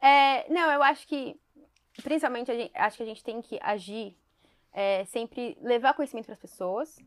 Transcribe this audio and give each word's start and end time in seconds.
É, 0.00 0.48
não, 0.52 0.70
eu 0.70 0.82
acho 0.82 1.06
que, 1.06 1.38
principalmente, 2.02 2.50
a 2.50 2.54
gente, 2.54 2.72
acho 2.74 2.96
que 2.96 3.02
a 3.02 3.06
gente 3.06 3.24
tem 3.24 3.42
que 3.42 3.58
agir, 3.62 4.16
é, 4.72 5.04
sempre 5.06 5.56
levar 5.60 5.94
conhecimento 5.94 6.26
para 6.26 6.34
as 6.34 6.40
pessoas. 6.40 6.98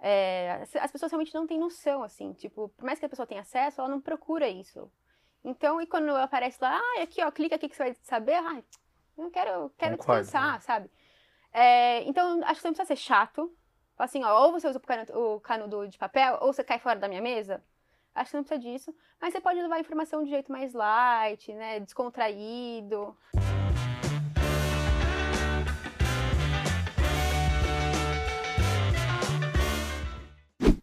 É, 0.00 0.60
as, 0.62 0.76
as 0.76 0.92
pessoas 0.92 1.12
realmente 1.12 1.34
não 1.34 1.46
têm 1.46 1.58
noção, 1.58 2.02
assim, 2.02 2.32
tipo, 2.32 2.68
por 2.70 2.84
mais 2.84 2.98
que 2.98 3.06
a 3.06 3.08
pessoa 3.08 3.26
tenha 3.26 3.40
acesso, 3.40 3.80
ela 3.80 3.90
não 3.90 4.00
procura 4.00 4.48
isso. 4.48 4.90
Então, 5.44 5.80
e 5.80 5.86
quando 5.86 6.10
aparece 6.10 6.58
lá, 6.60 6.76
ah, 6.76 7.02
aqui, 7.02 7.22
ó, 7.22 7.30
clica 7.30 7.56
aqui 7.56 7.68
que 7.68 7.76
você 7.76 7.84
vai 7.84 7.96
saber, 8.02 8.34
ah, 8.34 8.62
não 9.16 9.30
quero, 9.30 9.70
quero 9.76 9.96
Concordo, 9.96 10.22
descansar, 10.22 10.54
né? 10.54 10.60
sabe? 10.60 10.90
É, 11.52 12.02
então, 12.04 12.40
acho 12.44 12.54
que 12.54 12.60
você 12.60 12.68
não 12.68 12.74
precisa 12.74 12.96
ser 12.96 12.96
chato. 12.96 13.52
Assim, 13.96 14.22
ó, 14.22 14.44
ou 14.44 14.52
você 14.52 14.68
usa 14.68 14.80
o 15.14 15.40
canudo 15.40 15.88
de 15.88 15.98
papel, 15.98 16.38
ou 16.40 16.52
você 16.52 16.62
cai 16.62 16.78
fora 16.78 17.00
da 17.00 17.08
minha 17.08 17.20
mesa. 17.20 17.62
Acho 18.18 18.32
que 18.32 18.36
não 18.36 18.42
precisa 18.42 18.60
disso. 18.60 18.92
Mas 19.20 19.32
você 19.32 19.40
pode 19.40 19.62
levar 19.62 19.76
a 19.76 19.80
informação 19.80 20.24
de 20.24 20.30
jeito 20.30 20.50
mais 20.50 20.74
light, 20.74 21.52
né? 21.52 21.78
Descontraído. 21.78 23.16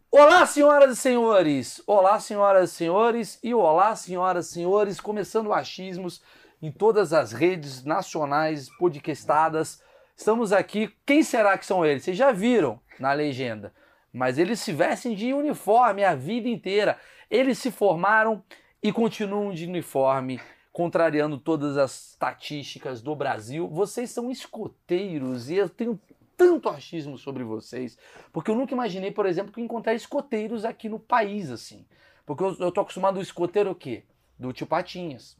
Olá, 0.09 0.45
senhoras 0.45 0.91
e 0.91 0.95
senhores! 0.95 1.84
Olá, 1.85 2.21
senhoras 2.21 2.71
e 2.71 2.73
senhores! 2.73 3.38
E 3.43 3.54
olá, 3.54 3.93
senhoras 3.98 4.48
e 4.48 4.54
senhores! 4.54 5.02
Começando 5.02 5.48
o 5.48 5.54
Achismos 5.54 6.23
em 6.62 6.71
todas 6.71 7.12
as 7.12 7.34
redes 7.34 7.84
nacionais 7.84 8.70
podcastadas. 8.77 9.84
Estamos 10.15 10.54
aqui. 10.54 10.95
Quem 11.05 11.21
será 11.21 11.57
que 11.57 11.65
são 11.65 11.85
eles? 11.85 12.04
Vocês 12.04 12.15
já 12.15 12.31
viram 12.31 12.79
na 12.98 13.12
legenda. 13.12 13.73
Mas 14.13 14.38
eles 14.38 14.62
se 14.62 14.71
vestem 14.71 15.13
de 15.13 15.34
uniforme 15.34 16.05
a 16.05 16.15
vida 16.15 16.48
inteira. 16.48 16.98
Eles 17.29 17.57
se 17.57 17.71
formaram 17.71 18.43
e 18.81 18.91
continuam 18.91 19.53
de 19.53 19.65
uniforme, 19.65 20.39
contrariando 20.71 21.38
todas 21.38 21.77
as 21.77 22.11
estatísticas 22.11 23.01
do 23.01 23.15
Brasil. 23.15 23.67
Vocês 23.67 24.09
são 24.09 24.29
escoteiros 24.29 25.49
e 25.49 25.55
eu 25.55 25.70
tenho 25.70 25.99
tanto 26.37 26.70
achismo 26.70 27.18
sobre 27.18 27.43
vocês, 27.43 27.98
porque 28.31 28.51
eu 28.51 28.55
nunca 28.55 28.73
imaginei, 28.73 29.12
por 29.12 29.26
exemplo, 29.26 29.53
que 29.53 29.62
encontrar 29.62 29.93
escoteiros 29.93 30.65
aqui 30.65 30.90
no 30.90 30.99
país, 30.99 31.49
assim. 31.49 31.85
Porque 32.26 32.43
eu, 32.43 32.55
eu 32.59 32.71
tô 32.71 32.81
acostumado 32.81 33.15
ao 33.15 33.21
escoteiro 33.21 33.71
o 33.71 33.76
quê? 33.76 34.03
Do 34.37 34.51
tio 34.51 34.68
Patinhas, 34.68 35.37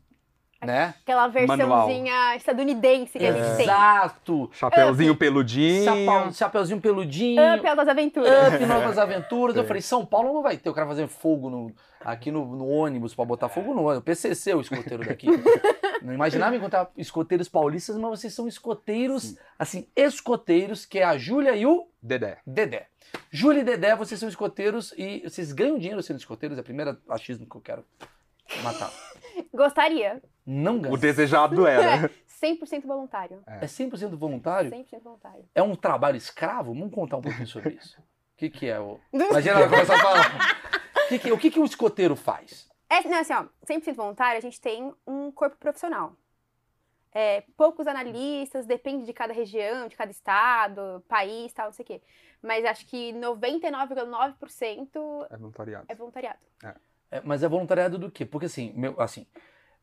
né? 0.66 0.94
Aquela 1.04 1.28
Manual. 1.28 1.88
versãozinha 1.88 2.36
estadunidense 2.36 3.18
que 3.18 3.26
a 3.26 3.32
gente 3.32 3.56
tem. 3.58 3.66
Exato! 3.66 4.50
Chapeuzinho 4.54 5.16
peludinho. 5.16 5.84
Chapéu, 5.86 6.32
chapeuzinho 6.34 6.82
peludinho. 6.82 7.42
Up 7.56 7.68
Altas 7.68 7.88
Aventuras. 7.88 8.54
Up, 8.54 8.66
Novas 8.66 8.98
Aventuras. 8.98 9.56
Eu 9.56 9.64
É. 9.64 9.66
falei, 9.66 9.82
São 9.82 10.06
Paulo 10.06 10.34
não 10.34 10.42
vai 10.42 10.58
ter 10.58 10.70
o 10.70 10.74
cara 10.74 10.88
fazendo 10.88 11.08
fogo 11.08 11.50
no- 11.50 11.72
aqui 12.04 12.32
no, 12.32 12.46
no 12.56 12.68
ônibus 12.68 13.16
pra 13.16 13.26
botar 13.26 13.50
fogo 13.50 13.74
no 13.74 13.84
ônibus. 13.86 14.04
PCC, 14.04 14.54
o 14.54 14.62
escoteiro 14.62 15.04
daqui. 15.06 15.28
não 16.04 16.14
imaginava 16.14 16.56
encontrar 16.56 16.90
escoteiros 16.98 17.48
paulistas, 17.50 17.98
mas 17.98 18.20
vocês 18.20 18.34
são 18.34 18.48
escoteiros, 18.48 19.36
assim, 19.58 19.88
escoteiros, 19.96 20.86
que 20.86 21.00
é 21.00 21.04
a 21.04 21.18
Júlia 21.18 21.56
e 21.56 21.66
o 21.66 21.88
Dedé. 22.02 22.38
Dedé. 22.46 22.88
Júlia 23.32 23.62
e 23.62 23.64
Dedé, 23.64 23.96
vocês 23.96 24.20
são 24.20 24.30
escoteiros 24.30 24.94
e 24.98 25.22
vocês 25.24 25.52
ganham 25.52 25.78
dinheiro 25.80 26.04
sendo 26.04 26.18
escoteiros? 26.20 26.58
É 26.58 26.62
o 26.62 26.64
primeiro 26.64 26.98
achismo 27.10 27.48
que 27.50 27.56
eu 27.56 27.62
quero 27.62 27.84
matar. 28.62 28.92
Gostaria. 29.54 30.22
Não 30.46 30.80
ganha. 30.80 30.94
O 30.94 30.98
desejado 30.98 31.66
era. 31.70 32.10
100% 32.42 32.86
voluntário. 32.86 33.42
É 33.48 33.66
100% 33.66 34.16
voluntário? 34.16 34.70
100% 34.70 35.02
voluntário. 35.02 35.46
É 35.56 35.64
um 35.64 35.76
trabalho 35.76 36.18
escravo? 36.18 36.74
Vamos 36.74 36.94
contar 36.94 37.18
um 37.18 37.22
pouquinho 37.22 37.48
sobre 37.48 37.74
isso. 37.74 38.00
O 38.00 38.04
que, 38.38 38.50
que 38.50 38.68
é 38.68 38.80
o. 38.80 39.00
Imagina 39.12 39.60
ela 39.60 39.70
começar 39.70 39.96
a 39.96 40.00
falar. 40.00 40.58
O 41.06 41.08
que, 41.08 41.20
que, 41.20 41.32
o 41.32 41.38
que, 41.38 41.52
que 41.52 41.60
um 41.60 41.66
escoteiro 41.66 42.16
faz? 42.16 42.68
É, 42.90 43.02
não, 43.08 43.20
assim, 43.20 43.34
ó, 43.34 43.46
100% 43.66 43.94
voluntário, 43.94 44.38
a 44.38 44.42
gente 44.42 44.60
tem 44.62 44.94
um 45.08 45.32
corpo 45.32 45.58
profissional. 45.58 46.16
É, 47.12 47.44
poucos 47.56 47.88
analistas, 47.88 48.66
depende 48.66 49.06
de 49.06 49.14
cada 49.14 49.32
região, 49.34 49.88
de 49.88 49.96
cada 49.96 50.12
estado, 50.12 51.02
país, 51.08 51.54
tal, 51.54 51.68
não 51.68 51.74
sei 51.74 51.84
o 51.84 51.88
quê. 51.88 52.02
Mas 52.42 52.66
acho 52.66 52.86
que 52.88 53.14
99,9% 53.14 55.28
É 55.30 55.38
voluntariado. 55.38 55.86
é 55.88 55.96
voluntariado. 55.96 56.40
É, 57.10 57.22
mas 57.24 57.42
é 57.42 57.48
voluntariado 57.48 57.98
do 57.98 58.12
quê? 58.12 58.26
Porque 58.26 58.48
assim, 58.48 58.74
meu, 58.76 59.00
assim 59.00 59.26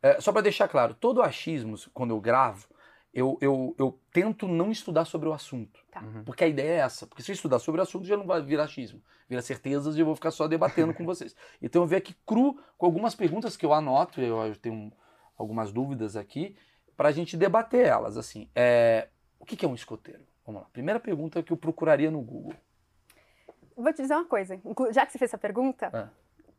é, 0.03 0.21
só 0.21 0.33
para 0.33 0.43
deixar 0.43 0.69
claro, 0.69 0.95
todo 0.95 1.23
achismo, 1.23 1.77
quando 1.95 2.11
eu 2.11 2.21
gravo, 2.21 2.67
eu, 3.15 3.39
eu, 3.41 3.75
eu 3.79 3.99
tento 4.11 4.49
não 4.49 4.71
estudar 4.71 5.05
sobre 5.05 5.29
o 5.29 5.33
assunto. 5.33 5.81
Tá. 5.91 6.01
Uhum. 6.01 6.25
Porque 6.25 6.45
a 6.45 6.49
ideia 6.49 6.71
é 6.71 6.77
essa. 6.79 7.07
Porque 7.07 7.23
se 7.23 7.31
eu 7.31 7.35
estudar 7.35 7.59
sobre 7.59 7.81
o 7.81 7.83
assunto, 7.83 8.07
já 8.07 8.17
não 8.17 8.27
vai 8.27 8.43
virar 8.43 8.65
achismo. 8.65 9.03
Vira 9.29 9.43
certezas 9.43 9.97
e 9.97 10.01
eu 10.01 10.07
vou 10.07 10.15
ficar 10.15 10.31
só 10.31 10.49
debatendo 10.49 10.95
com 10.95 11.05
vocês. 11.07 11.37
Então 11.61 11.83
eu 11.83 11.87
venho 11.87 11.99
aqui 11.99 12.15
cru 12.27 12.59
com 12.77 12.87
algumas 12.87 13.15
perguntas 13.15 13.57
que 13.57 13.65
eu 13.65 13.73
anoto, 13.73 14.21
eu, 14.21 14.39
eu 14.47 14.57
tenho 14.57 14.91
algumas 15.37 15.73
dúvidas 15.73 16.17
aqui, 16.17 16.57
para 16.97 17.11
a 17.11 17.13
gente 17.13 17.37
debater 17.37 17.87
elas. 17.87 18.17
Assim, 18.17 18.49
é, 18.55 19.09
o 19.39 19.45
que 19.45 19.57
que 19.57 19.65
é 19.65 19.69
um 19.69 19.75
escoteiro? 19.75 20.23
Vamos 20.47 20.63
lá. 20.63 20.69
Primeira 20.73 20.99
pergunta 20.99 21.43
que 21.43 21.53
eu 21.53 21.57
procuraria 21.57 22.11
no 22.11 22.21
Google. 22.21 22.55
Vou 23.77 23.93
te 23.93 24.03
dizer 24.03 24.15
uma 24.15 24.25
coisa, 24.25 24.59
já 24.91 25.07
que 25.07 25.13
você 25.13 25.19
fez 25.19 25.31
essa 25.31 25.39
pergunta, 25.39 25.91
Ah. 25.93 26.09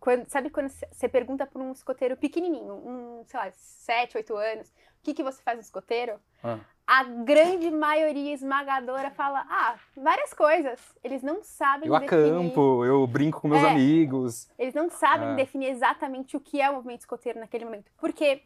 Quando- 0.03 0.27
sabe 0.29 0.49
quando 0.49 0.67
você 0.69 1.07
pergunta 1.07 1.45
para 1.47 1.61
um 1.61 1.71
escoteiro 1.71 2.17
pequenininho, 2.17 2.73
um, 2.73 3.23
sei 3.25 3.39
lá, 3.39 3.49
7, 3.53 4.17
8 4.17 4.35
anos, 4.35 4.67
o 4.67 4.73
que, 5.01 5.13
que 5.13 5.23
você 5.23 5.41
faz 5.41 5.55
no 5.57 5.61
escoteiro? 5.61 6.19
Ah. 6.43 6.59
A 6.85 7.05
grande 7.05 7.71
maioria 7.71 8.33
esmagadora 8.33 9.09
fala, 9.11 9.45
ah, 9.49 9.75
várias 9.95 10.33
coisas. 10.33 10.77
Eles 11.01 11.23
não 11.23 11.41
sabem 11.41 11.87
Eu 11.87 11.97
definir. 11.97 12.25
acampo, 12.33 12.83
eu 12.83 13.07
brinco 13.07 13.39
com 13.39 13.47
meus 13.47 13.63
É. 13.63 13.69
amigos. 13.69 14.49
Eles 14.59 14.73
não 14.73 14.89
sabem 14.89 15.29
É. 15.29 15.35
definir 15.35 15.69
exatamente 15.69 16.35
o 16.35 16.41
que 16.41 16.59
é 16.59 16.69
o 16.69 16.73
movimento 16.73 16.99
escoteiro 16.99 17.39
naquele 17.39 17.63
momento. 17.63 17.89
Porque 17.97 18.43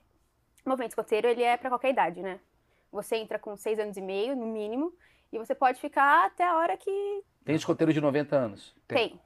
o 0.64 0.70
movimento 0.70 0.92
escoteiro, 0.92 1.28
ele 1.28 1.42
é 1.42 1.58
para 1.58 1.70
qualquer 1.70 1.90
idade, 1.90 2.22
né? 2.22 2.40
Você 2.92 3.16
entra 3.16 3.40
com 3.40 3.58
6 3.58 3.80
anos 3.80 3.98
e 3.98 4.02
meio, 4.02 4.36
no 4.36 4.46
mínimo, 4.46 4.94
e 5.34 5.40
você 5.40 5.56
pode 5.56 5.82
ficar 5.82 6.28
até 6.28 6.44
a 6.44 6.56
hora 6.56 6.78
que 6.78 7.24
Tem 7.44 7.56
escoteiro 7.56 7.92
de 7.92 8.00
90 8.00 8.36
anos. 8.36 8.76
Tem. 8.88 9.10
tem. 9.10 9.22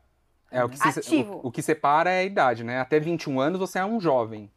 É, 0.51 0.63
o, 0.63 0.69
que 0.69 0.77
se- 0.77 0.99
Ativo. 0.99 1.39
o, 1.43 1.47
o 1.47 1.51
que 1.51 1.61
separa 1.61 2.09
é 2.11 2.19
a 2.19 2.23
idade, 2.23 2.63
né? 2.63 2.79
Até 2.79 2.99
21 2.99 3.39
anos 3.39 3.59
você 3.59 3.79
é 3.79 3.85
um 3.85 3.99
jovem. 3.99 4.51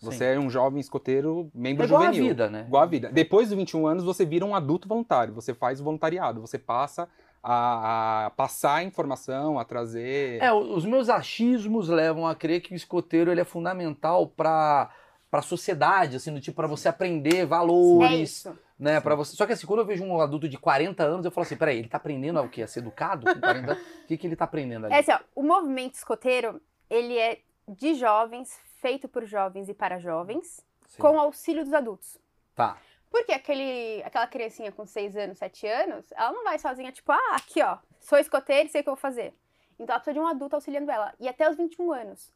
Você 0.00 0.24
é 0.26 0.38
um 0.38 0.48
jovem 0.48 0.78
escoteiro, 0.78 1.50
membro 1.52 1.82
É 1.82 1.86
igual 1.86 2.02
a 2.02 2.04
juvenil. 2.06 2.28
vida, 2.28 2.48
né? 2.48 2.64
Igual 2.68 2.82
a 2.84 2.86
vida. 2.86 3.10
Depois 3.10 3.48
dos 3.48 3.56
21 3.58 3.84
anos, 3.86 4.04
você 4.04 4.24
vira 4.24 4.44
um 4.44 4.54
adulto 4.54 4.86
voluntário. 4.86 5.34
Você 5.34 5.52
faz 5.52 5.80
o 5.80 5.84
voluntariado. 5.84 6.40
Você 6.40 6.56
passa 6.56 7.08
a, 7.42 8.26
a 8.26 8.30
passar 8.30 8.76
a 8.76 8.82
informação, 8.84 9.58
a 9.58 9.64
trazer. 9.64 10.40
É, 10.40 10.52
os 10.52 10.84
meus 10.84 11.08
achismos 11.08 11.88
levam 11.88 12.28
a 12.28 12.34
crer 12.36 12.60
que 12.60 12.72
o 12.74 12.76
escoteiro 12.76 13.30
ele 13.32 13.40
é 13.40 13.44
fundamental 13.44 14.26
para 14.28 14.88
para 15.30 15.40
a 15.40 15.42
sociedade, 15.42 16.16
assim, 16.16 16.32
do 16.32 16.40
tipo 16.40 16.56
para 16.56 16.66
você 16.66 16.88
aprender 16.88 17.38
É 17.38 17.44
valores, 17.44 18.20
isso. 18.46 18.58
Né, 18.78 19.00
para 19.00 19.14
você. 19.14 19.34
Só 19.36 19.46
que 19.46 19.52
assim, 19.52 19.66
quando 19.66 19.80
eu 19.80 19.86
vejo 19.86 20.04
um 20.04 20.20
adulto 20.20 20.48
de 20.48 20.56
40 20.58 21.02
anos, 21.02 21.24
eu 21.24 21.30
falo 21.30 21.44
assim, 21.46 21.56
peraí, 21.56 21.78
ele 21.78 21.88
tá 21.88 21.96
aprendendo 21.96 22.40
o 22.40 22.48
quê? 22.48 22.62
A 22.62 22.66
ser 22.68 22.80
educado 22.80 23.26
com 23.26 23.40
40 23.40 23.72
anos? 23.72 23.82
O 24.04 24.06
que 24.06 24.16
que 24.16 24.26
ele 24.26 24.36
tá 24.36 24.44
aprendendo 24.44 24.86
ali? 24.86 24.94
É 24.94 24.98
assim, 24.98 25.12
ó, 25.12 25.18
o 25.34 25.42
movimento 25.42 25.94
escoteiro, 25.94 26.60
ele 26.88 27.18
é 27.18 27.40
de 27.66 27.94
jovens, 27.94 28.58
feito 28.80 29.08
por 29.08 29.24
jovens 29.24 29.68
e 29.68 29.74
para 29.74 29.98
jovens, 29.98 30.64
Sim. 30.86 31.02
com 31.02 31.16
o 31.16 31.20
auxílio 31.20 31.64
dos 31.64 31.72
adultos. 31.74 32.16
Tá. 32.54 32.78
Porque 33.10 33.32
aquele, 33.32 34.02
aquela 34.04 34.26
criancinha 34.26 34.70
com 34.70 34.86
6 34.86 35.16
anos, 35.16 35.38
7 35.38 35.66
anos, 35.66 36.04
ela 36.12 36.30
não 36.32 36.44
vai 36.44 36.58
sozinha, 36.58 36.92
tipo, 36.92 37.10
ah, 37.10 37.36
aqui 37.36 37.62
ó, 37.62 37.78
sou 37.98 38.18
escoteiro 38.18 38.68
e 38.68 38.70
sei 38.70 38.80
o 38.82 38.84
que 38.84 38.90
eu 38.90 38.94
vou 38.94 39.00
fazer. 39.00 39.34
Então 39.78 39.94
ela 39.94 40.00
precisa 40.00 40.14
de 40.14 40.20
um 40.20 40.26
adulto 40.26 40.56
auxiliando 40.56 40.90
ela. 40.90 41.14
E 41.18 41.28
até 41.28 41.48
os 41.48 41.56
21 41.56 41.92
anos. 41.92 42.32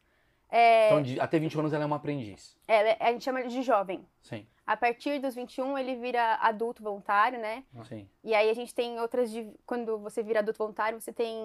É, 0.51 0.87
Então, 0.89 1.03
de- 1.03 1.19
até 1.21 1.39
20 1.39 1.59
anos 1.59 1.73
ela 1.73 1.83
é 1.83 1.87
uma 1.87 1.97
aprendiz. 1.97 2.57
ela 2.69 2.89
é- 2.91 2.97
a 3.01 3.11
gente 3.13 3.25
chama 3.25 3.43
de 3.45 3.63
jovem. 3.63 4.07
Sim, 4.23 4.47
A 4.73 4.77
partir 4.77 5.21
dos 5.21 5.35
21, 5.35 5.77
ele 5.77 5.97
vira 5.97 6.37
adulto 6.41 6.83
voluntário, 6.83 7.39
né? 7.39 7.63
sim. 7.87 8.09
E 8.25 8.35
aí 8.35 8.49
a 8.49 8.55
gente 8.55 8.75
tem 8.75 8.99
outras. 9.01 9.31
de- 9.31 9.53
Quando 9.67 9.99
você 9.99 10.23
vira 10.23 10.39
adulto 10.39 10.59
voluntário, 10.59 10.99
você 11.01 11.13
tem 11.13 11.37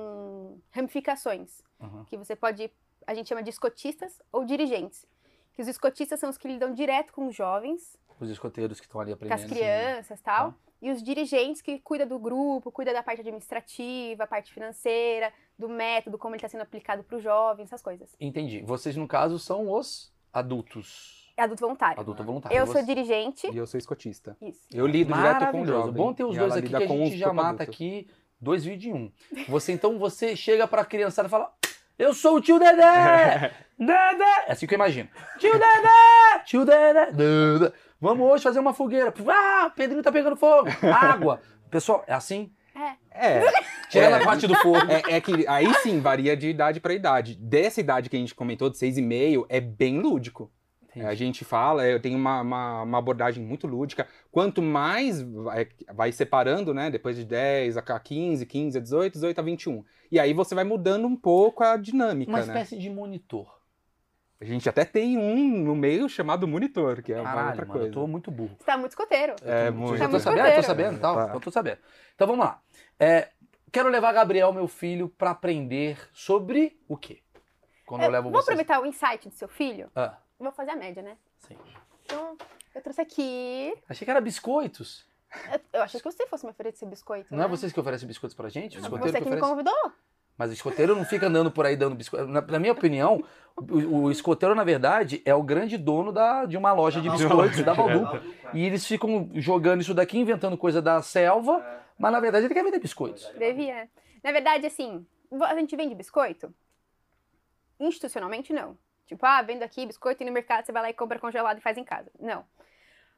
ramificações. 0.71 1.61
Aham. 1.81 2.05
Que 2.05 2.15
você 2.17 2.35
pode. 2.35 2.71
A 3.05 3.13
gente 3.13 3.27
chama 3.27 3.43
de 3.43 3.49
escotistas 3.49 4.21
ou 4.31 4.45
dirigentes. 4.45 5.05
Que 5.53 5.61
os 5.61 5.67
escotistas 5.67 6.19
são 6.19 6.29
os 6.29 6.37
que 6.37 6.47
lidam 6.47 6.73
direto 6.73 7.11
com 7.13 7.27
os 7.27 7.35
jovens, 7.35 7.97
Os 8.19 8.29
escoteiros 8.29 8.79
que 8.79 8.85
estão 8.85 9.01
ali 9.01 9.11
com 9.11 9.15
aprendendo. 9.15 9.43
as 9.43 9.45
crianças 9.51 10.19
e 10.19 10.23
tal. 10.23 10.51
Tá. 10.51 10.57
E 10.81 10.91
os 10.91 11.01
dirigentes 11.01 11.61
que 11.61 11.79
cuidam 11.79 12.07
do 12.07 12.19
grupo, 12.19 12.71
cuida 12.71 12.93
da 12.93 13.01
parte 13.01 13.21
administrativa, 13.21 14.23
a 14.23 14.27
parte 14.27 14.53
financeira, 14.53 15.33
do 15.57 15.67
método, 15.67 16.17
como 16.17 16.33
ele 16.35 16.37
está 16.37 16.47
sendo 16.47 16.61
aplicado 16.61 17.03
para 17.03 17.17
os 17.17 17.23
jovens, 17.23 17.65
essas 17.65 17.81
coisas. 17.81 18.15
Entendi. 18.19 18.61
Vocês, 18.61 18.95
no 18.95 19.07
caso, 19.07 19.37
são 19.39 19.71
os 19.71 20.13
adultos. 20.31 21.26
É 21.37 21.43
adulto 21.43 21.61
voluntário. 21.61 21.99
Adulto 21.99 22.23
voluntário. 22.23 22.57
Eu 22.57 22.65
sou 22.65 22.83
dirigente. 22.83 23.47
E 23.53 23.55
eu 23.57 23.67
sou 23.67 23.77
escotista. 23.77 24.35
Isso. 24.41 24.61
Eu 24.73 24.87
lido 24.87 25.13
direto 25.13 25.33
com 25.37 25.37
o 25.37 25.39
Maravilhoso. 25.41 25.71
jovem. 25.71 25.93
Bom 25.93 26.13
ter 26.13 26.23
os 26.23 26.35
e 26.35 26.39
dois 26.39 26.53
aqui 26.57 26.67
que 26.69 26.75
a 26.75 26.87
gente 26.87 27.17
já 27.17 27.31
mata 27.31 27.49
adultos. 27.63 27.75
aqui 27.75 28.07
dois 28.41 28.65
vídeos 28.65 28.95
em 28.95 28.97
um. 28.97 29.11
Você 29.47 29.71
então 29.71 29.99
você 29.99 30.35
chega 30.35 30.67
pra 30.67 30.83
criançada 30.83 31.27
e 31.27 31.31
fala: 31.31 31.53
Eu 31.97 32.13
sou 32.13 32.37
o 32.37 32.41
tio 32.41 32.57
Dedé! 32.57 33.53
Dedé! 33.77 34.45
É 34.47 34.51
assim 34.53 34.65
que 34.65 34.73
eu 34.73 34.77
imagino. 34.77 35.07
Tio 35.37 35.53
Dedé! 35.53 36.43
Tio 36.45 36.65
Dedé! 36.65 37.11
Dedé! 37.11 37.71
Vamos 38.01 38.27
hoje 38.31 38.43
fazer 38.43 38.59
uma 38.59 38.73
fogueira. 38.73 39.13
Ah, 39.29 39.71
Pedrinho 39.75 40.01
tá 40.03 40.11
pegando 40.11 40.35
fogo. 40.35 40.67
Água. 40.91 41.39
Pessoal, 41.69 42.03
é 42.07 42.13
assim? 42.13 42.51
É. 43.11 43.41
Tirando 43.89 44.13
É. 44.15 44.21
a 44.21 44.25
parte 44.25 44.45
do 44.47 44.55
fogo. 44.55 44.77
É, 44.87 45.15
é 45.17 45.21
que 45.21 45.47
aí 45.47 45.71
sim 45.81 45.99
varia 45.99 46.35
de 46.37 46.47
idade 46.49 46.79
pra 46.79 46.93
idade. 46.93 47.35
Dessa 47.35 47.79
idade 47.79 48.09
que 48.09 48.15
a 48.15 48.19
gente 48.19 48.35
comentou, 48.35 48.69
de 48.69 48.77
6,5, 48.77 49.45
é 49.49 49.59
bem 49.59 49.99
lúdico. 49.99 50.51
A 51.05 51.13
gente 51.15 51.43
fala, 51.45 51.85
eu 51.87 51.99
tenho 51.99 52.17
uma, 52.17 52.41
uma, 52.41 52.81
uma 52.83 52.97
abordagem 52.97 53.43
muito 53.43 53.67
lúdica. 53.67 54.07
Quanto 54.31 54.61
mais 54.61 55.21
vai, 55.21 55.67
vai 55.93 56.11
separando, 56.11 56.73
né? 56.73 56.89
Depois 56.89 57.15
de 57.15 57.25
10 57.25 57.77
a 57.77 57.99
15, 57.99 58.45
15 58.45 58.77
a 58.77 58.81
18, 58.81 59.13
18 59.13 59.39
a 59.39 59.43
21. 59.43 59.83
E 60.11 60.19
aí 60.19 60.33
você 60.33 60.55
vai 60.55 60.63
mudando 60.63 61.05
um 61.05 61.15
pouco 61.15 61.63
a 61.63 61.77
dinâmica, 61.77 62.31
Uma 62.31 62.39
né? 62.39 62.45
espécie 62.45 62.77
de 62.77 62.89
monitor. 62.89 63.57
A 64.39 64.45
gente 64.45 64.69
até 64.69 64.85
tem 64.85 65.17
um 65.17 65.63
no 65.63 65.75
meio 65.75 66.07
chamado 66.07 66.47
monitor, 66.47 67.01
que 67.01 67.11
é 67.11 67.15
uma 67.19 67.23
Caralho, 67.23 67.47
outra 67.49 67.65
mano, 67.65 67.71
coisa. 67.79 67.87
eu 67.87 67.91
tô 67.91 68.05
muito 68.07 68.29
burro. 68.29 68.55
Você 68.59 68.65
tá 68.65 68.77
muito 68.77 68.91
escoteiro. 68.91 69.33
É, 69.43 69.67
Eu 69.69 69.73
tô- 69.73 69.77
muito. 69.79 69.99
Tô 69.99 70.09
Tá 70.11 70.19
sabendo, 70.19 70.55
tô 70.55 70.63
sabendo, 70.63 70.99
tal, 70.99 71.15
Tá. 71.15 71.25
então 71.29 71.39
tô 71.39 71.51
sabendo. 71.51 71.79
Então 72.13 72.27
vamos 72.27 72.45
lá. 72.45 72.61
É, 72.99 73.29
quero 73.71 73.89
levar 73.89 74.11
Gabriel, 74.13 74.53
meu 74.53 74.67
filho, 74.67 75.09
pra 75.09 75.31
aprender 75.31 75.97
sobre 76.13 76.79
o 76.87 76.95
quê? 76.95 77.21
Quando 77.87 78.01
eu, 78.01 78.05
Eu 78.07 78.11
levo 78.11 78.23
vou 78.29 78.33
vocês. 78.41 78.43
aproveitar 78.59 78.79
o 78.79 78.85
insight 78.85 79.27
do 79.27 79.33
seu 79.33 79.47
filho. 79.47 79.89
Ah, 79.95 80.17
Vou 80.39 80.51
fazer 80.51 80.71
a 80.71 80.75
média, 80.75 81.01
né? 81.01 81.17
sim. 81.39 81.57
Então, 82.05 82.37
eu 82.73 82.81
trouxe 82.81 83.01
aqui. 83.01 83.73
Achei 83.89 84.05
que 84.05 84.11
era 84.11 84.21
biscoitos. 84.21 85.05
Eu, 85.51 85.59
eu 85.73 85.83
achei 85.83 85.99
que 85.99 86.09
você 86.09 86.25
fosse 86.27 86.45
me 86.45 86.51
oferecer 86.51 86.85
biscoito. 86.85 87.27
Não 87.29 87.39
é 87.43 87.43
né? 87.43 87.49
vocês 87.49 87.73
que 87.73 87.79
oferecem 87.79 88.07
biscoitos 88.07 88.35
pra 88.35 88.47
gente? 88.47 88.77
O 88.77 88.81
Não, 88.81 88.87
escoteiro 88.87 89.11
Você 89.11 89.17
que 89.17 89.29
me 89.29 89.35
oferece? 89.35 89.49
convidou. 89.49 89.91
Mas 90.37 90.51
o 90.51 90.53
escoteiro 90.53 90.95
não 90.95 91.03
fica 91.03 91.27
andando 91.27 91.51
por 91.51 91.65
aí 91.65 91.75
dando 91.75 91.95
biscoito. 91.95 92.27
Na, 92.27 92.41
na 92.41 92.59
minha 92.59 92.71
opinião, 92.71 93.23
o, 93.57 94.03
o 94.03 94.11
escoteiro, 94.11 94.53
na 94.53 94.63
verdade, 94.63 95.21
é 95.25 95.33
o 95.33 95.41
grande 95.41 95.77
dono 95.77 96.11
da, 96.13 96.45
de 96.45 96.55
uma 96.55 96.71
loja 96.71 97.01
de 97.01 97.09
biscoitos, 97.09 97.63
da 97.63 97.73
Valduca. 97.73 98.21
E 98.53 98.63
eles 98.63 98.85
ficam 98.85 99.29
jogando 99.33 99.81
isso 99.81 99.93
daqui, 99.93 100.17
inventando 100.17 100.55
coisa 100.57 100.81
da 100.81 101.01
selva, 101.01 101.65
mas 101.97 102.11
na 102.11 102.19
verdade 102.19 102.45
ele 102.45 102.53
quer 102.53 102.63
vender 102.63 102.79
biscoitos. 102.79 103.27
Devia. 103.37 103.89
Na 104.23 104.31
verdade, 104.31 104.67
assim, 104.67 105.05
a 105.41 105.55
gente 105.55 105.75
vende 105.75 105.95
biscoito? 105.95 106.53
Institucionalmente, 107.79 108.53
não. 108.53 108.77
Tipo, 109.07 109.25
ah, 109.25 109.41
vendo 109.41 109.63
aqui 109.63 109.85
biscoito 109.85 110.23
no 110.23 110.31
mercado 110.31 110.65
você 110.65 110.71
vai 110.71 110.81
lá 110.81 110.89
e 110.89 110.93
compra 110.93 111.17
congelado 111.17 111.57
e 111.57 111.61
faz 111.61 111.77
em 111.77 111.83
casa. 111.83 112.11
Não. 112.19 112.45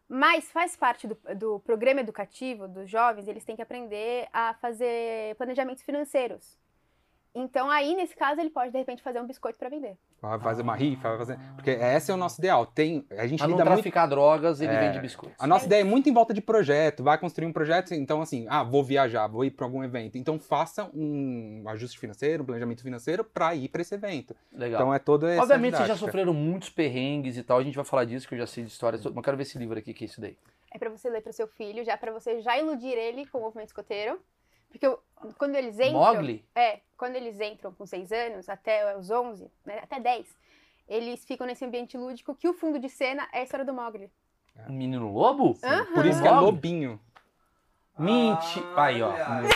Mas 0.08 0.52
faz 0.52 0.76
parte 0.76 1.08
do, 1.08 1.18
do 1.36 1.60
programa 1.60 2.02
educativo 2.02 2.68
dos 2.68 2.90
jovens, 2.90 3.28
eles 3.28 3.44
têm 3.44 3.56
que 3.56 3.62
aprender 3.62 4.28
a 4.34 4.54
fazer 4.56 5.36
planejamentos 5.36 5.84
financeiros. 5.84 6.59
Então, 7.34 7.70
aí, 7.70 7.96
nesse 7.96 8.16
caso, 8.16 8.42
ele 8.42 8.50
pode, 8.50 8.72
de 8.72 8.78
repente, 8.78 9.04
fazer 9.04 9.22
um 9.22 9.28
biscoito 9.28 9.58
para 9.60 9.70
vender. 9.70 9.96
Vai 10.20 10.40
fazer 10.40 10.64
uma 10.64 10.76
rifa, 10.76 11.10
vai 11.10 11.18
fazer. 11.20 11.40
Porque 11.56 11.70
esse 11.70 12.10
é 12.10 12.14
o 12.14 12.18
nosso 12.18 12.42
ideal. 12.42 12.66
Tem, 12.66 13.06
a 13.12 13.28
gente 13.28 13.38
Pra 13.40 13.48
não 13.48 13.56
lida 13.56 13.66
muito. 13.66 13.76
traficar 13.78 14.08
drogas, 14.08 14.60
ele 14.60 14.74
É. 14.74 14.80
vende 14.80 15.00
biscoitos. 15.00 15.38
A 15.40 15.46
nossa 15.46 15.66
ideia 15.66 15.82
é 15.82 15.84
muito 15.84 16.10
em 16.10 16.14
volta 16.14 16.34
de 16.34 16.42
projeto. 16.42 17.04
Vai 17.04 17.18
construir 17.20 17.46
um 17.48 17.54
projeto, 17.54 17.94
então 17.94 18.20
assim, 18.22 18.46
ah, 18.50 18.64
vou 18.64 18.84
viajar, 18.84 19.28
vou 19.28 19.46
ir 19.46 19.52
para 19.52 19.66
algum 19.66 19.84
evento. 19.84 20.18
Então 20.18 20.40
faça 20.40 20.90
um 20.94 21.64
ajuste 21.68 22.00
financeiro, 22.00 22.42
um 22.44 22.46
planejamento 22.48 22.82
financeiro 22.82 23.24
para 23.24 23.54
ir 23.56 23.70
para 23.70 23.82
esse 23.82 23.94
evento. 23.94 24.36
Legal. 24.52 24.82
Então 24.82 24.94
é 24.94 25.00
toda 25.00 25.32
essa 25.32 25.44
Obviamente 25.44 25.78
vocês 25.78 25.88
já 25.88 25.96
sofreram 25.96 26.34
muitos 26.34 26.70
perrengues 26.70 27.38
e 27.38 27.44
tal, 27.44 27.60
a 27.60 27.64
gente 27.64 27.76
vai 27.76 27.86
falar 27.86 28.06
disso, 28.06 28.28
que 28.28 28.34
eu 28.34 28.40
já 28.40 28.48
sei 28.48 28.64
de 28.64 28.72
histórias, 28.72 29.06
mas 29.06 29.16
eu 29.16 29.22
quero 29.22 29.38
ver 29.38 29.44
esse 29.44 29.58
livro 29.58 29.78
aqui, 29.78 29.94
que 29.94 30.04
é 30.04 30.08
isso 30.08 30.20
daí. 30.20 30.36
É 30.74 30.78
para 30.78 30.90
você 30.90 31.10
ler 31.10 31.22
para 31.22 31.30
o 31.30 31.34
seu 31.34 31.48
filho, 31.48 31.84
já 31.86 31.96
para 31.98 32.12
você 32.12 32.42
já 32.42 32.58
iludir 32.58 32.92
ele 32.94 33.26
com 33.28 33.38
o 33.38 33.42
movimento 33.42 33.68
escoteiro. 33.70 34.20
Porque 34.70 34.86
eu- 34.86 35.00
quando 35.38 35.56
eles 35.56 35.80
entram... 35.80 35.94
Mogli? 36.00 36.46
É, 36.56 36.80
quando 36.98 37.16
eles 37.16 37.40
entram 37.40 37.74
com 37.74 37.86
6 37.86 38.12
anos, 38.12 38.48
até 38.50 38.96
os 38.98 39.10
11, 39.10 39.50
né, 39.66 39.80
até 39.84 40.00
10, 40.00 40.28
eles 40.88 41.26
ficam 41.26 41.46
nesse 41.48 41.66
ambiente 41.66 41.98
lúdico 41.98 42.36
que 42.36 42.48
o 42.48 42.54
fundo 42.54 42.80
de 42.80 42.90
cena 42.90 43.28
é 43.34 43.40
a 43.40 43.44
história 43.44 43.66
do 43.66 43.74
Mogli. 43.74 44.12
Um 44.68 44.74
menino 44.74 45.12
lobo? 45.12 45.58
Aham. 45.64 45.86
Por 45.94 46.06
isso 46.06 46.22
que 46.22 46.28
é 46.28 46.32
lobinho. 46.32 47.00
Mente. 47.98 48.64
Ah, 48.76 48.84
Aí, 48.84 49.02
ó. 49.02 49.12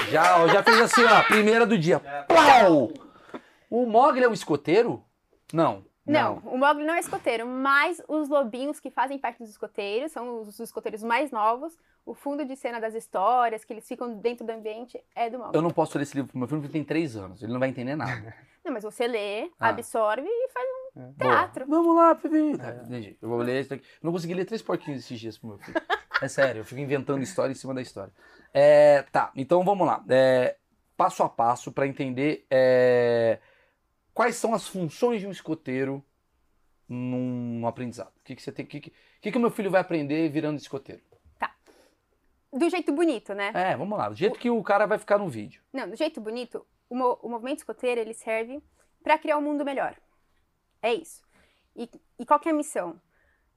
Já, 0.10 0.38
ó, 0.44 0.48
já 0.48 0.62
fez 0.63 0.81
assim, 0.81 1.04
ó. 1.06 1.24
Primeira 1.24 1.65
do 1.65 1.77
dia. 1.77 2.00
Pau! 2.27 2.92
O 3.69 3.86
Mogli 3.86 4.24
é 4.24 4.27
um 4.30 4.33
escoteiro? 4.33 5.04
Não. 5.51 5.86
Não, 6.06 6.39
o 6.39 6.57
Mogli 6.57 6.83
não 6.83 6.94
é 6.94 7.00
escoteiro, 7.00 7.48
mas 7.48 8.01
os 8.10 8.27
lobinhos 8.27 8.77
que 8.77 8.92
fazem 8.92 9.18
parte 9.18 9.39
dos 9.39 9.50
escoteiros, 9.50 10.12
são 10.12 10.42
os 10.42 10.60
escoteiros 10.60 11.01
mais 11.01 11.31
novos, 11.31 11.77
o 12.05 12.13
fundo 12.13 12.45
de 12.45 12.55
cena 12.55 12.79
das 12.79 12.94
histórias, 12.94 13.63
que 13.63 13.71
eles 13.73 13.88
ficam 13.88 14.17
dentro 14.17 14.45
do 14.45 14.51
ambiente, 14.51 15.01
é 15.15 15.29
do 15.29 15.38
Mogli. 15.39 15.55
Eu 15.55 15.61
não 15.61 15.71
posso 15.71 15.97
ler 15.97 16.03
esse 16.03 16.15
livro 16.15 16.29
pro 16.31 16.38
meu 16.39 16.47
filho 16.47 16.59
porque 16.61 16.75
ele 16.75 16.83
tem 16.83 16.88
três 16.88 17.15
anos. 17.15 17.41
Ele 17.41 17.51
não 17.53 17.59
vai 17.59 17.69
entender 17.69 17.95
nada. 17.95 18.35
Não, 18.63 18.71
mas 18.71 18.83
você 18.83 19.05
lê, 19.05 19.51
Ah. 19.59 19.67
absorve 19.69 20.25
e 20.25 20.50
faz 20.50 20.65
um 20.95 21.01
É. 21.01 21.13
teatro. 21.17 21.65
Vamos 21.67 21.94
lá, 21.97 22.15
Pepe. 22.15 22.57
Tá, 22.57 22.71
entendi. 22.85 23.17
Eu 23.21 23.27
vou 23.27 23.39
ler 23.39 23.59
isso 23.59 23.73
aqui. 23.73 23.83
Eu 23.83 24.05
não 24.05 24.13
consegui 24.13 24.33
ler 24.33 24.45
três 24.45 24.61
porquinhos 24.61 25.01
esses 25.03 25.19
dias 25.19 25.38
pro 25.38 25.50
meu 25.50 25.57
filho. 25.57 25.75
É 26.21 26.27
sério, 26.29 26.61
eu 26.61 26.63
fico 26.63 26.79
inventando 26.79 27.21
história 27.21 27.51
em 27.51 27.55
cima 27.55 27.73
da 27.73 27.81
história. 27.81 28.13
É, 28.53 29.01
tá, 29.11 29.33
então 29.35 29.65
vamos 29.65 29.85
lá. 29.85 30.01
É, 30.07 30.55
passo 30.95 31.23
a 31.23 31.27
passo 31.29 31.73
para 31.73 31.85
entender 31.85 32.45
é, 32.50 33.39
quais 34.13 34.38
são 34.38 34.53
as 34.53 34.65
funções 34.65 35.19
de 35.19 35.27
um 35.27 35.31
escoteiro 35.31 36.01
num 36.88 37.65
aprendizado. 37.67 38.13
O 38.17 38.23
que, 38.23 38.33
que 38.33 38.41
você 38.41 38.51
tem. 38.53 38.63
O 38.63 38.67
que, 38.69 38.79
que, 38.79 38.89
o 38.89 38.94
que 39.21 39.31
que 39.31 39.38
o 39.38 39.41
meu 39.41 39.51
filho 39.51 39.69
vai 39.71 39.81
aprender 39.81 40.29
virando 40.29 40.57
escoteiro? 40.57 41.01
Do 42.53 42.69
jeito 42.69 42.91
bonito, 42.94 43.33
né? 43.33 43.51
É, 43.55 43.75
vamos 43.75 43.97
lá. 43.97 44.09
Do 44.09 44.15
jeito 44.15 44.38
que 44.39 44.50
o 44.50 44.61
cara 44.61 44.85
vai 44.85 45.00
ficar 45.00 45.17
no 45.17 45.27
vídeo. 45.27 45.61
Não, 45.73 45.89
do 45.89 45.95
jeito 45.95 46.21
bonito, 46.21 46.65
o, 46.89 46.95
mo- 46.95 47.17
o 47.21 47.27
movimento 47.29 47.59
escoteiro 47.59 48.00
ele 48.00 48.13
serve 48.13 48.61
para 49.03 49.17
criar 49.17 49.38
um 49.38 49.41
mundo 49.41 49.65
melhor. 49.65 49.95
É 50.81 50.94
isso. 50.94 51.23
E, 51.75 51.89
e 52.19 52.25
qual 52.25 52.39
que 52.39 52.47
é 52.47 52.51
a 52.51 52.55
missão? 52.55 53.01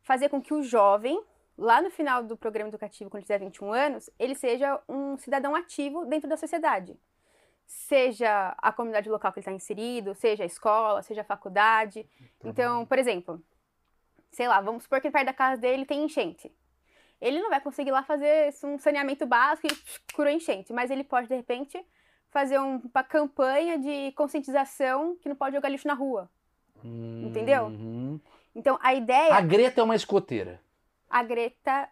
Fazer 0.02 0.28
com 0.30 0.40
que 0.40 0.54
o 0.54 0.62
jovem, 0.62 1.22
lá 1.58 1.82
no 1.82 1.90
final 1.90 2.22
do 2.22 2.36
programa 2.36 2.68
educativo, 2.68 3.10
quando 3.10 3.18
ele 3.20 3.26
tiver 3.26 3.38
21 3.40 3.72
anos, 3.72 4.08
ele 4.18 4.34
seja 4.34 4.80
um 4.88 5.18
cidadão 5.18 5.54
ativo 5.54 6.06
dentro 6.06 6.28
da 6.28 6.36
sociedade. 6.36 6.98
Seja 7.66 8.54
a 8.58 8.72
comunidade 8.72 9.10
local 9.10 9.32
que 9.32 9.40
ele 9.40 9.42
está 9.42 9.52
inserido, 9.52 10.14
seja 10.14 10.44
a 10.44 10.46
escola, 10.46 11.02
seja 11.02 11.20
a 11.20 11.24
faculdade. 11.24 12.08
Então, 12.44 12.86
por 12.86 12.98
exemplo, 12.98 13.42
sei 14.30 14.46
lá, 14.48 14.60
vamos 14.60 14.84
supor 14.84 15.00
que 15.00 15.10
perto 15.10 15.26
da 15.26 15.34
casa 15.34 15.60
dele 15.60 15.84
tem 15.84 16.04
enchente. 16.04 16.50
Ele 17.20 17.40
não 17.40 17.48
vai 17.50 17.60
conseguir 17.60 17.90
lá 17.90 18.02
fazer 18.02 18.52
um 18.64 18.78
saneamento 18.78 19.26
básico 19.26 19.68
e 19.68 20.12
curou 20.14 20.30
enchente, 20.32 20.72
mas 20.72 20.90
ele 20.90 21.02
pode, 21.04 21.28
de 21.28 21.34
repente, 21.34 21.82
fazer 22.30 22.58
um- 22.58 22.80
uma 22.94 23.02
campanha 23.02 23.78
de 23.78 24.12
conscientização 24.12 25.16
que 25.22 25.28
não 25.28 25.36
pode 25.36 25.54
jogar 25.54 25.68
lixo 25.68 25.88
na 25.88 25.94
rua. 25.94 26.28
Entendeu? 26.84 27.64
Uhum. 27.64 28.20
Então, 28.54 28.78
a 28.82 28.94
ideia, 28.94 29.34
A 29.34 29.40
Greta 29.40 29.80
é 29.80 29.84
uma 29.84 29.96
escoteira. 29.96 30.60
a 31.10 31.22
Greta, 31.22 31.88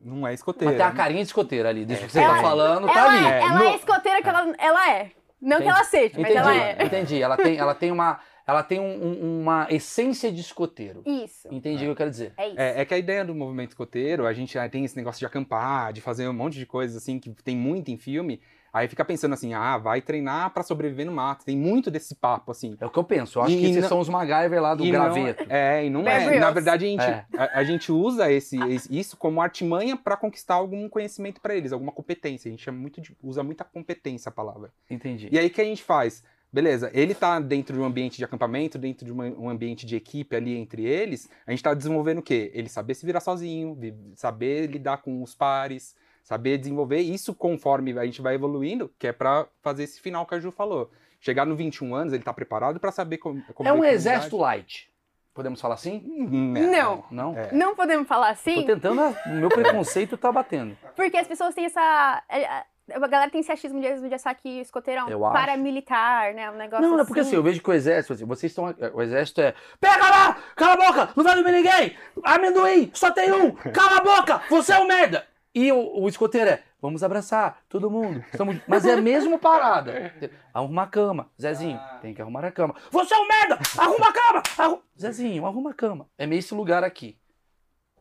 Não 0.00 0.18
é 0.18 0.30
Mas 0.30 0.34
escoteiro. 0.38 0.76
tem 0.76 0.86
a 0.86 0.92
carinha 0.92 1.22
de 1.22 1.26
escoteira 1.26 1.68
ali. 1.70 1.84
Deixa 1.84 2.04
o 2.04 2.06
que 2.06 2.12
você 2.12 2.20
Ela- 2.20 2.36
tá 2.36 2.40
falando, 2.40 2.86
tá 2.86 2.92
ela, 3.00 3.08
ali. 3.12 3.26
é, 3.26 3.40
ela 3.40 3.52
No- 3.58 3.64
é 3.64 3.74
escoteira 3.74 4.22
que 4.22 4.28
ela, 4.28 4.54
ela 4.56 4.90
é. 4.92 5.10
Não 5.40 5.56
Entendi. 5.56 5.62
que 5.64 5.68
ela 5.76 5.84
seja, 5.84 6.14
mas 6.20 6.30
Entendi, 6.30 6.36
ela 6.38 6.54
é. 6.54 6.84
entendi. 6.84 7.20
Ela 7.22 7.36
tem, 7.36 7.58
ela 7.58 7.74
tem, 7.74 7.90
uma, 7.90 8.20
ela 8.48 8.62
tem 8.62 8.80
um- 8.80 9.04
um- 9.06 9.40
uma 9.42 9.66
essência 9.70 10.32
de 10.32 10.40
escoteiro. 10.40 11.02
Isso, 11.06 11.46
Entendi 11.52 11.82
o 11.84 11.86
que 11.86 11.90
eu 11.92 11.96
quero 11.96 12.10
dizer. 12.10 12.32
é 12.38 12.48
isso. 12.48 12.58
É, 12.58 12.80
é 12.80 12.84
que 12.86 12.94
a 12.94 12.98
ideia 12.98 13.22
do 13.24 13.34
movimento 13.34 13.68
escoteiro, 13.70 14.26
a 14.26 14.32
gente 14.32 14.56
tem 14.70 14.84
esse 14.86 14.96
negócio 14.96 15.18
de 15.20 15.26
acampar, 15.26 15.92
de 15.92 16.00
fazer 16.00 16.26
um 16.26 16.32
monte 16.32 16.58
de 16.58 16.64
coisas 16.64 16.96
assim, 16.96 17.18
que 17.20 17.30
tem 17.42 17.54
muito 17.56 17.90
em 17.90 17.98
filme. 17.98 18.40
Aí 18.72 18.86
fica 18.86 19.02
pensando 19.04 19.32
assim, 19.32 19.54
ah, 19.54 19.78
vai 19.78 20.00
treinar 20.02 20.50
pra 20.52 20.62
sobreviver 20.62 21.06
no 21.06 21.12
mato. 21.12 21.44
Tem 21.44 21.56
muito 21.56 21.90
desse 21.90 22.14
papo, 22.14 22.50
assim. 22.52 22.76
É 22.78 22.84
o 22.86 22.90
que 22.90 22.98
eu 22.98 23.04
penso. 23.04 23.38
Eu 23.38 23.42
acho 23.42 23.54
E- 23.54 23.58
que 23.58 23.64
esses 23.66 23.82
não- 23.82 23.88
são 23.88 23.98
os 23.98 24.08
MacGyver 24.10 24.60
lá 24.62 24.74
do 24.74 24.84
E 24.84 24.92
não- 24.92 25.04
graveto. 25.04 25.46
é, 25.48 25.84
e 25.86 25.90
não 25.90 26.00
é. 26.06 26.18
Grylls. 26.20 26.38
Na 26.38 26.50
verdade, 26.50 26.84
a 26.84 26.88
gente, 26.88 27.02
É. 27.02 27.24
a, 27.36 27.58
a 27.60 27.64
gente 27.64 27.90
usa 27.90 28.30
esse, 28.30 28.58
esse- 28.70 28.94
isso 28.96 29.16
como 29.16 29.40
artimanha 29.40 29.96
pra 29.96 30.16
conquistar 30.18 30.54
algum 30.54 30.86
conhecimento 30.88 31.40
pra 31.40 31.54
eles, 31.56 31.72
alguma 31.72 31.90
competência. 31.92 32.48
A 32.48 32.50
gente 32.50 32.70
muito 32.70 33.00
de- 33.00 33.16
usa 33.22 33.42
muita 33.42 33.64
competência 33.64 34.28
a 34.28 34.32
palavra. 34.32 34.70
Entendi. 34.90 35.28
E 35.32 35.38
aí 35.38 35.46
o 35.46 35.50
que 35.50 35.60
a 35.62 35.64
gente 35.64 35.82
faz? 35.82 36.22
Beleza, 36.52 36.90
ele 36.94 37.14
tá 37.14 37.38
dentro 37.40 37.74
de 37.74 37.80
um 37.80 37.84
ambiente 37.84 38.16
de 38.16 38.24
acampamento, 38.24 38.78
dentro 38.78 39.04
de 39.04 39.12
uma- 39.12 39.24
um 39.26 39.50
ambiente 39.50 39.84
de 39.84 39.96
equipe 39.96 40.34
ali 40.34 40.56
entre 40.56 40.84
eles, 40.84 41.28
a 41.46 41.50
gente 41.50 41.62
tá 41.62 41.74
desenvolvendo 41.74 42.18
o 42.18 42.22
quê? 42.22 42.50
Ele 42.54 42.68
saber 42.70 42.94
se 42.94 43.04
virar 43.04 43.20
sozinho, 43.20 43.74
vi- 43.74 43.94
saber 44.14 44.66
lidar 44.66 44.98
com 45.02 45.22
os 45.22 45.34
pares, 45.34 45.94
saber 46.22 46.56
desenvolver 46.56 47.00
isso 47.00 47.34
conforme 47.34 47.98
a 47.98 48.04
gente 48.06 48.22
vai 48.22 48.34
evoluindo, 48.34 48.90
que 48.98 49.06
é 49.06 49.12
pra 49.12 49.46
fazer 49.60 49.84
esse 49.84 50.00
final 50.00 50.24
que 50.24 50.34
a 50.34 50.40
Ju 50.40 50.50
falou. 50.50 50.90
Chegar 51.20 51.44
no 51.44 51.54
21 51.56 51.94
anos, 51.94 52.12
ele 52.14 52.22
tá 52.22 52.32
preparado 52.32 52.78
pra 52.80 52.92
saber 52.92 53.18
como. 53.18 53.42
como 53.52 53.68
É 53.68 53.72
um 53.72 53.84
exército 53.84 54.36
light. 54.38 54.88
Podemos 55.34 55.60
falar 55.60 55.74
assim? 55.74 56.02
É. 56.56 56.60
Não. 56.66 57.04
Não? 57.10 57.36
É. 57.36 57.52
Não 57.52 57.74
podemos 57.76 58.08
falar 58.08 58.28
Tô 58.28 58.32
assim, 58.32 58.64
tentando. 58.64 59.00
a- 59.00 59.14
O 59.26 59.30
meu 59.34 59.48
preconceito 59.48 60.16
tá 60.16 60.32
batendo. 60.32 60.76
porque 60.96 61.16
as 61.16 61.26
pessoas 61.28 61.54
têm 61.54 61.66
essa. 61.66 62.22
É, 62.88 62.96
A 62.96 63.06
galera 63.06 63.30
tem 63.30 63.40
esse 63.40 63.50
achismo 63.52 63.80
de, 63.80 64.08
de 64.08 64.14
achar 64.14 64.34
que 64.34 64.60
escoteiro 64.60 65.08
é 65.08 65.12
Eu 65.12 65.20
um 65.20 65.26
acho. 65.26 65.34
paramilitar, 65.34 66.34
né? 66.34 66.50
Um 66.50 66.54
negócio 66.56 66.82
Não, 66.82 66.90
não 66.92 66.98
é 66.98 67.02
assim. 67.02 67.08
porque 67.08 67.20
assim, 67.20 67.36
eu 67.36 67.42
vejo 67.42 67.60
que 67.62 67.70
o 67.70 67.72
exército, 67.72 68.12
assim, 68.14 68.24
vocês 68.24 68.50
estão. 68.52 68.74
O 68.94 69.02
exército 69.02 69.40
é. 69.40 69.54
Pega 69.80 70.08
lá! 70.08 70.36
Cala 70.56 70.72
a 70.74 70.76
boca! 70.76 71.12
Não 71.16 71.24
vai 71.24 71.34
dormir 71.34 71.52
ninguém! 71.52 71.96
Amendoim! 72.24 72.90
Só 72.94 73.10
tem 73.10 73.32
um! 73.32 73.52
Cala 73.52 73.98
a 73.98 74.00
boca! 74.00 74.42
Você 74.50 74.72
é 74.72 74.78
um 74.78 74.86
merda! 74.86 75.26
E 75.54 75.72
o, 75.72 76.02
o 76.02 76.08
escoteiro 76.08 76.50
é. 76.50 76.62
Vamos 76.80 77.02
abraçar, 77.02 77.58
todo 77.68 77.90
mundo. 77.90 78.24
Estamos... 78.30 78.56
Mas 78.68 78.86
é 78.86 78.92
a 78.92 79.00
mesma 79.00 79.36
parada. 79.36 80.14
Arruma 80.54 80.82
a 80.84 80.86
cama. 80.86 81.28
Zezinho, 81.40 81.76
Ah. 81.76 81.98
tem 82.00 82.14
que 82.14 82.22
arrumar 82.22 82.44
a 82.44 82.52
cama. 82.52 82.76
Você 82.92 83.12
é 83.14 83.18
um 83.18 83.26
merda! 83.26 83.58
Arruma 83.76 84.08
a 84.08 84.12
cama! 84.12 84.42
Arru... 84.56 84.82
Zezinho, 84.96 85.44
arruma 85.44 85.70
a 85.70 85.74
cama. 85.74 86.08
É 86.16 86.24
meio 86.24 86.38
esse 86.38 86.54
lugar 86.54 86.84
aqui. 86.84 87.18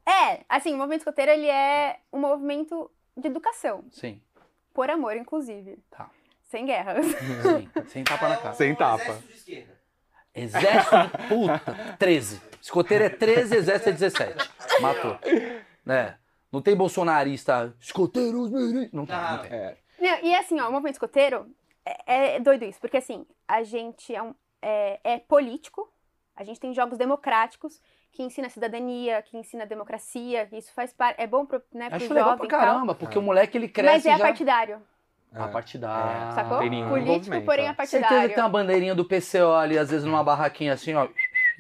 É, 0.08 0.42
assim, 0.48 0.74
o 0.74 0.78
movimento 0.78 1.00
escoteiro, 1.02 1.32
ele 1.32 1.48
é 1.48 1.98
um 2.14 2.20
movimento 2.20 2.90
de 3.18 3.28
educação. 3.28 3.84
Sim. 3.92 4.22
Por 4.78 4.92
amor, 4.92 5.16
inclusive. 5.18 5.80
Tá. 5.90 6.08
Sem 6.44 6.64
guerras. 6.68 7.04
Sim. 7.08 7.70
Sem 7.88 8.04
tapa 8.04 8.30
na 8.30 8.38
cara. 8.38 8.54
Sem 8.54 8.76
tapa. 8.76 9.02
exército 9.04 9.28
de 9.28 9.34
esquerda. 9.34 9.78
Exército, 10.36 11.18
puta, 11.28 11.96
13. 11.98 12.42
Escoteiro 12.62 13.04
é 13.06 13.10
13, 13.10 13.56
exército 13.56 13.90
é 13.90 13.94
17. 13.94 14.52
Matou. 14.80 15.18
É. 15.88 16.14
Não 16.52 16.62
tem 16.62 16.76
bolsonarista, 16.76 17.76
escoteiros, 17.80 18.52
mirim. 18.52 18.88
não 18.94 19.04
tem, 19.08 19.16
não 19.16 19.38
tem. 19.42 19.52
É, 19.52 19.78
Não, 20.00 20.20
e 20.24 20.36
assim, 20.36 20.60
ó, 20.60 20.70
o 20.70 20.72
movimento 20.72 20.94
escoteiro 20.94 21.50
é, 21.84 22.36
é 22.36 22.40
doido 22.40 22.64
isso, 22.66 22.80
porque 22.80 22.98
assim, 22.98 23.26
a 23.48 23.64
gente 23.64 24.14
é, 24.14 24.22
um- 24.22 24.36
é- 24.62 25.00
é 25.04 25.18
político, 25.18 25.92
a 26.36 26.44
gente 26.44 26.60
tem 26.60 26.72
jogos 26.72 27.00
democráticos 27.00 27.82
que 28.12 28.24
ensina 28.24 28.50
cidadania, 28.50 29.22
que 29.22 29.38
ensina 29.38 29.66
democracia, 29.66 30.46
que 30.48 30.58
isso 30.58 30.74
faz 30.74 30.92
parte. 30.94 31.22
É 31.22 31.28
bom 31.28 31.46
pro, 31.46 31.62
né, 31.74 31.88
pro 31.88 31.98
Acho 31.98 32.08
jovem 32.08 32.24
legal 32.24 32.38
pra 32.38 32.48
caramba, 32.48 32.96
porque 32.96 33.18
o 33.18 33.22
moleque 33.22 33.58
ele 33.58 33.68
cresce 33.68 34.08
Mas 34.08 34.16
é 34.16 34.18
já... 34.18 34.24
partidário, 34.26 34.82
A 35.34 35.46
é. 35.46 35.48
partidária. 35.50 36.32
sacou? 36.34 36.60
tem 36.60 36.70
nenhum 36.70 36.90
Político, 36.90 37.42
porém 37.42 37.66
é. 37.68 37.70
é 37.70 37.74
Certeza 37.74 38.02
partidário. 38.02 38.30
que 38.30 38.36
tem 38.36 38.44
uma 38.44 38.50
bandeirinha 38.50 38.96
do 38.96 39.06
PCO 39.06 39.54
ali, 39.54 39.78
às 39.78 39.90
vezes 39.92 40.06
numa 40.06 40.24
barraquinha 40.24 40.74
assim, 40.74 40.94
ó. 40.96 41.08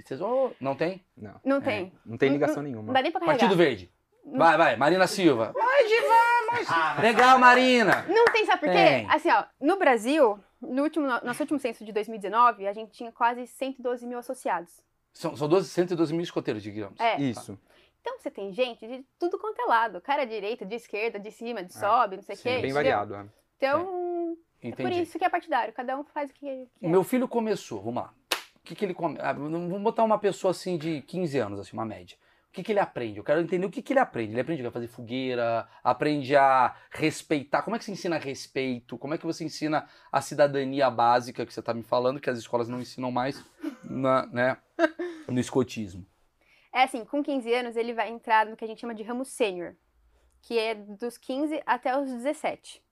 Vocês, 0.04 0.22
"Oh, 0.22 0.51
não 0.60 0.75
tem? 0.75 1.04
Não. 1.18 1.36
Não 1.44 1.58
É, 1.58 1.62
tem. 1.62 1.94
Não 2.06 2.18
tem 2.18 2.30
Não- 2.30 2.36
ligação 2.36 2.58
Não 2.58 2.63
nenhuma. 2.63 2.94
dá 2.94 3.01
nem 3.01 3.12
pra 3.12 3.20
carregar. 3.22 3.39
Partido 3.39 3.58
Verde. 3.58 3.92
Vai, 4.25 4.58
vai, 4.58 4.75
Marina 4.75 5.08
Silva. 5.08 5.54
Vai, 5.54 5.84
Diva, 5.86 7.01
Legal, 7.01 7.39
Marina. 7.39 8.06
Não 8.10 8.25
tem, 8.25 8.46
sabe 8.46 8.60
por 8.60 8.70
quê? 8.70 8.75
Tem. 8.75 9.10
Assim, 9.10 9.32
ó, 9.32 9.44
no 9.62 9.77
Brasil, 9.77 10.39
no 10.62 10.84
último, 10.84 11.08
no 11.08 11.22
nosso 11.24 11.42
último 11.44 11.60
censo 11.60 11.84
de 11.86 11.92
2019, 11.92 12.68
a 12.68 12.74
gente 12.74 12.92
tinha 12.92 13.12
quase 13.12 13.48
112 13.48 14.06
mil 14.06 14.20
associados. 14.20 14.82
São, 15.18 15.36
são 15.36 15.48
12, 15.48 15.68
112 15.70 16.14
mil 16.14 16.22
escoteiros, 16.22 16.62
digamos. 16.62 17.00
É. 17.00 17.20
Isso. 17.20 17.58
Então 18.02 18.20
você 18.20 18.30
tem 18.30 18.54
gente 18.54 18.88
de 18.88 19.04
tudo 19.18 19.40
quanto 19.40 19.60
é 19.60 19.66
lado. 19.66 20.00
Cara 20.00 20.26
direita, 20.26 20.64
de 20.64 20.76
esquerda, 20.76 21.20
de 21.20 21.32
cima, 21.32 21.64
de 21.64 21.74
sobe, 21.74 22.18
não 22.18 22.24
sei 22.24 22.36
o 22.36 22.38
quê. 22.38 22.44
Bem 22.44 22.58
entendeu? 22.58 22.76
variado. 22.76 23.16
é. 23.16 23.26
Então, 23.60 24.38
é 24.62 24.72
por 24.72 24.92
isso 24.92 25.18
que 25.18 25.26
é 25.26 25.30
partidário. 25.30 25.74
Cada 25.74 25.98
um 25.98 26.04
faz 26.04 26.30
o 26.30 26.34
que 26.36 26.46
quer. 26.46 26.68
O 26.80 26.88
meu 26.88 27.04
filho 27.04 27.28
começou, 27.28 27.82
vamos 27.82 28.04
lá. 28.04 28.14
O 28.58 28.60
que, 28.64 28.76
que 28.76 28.86
ele 28.86 28.94
come... 28.94 29.18
ah, 29.20 29.34
Vamos 29.34 29.82
botar 29.82 30.04
uma 30.04 30.20
pessoa 30.20 30.52
assim 30.52 30.78
de 30.78 31.02
15 31.02 31.40
anos, 31.40 31.60
assim, 31.60 31.74
uma 31.74 31.86
média. 31.86 32.16
O 32.50 32.54
que, 32.54 32.64
que 32.64 32.72
ele 32.72 32.80
aprende? 32.80 33.18
Eu 33.18 33.24
quero 33.24 33.42
entender 33.42 33.66
o 33.66 33.72
que, 33.72 33.82
que 33.82 33.94
ele 33.94 34.00
aprende. 34.00 34.34
Ele 34.34 34.42
aprende 34.42 34.66
a 34.66 34.72
fazer 34.72 34.88
fogueira, 34.88 35.68
aprende 35.84 36.36
a 36.36 36.76
respeitar. 36.92 37.64
Como 37.64 37.76
é 37.76 37.80
que 37.80 37.86
você 37.86 37.92
ensina 37.92 38.18
respeito? 38.18 38.98
Como 38.98 39.16
é 39.16 39.18
que 39.18 39.26
você 39.26 39.44
ensina 39.44 39.88
a 40.12 40.22
cidadania 40.22 40.90
básica 40.92 41.46
que 41.46 41.54
você 41.54 41.60
está 41.60 41.74
me 41.74 41.84
falando, 41.84 42.20
que 42.20 42.30
as 42.30 42.38
escolas 42.38 42.70
não 42.70 42.80
ensinam 42.80 43.12
mais 43.12 43.44
na, 43.84 44.26
né, 44.28 44.58
no 45.28 45.40
escotismo? 45.40 46.06
É 46.74 46.84
assim, 46.84 47.04
com 47.06 47.24
15 47.24 47.54
anos 47.54 47.76
ele 47.76 47.94
vai 47.94 48.10
entrar 48.10 48.46
no 48.46 48.56
que 48.56 48.64
a 48.64 48.68
gente 48.68 48.82
chama 48.82 48.94
de 48.94 49.04
ramo 49.04 49.26
sênior, 49.26 49.76
que 50.42 50.58
é 50.58 50.76
dos 50.76 51.18
15 51.18 51.62
até 51.66 51.98
os 51.98 52.12
17. 52.12 52.84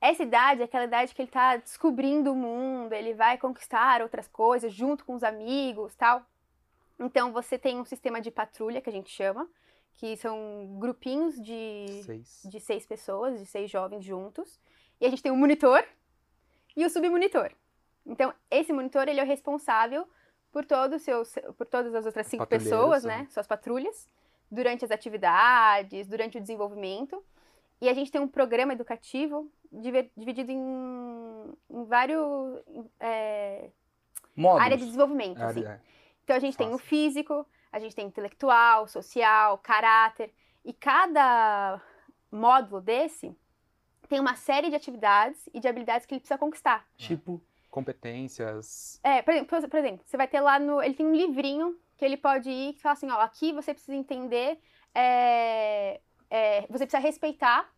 Essa 0.00 0.22
idade 0.22 0.62
é 0.62 0.64
aquela 0.64 0.84
idade 0.84 1.14
que 1.14 1.20
ele 1.20 1.30
tá 1.30 1.56
descobrindo 1.56 2.32
o 2.32 2.36
mundo, 2.36 2.92
ele 2.92 3.12
vai 3.14 3.36
conquistar 3.36 4.00
outras 4.00 4.26
coisas 4.26 4.72
junto 4.72 5.04
com 5.04 5.14
os 5.14 5.22
amigos, 5.22 5.94
tal. 5.94 6.24
Então 6.98 7.32
você 7.32 7.58
tem 7.58 7.78
um 7.78 7.84
sistema 7.84 8.20
de 8.20 8.30
patrulha 8.30 8.80
que 8.80 8.88
a 8.88 8.92
gente 8.92 9.10
chama, 9.10 9.48
que 9.94 10.16
são 10.16 10.76
grupinhos 10.78 11.40
de 11.40 12.02
Seis. 12.04 12.42
de 12.44 12.60
seis 12.60 12.86
pessoas, 12.86 13.38
de 13.38 13.46
seis 13.46 13.70
jovens 13.70 14.04
juntos. 14.04 14.58
E 15.00 15.06
a 15.06 15.10
gente 15.10 15.22
tem 15.22 15.32
o 15.32 15.36
monitor 15.36 15.84
e 16.76 16.84
o 16.84 16.90
submonitor. 16.90 17.50
Então, 18.06 18.32
esse 18.50 18.72
monitor, 18.72 19.08
ele 19.08 19.20
é 19.20 19.22
o 19.22 19.26
responsável 19.26 20.08
por, 20.52 20.64
todo 20.64 20.98
seu, 20.98 21.22
por 21.56 21.66
todas 21.66 21.94
as 21.94 22.06
outras 22.06 22.26
cinco 22.26 22.46
pessoas, 22.46 23.04
né? 23.04 23.18
né? 23.18 23.26
Suas 23.30 23.46
patrulhas, 23.46 24.08
durante 24.50 24.84
as 24.84 24.90
atividades, 24.90 26.06
durante 26.06 26.38
o 26.38 26.40
desenvolvimento. 26.40 27.22
E 27.80 27.88
a 27.88 27.94
gente 27.94 28.10
tem 28.10 28.20
um 28.20 28.28
programa 28.28 28.72
educativo 28.72 29.50
dividido 30.16 30.52
em, 30.52 31.54
em 31.70 31.84
vários... 31.84 32.20
É, 32.98 33.70
Módulos. 34.36 34.64
área 34.64 34.76
de 34.76 34.84
desenvolvimento, 34.84 35.42
assim. 35.42 35.64
É, 35.64 35.80
Então 36.24 36.36
a 36.36 36.38
gente 36.38 36.56
tem 36.56 36.68
o 36.68 36.72
Fácil. 36.72 36.86
físico, 36.86 37.46
a 37.72 37.78
gente 37.78 37.94
tem 37.94 38.06
intelectual, 38.06 38.86
social, 38.86 39.58
caráter. 39.58 40.32
E 40.64 40.72
cada 40.72 41.80
módulo 42.30 42.80
desse 42.80 43.34
tem 44.08 44.20
uma 44.20 44.34
série 44.34 44.70
de 44.70 44.76
atividades 44.76 45.48
e 45.52 45.60
de 45.60 45.68
habilidades 45.68 46.06
que 46.06 46.14
ele 46.14 46.20
precisa 46.20 46.38
conquistar. 46.38 46.86
Tipo, 46.96 47.40
competências. 47.70 49.00
É, 49.02 49.22
por, 49.22 49.32
exemplo, 49.32 49.68
por- 49.70 49.78
exemplo, 49.78 50.02
você 50.04 50.16
vai 50.16 50.28
ter 50.28 50.40
lá 50.40 50.58
no. 50.58 50.82
Ele 50.82 50.94
tem 50.94 51.06
um 51.06 51.14
livrinho 51.14 51.78
que 51.96 52.04
ele 52.04 52.16
pode 52.16 52.50
ir 52.50 52.70
e 52.74 52.78
falar 52.80 52.94
assim, 52.94 53.10
ó, 53.10 53.20
aqui 53.20 53.52
você 53.52 53.72
precisa 53.72 53.96
entender. 53.96 54.58
é, 54.94 56.00
é, 56.28 56.60
você 56.68 56.84
precisa 56.86 56.98
respeitar 56.98 57.68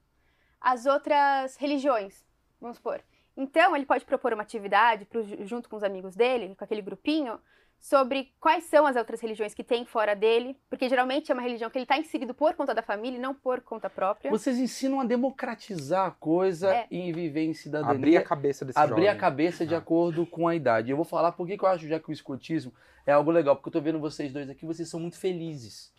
as 0.60 0.86
outras 0.86 1.56
religiões, 1.56 2.24
vamos 2.60 2.76
supor. 2.76 3.02
Então, 3.36 3.74
ele 3.74 3.86
pode 3.86 4.04
propor 4.04 4.32
uma 4.32 4.42
atividade 4.42 5.04
pro- 5.06 5.24
junto 5.46 5.68
com 5.68 5.76
os 5.76 5.82
amigos 5.82 6.14
dele, 6.14 6.54
com 6.54 6.64
aquele 6.64 6.82
grupinho, 6.82 7.40
sobre 7.84 8.32
quais 8.40 8.62
são 8.66 8.86
as 8.86 8.94
outras 8.94 9.20
religiões 9.20 9.52
que 9.54 9.64
tem 9.64 9.84
fora 9.84 10.14
dele, 10.14 10.56
porque 10.70 10.88
geralmente 10.88 11.32
é 11.32 11.34
uma 11.34 11.42
religião 11.42 11.68
que 11.68 11.76
ele 11.76 11.82
está 11.84 11.98
inserido 11.98 12.32
por 12.32 12.54
conta 12.54 12.72
da 12.72 12.80
família 12.80 13.18
e 13.18 13.20
não 13.20 13.34
por 13.34 13.60
conta 13.60 13.90
própria. 13.90 14.30
vocês 14.30 14.56
ensinam 14.56 15.00
a 15.00 15.04
democratizar 15.04 16.06
a 16.06 16.10
coisa 16.12 16.72
É. 16.72 16.86
e 16.88 17.12
viver 17.12 17.42
em 17.42 17.52
cidadania. 17.52 17.92
Abrir 17.96 18.16
a 18.16 18.22
cabeça 18.22 18.64
desse 18.64 18.78
abrir 18.78 19.02
a 19.08 19.10
jovem. 19.10 19.20
cabeça 19.20 19.66
de 19.66 19.74
Ah. 19.74 19.78
acordo 19.78 20.24
com 20.24 20.46
a 20.46 20.54
idade. 20.54 20.92
Eu 20.92 20.96
vou 20.96 21.04
falar 21.04 21.32
por 21.32 21.44
que 21.44 21.58
que 21.58 21.64
eu 21.64 21.68
acho 21.68 21.88
já 21.88 21.98
que 21.98 22.08
o 22.08 22.12
escotismo 22.12 22.72
é 23.04 23.10
algo 23.10 23.32
legal, 23.32 23.56
porque 23.56 23.68
eu 23.68 23.72
tô 23.72 23.80
vendo 23.80 23.98
vocês 23.98 24.32
dois 24.32 24.48
aqui, 24.48 24.64
vocês 24.64 24.88
são 24.88 25.00
muito 25.00 25.18
felizes. 25.18 25.92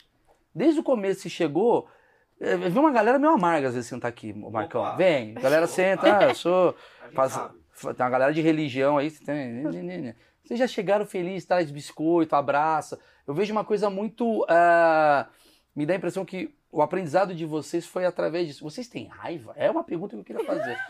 Desde 0.55 0.79
o 0.79 0.83
começo 0.83 1.19
você 1.19 1.29
chegou, 1.29 1.89
é, 2.39 2.55
vem 2.55 2.79
uma 2.79 2.91
galera 2.91 3.19
meio 3.19 3.33
amarga 3.33 3.67
às 3.67 3.73
vezes 3.73 3.89
sentar 3.89 4.07
aqui, 4.07 4.31
Marcão. 4.31 4.81
Opa. 4.83 4.95
Vem, 4.95 5.35
a 5.35 5.41
galera 5.41 5.67
senta, 5.67 6.17
ah, 6.17 6.23
eu 6.29 6.35
sou. 6.35 6.73
A 7.03 7.11
faz- 7.11 7.35
tem 7.81 8.05
uma 8.05 8.09
galera 8.09 8.31
de 8.33 8.39
religião 8.41 8.97
aí, 8.97 9.09
você 9.09 9.21
tem- 9.25 10.15
vocês 10.43 10.59
já 10.59 10.67
chegaram 10.67 11.05
felizes, 11.05 11.45
traz 11.45 11.71
biscoito, 11.71 12.35
abraça. 12.35 12.99
Eu 13.25 13.33
vejo 13.33 13.51
uma 13.53 13.63
coisa 13.63 13.89
muito. 13.89 14.45
ah, 14.49 15.27
me 15.75 15.85
dá 15.85 15.93
a 15.93 15.97
impressão 15.97 16.25
que 16.25 16.53
o 16.71 16.81
aprendizado 16.81 17.33
de 17.33 17.45
vocês 17.45 17.85
foi 17.85 18.05
através 18.05 18.47
disso. 18.47 18.63
Vocês 18.63 18.87
têm 18.87 19.07
raiva? 19.07 19.53
É 19.55 19.69
uma 19.71 19.83
pergunta 19.83 20.15
que 20.15 20.19
eu 20.21 20.25
queria 20.25 20.45
fazer. 20.45 20.77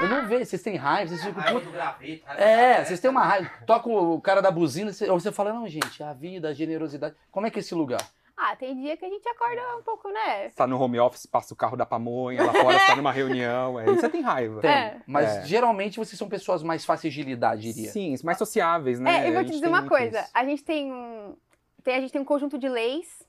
Eu 0.00 0.08
não 0.08 0.26
vejo, 0.26 0.46
vocês 0.46 0.62
têm 0.62 0.76
raiva, 0.76 1.10
vocês 1.10 1.22
ficam. 1.22 1.42
Raiva 1.42 1.60
do 1.60 1.70
graveto, 1.70 2.24
raiva 2.24 2.42
É, 2.42 2.82
vocês 2.82 2.98
têm 2.98 3.10
uma 3.10 3.22
raiva. 3.22 3.50
Toca 3.66 3.90
o 3.90 4.18
cara 4.22 4.40
da 4.40 4.50
buzina, 4.50 4.90
você- 4.90 5.06
ou 5.10 5.20
você 5.20 5.30
fala, 5.30 5.52
não, 5.52 5.68
gente, 5.68 6.02
a 6.02 6.14
vida, 6.14 6.48
a 6.48 6.54
generosidade. 6.54 7.14
Como 7.30 7.46
é 7.46 7.50
que 7.50 7.58
é 7.58 7.60
esse 7.60 7.74
lugar? 7.74 8.00
Ah, 8.38 8.54
tem 8.54 8.78
dia 8.78 8.96
que 8.98 9.04
a 9.04 9.08
gente 9.08 9.26
acorda 9.28 9.62
um 9.78 9.82
pouco, 9.82 10.10
né? 10.10 10.50
Tá 10.50 10.66
no 10.66 10.78
home 10.78 10.98
office, 11.00 11.24
passa 11.24 11.54
o 11.54 11.56
carro 11.56 11.74
da 11.76 11.86
pamonha, 11.86 12.44
lá 12.44 12.52
fora 12.52 12.78
você 12.78 12.86
tá 12.86 12.96
numa 12.96 13.10
reunião. 13.10 13.80
É, 13.80 13.88
aí 13.88 13.94
você 13.96 14.08
tem 14.10 14.20
raiva. 14.20 14.60
Tem. 14.60 14.70
É. 14.70 15.00
Mas 15.06 15.36
É. 15.38 15.46
geralmente 15.46 15.98
vocês 15.98 16.18
são 16.18 16.28
pessoas 16.28 16.62
mais 16.62 16.84
fáceis 16.84 17.14
de 17.14 17.22
lidar, 17.22 17.56
diria. 17.56 17.90
Sim, 17.90 18.14
mais 18.22 18.36
sociáveis, 18.36 19.00
né? 19.00 19.24
É, 19.24 19.28
eu 19.30 19.34
vou 19.34 19.44
te 19.44 19.52
dizer 19.52 19.66
uma 19.68 19.88
coisa. 19.88 20.20
isso. 20.20 20.30
A 20.34 20.44
gente 20.44 20.62
tem 20.62 20.92
um. 20.92 21.34
Tem, 21.82 21.94
a 21.96 22.00
gente 22.00 22.12
tem 22.12 22.20
um 22.20 22.24
conjunto 22.26 22.58
de 22.58 22.68
leis 22.68 23.24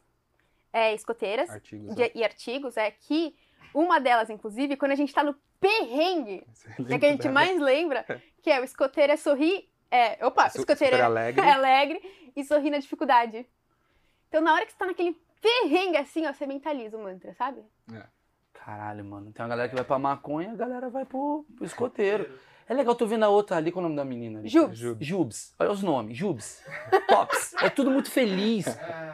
é, 0.73 0.93
escoteiras 0.93 1.49
Artigos. 1.49 1.95
de- 1.95 2.11
e 2.13 2.23
artigos, 2.23 2.75
é 2.75 2.91
que 2.91 3.33
uma 3.73 3.99
delas, 3.99 4.29
inclusive, 4.29 4.75
quando 4.75 4.91
a 4.91 4.95
gente 4.95 5.13
tá 5.13 5.23
no 5.23 5.33
perrengue, 5.59 6.43
é 6.89 6.99
que 6.99 7.05
a 7.05 7.09
gente 7.11 7.27
lembra 7.27 7.31
mais 7.31 7.59
lembra, 7.61 8.05
que 8.43 8.51
é 8.51 8.59
o 8.59 8.63
escoteiro 8.65 9.13
é 9.13 9.17
sorrir. 9.17 9.69
É, 9.89 10.25
opa, 10.25 10.49
Su- 10.49 10.57
escoteiro 10.59 10.97
é 10.97 11.01
alegre. 11.01 11.45
é 11.45 11.49
alegre 11.53 12.31
e 12.35 12.43
sorrir 12.43 12.69
na 12.71 12.77
dificuldade. 12.79 13.47
Então, 14.27 14.41
na 14.41 14.53
hora 14.53 14.65
que 14.65 14.71
você 14.71 14.77
tá 14.77 14.85
naquele 14.85 15.15
perrengue 15.41 15.97
assim, 15.97 16.25
ó, 16.25 16.33
você 16.33 16.45
mentaliza 16.45 16.97
o 16.97 17.03
mantra, 17.03 17.33
sabe? 17.33 17.63
Caralho, 18.53 19.05
mano. 19.05 19.31
Tem 19.31 19.43
uma 19.43 19.49
galera 19.49 19.69
que 19.69 19.75
vai 19.75 19.83
pra 19.85 19.99
maconha, 19.99 20.51
a 20.51 20.55
galera 20.55 20.89
vai 20.89 21.05
pro, 21.05 21.45
pro 21.55 21.65
escoteiro. 21.65 22.29
É 22.69 22.73
legal, 22.73 22.93
tô 22.95 23.07
vendo 23.07 23.23
a 23.23 23.29
outra 23.29 23.55
ali, 23.55 23.71
qual 23.71 23.81
é 23.81 23.85
o 23.85 23.89
nome 23.89 23.95
da 23.95 24.03
menina? 24.03 24.39
ali? 24.39 24.49
Jubes. 24.49 24.77
Jubes. 24.77 25.07
Jubes. 25.07 25.55
Olha 25.57 25.71
os 25.71 25.81
nomes. 25.81 26.17
Jubes. 26.17 26.63
Pops. 27.07 27.55
É 27.63 27.69
tudo 27.69 27.89
muito 27.89 28.11
feliz. 28.11 28.65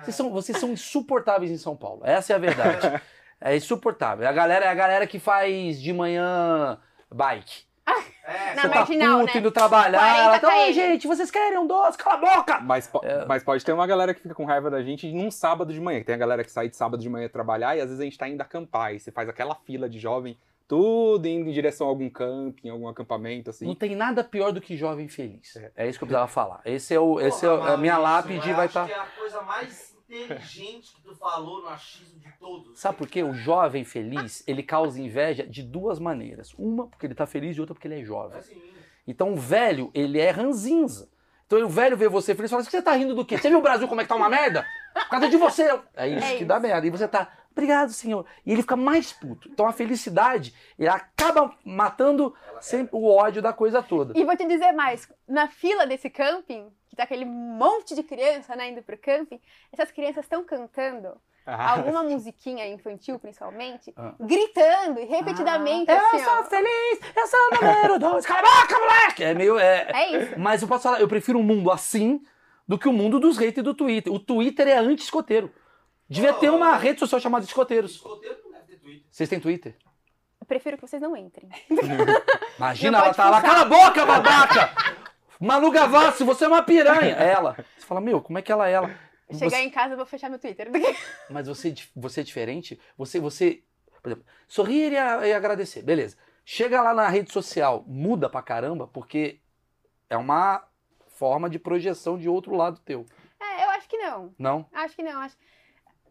Vocês 0.02 0.16
são, 0.16 0.32
vocês 0.32 0.58
são 0.58 0.70
insuportáveis 0.72 1.52
em 1.52 1.58
São 1.58 1.76
Paulo. 1.76 2.02
Essa 2.04 2.34
é 2.34 2.36
a 2.36 2.40
verdade. 2.40 3.02
É 3.46 3.58
insuportável. 3.58 4.26
A 4.26 4.32
galera 4.32 4.64
é 4.64 4.70
a 4.70 4.74
galera 4.74 5.06
que 5.06 5.20
faz 5.20 5.82
de 5.82 5.92
manhã 5.92 6.80
bike. 7.12 7.66
É, 7.86 8.56
Na 8.56 8.62
Você 8.62 8.70
tá 8.70 8.76
marginal, 8.76 9.20
puto 9.20 9.34
né? 9.34 9.40
indo 9.40 9.52
trabalhar. 9.52 10.00
40 10.00 10.22
Ela 10.24 10.40
tá, 10.40 10.48
Oi, 10.48 10.68
km. 10.68 10.74
gente, 10.74 11.08
vocês 11.08 11.30
querem 11.30 11.58
um 11.58 11.68
doce? 11.68 11.98
Cala 11.98 12.16
a 12.16 12.36
boca! 12.38 12.60
Mas, 12.62 12.88
po- 12.88 13.02
É. 13.04 13.26
mas 13.26 13.44
pode 13.44 13.64
ter 13.66 13.74
uma 13.74 13.86
galera 13.86 14.14
que 14.14 14.22
fica 14.22 14.34
com 14.34 14.46
raiva 14.46 14.72
da 14.72 14.82
gente 14.82 15.12
num 15.12 15.30
sábado 15.30 15.74
de 15.74 15.82
manhã. 15.82 16.02
Tem 16.04 16.16
a 16.16 16.18
galera 16.18 16.44
que 16.44 16.52
sai 16.52 16.70
de 16.70 16.78
sábado 16.78 17.02
de 17.02 17.10
manhã 17.10 17.28
trabalhar 17.28 17.76
e 17.76 17.80
às 17.82 17.88
vezes 17.88 18.00
a 18.00 18.04
gente 18.06 18.18
tá 18.18 18.28
indo 18.30 18.40
acampar. 18.42 18.94
E 18.96 19.00
você 19.00 19.12
faz 19.12 19.28
aquela 19.28 19.56
fila 19.56 19.90
de 19.90 20.00
jovem, 20.00 20.38
tudo 20.68 21.28
indo 21.28 21.50
em 21.50 21.52
direção 21.52 21.86
a 21.88 21.90
algum 21.90 22.10
camping, 22.10 22.70
algum 22.70 22.88
acampamento, 22.88 23.50
assim. 23.50 23.66
Não 23.66 23.76
tem 23.76 23.94
nada 23.96 24.24
pior 24.24 24.52
do 24.54 24.62
que 24.62 24.78
jovem 24.78 25.10
feliz. 25.10 25.56
É. 25.58 25.72
É 25.76 25.90
isso 25.90 26.00
que 26.00 26.04
eu 26.06 26.08
precisava 26.08 26.28
falar. 26.32 26.62
Esse 26.64 26.94
é 26.96 27.00
o, 27.00 27.20
esse 27.20 27.46
é 27.46 27.50
o- 27.50 27.62
a 27.64 27.76
minha 27.76 27.98
lápide 27.98 28.54
vai 28.54 28.68
estar. 28.68 28.84
Acho 28.84 28.94
que 28.94 28.98
é 29.00 29.02
a 29.02 29.06
coisa 29.08 29.42
mais 29.42 29.93
inteligente 30.14 30.94
que 30.96 31.02
tu 31.02 31.16
falou 31.16 31.62
no 31.62 31.68
achismo 31.70 32.20
de 32.20 32.32
todos. 32.40 32.80
Sabe 32.80 32.98
por 32.98 33.08
quê? 33.08 33.24
O 33.24 33.34
jovem 33.34 33.84
feliz, 33.84 34.44
ele 34.48 34.64
causa 34.64 35.02
inveja 35.02 35.46
de 35.46 35.64
duas 35.64 36.00
maneiras. 36.00 36.54
Uma, 36.58 36.88
porque 36.88 37.06
ele 37.06 37.16
tá 37.16 37.26
feliz, 37.26 37.56
e 37.56 37.60
outra, 37.60 37.74
porque 37.74 37.88
ele 37.88 38.02
é 38.02 38.04
jovem. 38.04 38.38
Assim, 38.38 38.62
Então 39.08 39.34
o 39.34 39.36
velho, 39.36 39.90
ele 39.94 40.20
é 40.20 40.30
ranzinza. 40.30 41.10
Então 41.46 41.62
o 41.62 41.70
velho 41.70 41.96
vê 41.98 42.08
você 42.08 42.34
feliz 42.34 42.50
e 42.50 42.52
fala: 42.52 42.64
você 42.64 42.82
tá 42.82 42.94
rindo 42.94 43.14
do 43.16 43.26
quê? 43.26 43.38
Você 43.38 43.50
viu 43.50 43.60
o 43.60 43.62
Brasil 43.62 43.88
como 43.88 44.02
é 44.02 44.04
que 44.04 44.08
tá 44.10 44.16
uma 44.16 44.30
merda? 44.30 44.66
Por 44.94 45.10
causa 45.10 45.28
de 45.30 45.38
você. 45.38 45.64
É 45.96 46.08
isso 46.08 46.26
É 46.26 46.30
que 46.30 46.36
isso. 46.38 46.46
dá 46.46 46.60
merda. 46.60 46.86
E 46.86 46.90
você 46.90 47.08
tá, 47.08 47.32
obrigado, 47.54 47.92
senhor. 47.94 48.26
E 48.46 48.52
ele 48.52 48.62
fica 48.62 48.76
mais 48.76 49.14
puto. 49.14 49.48
Então 49.50 49.66
a 49.66 49.72
felicidade, 49.72 50.54
ele 50.78 50.90
acaba 50.90 51.56
matando 51.64 52.36
sempre 52.60 52.96
o 52.96 53.06
ódio 53.08 53.42
da 53.42 53.54
coisa 53.54 53.82
toda. 53.82 54.18
E 54.20 54.26
vou 54.26 54.36
te 54.36 54.46
dizer 54.46 54.72
mais, 54.74 55.08
na 55.28 55.48
fila 55.48 55.86
desse 55.88 56.10
camping, 56.10 56.68
que 56.90 56.96
tá 56.96 57.04
aquele 57.04 57.26
monte 57.26 57.96
de 57.96 58.04
criança, 58.04 58.56
né, 58.56 58.70
indo 58.70 58.82
pro 58.84 58.98
camping, 58.98 59.40
essas 59.72 59.92
crianças 59.92 60.26
estão 60.26 60.44
cantando 60.44 61.10
Ah, 61.46 61.72
alguma 61.74 62.04
musiquinha 62.04 62.66
infantil, 62.68 63.20
principalmente, 63.20 63.94
Ah. 63.98 64.14
gritando 64.20 65.00
e 65.00 65.06
repetidamente, 65.06 65.92
eu 65.92 65.98
assim, 65.98 66.20
sou 66.24 66.40
ó. 66.40 66.44
feliz, 66.46 67.00
eu 67.18 67.28
sou 67.28 67.40
o 67.40 67.56
número 67.66 68.00
dois, 68.00 68.26
cala 68.26 68.40
a 68.48 68.62
boca, 68.62 68.80
moleque! 68.80 69.24
É 69.26 69.34
meio. 69.34 69.58
É, 69.60 69.92
É 69.94 70.18
isso. 70.18 70.40
Mas 70.40 70.62
eu 70.62 70.68
posso 70.70 70.84
falar, 70.84 71.02
eu 71.02 71.08
prefiro 71.08 71.38
um 71.40 71.44
mundo 71.44 71.70
assim 71.72 72.24
do 72.66 72.78
que 72.80 72.88
o 72.88 72.94
mundo 72.94 73.20
dos 73.20 73.38
haters 73.38 73.64
do 73.66 73.74
Twitter. 73.74 74.14
O 74.14 74.20
Twitter 74.20 74.68
é 74.70 74.78
anti-escoteiro. 74.78 75.52
Devia 76.14 76.34
ter 76.34 76.50
uma 76.50 76.76
rede 76.78 77.00
social 77.00 77.20
chamada 77.20 77.46
escoteiros. 77.46 77.92
Escoteiro 77.92 78.38
não 78.44 78.52
deve 78.52 78.66
ter 78.68 78.78
Twitter. 78.78 79.08
Vocês 79.12 79.30
têm 79.30 79.40
Twitter? 79.40 79.76
Eu 80.40 80.46
prefiro 80.46 80.78
que 80.78 80.86
vocês 80.86 81.02
não 81.02 81.16
entrem. 81.16 81.50
Imagina, 82.58 82.98
Não 82.98 83.06
ela 83.06 83.14
tá 83.14 83.30
lá, 83.30 83.42
cala 83.42 83.62
a 83.62 83.66
boca, 83.66 84.06
babaca! 84.06 84.74
Manu 85.40 85.72
Gavassi, 85.72 86.24
você 86.24 86.46
é 86.46 86.48
uma 86.48 86.62
piranha! 86.64 87.16
É 87.18 87.32
ela. 87.32 87.56
Você 87.78 87.86
fala, 87.86 88.02
meu, 88.02 88.22
como 88.22 88.38
é 88.38 88.42
que 88.42 88.52
ela 88.52 88.68
é 88.70 88.74
ela? 88.74 88.90
Chegar 89.32 89.50
Você- 89.50 89.64
em 89.64 89.70
casa, 89.70 89.94
eu 89.94 89.98
vou 89.98 90.06
fechar 90.06 90.30
meu 90.30 90.38
Twitter. 90.40 90.70
Mas 91.30 91.48
você, 91.48 91.70
é 91.70 91.74
você 91.96 92.22
é 92.22 92.24
diferente? 92.24 92.80
Você, 92.98 93.20
você, 93.20 93.64
por 94.02 94.10
exemplo, 94.12 94.26
sorrir 94.48 94.92
e, 94.92 94.98
a- 94.98 95.28
e 95.28 95.34
agradecer, 95.34 95.82
beleza. 95.82 96.18
Chega 96.46 96.82
lá 96.82 96.94
na 96.94 97.08
rede 97.08 97.32
social, 97.32 97.84
muda 97.88 98.30
pra 98.30 98.42
caramba, 98.42 98.86
porque 98.88 99.40
é 100.10 100.18
uma 100.18 100.64
forma 101.08 101.50
de 101.50 101.58
projeção 101.58 102.18
de 102.18 102.28
outro 102.28 102.54
lado 102.56 102.80
teu. 102.86 103.06
É, 103.40 103.64
eu 103.66 103.70
acho 103.72 103.88
que 103.88 103.98
não. 103.98 104.34
Não? 104.38 104.66
Acho 104.74 104.96
que 104.96 105.04
não. 105.04 105.22
Acho... 105.22 105.36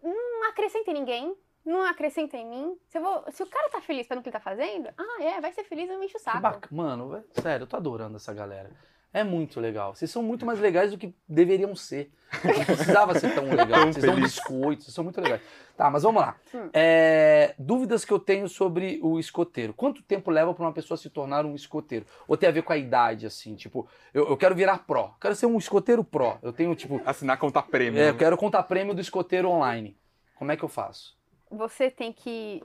Não 0.02 0.48
acrescenta 0.48 0.90
em 0.90 0.94
ninguém. 0.94 1.36
Não 1.64 1.82
acrescenta 1.82 2.36
em 2.36 2.44
mim. 2.46 2.76
Se, 2.88 2.98
eu 2.98 3.02
vou... 3.02 3.24
Se 3.30 3.42
o 3.42 3.46
cara 3.46 3.70
tá 3.70 3.80
feliz 3.80 4.06
pelo 4.06 4.20
que 4.20 4.28
ele 4.28 4.32
tá 4.32 4.40
fazendo, 4.40 4.88
ah, 4.98 5.22
é, 5.22 5.40
vai 5.40 5.52
ser 5.52 5.62
feliz, 5.64 5.88
eu 5.88 5.98
me 5.98 6.06
encho 6.06 6.16
o 6.16 6.20
saco. 6.20 6.40
bacana. 6.40 6.66
Mano, 6.70 7.24
sério, 7.40 7.64
eu 7.64 7.68
tô 7.68 7.76
adorando 7.76 8.16
essa 8.16 8.34
galera. 8.34 8.70
É 9.14 9.22
muito 9.22 9.60
legal. 9.60 9.94
Vocês 9.94 10.10
são 10.10 10.22
muito 10.22 10.46
mais 10.46 10.58
legais 10.58 10.90
do 10.90 10.96
que 10.96 11.14
deveriam 11.28 11.76
ser. 11.76 12.10
Não 12.42 12.64
precisava 12.64 13.18
ser 13.18 13.34
tão 13.34 13.44
legal. 13.44 13.86
Vocês 13.92 14.04
dão 14.04 14.14
biscoitos, 14.16 14.86
vocês 14.86 14.94
são 14.94 15.04
muito 15.04 15.20
legais. 15.20 15.42
Tá, 15.76 15.90
mas 15.90 16.02
vamos 16.02 16.22
lá. 16.22 16.36
Hum. 16.54 16.70
É, 16.72 17.54
dúvidas 17.58 18.06
que 18.06 18.12
eu 18.12 18.18
tenho 18.18 18.48
sobre 18.48 18.98
o 19.02 19.18
escoteiro. 19.18 19.74
Quanto 19.74 20.02
tempo 20.02 20.30
leva 20.30 20.54
pra 20.54 20.64
uma 20.64 20.72
pessoa 20.72 20.96
se 20.96 21.10
tornar 21.10 21.44
um 21.44 21.54
escoteiro? 21.54 22.06
Ou 22.26 22.38
tem 22.38 22.48
a 22.48 22.52
ver 22.52 22.62
com 22.62 22.72
a 22.72 22.76
idade, 22.78 23.26
assim? 23.26 23.54
Tipo, 23.54 23.86
eu, 24.14 24.28
eu 24.28 24.36
quero 24.36 24.54
virar 24.54 24.78
pró. 24.86 25.14
Quero 25.20 25.34
ser 25.34 25.44
um 25.44 25.58
escoteiro 25.58 26.02
pró. 26.02 26.38
Eu 26.42 26.52
tenho, 26.52 26.74
tipo, 26.74 27.00
Assinar 27.04 27.36
conta 27.38 27.60
prêmio. 27.62 28.00
é, 28.00 28.08
eu 28.08 28.16
quero 28.16 28.36
contar 28.38 28.62
prêmio 28.62 28.94
do 28.94 29.00
escoteiro 29.00 29.50
online. 29.50 29.94
Como 30.36 30.50
é 30.50 30.56
que 30.56 30.62
eu 30.62 30.68
faço? 30.68 31.14
Você 31.50 31.90
tem 31.90 32.12
que. 32.12 32.62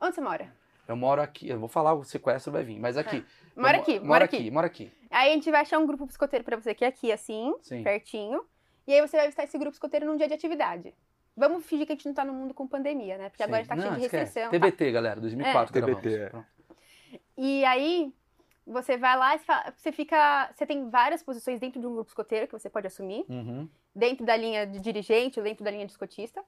Onde 0.00 0.14
você 0.14 0.20
mora? 0.20 0.52
Eu 0.88 0.96
moro 0.96 1.20
aqui, 1.20 1.46
eu 1.50 1.58
vou 1.60 1.68
falar, 1.68 1.92
o 1.92 2.02
sequestro 2.02 2.50
vai 2.50 2.64
vir, 2.64 2.80
mas 2.80 2.96
aqui. 2.96 3.22
Mora 3.54 3.76
Eu 3.76 3.76
mo- 3.76 3.82
aqui, 3.82 3.92
moro 3.94 4.06
mora 4.06 4.24
aqui. 4.24 4.36
aqui. 4.36 4.50
Moro 4.50 4.66
aqui. 4.66 4.92
Aí 5.10 5.30
a 5.30 5.34
gente 5.34 5.50
vai 5.50 5.60
achar 5.60 5.78
um 5.78 5.86
grupo 5.86 6.06
escoteiro 6.06 6.42
pra 6.44 6.56
você 6.56 6.74
que 6.74 6.82
é 6.82 6.88
aqui, 6.88 7.12
assim, 7.12 7.54
Sim. 7.60 7.82
pertinho. 7.84 8.42
E 8.86 8.94
aí 8.94 9.00
você 9.06 9.18
vai 9.18 9.26
visitar 9.26 9.44
esse 9.44 9.58
grupo 9.58 9.74
escoteiro 9.74 10.06
num 10.06 10.16
dia 10.16 10.26
de 10.26 10.32
atividade. 10.32 10.94
Vamos 11.36 11.66
fingir 11.66 11.86
que 11.86 11.92
a 11.92 11.94
gente 11.94 12.06
não 12.06 12.14
tá 12.14 12.24
no 12.24 12.32
mundo 12.32 12.54
com 12.54 12.66
pandemia, 12.66 13.18
né? 13.18 13.28
Porque 13.28 13.42
agora 13.42 13.58
a 13.58 13.62
gente 13.62 13.68
tá 13.68 13.74
Sim. 13.76 13.80
cheio 13.82 13.92
Não, 13.92 13.96
de 13.98 14.02
restrição. 14.08 14.44
tá? 14.44 14.50
TBT, 14.50 14.90
galera, 14.90 15.20
2004 15.20 15.78
É. 15.78 15.80
TBT, 15.82 16.14
é. 16.16 16.32
E 17.36 17.64
aí, 17.66 18.12
você 18.66 18.96
vai 18.96 19.16
lá 19.16 19.36
e 19.36 19.40
você 19.76 19.92
fica. 19.92 20.50
Você 20.54 20.64
tem 20.66 20.88
várias 20.88 21.22
posições 21.22 21.60
dentro 21.60 21.78
de 21.80 21.86
um 21.86 21.92
grupo 21.94 22.08
escoteiro 22.08 22.46
que 22.46 22.52
você 22.54 22.70
pode 22.70 22.86
assumir, 22.86 23.26
Uhum. 23.28 23.68
dentro 23.94 24.24
da 24.24 24.34
linha 24.36 24.66
de 24.66 24.80
dirigente 24.80 25.38
ou 25.38 25.44
dentro 25.44 25.62
da 25.64 25.70
linha 25.70 25.84
de 25.84 25.92
escotista. 25.92 26.42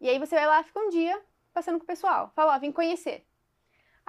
E 0.00 0.08
aí 0.08 0.18
você 0.18 0.36
vai 0.36 0.46
lá 0.46 0.60
e 0.60 0.64
fica 0.64 0.78
um 0.78 0.88
dia 0.90 1.20
passando 1.52 1.78
com 1.78 1.84
o 1.84 1.86
pessoal. 1.86 2.32
Fala, 2.36 2.54
ó, 2.54 2.58
vim 2.58 2.70
conhecer. 2.72 3.26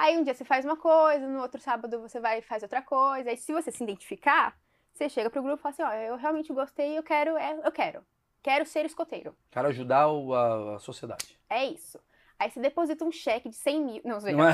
Aí 0.01 0.17
um 0.17 0.23
dia 0.23 0.33
você 0.33 0.43
faz 0.43 0.65
uma 0.65 0.75
coisa, 0.75 1.27
no 1.27 1.39
outro 1.41 1.61
sábado 1.61 1.99
você 2.01 2.19
vai 2.19 2.39
e 2.39 2.41
faz 2.41 2.63
outra 2.63 2.81
coisa. 2.81 3.29
Aí 3.29 3.37
se 3.37 3.53
você 3.53 3.71
se 3.71 3.83
identificar, 3.83 4.55
você 4.91 5.07
chega 5.07 5.29
pro 5.29 5.43
grupo 5.43 5.59
e 5.59 5.61
fala 5.61 5.73
assim, 5.73 5.83
ó, 5.83 5.91
eu 6.01 6.15
realmente 6.17 6.51
gostei, 6.51 6.97
eu 6.97 7.03
quero, 7.03 7.37
é, 7.37 7.55
eu 7.63 7.71
quero. 7.71 7.99
Quero 8.41 8.65
ser 8.65 8.83
escoteiro. 8.85 9.35
Quero 9.51 9.67
ajudar 9.67 10.07
o- 10.07 10.33
a, 10.33 10.75
a 10.77 10.79
sociedade. 10.79 11.37
É 11.47 11.65
isso. 11.65 11.99
Aí 12.39 12.49
você 12.49 12.59
deposita 12.59 13.05
um 13.05 13.11
cheque 13.11 13.47
de 13.49 13.55
100 13.55 13.81
mil. 13.85 14.01
Não, 14.03 14.19
zoeira. 14.19 14.35
Não 14.39 14.49
é? 14.49 14.53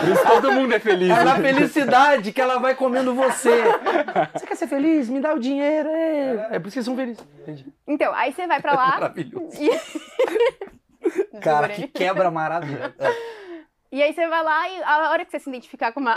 Por 0.00 0.08
isso 0.08 0.26
todo 0.26 0.52
mundo 0.52 0.72
é 0.74 0.78
feliz. 0.80 1.10
É 1.10 1.22
na 1.22 1.36
felicidade 1.36 2.32
que 2.32 2.40
ela 2.40 2.58
vai 2.58 2.74
comendo 2.74 3.14
você. 3.14 3.62
Você 4.32 4.46
quer 4.46 4.54
ser 4.56 4.66
feliz? 4.68 5.10
Me 5.10 5.20
dá 5.20 5.34
o 5.34 5.38
dinheiro. 5.38 5.86
É, 5.90 6.48
é 6.52 6.58
por 6.58 6.68
isso 6.68 6.78
que 6.78 6.82
vocês 6.82 6.84
são 6.86 6.96
felizes. 6.96 7.22
Entendi. 7.42 7.66
Então, 7.86 8.14
aí 8.14 8.32
você 8.32 8.46
vai 8.46 8.58
pra 8.62 8.72
lá. 8.72 8.90
Maravilhoso. 9.00 9.62
e... 9.62 9.68
Cara, 11.42 11.68
que 11.68 11.86
quebra 11.88 12.30
maravilhosa. 12.30 12.94
E 13.90 14.02
aí 14.02 14.12
você 14.12 14.28
vai 14.28 14.44
lá 14.44 14.68
e 14.68 14.82
a 14.82 15.10
hora 15.12 15.24
que 15.24 15.30
você 15.30 15.38
se 15.38 15.48
identificar 15.48 15.92
com 15.92 16.00
uma. 16.00 16.16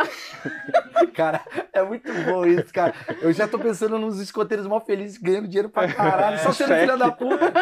Cara, 1.15 1.39
é 1.71 1.82
muito 1.82 2.12
bom 2.25 2.45
isso, 2.45 2.73
cara. 2.73 2.93
Eu 3.21 3.32
já 3.32 3.47
tô 3.47 3.58
pensando 3.58 3.97
nos 3.97 4.19
escoteiros 4.19 4.67
mó 4.67 4.82
felizes 4.82 5.17
ganhando 5.17 5.47
dinheiro 5.47 5.69
pra 5.69 5.88
caralho. 5.89 6.38
Só 6.39 6.51
sendo 6.51 6.75
filha 6.75 6.97
da 6.97 7.10
puta. 7.10 7.54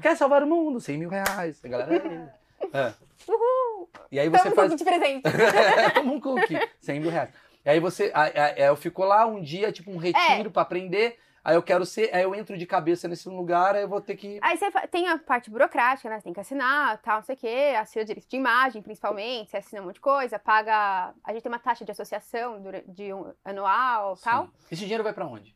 Quer 0.00 0.16
salvar 0.16 0.44
o 0.44 0.46
mundo? 0.46 0.80
100 0.80 0.98
mil 0.98 1.08
reais. 1.08 1.60
A 1.64 1.68
galera. 1.68 2.32
É. 2.72 2.92
Uhul! 3.28 3.88
E 4.12 4.20
aí 4.20 4.30
Toma 4.30 4.38
você 4.38 4.48
um 4.50 4.54
faz. 4.54 4.68
pouco 4.68 4.76
de 4.76 4.84
presente. 4.84 5.22
Toma 5.94 6.12
um 6.12 6.20
cookie, 6.20 6.60
100 6.78 7.00
mil 7.00 7.10
reais. 7.10 7.30
E 7.64 7.68
aí 7.70 7.80
você, 7.80 8.12
aí- 8.14 8.32
eu 8.58 8.76
fico 8.76 9.02
lá 9.04 9.26
um 9.26 9.42
dia, 9.42 9.72
tipo 9.72 9.90
um 9.90 9.96
retiro 9.96 10.48
pra 10.48 10.62
aprender. 10.62 11.18
Aí 11.46 11.54
eu 11.54 11.62
quero 11.62 11.86
ser, 11.86 12.12
aí 12.12 12.24
eu 12.24 12.34
entro 12.34 12.58
de 12.58 12.66
cabeça 12.66 13.06
nesse 13.06 13.28
lugar, 13.28 13.76
aí 13.76 13.82
eu 13.82 13.88
vou 13.88 14.00
ter 14.00 14.16
que. 14.16 14.40
Aí 14.42 14.56
você 14.56 14.68
tem 14.88 15.06
a 15.06 15.16
parte 15.16 15.48
burocrática, 15.48 16.10
né? 16.10 16.18
Você 16.18 16.24
tem 16.24 16.32
que 16.32 16.40
assinar, 16.40 17.00
tal, 17.00 17.18
não 17.18 17.22
sei 17.22 17.36
o 17.36 17.38
quê. 17.38 17.74
Assina 17.78 18.04
direito 18.04 18.28
de 18.28 18.36
imagem, 18.36 18.82
principalmente. 18.82 19.52
Você 19.52 19.58
assina 19.58 19.80
um 19.80 19.84
monte 19.84 19.94
de 19.94 20.00
coisa, 20.00 20.40
paga. 20.40 21.14
A 21.22 21.32
gente 21.32 21.42
tem 21.44 21.52
uma 21.52 21.60
taxa 21.60 21.84
de 21.84 21.92
associação 21.92 22.60
de 22.88 23.14
um 23.14 23.32
anual, 23.44 24.16
tal. 24.16 24.46
Sim. 24.46 24.52
Esse 24.72 24.82
dinheiro 24.82 25.04
vai 25.04 25.12
pra 25.12 25.24
onde? 25.24 25.54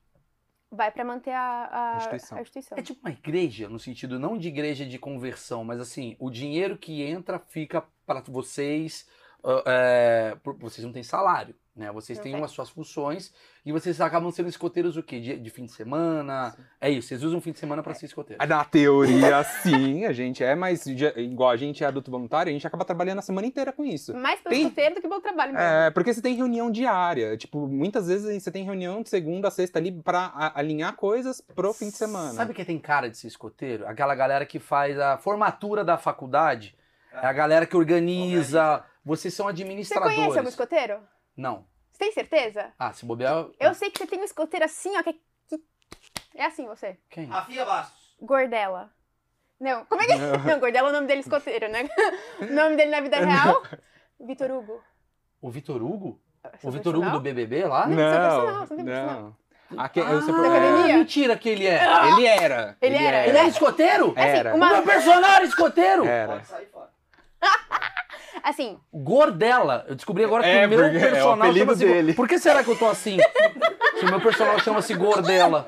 Vai 0.71 0.93
pra 0.93 1.05
manter 1.05 1.33
a, 1.33 1.69
a- 1.73 1.97
Instituição. 1.97 2.39
a 2.39 2.41
instituição. 2.41 2.79
É 2.79 2.83
tipo 2.83 3.01
uma 3.01 3.11
igreja, 3.11 3.69
no 3.69 3.81
sentido 3.81 4.17
não 4.17 4.39
de 4.39 4.47
igreja 4.47 4.87
de 4.87 4.97
conversão, 4.97 5.65
mas 5.65 5.81
assim, 5.81 6.15
o 6.21 6.31
dinheiro 6.31 6.79
que 6.79 7.03
entra 7.03 7.41
fica 7.41 7.83
para 8.07 8.21
vocês. 8.29 9.09
ah, 9.43 9.63
é, 9.67 10.37
por- 10.41 10.57
vocês 10.57 10.85
não 10.85 10.93
têm 10.93 11.03
salário, 11.03 11.57
né? 11.81 11.91
Vocês 11.91 12.19
têm 12.19 12.35
tem. 12.35 12.45
as 12.45 12.51
suas 12.51 12.69
funções 12.71 13.33
e 13.65 13.73
vocês 13.73 14.01
acabam 14.01 14.31
sendo 14.31 14.49
escoteiros 14.49 14.97
o 14.97 15.03
quê? 15.03 15.19
De, 15.19 15.39
de 15.39 15.51
fim 15.51 15.65
de 15.65 15.73
semana? 15.73 16.55
É 16.81 16.89
isso, 16.91 17.09
vocês 17.09 17.23
usam 17.25 17.39
o 17.39 17.43
fim 17.43 17.53
de 17.53 17.59
semana 17.59 17.83
para 17.83 17.95
ser 17.95 18.07
escoteiros. 18.07 18.47
Na 18.47 18.65
teoria, 18.65 19.43
sim, 19.43 20.05
a 20.05 20.13
gente 20.13 20.45
é, 20.45 20.55
mas 20.55 20.85
de- 20.85 21.07
igual 21.21 21.51
a 21.51 21.57
gente 21.57 21.83
é 21.83 21.87
adulto 21.87 22.11
voluntário, 22.11 22.51
a 22.51 22.53
gente 22.53 22.67
acaba 22.67 22.85
trabalhando 22.85 23.19
a 23.19 23.23
semana 23.23 23.47
inteira 23.47 23.73
com 23.73 23.85
isso. 23.85 24.15
Mais 24.15 24.39
pelo 24.41 24.55
Tem- 24.55 24.63
escoteiro 24.65 24.95
do 24.97 25.01
que 25.01 25.09
pelo 25.09 25.21
trabalho 25.21 25.53
mesmo. 25.55 25.67
É, 25.67 25.91
porque 25.91 26.13
você 26.15 26.21
tem 26.23 26.35
reunião 26.37 26.71
diária. 26.71 27.37
Tipo, 27.37 27.67
muitas 27.67 28.07
vezes 28.09 28.43
você 28.43 28.51
tem 28.51 28.63
reunião 28.65 29.03
de 29.03 29.09
segunda 29.09 29.49
a 29.49 29.51
sexta 29.51 29.79
ali 29.79 29.91
pra 29.91 30.27
a- 30.35 30.59
alinhar 30.61 30.95
coisas 30.95 31.41
pro 31.41 31.73
fim 31.73 31.87
de 31.89 31.97
semana. 31.97 32.33
Sabe 32.35 32.55
quem 32.55 32.65
tem 32.65 32.79
cara 32.79 33.09
de 33.09 33.17
ser 33.17 33.27
escoteiro? 33.29 33.87
Aquela 33.87 34.15
galera 34.15 34.45
que 34.45 34.59
faz 34.59 34.99
a 34.99 35.17
formatura 35.19 35.83
da 35.83 35.97
faculdade. 35.97 36.75
É 37.13 37.27
a 37.27 37.33
galera 37.33 37.67
que 37.67 37.77
organiza. 37.77 38.85
Vocês 39.05 39.33
são 39.35 39.47
Você 39.47 39.53
administradores. 39.53 40.15
conhece 40.15 40.37
algum 40.39 40.49
escoteiro? 40.51 40.99
Não. 41.37 41.65
Você 42.01 42.05
tem 42.05 42.13
certeza? 42.13 42.73
Ah, 42.79 42.93
se 42.95 43.05
bobear. 43.05 43.47
Eu 43.61 43.75
sei 43.75 43.91
que 43.91 43.99
você 43.99 44.07
tem 44.07 44.19
um 44.19 44.25
escoteiro 44.25 44.65
assim, 44.65 44.97
ó, 44.97 45.03
que, 45.03 45.13
que- 45.49 45.63
é 46.35 46.47
assim 46.47 46.67
você. 46.67 46.97
Quem? 47.11 47.27
Rafinha 47.27 47.63
Bastos. 47.67 48.01
Gordela. 48.23 48.91
Não, 49.61 49.85
como 49.85 50.01
é 50.01 50.07
que. 50.07 50.15
Não, 50.15 50.59
Gordela 50.59 50.89
é 50.89 50.91
o 50.91 50.95
nome 50.95 51.07
dele 51.07 51.21
escoteiro, 51.21 51.69
né? 51.69 51.87
O 52.41 52.47
nome 52.47 52.77
dele 52.77 52.91
na 52.91 53.01
vida 53.03 53.19
real? 53.19 53.63
Vitor 54.19 54.51
Hugo. 54.51 54.83
O 55.43 55.51
Vitor 55.51 55.83
Hugo? 55.83 56.19
O 56.63 56.71
Vitor 56.71 56.97
Hugo 56.97 57.11
do 57.11 57.21
BBB 57.21 57.67
lá? 57.67 57.87
Não, 57.87 57.97
Não, 57.97 58.67
você 58.67 58.75
não 58.77 58.85
tem 58.85 58.95
não. 58.95 59.37
Aque- 59.77 60.01
Ah, 60.01 60.21
sou- 60.23 60.35
academia? 60.35 60.97
mentira 60.97 61.37
que 61.37 61.51
ele 61.51 61.67
é. 61.67 61.83
Ele 62.09 62.27
era. 62.27 62.77
Ele 62.81 62.97
era, 62.97 63.27
Ele 63.29 63.37
é 63.39 63.47
escoteiro? 63.47 64.15
É 64.17 64.23
assim, 64.23 64.39
Era. 64.39 64.55
O 64.55 64.57
uma- 64.57 64.71
meu 64.71 64.83
personagem 64.85 65.43
é 65.43 65.45
escoteiro? 65.45 66.07
Era. 66.07 66.33
Pode 66.33 66.47
sair 66.47 66.67
fora. 66.67 66.89
Assim, 68.43 68.79
Gordela. 68.93 69.85
Eu 69.89 69.95
descobri 69.95 70.25
agora 70.25 70.43
que 70.43 70.49
É, 70.49 70.67
o 70.67 70.69
meu 70.69 70.79
porque 70.79 70.97
é 70.99 71.25
o 71.25 71.37
chama-se... 71.39 71.85
dele. 71.85 72.15
Por 72.15 72.29
que 72.29 72.39
será 72.39 72.63
que 72.65 72.71
eu 72.71 72.79
tô 72.79 72.87
assim? 72.89 73.19
Se 73.99 74.05
o 74.05 74.09
meu 74.11 74.21
personagem 74.21 74.61
chama-se 74.61 74.95
Gordela. 74.95 75.67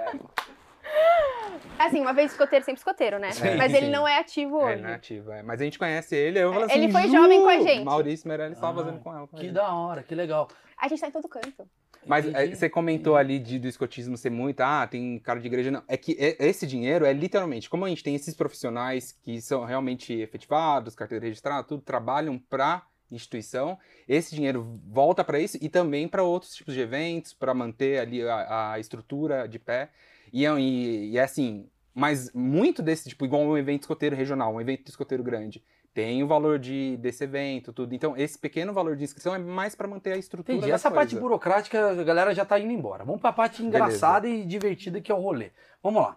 assim, 1.78 2.00
uma 2.00 2.12
vez 2.12 2.30
escoteiro, 2.32 2.64
sempre 2.64 2.78
escoteiro, 2.78 3.18
né? 3.18 3.32
Sim, 3.32 3.56
Mas 3.56 3.74
ele 3.74 3.86
sim. 3.86 3.92
não 3.92 4.06
é 4.06 4.18
ativo 4.18 4.60
É, 4.60 4.74
hoje. 4.74 4.82
nativa. 4.82 5.36
É. 5.36 5.42
Mas 5.42 5.60
a 5.60 5.64
gente 5.64 5.78
conhece 5.78 6.14
ele, 6.14 6.38
eu 6.38 6.52
falo 6.52 6.64
assim. 6.64 6.74
Ele 6.74 6.92
foi 6.92 7.02
"Ju, 7.02 7.12
jovem 7.12 7.40
com 7.42 7.48
a 7.48 7.58
gente." 7.60 7.84
Maurício 7.84 8.28
Meirelles 8.28 8.56
estava 8.56 8.80
Ah, 8.80 8.84
fazendo 8.84 9.00
com 9.02 9.12
ela. 9.16 9.26
com 9.26 9.36
Que 9.36 9.46
ele. 9.46 9.52
da 9.52 9.72
hora, 9.74 10.02
que 10.02 10.14
legal. 10.14 10.48
A 10.82 10.88
gente 10.88 11.00
tá 11.00 11.08
em 11.08 11.12
todo 11.12 11.28
canto. 11.28 11.68
Mas 12.04 12.26
é, 12.26 12.52
você 12.52 12.68
comentou 12.68 13.16
ali 13.16 13.38
de, 13.38 13.60
do 13.60 13.68
escotismo 13.68 14.16
ser 14.16 14.30
muito, 14.30 14.60
ah, 14.60 14.86
tem 14.88 15.20
cara 15.20 15.38
de 15.38 15.46
igreja. 15.46 15.70
Não, 15.70 15.84
é 15.86 15.96
que 15.96 16.16
é- 16.18 16.36
esse 16.48 16.66
dinheiro 16.66 17.04
é 17.04 17.12
literalmente, 17.12 17.70
como 17.70 17.84
a 17.84 17.88
gente 17.88 18.02
tem 18.02 18.16
esses 18.16 18.34
profissionais 18.34 19.12
que 19.22 19.40
são 19.40 19.64
realmente 19.64 20.12
efetivados, 20.12 20.96
carteira 20.96 21.24
registrada, 21.24 21.62
tudo, 21.62 21.82
trabalham 21.82 22.38
pra 22.38 22.84
instituição, 23.10 23.78
esse 24.08 24.34
dinheiro 24.34 24.80
volta 24.88 25.22
para 25.22 25.38
isso 25.38 25.58
e 25.60 25.68
também 25.68 26.08
para 26.08 26.24
outros 26.24 26.54
tipos 26.56 26.74
de 26.74 26.80
eventos, 26.80 27.32
para 27.34 27.54
manter 27.54 28.00
ali 28.00 28.22
a, 28.26 28.72
a 28.72 28.80
estrutura 28.80 29.46
de 29.46 29.60
pé. 29.60 29.90
E, 30.32 30.44
é- 30.46 30.58
e, 30.60 31.10
e 31.12 31.18
é 31.18 31.22
assim, 31.22 31.68
Mas 31.94 32.32
muito 32.32 32.82
desse, 32.82 33.10
tipo, 33.10 33.24
igual 33.24 33.42
um 33.42 33.56
evento 33.58 33.82
escoteiro 33.82 34.16
regional, 34.16 34.54
um 34.54 34.60
evento 34.60 34.88
escoteiro 34.88 35.22
grande, 35.22 35.62
tem 35.94 36.22
o 36.22 36.26
valor 36.26 36.58
de, 36.58 36.96
desse 36.96 37.24
evento, 37.24 37.72
tudo. 37.72 37.94
Então, 37.94 38.16
esse 38.16 38.38
pequeno 38.38 38.72
valor 38.72 38.96
de 38.96 39.04
inscrição 39.04 39.34
é 39.34 39.38
mais 39.38 39.74
para 39.74 39.86
manter 39.86 40.12
a 40.12 40.16
estrutura 40.16 40.56
Entendi. 40.56 40.70
da 40.70 40.74
Essa 40.74 40.90
parte 40.90 41.10
coisa. 41.10 41.20
burocrática, 41.20 41.90
a 41.90 42.04
galera 42.04 42.34
já 42.34 42.44
tá 42.44 42.58
indo 42.58 42.72
embora. 42.72 43.04
Vamos 43.04 43.20
pra 43.20 43.32
parte 43.32 43.62
engraçada 43.62 44.26
e 44.28 44.44
divertida 44.46 45.00
que 45.00 45.12
é 45.12 45.14
o 45.14 45.20
rolê. 45.20 45.50
Vamos 45.82 46.02
lá. 46.02 46.16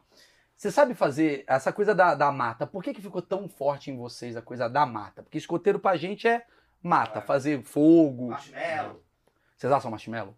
Você 0.55 0.71
sabe 0.71 0.93
fazer 0.93 1.43
essa 1.47 1.73
coisa 1.73 1.93
da, 1.93 2.15
da 2.15 2.31
mata? 2.31 2.65
Por 2.65 2.81
que, 2.81 2.93
que 2.93 3.01
ficou 3.01 3.21
tão 3.21 3.49
forte 3.49 3.91
em 3.91 3.97
vocês 3.97 4.37
a 4.37 4.41
coisa 4.41 4.69
da 4.69 4.85
mata? 4.85 5.21
Porque 5.21 5.37
escoteiro 5.37 5.77
pra 5.79 5.97
gente 5.97 6.25
é 6.27 6.45
mata, 6.81 7.19
É. 7.19 7.21
fazer 7.21 7.61
fogo. 7.63 8.29
Marshmallow. 8.29 9.01
Vocês 9.57 9.73
acham 9.73 9.91
marshmallow? 9.91 10.33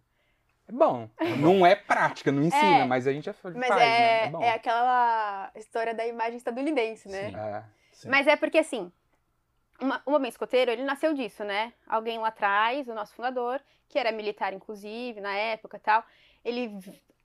É 0.68 0.72
bom. 0.72 1.08
Não 1.38 1.64
é 1.64 1.76
prática, 1.76 2.32
não 2.32 2.42
ensina, 2.42 2.78
É. 2.80 2.84
mas 2.84 3.06
a 3.06 3.12
gente 3.12 3.28
é 3.30 3.32
faz, 3.32 3.54
Mas 3.54 3.70
né? 3.70 3.82
é, 3.82 4.24
É 4.26 4.30
bom. 4.30 4.42
é 4.42 4.50
aquela 4.50 5.50
história 5.54 5.94
da 5.94 6.04
imagem 6.06 6.36
estadunidense, 6.36 7.08
né? 7.08 7.30
Sim. 7.30 7.36
É. 7.36 7.64
Sim. 7.92 8.08
Mas 8.10 8.26
é 8.26 8.36
porque 8.36 8.58
assim, 8.58 8.92
uma- 9.80 10.02
o 10.04 10.10
Movimento 10.10 10.32
Escoteiro, 10.32 10.70
ele 10.70 10.82
nasceu 10.82 11.14
disso, 11.14 11.44
né? 11.44 11.72
Alguém 11.86 12.18
lá 12.18 12.28
atrás, 12.28 12.88
o 12.88 12.94
nosso 12.94 13.14
fundador, 13.14 13.60
que 13.88 13.98
era 13.98 14.12
militar 14.12 14.52
inclusive 14.52 15.20
na 15.20 15.34
época 15.34 15.76
e 15.76 15.80
tal, 15.80 16.04
ele 16.44 16.78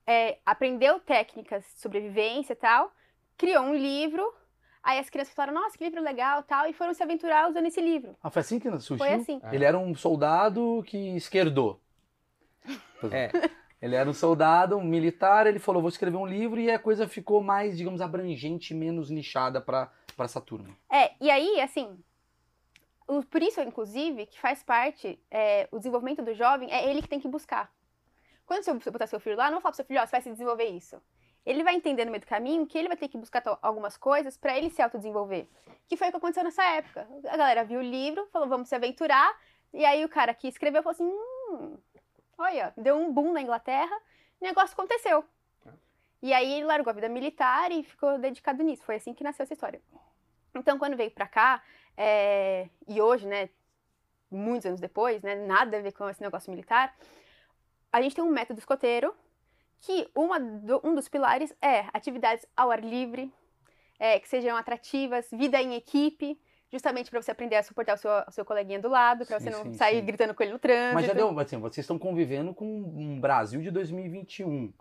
é, 0.05 0.37
aprendeu 0.45 0.99
técnicas 0.99 1.63
de 1.63 1.79
sobrevivência 1.81 2.53
e 2.53 2.55
tal, 2.55 2.91
criou 3.37 3.63
um 3.63 3.75
livro, 3.75 4.33
aí 4.81 4.99
as 4.99 5.09
crianças 5.09 5.33
falaram, 5.33 5.53
nossa, 5.61 5.77
que 5.77 5.83
livro 5.83 6.01
legal 6.01 6.41
e 6.41 6.43
tal, 6.43 6.67
e 6.67 6.73
foram 6.73 6.93
se 6.93 7.01
aventurar 7.03 7.49
usando 7.49 7.65
esse 7.65 7.81
livro. 7.81 8.15
Ah, 8.21 8.29
foi 8.29 8.41
assim 8.41 8.59
que 8.59 8.69
surgiu? 8.79 8.97
Foi 8.97 9.13
assim. 9.13 9.39
É. 9.43 9.55
Ele 9.55 9.65
era 9.65 9.77
um 9.77 9.95
soldado 9.95 10.83
que 10.85 11.15
esquerdou. 11.15 11.79
É. 13.11 13.29
Ele 13.81 13.95
era 13.95 14.09
um 14.09 14.13
soldado, 14.13 14.77
um 14.77 14.83
militar, 14.83 15.45
ele 15.45 15.59
falou, 15.59 15.81
vou 15.81 15.89
escrever 15.89 16.15
um 16.15 16.25
livro 16.25 16.57
e 16.57 16.71
a 16.71 16.79
coisa 16.79 17.05
ficou 17.05 17.43
mais, 17.43 17.77
digamos, 17.77 17.99
abrangente, 17.99 18.73
menos 18.73 19.09
nichada 19.09 19.59
pra 19.59 19.91
pra 20.15 20.25
essa 20.25 20.39
turma. 20.39 20.69
É, 20.91 21.11
e 21.19 21.29
aí, 21.31 21.59
assim, 21.59 21.97
por 23.29 23.41
isso, 23.41 23.61
inclusive, 23.61 24.25
que 24.25 24.39
faz 24.39 24.63
parte, 24.63 25.19
é, 25.29 25.67
o 25.71 25.77
desenvolvimento 25.77 26.21
do 26.21 26.33
jovem, 26.33 26.71
é 26.71 26.89
ele 26.89 27.01
que 27.01 27.07
tem 27.07 27.19
que 27.19 27.27
buscar. 27.27 27.71
Quando 28.45 28.63
você 28.63 28.91
botar 28.91 29.07
seu 29.07 29.19
filho 29.19 29.37
lá, 29.37 29.49
não 29.49 29.61
fala 29.61 29.71
pro 29.71 29.77
seu 29.77 29.85
filho, 29.85 30.01
ó, 30.01 30.05
você 30.05 30.11
vai 30.11 30.21
se 30.21 30.31
desenvolver 30.31 30.65
isso. 30.65 31.01
Ele 31.45 31.63
vai 31.63 31.75
entender 31.75 32.05
no 32.05 32.11
meio 32.11 32.21
do 32.21 32.27
caminho 32.27 32.65
que 32.65 32.77
ele 32.77 32.87
vai 32.87 32.95
ter 32.95 33.07
que 33.09 33.17
buscar 33.17 33.43
algumas 33.61 33.97
coisas 33.97 34.37
pra 34.37 34.57
ele 34.57 34.69
se 34.69 34.81
autodesenvolver. 34.81 35.47
Que 35.87 35.97
foi 35.97 36.07
o 36.07 36.11
que 36.11 36.17
aconteceu 36.17 36.43
nessa 36.43 36.63
época. 36.63 37.07
A 37.25 37.37
galera 37.37 37.63
viu 37.65 37.79
o 37.79 37.83
livro, 37.83 38.27
falou, 38.31 38.47
vamos 38.47 38.69
se 38.69 38.75
aventurar. 38.75 39.37
E 39.73 39.83
aí 39.83 40.05
o 40.05 40.09
cara 40.09 40.33
que 40.33 40.47
escreveu 40.47 40.81
falou 40.81 40.93
assim, 40.93 41.05
hum, 41.05 41.77
olha, 42.37 42.73
deu 42.77 42.95
um 42.95 43.11
boom 43.11 43.33
na 43.33 43.41
Inglaterra, 43.41 43.95
o 44.39 44.45
negócio 44.45 44.73
aconteceu. 44.73 45.25
E 46.21 46.31
aí 46.31 46.53
ele 46.53 46.65
largou 46.65 46.91
a 46.91 46.93
vida 46.93 47.09
militar 47.09 47.71
e 47.71 47.83
ficou 47.83 48.17
dedicado 48.17 48.63
nisso. 48.63 48.85
Foi 48.85 48.95
assim 48.95 49.13
que 49.13 49.23
nasceu 49.23 49.43
essa 49.43 49.53
história. 49.53 49.81
Então, 50.55 50.77
quando 50.77 50.95
veio 50.95 51.11
pra 51.11 51.27
cá, 51.27 51.61
é, 51.97 52.67
e 52.87 53.01
hoje, 53.01 53.27
né, 53.27 53.49
muitos 54.29 54.65
anos 54.65 54.79
depois, 54.79 55.21
né, 55.21 55.35
nada 55.35 55.77
a 55.77 55.81
ver 55.81 55.91
com 55.91 56.09
esse 56.09 56.21
negócio 56.21 56.49
militar, 56.51 56.95
a 57.91 58.01
gente 58.01 58.15
tem 58.15 58.23
um 58.23 58.29
método 58.31 58.59
escoteiro 58.59 59.13
que 59.79 60.09
uma 60.15 60.39
do- 60.39 60.81
um 60.83 60.95
dos 60.95 61.07
pilares 61.07 61.53
é 61.61 61.85
atividades 61.93 62.45
ao 62.55 62.71
ar 62.71 62.83
livre, 62.83 63.31
é, 63.99 64.19
que 64.19 64.27
sejam 64.27 64.55
atrativas, 64.55 65.27
vida 65.31 65.61
em 65.61 65.75
equipe, 65.75 66.39
justamente 66.71 67.11
para 67.11 67.21
você 67.21 67.31
aprender 67.31 67.57
a 67.57 67.63
suportar 67.63 67.93
o 67.93 67.97
seu, 67.97 68.09
o 68.27 68.31
seu 68.31 68.43
coleguinha 68.43 68.79
do 68.79 68.89
lado, 68.89 69.25
para 69.25 69.39
você 69.39 69.49
não 69.49 69.63
sim, 69.63 69.73
sair 69.75 69.99
sim. 69.99 70.05
gritando 70.05 70.33
com 70.33 70.41
ele 70.41 70.53
no 70.53 70.59
trânsito. 70.59 70.95
Mas 70.95 71.05
já 71.05 71.13
deu, 71.13 71.39
assim, 71.39 71.59
vocês 71.59 71.83
estão 71.83 71.99
convivendo 71.99 72.53
com 72.53 72.65
um 72.65 73.19
Brasil 73.19 73.61
de 73.61 73.69
2021. 73.69 74.73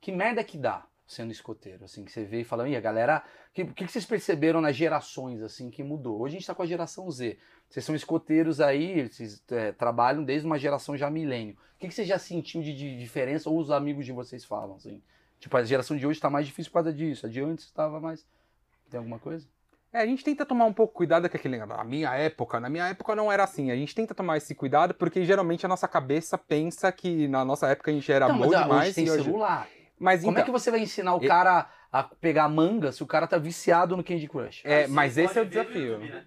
Que 0.00 0.12
merda 0.12 0.44
que 0.44 0.56
dá 0.56 0.86
sendo 1.06 1.32
escoteiro, 1.32 1.84
assim, 1.84 2.04
que 2.04 2.10
você 2.10 2.24
vê 2.24 2.40
e 2.40 2.44
fala, 2.44 2.68
e 2.68 2.76
a 2.76 2.80
galera, 2.80 3.22
o 3.50 3.52
que, 3.52 3.64
que, 3.66 3.84
que 3.84 3.92
vocês 3.92 4.06
perceberam 4.06 4.60
nas 4.60 4.74
gerações, 4.74 5.42
assim, 5.42 5.70
que 5.70 5.82
mudou? 5.82 6.20
Hoje 6.20 6.36
a 6.36 6.38
gente 6.38 6.46
tá 6.46 6.54
com 6.54 6.62
a 6.62 6.66
geração 6.66 7.10
Z. 7.10 7.38
Vocês 7.68 7.84
são 7.84 7.94
escoteiros 7.94 8.60
aí, 8.60 9.08
vocês 9.08 9.42
é, 9.50 9.72
trabalham 9.72 10.24
desde 10.24 10.46
uma 10.46 10.58
geração 10.58 10.96
já 10.96 11.10
milênio. 11.10 11.56
O 11.76 11.78
que, 11.78 11.88
que 11.88 11.94
você 11.94 12.04
já 12.04 12.18
sentiu 12.18 12.62
de, 12.62 12.74
de 12.74 12.98
diferença, 12.98 13.50
ou 13.50 13.58
os 13.58 13.70
amigos 13.70 14.06
de 14.06 14.12
vocês 14.12 14.44
falam, 14.44 14.76
assim? 14.76 15.02
Tipo, 15.38 15.56
a 15.56 15.62
geração 15.62 15.96
de 15.96 16.06
hoje 16.06 16.20
tá 16.20 16.30
mais 16.30 16.46
difícil 16.46 16.70
por 16.70 16.76
causa 16.76 16.92
disso, 16.92 17.26
a 17.26 17.28
de 17.28 17.42
antes 17.42 17.70
tava 17.70 18.00
mais... 18.00 18.26
Tem 18.88 18.98
alguma 18.98 19.18
coisa? 19.18 19.46
É, 19.92 19.98
a 20.00 20.06
gente 20.06 20.24
tenta 20.24 20.44
tomar 20.44 20.64
um 20.64 20.72
pouco 20.72 20.92
cuidado 20.92 21.28
com 21.28 21.36
aquele 21.36 21.56
negócio. 21.56 21.76
Na 21.76 21.84
minha 21.84 22.14
época, 22.14 22.58
na 22.58 22.68
minha 22.68 22.88
época 22.88 23.14
não 23.14 23.30
era 23.30 23.44
assim. 23.44 23.70
A 23.70 23.76
gente 23.76 23.94
tenta 23.94 24.12
tomar 24.12 24.36
esse 24.36 24.54
cuidado 24.54 24.92
porque 24.92 25.24
geralmente 25.24 25.64
a 25.64 25.68
nossa 25.68 25.86
cabeça 25.86 26.36
pensa 26.36 26.90
que 26.90 27.28
na 27.28 27.44
nossa 27.44 27.68
época 27.68 27.90
a 27.90 27.94
gente 27.94 28.10
era 28.10 28.26
Não, 28.26 28.38
bom 28.38 28.50
mas 28.50 28.62
demais. 28.62 28.86
hoje 28.86 28.94
tem 28.94 29.06
e 29.06 29.10
hoje... 29.10 29.30
Mas 30.04 30.20
Como 30.20 30.32
então, 30.32 30.42
é 30.42 30.44
que 30.44 30.50
você 30.52 30.70
vai 30.70 30.80
ensinar 30.80 31.14
o 31.14 31.24
E- 31.24 31.26
cara 31.26 31.66
a 31.90 32.02
pegar 32.02 32.46
manga 32.46 32.92
se 32.92 33.02
o 33.02 33.06
cara 33.06 33.26
tá 33.26 33.38
viciado 33.38 33.96
no 33.96 34.04
Candy 34.04 34.28
Crush? 34.28 34.60
é, 34.64 34.82
Você 34.82 34.92
mas 34.92 35.16
esse 35.16 35.38
é 35.38 35.40
o 35.40 35.44
no 35.44 35.50
desafio. 35.50 35.82
YouTube, 35.92 36.10
né? 36.10 36.24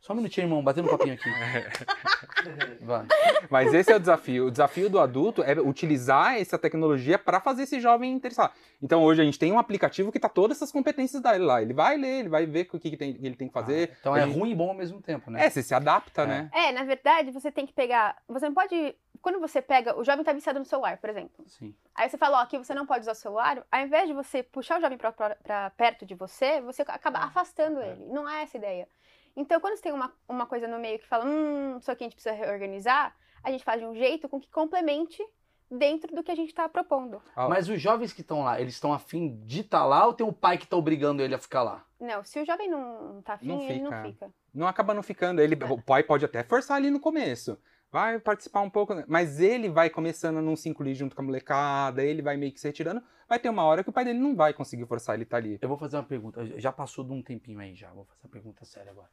Só 0.00 0.12
um 0.12 0.16
minutinho, 0.16 0.44
irmão, 0.46 0.62
batendo 0.62 0.86
um 0.88 0.90
papinho 0.98 1.14
aqui. 1.14 1.30
Vai. 2.82 3.06
Mas 3.48 3.72
esse 3.72 3.90
é 3.90 3.96
o 3.96 4.00
desafio. 4.00 4.46
O 4.46 4.50
desafio 4.50 4.90
do 4.90 4.98
adulto 4.98 5.42
é 5.42 5.52
utilizar 5.60 6.36
essa 6.38 6.58
tecnologia 6.58 7.18
para 7.18 7.40
fazer 7.40 7.62
esse 7.62 7.80
jovem 7.80 8.12
interessar. 8.12 8.52
Então 8.82 9.02
hoje 9.02 9.22
a 9.22 9.24
gente 9.24 9.38
tem 9.38 9.50
um 9.52 9.58
aplicativo 9.58 10.12
que 10.12 10.20
tá 10.20 10.28
todas 10.28 10.58
essas 10.58 10.70
competências 10.70 11.22
dele 11.22 11.44
lá. 11.44 11.62
Ele 11.62 11.72
vai 11.72 11.96
ler, 11.96 12.20
ele 12.20 12.28
vai 12.28 12.44
ver 12.44 12.68
o 12.72 12.78
que, 12.78 12.90
que 12.90 12.96
tem- 12.96 13.14
que 13.14 13.24
ele 13.24 13.36
tem 13.36 13.48
que 13.48 13.54
fazer. 13.54 13.96
Então 14.00 14.14
é 14.14 14.26
gente- 14.26 14.38
ruim 14.38 14.50
e 14.50 14.54
bom 14.54 14.68
ao 14.68 14.74
mesmo 14.74 15.00
tempo, 15.00 15.30
né? 15.30 15.46
É, 15.46 15.48
você 15.48 15.62
se 15.62 15.74
adapta, 15.74 16.22
É. 16.22 16.26
né? 16.26 16.50
É, 16.52 16.72
na 16.72 16.84
verdade, 16.84 17.30
você 17.30 17.50
tem 17.50 17.64
que 17.66 17.72
pegar. 17.72 18.16
Você 18.28 18.44
não 18.46 18.54
pode. 18.54 18.94
Quando 19.24 19.40
você 19.40 19.62
pega. 19.62 19.98
O 19.98 20.04
jovem 20.04 20.22
tá 20.22 20.34
viciado 20.34 20.58
no 20.58 20.66
celular, 20.66 20.98
por 20.98 21.08
exemplo. 21.08 21.42
Sim. 21.48 21.74
Aí 21.94 22.10
você 22.10 22.18
fala, 22.18 22.40
ó, 22.40 22.42
aqui 22.42 22.58
você 22.58 22.74
não 22.74 22.84
pode 22.84 23.00
usar 23.00 23.12
o 23.12 23.14
celular. 23.14 23.64
Ao 23.72 23.80
invés 23.80 24.06
de 24.06 24.12
você 24.12 24.42
puxar 24.42 24.76
o 24.76 24.82
jovem 24.82 24.98
pra 24.98 25.70
perto 25.70 26.04
de 26.04 26.14
você, 26.14 26.60
você 26.60 26.82
acaba 26.82 27.20
afastando 27.20 27.80
ele. 27.80 28.04
Não 28.04 28.28
é 28.28 28.42
essa 28.42 28.58
a 28.58 28.60
ideia. 28.60 28.86
Então, 29.34 29.58
quando 29.62 29.76
você 29.76 29.82
tem 29.82 29.92
uma, 29.94 30.12
uma 30.28 30.44
coisa 30.44 30.68
no 30.68 30.78
meio 30.78 30.98
que 30.98 31.06
fala, 31.06 31.24
hum, 31.24 31.78
isso 31.78 31.90
aqui 31.90 32.04
a 32.04 32.06
gente 32.06 32.16
precisa 32.16 32.34
reorganizar, 32.34 33.16
a 33.42 33.50
gente 33.50 33.64
faz 33.64 33.80
de 33.80 33.86
um 33.86 33.94
jeito 33.94 34.28
com 34.28 34.38
que 34.38 34.50
complemente 34.50 35.26
dentro 35.70 36.14
do 36.14 36.22
que 36.22 36.30
a 36.30 36.34
gente 36.36 36.52
tá 36.52 36.68
propondo. 36.68 37.22
Mas 37.48 37.70
os 37.70 37.80
jovens 37.80 38.12
que 38.12 38.20
estão 38.20 38.44
lá, 38.44 38.60
eles 38.60 38.74
estão 38.74 38.92
afim 38.92 39.40
de 39.46 39.62
estar 39.62 39.86
lá 39.86 40.04
ou 40.04 40.12
tem 40.12 40.26
o 40.26 40.34
pai 40.34 40.58
que 40.58 40.66
tá 40.66 40.76
obrigando 40.76 41.22
ele 41.22 41.34
a 41.34 41.38
ficar 41.38 41.62
lá? 41.62 41.82
Não, 41.98 42.22
se 42.22 42.38
o 42.42 42.44
jovem 42.44 42.68
não, 42.68 43.14
não 43.14 43.22
tá 43.22 43.32
afim, 43.32 43.48
Não 43.48 43.62
ele 43.62 43.80
não 43.80 43.90
fica. 43.90 44.26
fica. 44.26 44.30
não 44.52 44.66
acaba 44.68 44.92
não 44.92 45.02
ficando. 45.02 45.40
Ele, 45.40 45.56
o 45.70 45.80
pai 45.80 46.02
pode 46.02 46.26
até 46.26 46.42
forçar 46.42 46.76
ali 46.76 46.90
no 46.90 47.00
começo. 47.00 47.58
Vai 47.94 48.18
participar 48.18 48.60
um 48.60 48.68
pouco, 48.68 48.92
né? 48.92 49.04
mas 49.06 49.38
ele 49.38 49.68
vai 49.68 49.88
começando 49.88 50.38
a 50.38 50.42
não 50.42 50.56
se 50.56 50.68
incluir 50.68 50.96
junto 50.96 51.14
com 51.14 51.22
a 51.22 51.24
molecada, 51.24 52.02
ele 52.02 52.22
vai 52.22 52.36
meio 52.36 52.50
que 52.52 52.58
se 52.58 52.66
retirando. 52.66 53.00
Vai 53.28 53.38
ter 53.38 53.48
uma 53.48 53.62
hora 53.62 53.84
que 53.84 53.88
o 53.88 53.92
pai 53.92 54.04
dele 54.04 54.18
não 54.18 54.34
vai 54.34 54.52
conseguir 54.52 54.84
forçar 54.84 55.14
ele 55.14 55.24
tá 55.24 55.36
ali. 55.36 55.60
Eu 55.62 55.68
vou 55.68 55.78
fazer 55.78 55.96
uma 55.98 56.02
pergunta. 56.02 56.44
Já 56.58 56.72
passou 56.72 57.04
de 57.04 57.12
um 57.12 57.22
tempinho 57.22 57.60
aí 57.60 57.72
já. 57.76 57.90
Vou 57.92 58.04
fazer 58.04 58.18
uma 58.24 58.30
pergunta 58.32 58.64
séria 58.64 58.90
agora. 58.90 59.06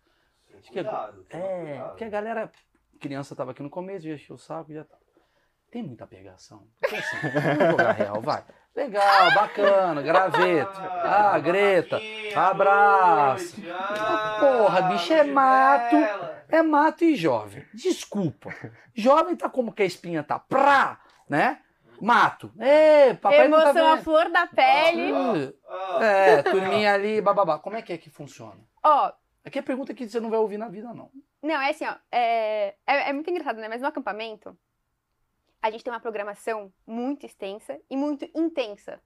Acho 0.58 0.64
que- 0.64 0.74
Cuidado, 0.74 1.24
toma 1.30 1.44
É, 1.44 1.64
cuidado. 1.66 1.88
porque 1.90 2.04
a 2.06 2.10
galera. 2.10 2.52
Criança 3.00 3.36
tava 3.36 3.52
aqui 3.52 3.62
no 3.62 3.70
começo, 3.70 4.08
já 4.08 4.16
encheu 4.16 4.36
o 4.36 4.40
saco, 4.40 4.74
já 4.74 4.84
tá. 4.84 4.98
Tem 5.70 5.84
muita 5.84 6.08
pegação. 6.08 6.68
Porque 6.80 6.96
assim, 6.96 7.18
vamos 7.30 7.72
jogar 7.72 7.92
real, 7.94 8.20
vai. 8.20 8.44
Legal, 8.76 9.34
bacana, 9.36 10.02
graveto. 10.02 10.80
Ah, 10.80 11.38
Greta. 11.38 11.98
Marquinhos, 11.98 12.36
abraço. 12.38 13.62
Ah, 13.72 14.38
Porra, 14.40 14.82
bicho, 14.84 15.14
é 15.14 15.24
mato. 15.24 15.96
É 16.52 16.62
mato 16.62 17.04
e 17.04 17.16
jovem. 17.16 17.66
Desculpa. 17.74 18.50
Jovem 18.94 19.36
tá 19.36 19.50
como 19.50 19.72
que 19.72 19.82
a 19.84 19.86
espinha 19.86 20.24
tá. 20.24 20.38
Prá, 20.38 21.02
né? 21.30 21.62
Mato. 22.02 22.52
Ê, 22.60 23.14
papai 23.14 23.48
não 23.48 23.60
Emoção 23.60 23.74
tá 23.76 23.94
à 23.94 23.98
flor 23.98 24.30
da 24.30 24.48
pele. 24.48 25.12
vendo. 25.12 25.56
Ah, 25.68 26.00
É, 26.04 26.44
turminha 26.44 26.94
ali, 26.94 27.22
bababá. 27.22 27.60
Como 27.60 27.76
é 27.78 27.82
que 27.82 27.94
é 27.94 27.98
que 27.98 28.10
funciona? 28.10 28.60
Ó, 28.84 29.12
Aqui 29.44 29.58
é 29.58 29.62
pergunta 29.62 29.94
que 29.94 30.08
você 30.08 30.20
não 30.20 30.30
vai 30.30 30.40
ouvir 30.40 30.58
na 30.58 30.70
vida, 30.70 30.94
não. 30.94 31.10
Não, 31.42 31.60
é 31.60 31.72
assim, 31.72 31.86
ó. 31.86 31.96
É, 32.12 32.76
é, 32.86 33.10
é 33.10 33.14
muito 33.14 33.30
engraçado, 33.30 33.58
né? 33.58 33.68
Mas 33.68 33.82
no 33.82 33.88
acampamento, 33.88 34.56
a 35.62 35.72
gente 35.72 35.84
tem 35.84 35.92
uma 35.92 36.00
programação 36.00 36.72
muito 36.86 37.26
extensa 37.26 37.80
e 37.90 37.98
muito 37.98 38.30
intensa. 38.36 39.02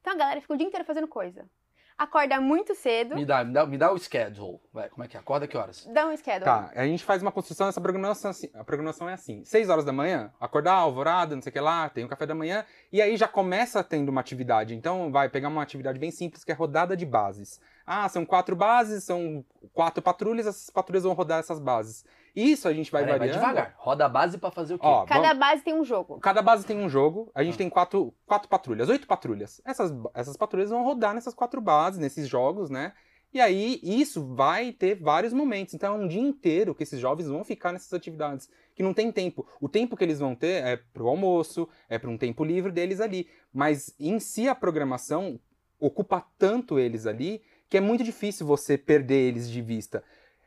Então 0.00 0.12
a 0.12 0.16
galera 0.16 0.40
fica 0.40 0.54
o 0.54 0.56
dia 0.56 0.66
inteiro 0.66 0.84
fazendo 0.84 1.08
coisa. 1.08 1.48
Acorda 1.96 2.40
muito 2.40 2.74
cedo, 2.74 3.14
Me 3.14 3.24
dá, 3.24 3.44
me 3.44 3.52
dá, 3.52 3.64
me 3.66 3.78
dá 3.78 3.92
o 3.92 3.98
schedule. 3.98 4.58
Vai, 4.72 4.88
como 4.88 5.04
é 5.04 5.08
que 5.08 5.16
é? 5.16 5.20
Acorda 5.20 5.46
que 5.46 5.56
horas? 5.56 5.86
dá 5.94 6.08
um 6.08 6.16
schedule. 6.16 6.44
Tá, 6.44 6.72
a 6.74 6.84
gente 6.84 7.04
faz 7.04 7.22
uma 7.22 7.30
construção 7.30 7.68
dessa 7.68 7.80
programação 7.80 8.32
assim. 8.32 8.50
A 8.52 8.64
programação 8.64 9.08
é 9.08 9.12
assim: 9.12 9.44
6 9.44 9.68
horas 9.68 9.84
da 9.84 9.92
manhã, 9.92 10.32
acordar, 10.40 10.74
alvorada, 10.74 11.36
não 11.36 11.42
sei 11.42 11.50
o 11.50 11.52
que 11.52 11.60
lá, 11.60 11.88
tem 11.88 12.04
o 12.04 12.08
café 12.08 12.26
da 12.26 12.34
manhã, 12.34 12.64
e 12.92 13.00
aí 13.00 13.16
já 13.16 13.28
começa 13.28 13.82
tendo 13.84 14.08
uma 14.08 14.20
atividade. 14.20 14.74
Então 14.74 15.12
vai 15.12 15.28
pegar 15.28 15.48
uma 15.48 15.62
atividade 15.62 15.98
bem 16.00 16.10
simples 16.10 16.42
que 16.42 16.50
é 16.50 16.54
rodada 16.54 16.96
de 16.96 17.06
bases. 17.06 17.60
Ah, 17.86 18.08
são 18.08 18.26
quatro 18.26 18.56
bases, 18.56 19.04
são 19.04 19.44
quatro 19.72 20.02
patrulhas, 20.02 20.48
essas 20.48 20.70
patrulhas 20.70 21.04
vão 21.04 21.12
rodar 21.12 21.38
essas 21.38 21.60
bases. 21.60 22.04
Isso 22.34 22.66
a 22.66 22.72
gente 22.72 22.90
vai 22.90 23.04
Peraí, 23.04 23.18
variando. 23.18 23.38
devagar. 23.40 23.74
Roda 23.78 24.06
a 24.06 24.08
base 24.08 24.38
pra 24.38 24.50
fazer 24.50 24.74
o 24.74 24.78
quê? 24.78 24.86
Ó, 24.86 25.04
Cada 25.04 25.22
vamos- 25.28 25.38
base 25.38 25.62
tem 25.62 25.74
um 25.74 25.84
jogo. 25.84 26.18
Cada 26.18 26.42
base 26.42 26.66
tem 26.66 26.76
um 26.78 26.88
jogo, 26.88 27.30
a 27.34 27.44
gente 27.44 27.54
Ah. 27.54 27.58
tem 27.58 27.68
quatro, 27.70 28.12
quatro 28.26 28.48
patrulhas, 28.48 28.88
oito 28.88 29.06
patrulhas. 29.06 29.60
Essas, 29.64 29.92
essas 30.14 30.36
patrulhas 30.36 30.70
vão 30.70 30.82
rodar 30.82 31.14
nessas 31.14 31.32
quatro 31.34 31.60
bases, 31.60 32.00
nesses 32.00 32.26
jogos, 32.28 32.70
né? 32.70 32.92
E 33.32 33.40
aí, 33.40 33.80
isso 33.82 34.24
vai 34.34 34.70
ter 34.72 34.94
vários 34.94 35.32
momentos. 35.32 35.74
Então, 35.74 35.94
é 35.94 35.98
um 35.98 36.06
dia 36.06 36.20
inteiro 36.20 36.72
que 36.74 36.84
esses 36.84 37.00
jovens 37.00 37.26
vão 37.28 37.42
ficar 37.42 37.72
nessas 37.72 37.92
atividades. 37.92 38.48
Que 38.76 38.82
não 38.82 38.94
tem 38.94 39.10
tempo. 39.10 39.44
O 39.60 39.68
tempo 39.68 39.96
que 39.96 40.04
eles 40.04 40.20
vão 40.20 40.36
ter 40.36 40.62
é 40.64 40.76
pro 40.76 41.08
almoço, 41.08 41.68
é 41.88 41.98
para 41.98 42.08
um 42.10 42.16
tempo 42.16 42.44
livre 42.44 42.70
deles 42.70 43.00
ali. 43.00 43.28
Mas, 43.52 43.92
em 43.98 44.20
si, 44.20 44.48
a 44.48 44.54
programação, 44.54 45.40
ocupa 45.80 46.24
tanto 46.38 46.78
eles 46.78 47.06
ali 47.06 47.42
que 47.68 47.76
é 47.76 47.80
muito 47.80 48.04
difícil 48.04 48.46
você 48.46 48.78
perder 48.78 49.16
eles 49.28 49.50
de 49.50 49.60
vista. 49.60 50.04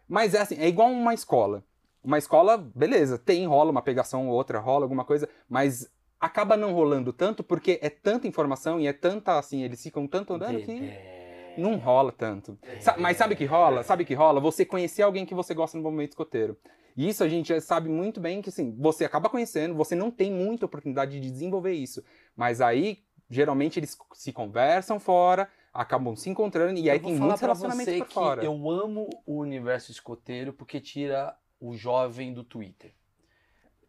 Mas 0.07 0.33
é 0.33 0.39
assim, 0.39 0.55
é 0.57 0.67
igual 0.69 0.89
uma 0.89 1.13
escola. 1.13 1.65
Uma 2.07 2.17
escola, 2.17 2.57
beleza, 2.57 3.17
tem, 3.17 3.45
rola 3.45 3.69
uma 3.69 3.81
pegação 3.81 4.29
ou 4.29 4.33
outra, 4.33 4.59
rola 4.59 4.85
alguma 4.85 5.03
coisa, 5.03 5.27
mas 5.49 5.91
acaba 6.17 6.55
não 6.55 6.71
rolando 6.71 7.11
tanto 7.11 7.43
porque 7.43 7.77
é 7.81 7.89
tanta 7.89 8.25
informação 8.25 8.79
e 8.79 8.87
é 8.87 8.93
tanta, 8.93 9.37
assim, 9.37 9.61
eles 9.61 9.83
ficam 9.83 10.07
tanto 10.07 10.33
andando 10.33 10.61
que 10.61 10.71
É. 10.71 11.55
não 11.57 11.75
rola 11.75 12.13
tanto. 12.13 12.57
Sa- 12.79 12.95
mas 12.97 13.17
sabe 13.17 13.35
que 13.35 13.43
rola? 13.43 13.83
Sabe 13.83 14.05
que 14.05 14.13
rola? 14.13 14.39
Você 14.39 14.63
conhecer 14.63 15.01
alguém 15.01 15.25
que 15.25 15.35
você 15.35 15.53
gosta 15.53 15.77
no 15.77 15.83
movimento 15.83 16.11
escoteiro. 16.11 16.57
E 16.95 17.09
isso 17.09 17.25
a 17.25 17.27
gente 17.27 17.59
sabe 17.59 17.89
muito 17.89 18.21
bem 18.21 18.41
que, 18.41 18.47
assim, 18.47 18.73
você 18.79 19.03
acaba 19.03 19.27
conhecendo, 19.29 19.75
você 19.75 19.93
não 19.93 20.09
tem 20.09 20.31
muita 20.31 20.65
oportunidade 20.65 21.19
de 21.19 21.29
desenvolver 21.29 21.73
isso. 21.73 22.01
Mas 22.37 22.61
aí, 22.61 22.99
geralmente, 23.29 23.77
eles 23.81 23.97
se 24.13 24.31
conversam 24.31 24.97
fora, 24.97 25.49
acabam 25.73 26.15
se 26.15 26.29
encontrando, 26.29 26.79
e 26.79 26.89
aí 26.89 26.99
tem 27.01 27.13
muitos 27.17 27.41
relacionamentos 27.41 27.97
por 27.97 28.07
fora. 28.07 28.45
Eu 28.45 28.53
amo 28.69 29.09
o 29.25 29.39
universo 29.39 29.91
escoteiro 29.91 30.53
porque 30.53 30.79
tira 30.79 31.35
o 31.59 31.75
jovem 31.75 32.33
do 32.33 32.43
Twitter. 32.43 32.93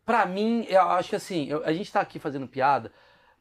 Pra 0.05 0.25
mim, 0.25 0.65
eu 0.69 0.81
acho 0.83 1.11
que 1.11 1.17
assim, 1.17 1.47
eu- 1.49 1.65
a 1.65 1.73
gente 1.73 1.93
tá 1.93 2.01
aqui 2.01 2.19
fazendo 2.19 2.49
piada, 2.49 2.93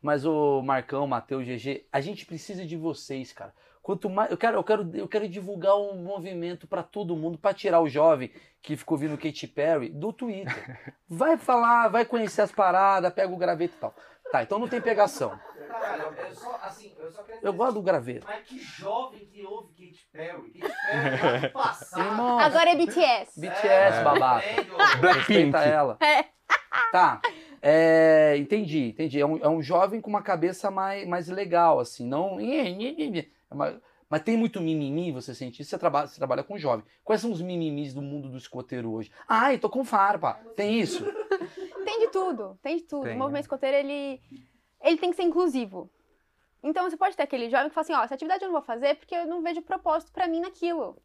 mas 0.01 0.25
o 0.25 0.61
Marcão, 0.61 1.07
Matheus, 1.07 1.45
GG, 1.45 1.85
a 1.91 2.01
gente 2.01 2.25
precisa 2.25 2.65
de 2.65 2.75
vocês, 2.75 3.31
cara. 3.31 3.53
Quanto 3.87 4.09
mais 4.09 4.29
eu 4.29 4.35
quero, 4.35 4.57
eu 4.57 4.63
quero, 4.65 4.91
eu 4.93 5.07
quero 5.07 5.29
divulgar 5.29 5.77
um 5.77 5.95
movimento 6.03 6.67
pra 6.67 6.83
todo 6.83 7.15
mundo, 7.15 7.37
pra 7.37 7.53
tirar 7.53 7.79
o 7.79 7.87
jovem 7.87 8.29
que 8.61 8.75
ficou 8.75 8.97
vindo 8.97 9.17
Katy 9.17 9.47
Perry 9.47 9.87
do 9.87 10.11
Twitter. 10.11 10.93
Vai 11.07 11.37
falar, 11.37 11.87
vai 11.87 12.03
conhecer 12.03 12.41
as 12.41 12.51
paradas, 12.51 13.13
pega 13.13 13.31
o 13.33 13.37
graveto 13.37 13.75
e 13.77 13.79
tal. 13.79 13.95
Tá, 14.29 14.43
então 14.43 14.59
não 14.59 14.67
tem 14.67 14.81
pegação. 14.81 15.39
Caralho, 15.69 16.13
eu 16.17 16.35
só, 16.35 16.59
assim, 16.61 16.93
eu 16.99 17.09
só 17.09 17.23
quero 17.23 17.39
Eu 17.41 17.53
gosto 17.53 17.75
do 17.75 17.81
graveto. 17.81 18.27
Mas 18.27 18.45
que 18.45 18.59
jovem 18.59 19.25
que 19.25 19.45
ouve 19.45 19.71
Katy 19.71 20.05
Perry. 20.11 20.51
Katy 20.59 20.73
Perry 20.91 21.21
é 21.21 21.37
ano 21.37 21.49
passado. 21.51 22.05
Irmão, 22.05 22.39
Agora 22.39 22.69
é 22.69 22.75
BTS. 22.75 23.39
BTS, 23.39 23.99
É. 23.99 24.03
babaca. 24.03 24.45
Blackpink. 24.99 25.15
Respeita 25.17 25.59
ela. 25.59 25.97
É. 26.01 26.25
Tá. 26.91 27.21
É, 27.61 28.35
entendi, 28.37 28.89
entendi. 28.89 29.21
É 29.21 29.25
um, 29.25 29.37
é 29.37 29.47
um 29.47 29.61
jovem 29.61 30.01
com 30.01 30.09
uma 30.09 30.21
cabeça 30.21 30.69
mais, 30.69 31.07
mais 31.07 31.29
legal, 31.29 31.79
assim. 31.79 32.05
Não. 32.05 32.37
É 33.49 33.53
uma- 33.53 33.81
Mas 34.09 34.21
tem 34.21 34.37
muito 34.37 34.61
mimimi, 34.61 35.11
você 35.11 35.35
sente 35.35 35.61
isso? 35.61 35.69
Você 35.71 35.77
trabalha, 35.77 36.07
você 36.07 36.15
trabalha 36.17 36.41
com 36.43 36.57
jovem. 36.57 36.85
Quais 37.03 37.19
são 37.19 37.29
os 37.31 37.41
mimimis 37.41 37.93
do 37.93 38.01
mundo 38.01 38.29
do 38.29 38.37
escoteiro 38.37 38.91
hoje? 38.93 39.11
Ai, 39.27 39.57
tô 39.57 39.69
com 39.69 39.83
farpa. 39.83 40.35
Tem 40.55 40.79
isso? 40.79 41.03
Tem 41.83 41.99
de 41.99 42.07
tudo, 42.07 42.57
tem 42.61 42.77
de 42.77 42.83
tudo. 42.83 43.03
Tem, 43.03 43.15
o 43.15 43.17
movimento 43.17 43.33
né? 43.33 43.39
escoteiro, 43.41 43.75
ele, 43.77 44.21
ele 44.81 44.97
tem 44.97 45.09
que 45.09 45.15
ser 45.17 45.23
inclusivo. 45.23 45.89
Então 46.63 46.89
você 46.89 46.95
pode 46.95 47.17
ter 47.17 47.23
aquele 47.23 47.49
jovem 47.49 47.67
que 47.67 47.75
fala 47.75 47.83
assim, 47.83 47.93
ó, 47.93 48.03
essa 48.03 48.15
atividade 48.15 48.43
eu 48.43 48.47
não 48.47 48.53
vou 48.55 48.65
fazer 48.65 48.95
porque 48.95 49.13
eu 49.15 49.27
não 49.27 49.41
vejo 49.41 49.61
propósito 49.61 50.11
pra 50.13 50.27
mim 50.27 50.39
naquilo. 50.39 50.97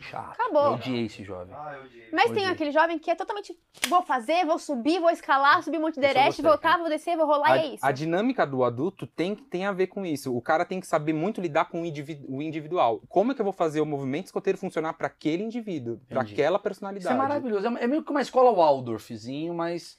Chato. 0.00 0.32
Acabou. 0.32 0.64
Eu 0.66 0.72
odiei 0.74 1.06
esse 1.06 1.22
jovem. 1.22 1.54
Ah, 1.56 1.74
eu 1.76 1.84
odiei. 1.84 2.08
Mas 2.12 2.24
tem 2.24 2.32
Odiei. 2.32 2.46
aquele 2.46 2.72
jovem 2.72 2.98
que 2.98 3.10
é 3.10 3.14
totalmente, 3.14 3.56
vou 3.88 4.02
fazer, 4.02 4.44
vou 4.46 4.58
subir, 4.58 4.98
vou 5.00 5.10
escalar, 5.10 5.62
subir 5.62 5.78
Monte 5.78 5.98
Esse 5.98 6.06
eu 6.06 6.10
Everest, 6.10 6.26
gostei, 6.42 6.44
voltar, 6.44 6.74
é. 6.74 6.78
vou 6.80 6.88
descer, 6.88 7.16
vou 7.16 7.26
rolar 7.26 7.52
A, 7.52 7.56
e 7.56 7.60
é 7.60 7.74
isso. 7.74 7.86
a 7.86 7.92
dinâmica 7.92 8.46
do 8.46 8.64
adulto 8.64 9.06
tem, 9.06 9.34
tem 9.34 9.66
a 9.66 9.72
ver 9.72 9.88
com 9.88 10.04
isso. 10.06 10.34
O 10.36 10.40
cara 10.40 10.64
tem 10.64 10.80
que 10.80 10.86
saber 10.86 11.12
muito 11.12 11.40
lidar 11.40 11.66
com 11.66 11.82
o, 11.82 11.84
indivi- 11.84 12.24
o 12.28 12.40
individual. 12.42 13.00
Como 13.08 13.32
é 13.32 13.34
que 13.34 13.40
eu 13.40 13.44
vou 13.44 13.52
fazer 13.52 13.80
o 13.80 13.86
movimento 13.86 14.26
escoteiro 14.26 14.58
funcionar 14.58 14.94
para 14.94 15.06
aquele 15.06 15.42
indivíduo, 15.42 16.00
para 16.08 16.22
aquela 16.22 16.56
Isso 16.56 16.62
personalidade? 16.62 17.14
é 17.14 17.18
maravilhoso. 17.18 17.66
É 17.76 17.84
é 17.84 17.86
meio 17.86 18.02
que 18.02 18.10
uma 18.10 18.22
escola 18.22 18.52
Waldorfzinho, 18.52 19.52
mas. 19.54 19.98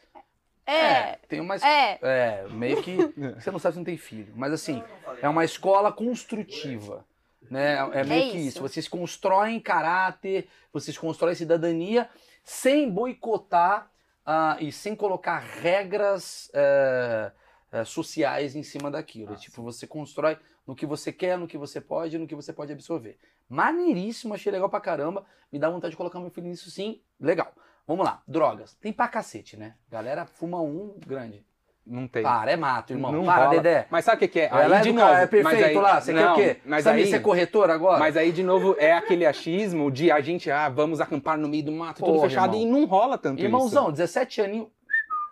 É, 0.65 1.17
tem 1.27 1.39
uma. 1.41 1.55
é. 1.55 1.99
É, 2.01 2.47
meio 2.49 2.81
que. 2.81 2.95
Você 3.39 3.51
não 3.51 3.59
sabe 3.59 3.73
se 3.73 3.79
não 3.79 3.83
tem 3.85 3.97
filho. 3.97 4.31
Mas 4.35 4.53
assim. 4.53 4.81
É 5.21 5.27
uma 5.27 5.43
escola 5.43 5.91
construtiva. 5.91 7.05
Né? 7.51 7.75
É 7.91 8.05
meio 8.05 8.31
que 8.31 8.37
isso. 8.37 8.47
isso. 8.47 8.61
Vocês 8.61 8.87
constroem 8.87 9.59
caráter, 9.59 10.47
vocês 10.71 10.97
constroem 10.97 11.35
cidadania 11.35 12.09
sem 12.45 12.89
boicotar 12.89 13.91
ah, 14.25 14.55
e 14.61 14.71
sem 14.71 14.95
colocar 14.95 15.39
regras 15.39 16.49
eh, 16.53 17.29
eh, 17.73 17.83
sociais 17.83 18.55
em 18.55 18.63
cima 18.63 18.89
daquilo. 18.89 19.33
Ah, 19.33 19.35
tipo, 19.35 19.61
você 19.61 19.85
constrói 19.85 20.37
no 20.65 20.73
que 20.73 20.85
você 20.85 21.11
quer, 21.11 21.37
no 21.37 21.45
que 21.45 21.57
você 21.57 21.81
pode, 21.81 22.17
no 22.17 22.25
que 22.25 22.35
você 22.35 22.53
pode 22.53 22.71
absorver. 22.71 23.17
Maneiríssimo, 23.49 24.33
achei 24.33 24.49
legal 24.49 24.69
pra 24.69 24.79
caramba. 24.79 25.25
Me 25.51 25.59
dá 25.59 25.69
vontade 25.69 25.91
de 25.91 25.97
colocar 25.97 26.21
meu 26.21 26.29
filho 26.29 26.47
nisso 26.47 26.71
sim. 26.71 27.01
Legal. 27.19 27.53
Vamos 27.85 28.05
lá. 28.05 28.23
Drogas. 28.25 28.75
Tem 28.75 28.93
pra 28.93 29.09
cacete, 29.09 29.57
né? 29.57 29.75
Galera 29.89 30.25
fuma 30.25 30.61
um 30.61 30.97
grande. 31.05 31.45
Não 31.85 32.07
tem. 32.07 32.21
Para, 32.21 32.51
é 32.51 32.55
mato, 32.55 32.93
irmão. 32.93 33.11
Não 33.11 33.25
Para, 33.25 33.45
rola. 33.45 33.55
Dedé. 33.61 33.87
Mas 33.89 34.05
sabe 34.05 34.17
o 34.17 34.19
que, 34.19 34.27
que 34.27 34.39
é? 34.41 34.45
Ela 34.45 34.65
Aí, 34.65 34.71
é 34.73 34.81
de 34.81 34.91
novo, 34.93 35.13
é 35.13 35.27
perfeito 35.27 35.65
aí- 35.65 35.75
lá. 35.75 35.99
Você 35.99 36.13
não, 36.13 36.21
quer 36.21 36.31
o 36.31 36.35
quê? 36.35 36.61
Mas 36.63 36.83
Sabe 36.83 37.01
aí, 37.01 37.07
ser 37.09 37.21
corretor 37.21 37.69
agora? 37.71 37.97
mas 37.97 38.15
aí, 38.15 38.31
de 38.31 38.43
novo, 38.43 38.75
é 38.77 38.93
aquele 38.93 39.25
achismo 39.25 39.89
de 39.91 40.11
a 40.11 40.21
gente, 40.21 40.49
ah, 40.51 40.69
vamos 40.69 41.01
acampar 41.01 41.37
no 41.37 41.47
meio 41.49 41.63
do 41.63 41.71
mato, 41.71 41.97
tudo 42.03 42.13
Porra, 42.13 42.29
fechado, 42.29 42.55
irmão. 42.55 42.61
e 42.79 42.81
não 42.81 42.85
rola 42.85 43.17
tanto 43.17 43.41
Irmãozão, 43.41 43.91
17 43.91 44.41
aninhos. 44.41 44.67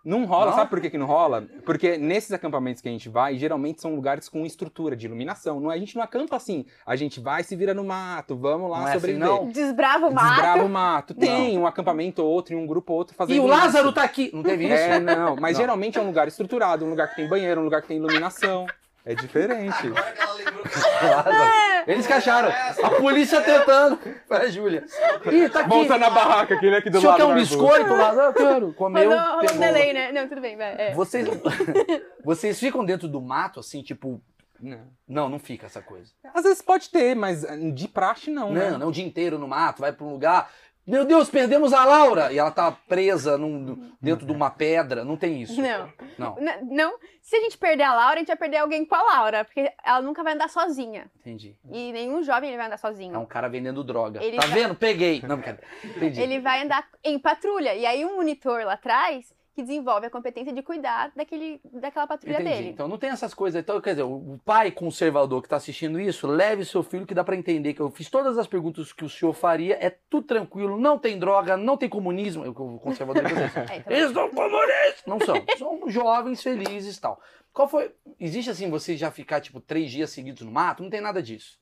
Isso. 0.04 0.10
Não 0.10 0.26
rola, 0.26 0.48
Não? 0.52 0.56
sabe 0.58 0.70
por 0.70 0.80
que, 0.82 0.90
que 0.90 0.98
não 0.98 1.06
rola? 1.06 1.46
Porque 1.66 1.98
nesses 1.98 2.32
acampamentos 2.32 2.82
que 2.82 2.88
a 2.88 2.92
gente 2.92 3.10
vai, 3.10 3.38
geralmente 3.38 3.82
são 3.82 3.94
lugares 3.96 4.30
com 4.30 4.46
estrutura 4.46 4.96
de 4.96 5.06
iluminação. 5.06 5.60
Não, 5.60 5.72
é- 5.72 5.76
a 5.76 5.78
gente 5.78 5.96
não 5.96 6.04
acampa 6.04 6.36
assim. 6.36 6.66
A 6.86 6.96
gente 6.96 7.20
vai 7.20 7.44
se 7.44 7.56
vira 7.56 7.74
no 7.74 7.84
mato, 7.84 8.36
vamos 8.38 8.70
lá 8.70 8.80
Não 8.80 8.88
é 8.88 8.90
assim, 8.92 9.00
sobreviver. 9.00 9.28
não? 9.28 9.48
Desbrava 9.50 10.08
o 10.08 10.14
mato. 10.14 10.30
Desbrava 10.30 10.64
o 10.64 10.70
mato. 10.70 11.14
Tem 11.14 11.58
um 11.58 11.68
acampamento 11.68 12.24
ou 12.24 12.30
outro, 12.30 12.54
e 12.54 12.58
um 12.58 12.66
grupo 12.66 12.94
ou 12.94 13.00
outro 13.00 13.16
fazendo 13.16 13.36
E 13.36 13.40
o 13.40 13.44
isso. 13.44 13.52
Lázaro 13.52 13.92
tá 13.92 14.04
aqui. 14.04 14.32
Não 14.34 14.44
teve 14.44 14.66
isso? 14.66 14.74
É, 14.74 15.00
não. 15.00 15.36
Mas 15.36 15.54
Não. 15.54 15.62
geralmente 15.62 15.98
é 15.98 16.02
um 16.02 16.06
lugar 16.08 16.28
estruturado, 16.28 16.86
um 16.86 16.90
lugar 16.90 17.10
que 17.10 17.16
tem 17.16 17.28
banheiro, 17.28 17.62
um 17.62 17.64
lugar 17.64 17.82
que 17.82 17.88
tem 17.88 17.98
iluminação. 17.98 18.66
É 19.06 19.16
diferente. 19.16 19.88
Agora 19.88 20.12
que 20.12 20.22
ela 20.22 20.34
lembrou 20.34 20.64
que. 20.64 21.92
Eles 21.92 22.06
que 22.06 22.14
acharam. 22.14 22.50
A 22.84 22.90
polícia 22.92 23.42
tentando. 23.42 24.00
É, 24.30 24.50
Júlia. 24.50 24.86
Ih, 25.32 25.50
tá 25.50 25.62
aqui. 25.62 25.70
Volta 25.70 25.98
na 25.98 26.10
barraca 26.10 26.56
aqui, 26.56 26.70
né? 26.70 26.78
Aqui 26.78 26.90
O 26.90 26.92
do 26.92 27.00
senhor 27.00 27.12
lado 27.12 27.20
quer 27.20 27.26
do 27.26 27.32
um 27.32 27.36
biscoito, 27.36 27.94
Lázaro? 27.94 28.28
Eu 28.28 28.34
quero. 28.34 28.74
Comeu, 28.76 29.10
um 29.12 29.40
pegou. 29.40 29.58
delay, 29.58 29.94
né? 29.94 30.12
Não, 30.12 30.28
tudo 30.28 30.42
bem, 30.42 30.56
vai. 30.58 30.76
É. 30.78 30.94
Vocês, 30.94 31.28
vocês 32.24 32.60
ficam 32.60 32.86
dentro 32.86 33.08
do 33.08 33.22
mato, 33.22 33.60
assim, 33.60 33.82
tipo... 33.82 34.22
Não. 34.62 34.82
Não, 35.08 35.30
não 35.30 35.40
fica 35.40 35.68
essa 35.68 35.82
coisa. 35.82 36.12
Às 36.34 36.44
vezes 36.44 36.62
pode 36.62 36.90
ter, 36.90 37.16
mas 37.16 37.46
de 37.74 37.88
praxe 37.88 38.30
não, 38.30 38.52
né? 38.52 38.72
Não, 38.72 38.80
não 38.80 38.88
o 38.90 38.92
dia 38.92 39.06
inteiro 39.06 39.40
no 39.40 39.48
mato, 39.48 39.82
vai 39.82 39.94
pra 39.94 40.06
um 40.06 40.12
lugar... 40.12 40.52
Meu 40.90 41.06
Deus, 41.06 41.30
perdemos 41.30 41.72
a 41.74 41.86
Laura! 41.86 42.32
E 42.34 42.40
ela 42.40 42.52
tá 42.52 42.72
presa 42.72 43.38
num- 43.38 43.92
dentro 44.02 44.26
de 44.26 44.32
uma 44.32 44.50
pedra. 44.50 45.06
Não 45.06 45.16
tem 45.16 45.42
isso. 45.42 45.62
Não. 45.62 45.90
Não, 46.18 46.38
N- 46.40 46.58
Não, 46.76 46.98
se 47.22 47.36
a 47.36 47.42
gente 47.42 47.58
perder 47.58 47.84
a 47.84 47.94
Laura, 47.94 48.16
a 48.16 48.18
gente 48.20 48.28
vai 48.28 48.36
perder 48.38 48.58
alguém 48.58 48.86
com 48.86 48.96
a 48.96 49.02
Laura, 49.04 49.46
porque 49.46 49.72
ela 49.84 50.02
nunca 50.02 50.24
vai 50.24 50.34
andar 50.34 50.50
sozinha. 50.50 51.10
entendi. 51.20 51.56
E 51.72 51.92
nenhum 51.92 52.24
jovem 52.24 52.50
ele 52.50 52.58
vai 52.58 52.66
andar 52.68 52.78
sozinho. 52.78 53.14
É 53.16 53.18
um 53.18 53.26
cara 53.26 53.48
vendendo 53.48 53.84
droga. 53.84 54.24
Ele 54.24 54.38
tá 54.38 54.46
vai- 54.48 54.60
vendo? 54.62 54.76
Peguei. 54.76 55.22
Não, 55.28 55.40
cara. 55.40 55.60
Entendi. 55.84 56.20
Ele 56.22 56.40
vai 56.40 56.64
andar 56.64 56.88
em 57.04 57.20
patrulha. 57.20 57.76
E 57.76 57.86
aí 57.86 58.04
um 58.04 58.16
monitor 58.16 58.64
lá 58.66 58.74
atrás 58.74 59.34
que 59.56 59.62
desenvolve 59.64 60.06
a 60.06 60.10
competência 60.10 60.54
de 60.54 60.62
cuidar 60.62 61.12
daquele, 61.16 61.60
daquela 61.74 62.08
patrulha 62.08 62.36
Entendi. 62.36 62.50
dele. 62.50 62.70
Então 62.70 62.88
não 62.88 62.98
tem 62.98 63.10
essas 63.10 63.34
coisas. 63.34 63.60
Então, 63.62 63.82
quer 63.82 63.92
dizer, 63.92 64.04
o 64.04 64.40
pai 64.46 64.72
conservador 64.72 65.42
que 65.42 65.48
está 65.48 65.58
assistindo 65.58 66.00
isso, 66.00 66.28
leve 66.28 66.64
seu 66.64 66.82
filho 66.82 67.06
que 67.06 67.14
dá 67.14 67.24
para 67.24 67.36
entender 67.36 67.74
que 67.74 67.82
eu 67.82 67.90
fiz 67.90 68.10
todas 68.10 68.38
as 68.38 68.48
perguntas 68.48 68.94
que 68.94 69.04
o 69.04 69.10
senhor 69.10 69.34
faria, 69.34 69.76
é 69.84 69.90
tudo 70.10 70.28
tranquilo, 70.28 70.80
não 70.80 70.98
tem 70.98 71.20
droga, 71.20 71.58
não 71.58 71.76
tem 71.76 71.90
comunismo. 71.90 72.46
Eu, 72.46 72.52
o 72.52 72.80
conservador 72.80 73.24
que 73.26 73.34
eu 73.34 73.38
disse. 73.38 73.60
É, 73.60 73.78
então- 73.78 73.94
Eles 73.94 74.12
são 74.14 74.30
comunistas! 74.30 75.04
Não 75.06 75.20
são. 75.20 75.36
São 75.58 75.90
jovens, 75.90 76.42
felizes 76.42 76.98
e 76.98 77.02
tal. 77.02 77.22
Qual 77.52 77.68
foi. 77.68 77.94
Existe 78.20 78.50
assim, 78.52 78.70
você 78.70 78.96
já 78.96 79.12
ficar, 79.12 79.42
tipo, 79.42 79.60
três 79.60 79.92
dias 79.92 80.12
seguidos 80.12 80.42
no 80.44 80.52
mato? 80.52 80.84
Não 80.84 80.90
tem 80.90 81.02
nada 81.02 81.22
disso. 81.22 81.60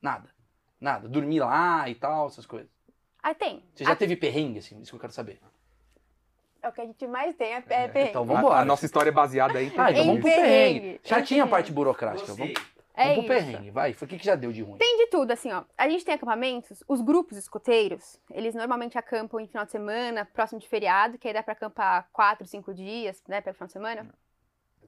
Nada. 0.00 0.28
Nada. 0.80 1.08
Dormir 1.08 1.40
lá 1.40 1.88
e 1.88 1.94
tal, 1.94 2.26
essas 2.26 2.44
coisas. 2.46 2.68
Ah, 3.22 3.34
tem. 3.34 3.64
Você 3.74 3.84
já 3.84 3.92
Ah, 3.92 3.96
teve 3.96 4.16
perrengue, 4.16 4.58
assim? 4.58 4.80
Isso 4.80 4.90
que 4.90 4.96
eu 4.96 5.00
quero 5.00 5.12
saber. 5.12 5.40
É 6.62 6.68
o 6.68 6.72
que 6.72 6.80
a 6.80 6.86
gente 6.86 7.06
mais 7.08 7.34
tem, 7.34 7.54
é, 7.54 7.56
é 7.56 7.60
perrengue. 7.88 8.10
Então 8.10 8.22
A- 8.22 8.26
vambora. 8.26 8.60
A, 8.60 8.64
nossa 8.64 8.86
história 8.86 9.08
é 9.10 9.12
baseada 9.12 9.58
aí. 9.58 9.72
Ah, 9.76 9.90
então 9.90 10.02
Em 10.04 10.06
vamos 10.06 10.20
pro 10.20 10.30
perrengue. 10.30 10.80
perrengue. 10.80 11.00
Já 11.02 11.20
tinha 11.20 11.42
a 11.42 11.46
parte 11.46 11.72
burocrática. 11.72 12.32
Vamos, 12.34 12.54
É 12.94 13.08
vamos 13.08 13.24
pro 13.26 13.34
perrengue, 13.34 13.70
vai. 13.72 13.90
O 13.92 14.06
que, 14.06 14.18
que 14.18 14.24
já 14.24 14.36
deu 14.36 14.52
de 14.52 14.62
ruim? 14.62 14.78
Tem 14.78 14.98
de 14.98 15.06
tudo, 15.08 15.32
assim, 15.32 15.50
ó. 15.50 15.64
A 15.76 15.88
gente 15.88 16.04
tem 16.04 16.14
acampamentos, 16.14 16.84
os 16.86 17.00
grupos 17.00 17.36
escoteiros, 17.36 18.20
eles 18.30 18.54
normalmente 18.54 18.96
acampam 18.96 19.40
em 19.40 19.48
final 19.48 19.64
de 19.64 19.72
semana, 19.72 20.24
próximo 20.24 20.60
de 20.60 20.68
feriado, 20.68 21.18
que 21.18 21.26
aí 21.26 21.34
dá 21.34 21.42
pra 21.42 21.52
acampar 21.54 22.08
quatro, 22.12 22.46
cinco 22.46 22.72
dias, 22.72 23.20
né, 23.26 23.40
pelo 23.40 23.54
final 23.54 23.66
de 23.66 23.72
semana. 23.72 24.14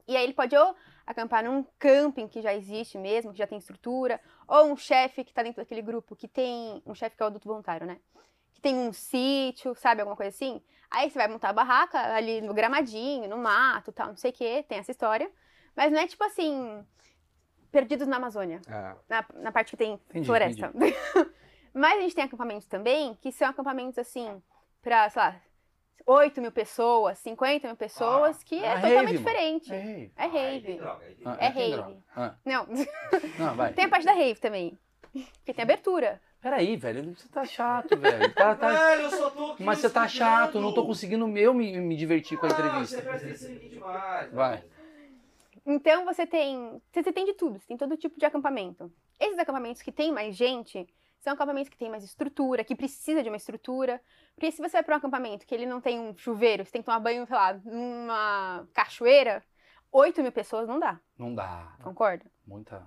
E 0.07 0.15
aí 0.15 0.23
ele 0.23 0.33
pode 0.33 0.55
ou 0.55 0.75
acampar 1.05 1.43
num 1.43 1.65
camping 1.79 2.27
que 2.27 2.41
já 2.41 2.53
existe 2.53 2.97
mesmo, 2.97 3.31
que 3.33 3.39
já 3.39 3.47
tem 3.47 3.57
estrutura, 3.57 4.21
ou 4.47 4.65
um 4.71 4.77
chefe 4.77 5.23
que 5.25 5.33
tá 5.33 5.41
dentro 5.43 5.61
daquele 5.61 5.81
grupo 5.81 6.15
que 6.15 6.27
tem, 6.27 6.81
um 6.85 6.93
chefe 6.95 7.17
que 7.17 7.23
é 7.23 7.25
o 7.25 7.27
adulto 7.27 7.47
voluntário, 7.49 7.85
né? 7.87 7.97
Que 8.53 8.61
tem 8.61 8.75
um 8.77 8.93
sítio, 8.93 9.75
sabe, 9.75 10.01
alguma 10.01 10.15
coisa 10.15 10.29
assim. 10.29 10.61
Aí 10.89 11.09
você 11.09 11.17
vai 11.17 11.27
montar 11.27 11.49
a 11.49 11.53
barraca 11.53 11.99
ali 12.15 12.41
no 12.41 12.53
gramadinho, 12.53 13.27
no 13.29 13.37
mato, 13.37 13.91
tal, 13.91 14.07
não 14.09 14.17
sei 14.17 14.31
o 14.31 14.33
quê, 14.33 14.63
tem 14.67 14.77
essa 14.77 14.91
história. 14.91 15.29
Mas 15.75 15.91
não 15.91 15.99
é 15.99 16.07
tipo 16.07 16.23
assim, 16.23 16.85
perdidos 17.71 18.07
na 18.07 18.17
Amazônia 18.17 18.61
É. 18.67 18.95
na, 19.09 19.25
na 19.35 19.51
parte 19.51 19.71
que 19.71 19.77
tem 19.77 19.93
Entendi, 20.09 20.25
floresta. 20.25 20.71
Mas 21.73 21.97
a 21.97 22.01
gente 22.01 22.15
tem 22.15 22.23
acampamentos 22.23 22.67
também, 22.67 23.15
que 23.15 23.31
são 23.33 23.49
acampamentos 23.49 23.97
assim, 23.97 24.41
pra, 24.81 25.09
sei 25.09 25.21
lá, 25.21 25.35
8 26.05 26.39
mil 26.39 26.51
pessoas, 26.51 27.17
50 27.19 27.67
mil 27.67 27.75
pessoas, 27.75 28.41
que 28.43 28.55
é 28.63 28.67
é 28.67 28.75
totalmente 28.75 28.93
rave, 28.95 29.03
mano. 29.05 29.17
diferente. 29.17 29.73
É 29.73 29.77
rave. 29.77 30.13
É 30.15 30.27
rave. 30.27 31.21
Ah, 31.25 31.37
É 31.39 31.47
rave. 31.49 31.71
droga. 31.71 31.97
Ah, 32.15 32.35
Não, 32.45 32.67
não, 33.39 33.55
vai. 33.55 33.73
tem 33.73 33.85
a 33.85 33.89
parte 33.89 34.05
da 34.05 34.13
rave 34.13 34.39
também. 34.39 34.77
Porque 35.11 35.53
tem 35.53 35.63
abertura. 35.63 36.21
Peraí, 36.45 36.77
velho, 36.77 37.15
você 37.15 37.27
tá 37.27 37.43
chato, 37.43 37.97
velho. 37.97 38.31
Tá, 38.35 38.53
tá... 38.55 38.69
Velho, 38.71 39.01
eu 39.01 39.09
só 39.09 39.31
tô 39.31 39.53
aqui 39.53 39.63
Mas 39.63 39.79
você 39.79 39.89
tá 39.89 40.07
chato, 40.07 40.61
não 40.61 40.75
tô 40.75 40.85
conseguindo 40.85 41.25
eu 41.35 41.55
me, 41.55 41.81
me 41.81 41.97
divertir 41.97 42.37
com 42.37 42.45
a 42.45 42.49
entrevista. 42.49 42.97
Você 42.97 43.01
presta 43.01 43.47
em 43.47 43.55
mim 43.57 43.69
demais. 43.69 44.31
Vai. 44.31 44.63
Então 45.65 46.05
você 46.05 46.27
tem. 46.27 46.79
Você 46.91 47.01
você 47.01 47.11
tem 47.11 47.25
de 47.25 47.33
tudo, 47.33 47.57
você 47.57 47.65
tem 47.65 47.75
todo 47.75 47.97
tipo 47.97 48.19
de 48.19 48.25
acampamento. 48.27 48.93
Esses 49.19 49.39
acampamentos 49.39 49.81
que 49.81 49.91
tem 49.91 50.11
mais 50.11 50.35
gente 50.35 50.87
são 51.19 51.33
acampamentos 51.33 51.69
que 51.69 51.77
tem 51.79 51.89
mais 51.89 52.03
estrutura, 52.03 52.63
que 52.63 52.75
precisa 52.75 53.23
de 53.23 53.29
uma 53.29 53.37
estrutura. 53.37 53.99
Porque 54.35 54.51
se 54.51 54.61
você 54.61 54.73
vai 54.73 54.83
para 54.83 54.93
um 54.93 54.97
acampamento 54.99 55.47
que 55.47 55.55
ele 55.55 55.65
não 55.65 55.81
tem 55.81 55.99
um 55.99 56.15
chuveiro, 56.15 56.63
você 56.63 56.73
tem 56.73 56.83
que 56.83 56.85
tomar 56.85 56.99
banho, 56.99 57.25
sei 57.25 57.35
lá, 57.35 57.59
numa 57.65 58.67
cachoeira, 58.71 59.43
8 59.91 60.21
mil 60.21 60.31
pessoas 60.31 60.67
não 60.67 60.79
dá, 60.79 60.99
Não 61.17 61.33
dá. 61.33 61.75
concorda? 61.81 62.25
Muita. 62.45 62.85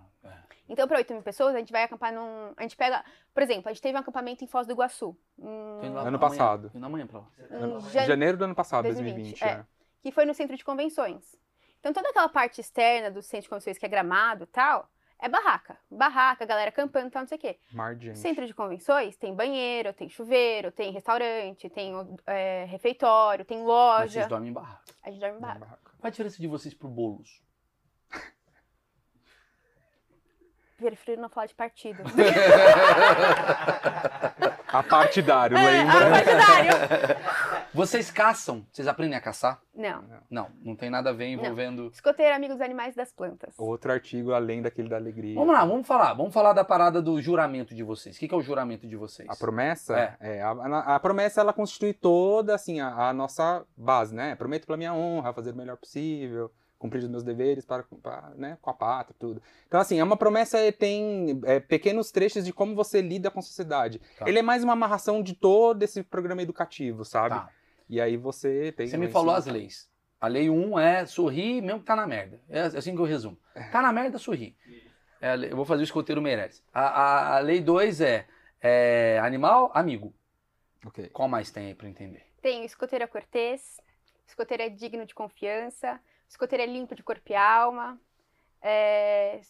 Então, 0.69 0.87
para 0.87 0.99
8 0.99 1.13
mil 1.15 1.23
pessoas, 1.23 1.55
a 1.55 1.59
gente 1.59 1.73
vai 1.73 1.83
acampar 1.85 2.13
num. 2.13 2.53
A 2.57 2.63
gente 2.63 2.77
pega. 2.77 3.03
Por 3.33 3.43
exemplo, 3.43 3.69
a 3.69 3.73
gente 3.73 3.81
teve 3.83 3.97
um 3.97 4.01
acampamento 4.01 4.45
em 4.45 4.47
Foz 4.47 4.67
do 4.67 4.73
Iguaçu. 4.73 5.17
em- 5.39 5.89
lá 5.91 6.01
Ano 6.03 6.17
amanhã. 6.17 6.19
passado. 6.19 6.71
Tô 6.71 6.77
indo 6.79 6.87
amanhã 6.87 7.07
pra 7.07 7.21
lá. 7.21 7.27
em 7.51 7.77
Em 7.77 7.81
jan- 7.91 8.05
janeiro 8.05 8.37
do 8.37 8.45
ano 8.45 8.55
passado, 8.55 8.85
2020, 8.85 9.41
2020. 9.41 9.43
é. 9.45 9.61
é. 9.61 9.67
que 10.03 10.13
foi 10.13 10.25
no 10.25 10.33
centro 10.35 10.57
de 10.57 10.65
convenções. 10.65 11.37
Então, 11.81 11.93
toda 11.93 12.09
aquela 12.11 12.29
parte 12.29 12.61
externa 12.61 13.11
do 13.11 13.21
centro 13.23 13.43
de 13.45 13.49
convenções, 13.49 13.79
que 13.79 13.85
é 13.87 13.89
gramado 13.89 14.45
e 14.45 14.47
tal, 14.47 14.89
é 15.19 15.29
barraca. 15.29 15.77
Barraca, 15.91 16.45
galera 16.47 16.69
acampando 16.69 17.09
e 17.09 17.11
tal, 17.11 17.23
não 17.23 17.27
sei 17.29 17.37
o 17.39 17.41
quê. 17.41 17.59
Mar 17.73 17.95
de 17.97 18.07
gente. 18.07 18.19
Centro 18.19 18.47
de 18.47 18.55
convenções 18.55 19.17
tem 19.17 19.35
banheiro, 19.35 19.93
tem 19.93 20.09
chuveiro, 20.09 20.71
tem 20.71 20.93
restaurante, 20.93 21.69
tem 21.69 21.93
é, 22.27 22.65
refeitório, 22.67 23.45
tem 23.45 23.59
Mas 23.59 23.67
loja. 23.67 24.09
vocês 24.13 24.27
dormem 24.29 24.51
em 24.51 24.53
barraca. 24.53 24.83
A 25.03 25.11
gente 25.11 25.21
dorme 25.21 25.37
em 25.39 25.41
barraca. 25.41 25.61
Barraca. 25.61 25.91
Qual 25.99 26.07
a 26.09 26.11
diferença 26.11 26.37
de 26.41 26.47
vocês 26.47 26.73
pro 26.75 26.89
bolos? 26.89 27.43
Prefiro 30.79 31.21
não 31.21 31.29
falar 31.29 31.47
de 31.47 31.55
partido. 31.55 32.03
A 34.71 34.83
partidário, 34.83 35.57
É, 35.57 35.63
lembra? 35.63 35.95
ah, 35.97 36.11
partidário! 36.11 37.17
Vocês 37.73 38.11
caçam? 38.11 38.67
Vocês 38.71 38.87
aprendem 38.87 39.17
a 39.17 39.21
caçar? 39.21 39.61
Não. 39.75 40.05
Não, 40.31 40.49
não 40.63 40.77
tem 40.77 40.91
nada 40.91 41.09
a 41.09 41.13
ver 41.13 41.27
envolvendo. 41.29 41.89
Escoteiro, 41.93 42.35
amigo 42.37 42.53
dos 42.53 42.61
animais 42.61 42.93
e 42.93 42.97
das 42.97 43.11
plantas. 43.11 43.55
Outro 43.59 43.91
artigo 43.91 44.33
além 44.35 44.61
daquele 44.61 44.89
da 44.91 44.97
alegria. 44.97 45.35
Vamos 45.37 45.55
lá, 45.55 45.65
vamos 45.65 45.87
falar. 45.87 46.13
Vamos 46.13 46.35
falar 46.35 46.53
da 46.53 46.65
parada 46.65 47.01
do 47.01 47.19
juramento 47.21 47.75
de 47.75 47.83
vocês. 47.83 48.17
O 48.17 48.19
que 48.19 48.29
que 48.29 48.35
é 48.35 48.37
o 48.37 48.43
juramento 48.43 48.87
de 48.87 48.95
vocês? 48.97 49.29
A 49.29 49.35
promessa, 49.37 49.99
É. 49.99 50.17
é, 50.21 50.43
a, 50.43 50.51
a- 50.51 50.95
a 50.97 51.01
promessa 51.01 51.41
ela 51.41 51.53
constitui 51.55 51.95
toda 51.95 52.55
assim 52.55 52.79
a, 52.81 53.09
a 53.09 53.13
nossa 53.15 53.65
base, 53.77 54.15
né? 54.15 54.35
Prometo 54.37 54.67
pela 54.67 54.77
minha 54.77 54.93
honra 54.93 55.33
fazer 55.33 55.53
o 55.53 55.57
melhor 55.57 55.79
possível, 55.79 56.53
cumprir 56.79 57.03
os 57.03 57.09
meus 57.09 57.25
deveres 57.25 57.65
para, 57.65 57.85
para, 58.03 58.31
né, 58.37 58.57
com 58.63 58.71
a 58.71 58.75
pátria, 58.75 59.17
tudo. 59.19 59.43
Então 59.67 59.81
assim, 59.81 59.99
é 59.99 60.05
uma 60.05 60.17
promessa 60.17 60.65
e 60.65 60.71
tem 60.71 61.41
é, 61.45 61.59
pequenos 61.59 62.11
trechos 62.11 62.45
de 62.45 62.53
como 62.53 62.75
você 62.75 63.01
lida 63.01 63.31
com 63.31 63.41
a 63.41 63.43
sociedade. 63.43 64.01
Tá. 64.19 64.29
Ele 64.29 64.39
é 64.39 64.43
mais 64.43 64.63
uma 64.63 64.75
amarração 64.75 65.23
de 65.23 65.35
todo 65.35 65.83
esse 65.83 66.03
programa 66.03 66.43
educativo, 66.43 67.05
sabe? 67.05 67.35
Tá. 67.35 67.51
E 67.89 68.01
aí 68.01 68.17
você 68.17 68.73
tem. 68.73 68.87
Você 68.87 68.97
me 68.97 69.09
falou 69.09 69.35
as 69.35 69.47
leis. 69.47 69.89
A 70.21 70.27
lei 70.27 70.51
1 70.51 70.79
é 70.79 71.07
sorrir 71.07 71.63
mesmo 71.63 71.81
que 71.81 71.87
tá 71.87 71.95
na 71.95 72.07
merda. 72.07 72.41
É 72.49 72.63
assim 72.63 72.95
que 72.95 73.01
eu 73.01 73.05
resumo. 73.05 73.39
Tá 73.71 73.81
na 73.81 73.93
merda, 73.93 74.19
sorri. 74.19 74.57
É 75.21 75.35
eu 75.35 75.57
vou 75.57 75.65
fazer 75.65 75.83
o 75.83 75.85
escoteiro 75.85 76.23
Meirelles. 76.23 76.63
A, 76.73 76.83
a, 76.83 77.37
a 77.37 77.39
lei 77.41 77.61
2 77.61 78.01
é, 78.01 78.27
é 78.61 79.21
animal, 79.23 79.71
amigo. 79.75 80.15
Ok. 80.85 81.09
Qual 81.09 81.29
mais 81.29 81.51
tem 81.51 81.67
aí 81.67 81.75
pra 81.75 81.89
entender? 81.89 82.25
Tem 82.41 82.63
o 82.63 82.65
escoteiro 82.65 83.05
é 83.05 83.07
cortês, 83.07 83.81
escoteiro 84.27 84.63
é 84.63 84.69
digno 84.69 85.05
de 85.05 85.15
confiança, 85.15 86.01
escoteiro 86.29 86.63
é 86.63 86.67
limpo 86.67 86.95
de 86.95 87.03
corpo 87.03 87.31
e 87.31 87.35
alma. 87.35 87.99
É, 88.61 89.41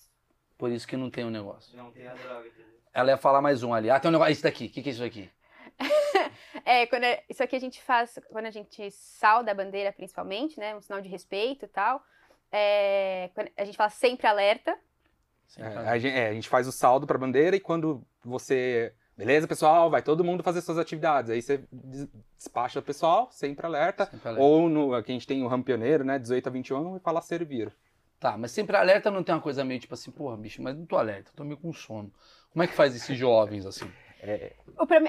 Por 0.57 0.71
isso 0.71 0.87
que 0.87 0.97
não 0.97 1.11
tem 1.11 1.25
o 1.25 1.29
um 1.29 1.31
negócio. 1.31 1.77
Não 1.77 1.91
tem 1.91 2.07
a 2.07 2.15
droga? 2.15 2.51
Ela 2.93 3.11
ia 3.11 3.17
falar 3.17 3.41
mais 3.41 3.63
um 3.63 3.73
ali. 3.73 3.91
Ah, 3.91 4.01
tem 4.01 4.09
um 4.09 4.13
negócio. 4.13 4.33
Esse 4.33 4.43
daqui. 4.43 4.67
O 4.67 4.71
que, 4.71 4.83
que 4.83 4.89
é 4.89 4.93
isso 4.93 5.05
aqui? 5.05 5.31
É, 6.65 6.87
quando 6.87 7.05
é- 7.05 7.25
isso 7.31 7.43
aqui 7.43 7.57
a 7.57 7.59
gente 7.61 7.81
faz 7.83 8.19
quando 8.31 8.45
a 8.47 8.51
gente 8.51 8.91
salda 8.91 9.53
a 9.53 9.55
bandeira, 9.55 9.91
principalmente, 9.93 10.59
né? 10.59 10.77
Um 10.77 10.83
sinal 10.83 11.01
de 11.01 11.09
respeito 11.09 11.65
e 11.65 11.69
tal. 11.69 12.03
É, 12.53 13.31
quando 13.35 13.51
a 13.57 13.65
gente 13.65 13.77
fala 13.77 13.89
sempre 13.89 14.27
alerta. 14.27 14.79
Sem 15.47 15.65
É, 15.65 15.69
a, 15.69 15.99
gente, 15.99 16.15
é, 16.15 16.29
a 16.29 16.35
gente 16.35 16.49
faz 16.49 16.67
o 16.67 16.73
saldo 16.73 17.07
para 17.07 17.17
a 17.17 17.21
bandeira 17.21 17.57
e 17.57 17.61
quando 17.61 18.07
você. 18.23 18.93
Beleza, 19.19 19.49
pessoal, 19.49 19.91
vai 19.91 20.01
todo 20.01 20.23
mundo 20.23 20.45
fazer 20.45 20.61
suas 20.61 20.79
atividades. 20.79 21.29
Aí 21.29 21.43
você 21.43 21.65
des- 21.73 22.09
despacha 22.37 22.79
o 22.79 22.83
pessoal, 22.83 23.29
sempre 23.33 23.67
alerta. 23.67 24.07
Sempre 24.07 24.29
alerta. 24.29 24.45
Ou 24.45 24.69
no, 24.69 24.95
aqui 24.95 25.11
a 25.11 25.15
gente 25.15 25.27
tem 25.27 25.43
o 25.43 25.49
ramo 25.49 25.65
pioneiro, 25.65 26.05
né? 26.05 26.21
18 26.21 26.47
a 26.47 26.51
21 26.53 26.97
e 26.97 27.01
fala 27.01 27.21
servir. 27.21 27.73
Tá, 28.21 28.39
mas 28.39 28.53
sempre 28.53 28.77
alerta 28.77 29.11
não 29.11 29.25
tem 29.25 29.35
uma 29.35 29.41
coisa 29.41 29.65
meio 29.65 29.81
tipo 29.81 29.95
assim, 29.95 30.13
porra, 30.13 30.37
bicho, 30.37 30.63
mas 30.63 30.77
não 30.77 30.87
tô 30.87 30.97
alerta, 30.97 31.33
tô 31.35 31.43
meio 31.43 31.57
com 31.57 31.73
sono. 31.73 32.13
Como 32.53 32.63
é 32.63 32.67
que 32.69 32.75
faz 32.75 32.95
esses 32.95 33.17
jovens 33.19 33.67
assim? 33.67 33.91
É, 34.21 34.53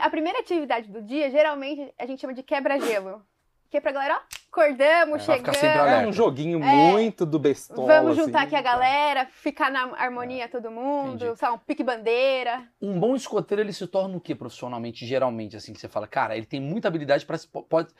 a 0.02 0.10
primeira 0.10 0.40
atividade 0.40 0.88
do 0.92 1.02
dia, 1.04 1.30
geralmente, 1.30 1.94
a 1.98 2.06
gente 2.08 2.20
chama 2.20 2.34
de 2.34 2.42
quebra-gelo. 2.44 3.22
Que 3.70 3.78
é 3.78 3.82
pra 3.82 3.92
galera, 3.92 4.16
ó, 4.16 4.22
acordamos, 4.52 5.22
É, 5.30 5.38
chegamos. 5.38 5.62
é 5.62 6.08
um 6.08 6.12
joguinho 6.12 6.64
É. 6.64 6.92
muito 6.92 7.24
do 7.24 7.38
bestola. 7.38 7.88
Vamos 7.88 8.18
juntar 8.18 8.40
assim. 8.40 8.48
aqui 8.48 8.56
a 8.56 8.62
galera, 8.62 9.28
ficar 9.28 9.70
na 9.72 9.96
harmonia 9.96 10.50
todo 10.50 10.72
mundo, 10.72 11.24
Entendi. 11.26 11.40
lá, 11.42 11.54
um 11.54 11.58
pique-bandeira. 11.60 12.68
Um 12.82 13.00
bom 13.00 13.16
escoteiro, 13.16 13.62
ele 13.62 13.72
se 13.72 13.86
torna 13.86 14.18
o 14.18 14.22
que 14.22 14.34
profissionalmente, 14.34 15.06
geralmente, 15.06 15.56
assim, 15.56 15.72
que 15.72 15.80
você 15.80 15.88
fala, 15.88 16.08
cara, 16.08 16.36
ele 16.36 16.48
tem 16.48 16.60
muita 16.60 16.88
habilidade 16.88 17.26
para 17.26 17.38
pode 17.70 17.94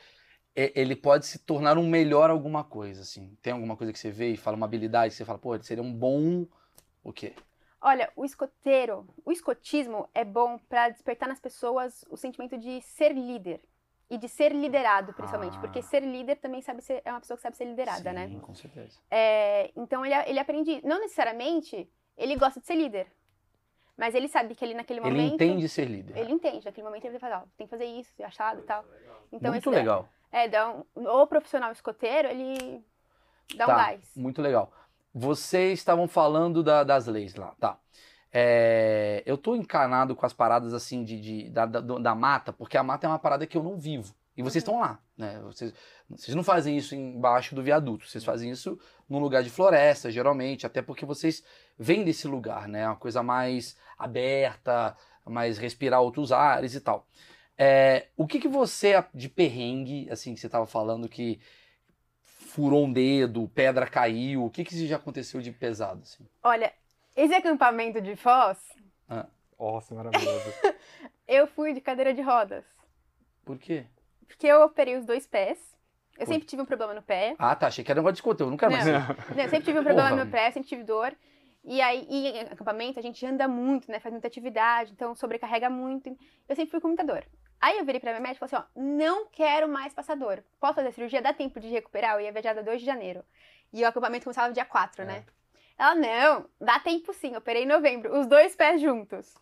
é, 0.56 0.72
ele 0.74 0.96
pode 0.96 1.26
se 1.26 1.38
tornar 1.38 1.78
um 1.78 1.88
melhor 1.88 2.28
alguma 2.28 2.64
coisa, 2.64 3.02
assim. 3.02 3.36
Tem 3.40 3.52
alguma 3.52 3.76
coisa 3.76 3.92
que 3.92 3.98
você 3.98 4.10
vê 4.10 4.30
e 4.32 4.36
fala 4.36 4.56
uma 4.56 4.66
habilidade 4.66 5.10
que 5.12 5.16
você 5.16 5.24
fala, 5.24 5.38
pô, 5.38 5.54
ele 5.54 5.62
seria 5.62 5.82
um 5.84 5.92
bom 5.92 6.44
o 7.04 7.12
quê? 7.12 7.34
Olha, 7.80 8.10
o 8.16 8.24
escoteiro, 8.24 9.06
o 9.24 9.30
escotismo 9.30 10.08
é 10.12 10.24
bom 10.24 10.58
pra 10.68 10.88
despertar 10.88 11.28
nas 11.28 11.38
pessoas 11.40 12.04
o 12.10 12.16
sentimento 12.16 12.58
de 12.58 12.82
ser 12.82 13.12
líder. 13.14 13.60
E 14.10 14.18
de 14.18 14.28
ser 14.28 14.52
liderado, 14.52 15.12
principalmente. 15.12 15.56
Ah. 15.56 15.60
Porque 15.60 15.80
ser 15.82 16.02
líder 16.02 16.36
também 16.36 16.60
sabe 16.60 16.82
ser, 16.82 17.00
é 17.04 17.10
uma 17.12 17.20
pessoa 17.20 17.36
que 17.36 17.42
sabe 17.44 17.56
ser 17.56 17.64
liderada, 17.66 18.10
Sim, 18.10 18.12
né? 18.12 18.40
com 18.42 18.54
certeza. 18.54 18.98
É, 19.10 19.70
então 19.76 20.04
ele, 20.04 20.14
ele 20.28 20.38
aprende. 20.40 20.80
Não 20.84 20.98
necessariamente 20.98 21.88
ele 22.16 22.34
gosta 22.36 22.58
de 22.60 22.66
ser 22.66 22.74
líder. 22.74 23.06
Mas 23.96 24.14
ele 24.14 24.28
sabe 24.28 24.54
que 24.54 24.64
ele 24.64 24.74
naquele 24.74 24.98
Ele 25.00 25.10
momento. 25.10 25.34
entende 25.34 25.68
ser 25.68 25.84
líder. 25.84 26.16
Ele 26.16 26.32
entende. 26.32 26.64
Naquele 26.64 26.86
momento 26.86 27.04
ele 27.04 27.18
vai 27.18 27.20
falar, 27.20 27.42
ó, 27.44 27.46
tem 27.56 27.66
que 27.66 27.70
fazer 27.70 27.84
isso, 27.84 28.10
achado 28.24 28.60
e 28.60 28.62
tal. 28.64 28.84
Então, 29.30 29.52
Muito 29.52 29.68
esse- 29.68 29.78
legal. 29.78 30.08
É, 30.32 30.48
dá 30.48 30.70
um, 30.72 30.84
o 30.96 31.26
profissional 31.26 31.70
escoteiro, 31.70 32.28
ele 32.28 32.82
dá 33.56 33.66
Tá. 33.66 33.72
um 33.72 33.76
gás. 33.76 34.16
Muito 34.16 34.40
legal. 34.40 34.72
Vocês 35.14 35.78
estavam 35.78 36.08
falando 36.08 36.62
da- 36.62 36.82
das 36.82 37.06
leis 37.06 37.34
lá, 37.34 37.54
tá? 37.60 37.78
É, 38.32 39.22
eu 39.26 39.36
tô 39.36 39.54
encanado 39.56 40.14
com 40.14 40.24
as 40.24 40.32
paradas 40.32 40.72
assim 40.72 41.04
de, 41.04 41.20
de- 41.20 41.50
da, 41.50 41.66
da, 41.66 41.80
da 41.80 42.14
mata, 42.14 42.52
porque 42.52 42.76
a 42.76 42.82
mata 42.82 43.06
é 43.06 43.10
uma 43.10 43.18
parada 43.18 43.46
que 43.46 43.56
eu 43.56 43.62
não 43.62 43.76
vivo. 43.76 44.14
E 44.36 44.42
vocês 44.42 44.62
estão 44.62 44.80
lá, 44.80 44.98
né? 45.18 45.40
Vocês, 45.42 45.74
vocês 46.08 46.34
não 46.34 46.42
fazem 46.44 46.76
isso 46.76 46.94
embaixo 46.94 47.54
do 47.54 47.62
viaduto, 47.62 48.08
vocês 48.08 48.24
fazem 48.24 48.50
isso 48.50 48.78
num 49.08 49.18
lugar 49.18 49.42
de 49.42 49.50
floresta, 49.50 50.10
geralmente, 50.10 50.64
até 50.64 50.80
porque 50.80 51.04
vocês 51.04 51.44
vêm 51.78 52.04
desse 52.04 52.26
lugar, 52.26 52.68
né? 52.68 52.86
Uma 52.86 52.96
coisa 52.96 53.22
mais 53.22 53.76
aberta, 53.98 54.96
mais 55.26 55.58
respirar 55.58 56.00
outros 56.00 56.32
ares 56.32 56.74
e 56.74 56.80
tal. 56.80 57.06
É, 57.58 58.06
o 58.16 58.26
que 58.26 58.38
que 58.38 58.48
você, 58.48 59.04
de 59.12 59.28
perrengue, 59.28 60.08
assim, 60.10 60.32
que 60.32 60.40
você 60.40 60.48
tava 60.48 60.66
falando 60.66 61.08
que 61.08 61.38
furou 62.22 62.86
um 62.86 62.92
dedo, 62.92 63.48
pedra 63.54 63.86
caiu, 63.86 64.44
o 64.44 64.50
que 64.50 64.64
que 64.64 64.86
já 64.86 64.96
aconteceu 64.96 65.42
de 65.42 65.52
pesado, 65.52 66.00
assim? 66.02 66.26
Olha, 66.42 66.72
esse 67.16 67.34
acampamento 67.34 68.00
de 68.00 68.16
Foz, 68.16 68.58
Nossa, 69.58 69.94
maravilhoso. 69.94 70.52
eu 71.28 71.46
fui 71.46 71.74
de 71.74 71.80
cadeira 71.80 72.14
de 72.14 72.22
rodas. 72.22 72.64
Por 73.44 73.58
quê? 73.58 73.86
Porque 74.26 74.46
eu 74.46 74.62
operei 74.62 74.96
os 74.96 75.04
dois 75.04 75.26
pés. 75.26 75.58
Eu 76.18 76.26
Pô. 76.26 76.32
sempre 76.32 76.46
tive 76.46 76.62
um 76.62 76.66
problema 76.66 76.94
no 76.94 77.02
pé. 77.02 77.34
Ah, 77.38 77.54
tá, 77.54 77.66
achei 77.66 77.84
que 77.84 77.90
era 77.90 78.00
um 78.00 78.04
negócio 78.04 78.16
de 78.16 78.22
quero 78.56 78.72
mais 78.72 78.86
Não. 78.86 79.00
Não, 79.34 79.42
eu 79.42 79.48
sempre 79.48 79.62
tive 79.62 79.78
um 79.78 79.84
problema 79.84 80.08
Porra. 80.08 80.10
no 80.10 80.24
meu 80.24 80.32
pé, 80.32 80.50
sempre 80.50 80.68
tive 80.68 80.82
dor. 80.82 81.14
E 81.62 81.80
aí, 81.80 82.06
e 82.08 82.28
em 82.28 82.40
acampamento, 82.40 82.98
a 82.98 83.02
gente 83.02 83.24
anda 83.26 83.46
muito, 83.46 83.90
né? 83.90 84.00
Faz 84.00 84.12
muita 84.12 84.28
atividade, 84.28 84.92
então 84.92 85.14
sobrecarrega 85.14 85.68
muito. 85.68 86.08
Eu 86.48 86.56
sempre 86.56 86.70
fui 86.70 86.80
com 86.80 86.88
muita 86.88 87.04
dor. 87.04 87.24
Aí 87.60 87.78
eu 87.78 87.84
virei 87.84 88.00
pra 88.00 88.12
minha 88.12 88.22
médica 88.22 88.46
e 88.46 88.48
falei 88.48 88.64
assim, 88.64 88.70
ó, 88.78 88.82
não 88.82 89.26
quero 89.26 89.68
mais 89.68 89.92
passar 89.92 90.16
dor. 90.16 90.42
Posso 90.58 90.76
fazer 90.76 90.92
cirurgia? 90.92 91.20
Dá 91.20 91.34
tempo 91.34 91.60
de 91.60 91.68
recuperar? 91.68 92.14
Eu 92.14 92.22
ia 92.22 92.32
viajar 92.32 92.54
dia 92.54 92.62
2 92.62 92.80
de 92.80 92.86
janeiro. 92.86 93.22
E 93.72 93.84
o 93.84 93.86
acampamento 93.86 94.24
começava 94.24 94.48
no 94.48 94.54
dia 94.54 94.64
4, 94.64 95.04
né? 95.04 95.24
Ela, 95.80 95.94
não, 95.94 96.44
dá 96.60 96.78
tempo 96.78 97.10
sim. 97.14 97.32
Eu 97.32 97.38
operei 97.38 97.62
em 97.62 97.66
novembro, 97.66 98.20
os 98.20 98.26
dois 98.26 98.54
pés 98.54 98.82
juntos. 98.82 99.34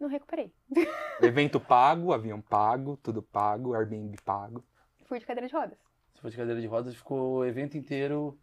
Não 0.00 0.08
recuperei. 0.08 0.52
Evento 1.22 1.60
pago, 1.60 2.12
avião 2.12 2.40
pago, 2.40 2.96
tudo 2.96 3.22
pago, 3.22 3.76
Airbnb 3.76 4.16
pago. 4.24 4.64
Fui 5.04 5.20
de 5.20 5.24
cadeira 5.24 5.46
de 5.46 5.54
rodas. 5.54 5.78
Você 6.12 6.20
foi 6.20 6.30
de 6.32 6.36
cadeira 6.36 6.60
de 6.60 6.66
rodas 6.66 6.92
e 6.92 6.96
ficou 6.96 7.36
o 7.36 7.44
evento 7.44 7.78
inteiro 7.78 8.36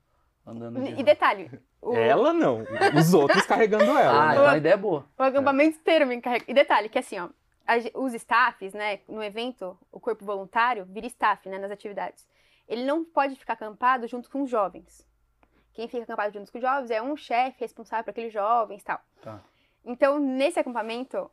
andando 0.46 0.82
de 0.82 0.98
E 0.98 1.04
detalhe, 1.04 1.52
o, 1.82 1.94
Ela 1.94 2.32
não, 2.32 2.64
os 2.98 3.14
outros 3.14 3.46
carregando 3.46 3.84
ela. 4.00 4.24
Ah, 4.24 4.28
né? 4.28 4.32
então 4.32 4.48
a 4.48 4.58
ideia 4.58 4.74
é 4.76 4.78
boa. 4.78 5.06
o 5.20 5.24
acampamento 5.24 5.78
inteiro 5.78 6.08
me 6.08 6.16
encarregou. 6.16 6.48
E 6.48 6.54
detalhe, 6.54 6.88
que 6.88 7.00
assim, 7.00 7.20
ó, 7.20 7.28
os 7.96 8.14
staffs, 8.14 8.74
né, 8.74 9.02
no 9.10 9.22
evento, 9.22 9.78
o 9.92 10.00
corpo 10.00 10.24
voluntário 10.24 10.86
vira 10.86 11.06
staff, 11.08 11.50
né, 11.50 11.58
nas 11.58 11.72
atividades. 11.72 12.26
Ele 12.66 12.86
não 12.86 13.04
pode 13.04 13.36
ficar 13.36 13.54
acampado 13.54 14.08
junto 14.08 14.30
com 14.30 14.44
os 14.44 14.50
jovens. 14.50 15.06
Quem 15.76 15.88
fica 15.88 16.04
acampado 16.04 16.34
junto 16.34 16.52
com 16.52 16.58
os 16.58 16.62
jovens 16.64 16.90
é 16.90 17.02
um 17.02 17.16
chefe 17.16 17.60
responsável 17.60 18.06
por 18.06 18.12
aqueles 18.12 18.32
jovens 18.34 18.82
e 18.82 18.86
tal. 18.86 19.00
Tá. 19.22 19.42
Então, 19.86 20.18
nesse 20.18 20.58
acampamento, 20.60 21.30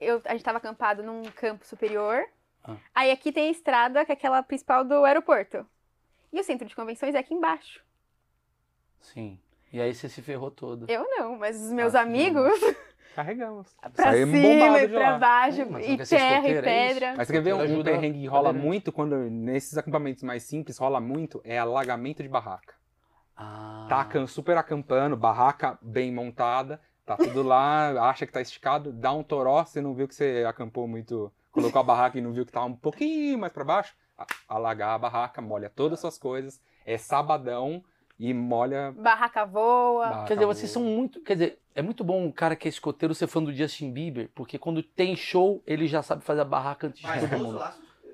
eu, 0.00 0.20
a 0.24 0.30
gente 0.30 0.40
estava 0.40 0.58
acampado 0.58 1.02
num 1.02 1.22
campo 1.32 1.64
superior. 1.66 2.24
Ah. 2.64 2.76
Aí 2.94 3.10
aqui 3.12 3.30
tem 3.30 3.48
a 3.48 3.50
estrada, 3.52 4.04
que 4.04 4.10
é 4.10 4.14
aquela 4.14 4.42
principal 4.42 4.82
do 4.82 5.04
aeroporto. 5.04 5.64
E 6.32 6.40
o 6.40 6.42
centro 6.42 6.66
de 6.66 6.74
convenções 6.74 7.14
é 7.14 7.18
aqui 7.18 7.34
embaixo. 7.34 7.84
Sim. 9.00 9.38
E 9.72 9.80
aí 9.80 9.94
você 9.94 10.08
se 10.08 10.22
ferrou 10.22 10.50
todo. 10.50 10.86
Eu 10.88 11.04
não, 11.08 11.36
mas 11.38 11.60
os 11.60 11.70
meus 11.70 11.94
Ah, 11.94 12.00
amigos, 12.00 12.58
Carregamos. 13.14 13.74
pra 13.94 14.04
Saímos 14.10 14.38
cima 14.40 14.82
e 14.82 14.88
pra 14.88 15.10
lá. 15.12 15.18
baixo, 15.18 15.60
É, 15.62 15.90
e 15.92 15.96
terra 16.06 16.48
e 16.48 16.52
é 16.54 16.62
pedra. 16.62 17.14
Mas 17.16 17.26
você 17.28 17.32
quer 17.34 17.40
ver 17.42 17.54
um, 17.54 17.58
um 17.58 17.60
Ajuda 17.60 17.90
perrengue 17.92 18.20
que 18.20 18.26
rola 18.26 18.52
muito 18.52 18.90
quando 18.92 19.16
nesses 19.30 19.76
acampamentos 19.78 20.22
mais 20.22 20.42
simples 20.42 20.76
rola 20.78 21.00
muito 21.00 21.40
é 21.44 21.58
alagamento 21.58 22.22
de 22.22 22.28
barraca. 22.28 22.74
Ah. 23.36 23.65
Tá 23.88 24.26
super 24.26 24.56
acampando, 24.56 25.16
barraca 25.16 25.78
bem 25.80 26.12
montada, 26.12 26.80
tá 27.04 27.16
tudo 27.16 27.42
lá, 27.42 27.90
acha 28.10 28.26
que 28.26 28.32
tá 28.32 28.40
esticado, 28.40 28.92
dá 28.92 29.12
um 29.12 29.22
toró, 29.22 29.64
você 29.64 29.80
não 29.80 29.94
viu 29.94 30.08
que 30.08 30.14
você 30.14 30.44
acampou 30.46 30.88
muito, 30.88 31.32
colocou 31.52 31.80
a 31.80 31.84
barraca 31.84 32.18
e 32.18 32.20
não 32.20 32.32
viu 32.32 32.44
que 32.44 32.52
tava 32.52 32.66
um 32.66 32.76
pouquinho 32.76 33.38
mais 33.38 33.52
pra 33.52 33.64
baixo, 33.64 33.94
alagar 34.48 34.90
a 34.90 34.98
barraca, 34.98 35.40
molha 35.40 35.70
todas 35.70 35.94
as 35.94 36.00
suas 36.00 36.18
coisas, 36.18 36.60
é 36.84 36.98
sabadão 36.98 37.82
e 38.18 38.32
molha 38.32 38.92
Barraca 38.92 39.44
voa. 39.44 40.06
barraca 40.08 40.26
Quer 40.26 40.34
dizer, 40.34 40.46
vocês 40.46 40.72
boa. 40.74 40.84
são 40.84 40.94
muito. 40.94 41.20
Quer 41.20 41.34
dizer, 41.34 41.58
é 41.74 41.82
muito 41.82 42.02
bom 42.02 42.24
um 42.24 42.32
cara 42.32 42.56
que 42.56 42.66
é 42.66 42.70
escoteiro 42.70 43.14
ser 43.14 43.26
fã 43.26 43.42
do 43.42 43.52
Justin 43.52 43.92
Bieber, 43.92 44.30
porque 44.34 44.58
quando 44.58 44.82
tem 44.82 45.14
show, 45.14 45.62
ele 45.66 45.86
já 45.86 46.02
sabe 46.02 46.24
fazer 46.24 46.40
a 46.40 46.44
barraca 46.44 46.86
antes 46.86 47.00
de 47.00 47.06
Mas 47.06 47.20
todo 47.20 47.30
todos 47.30 47.46
mundo. 47.46 47.64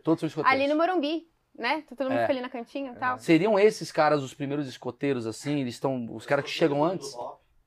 Todos 0.03 0.21
são 0.21 0.27
escoteiros. 0.27 0.61
Ali 0.61 0.69
no 0.69 0.77
Morumbi, 0.77 1.29
né? 1.57 1.83
Todo 1.97 2.09
mundo 2.11 2.19
É. 2.19 2.25
ali 2.31 2.41
na 2.41 2.49
cantinha 2.49 2.93
e 2.93 2.97
tal. 2.97 3.19
Seriam 3.19 3.59
esses 3.59 3.91
caras 3.93 4.23
os 4.23 4.35
primeiros 4.35 4.67
escoteiros, 4.69 5.27
assim? 5.27 5.61
Eles 5.61 5.75
estão. 5.75 6.07
Os 6.15 6.27
caras 6.27 6.45
que 6.45 6.51
chegam 6.51 6.83
antes 6.85 7.17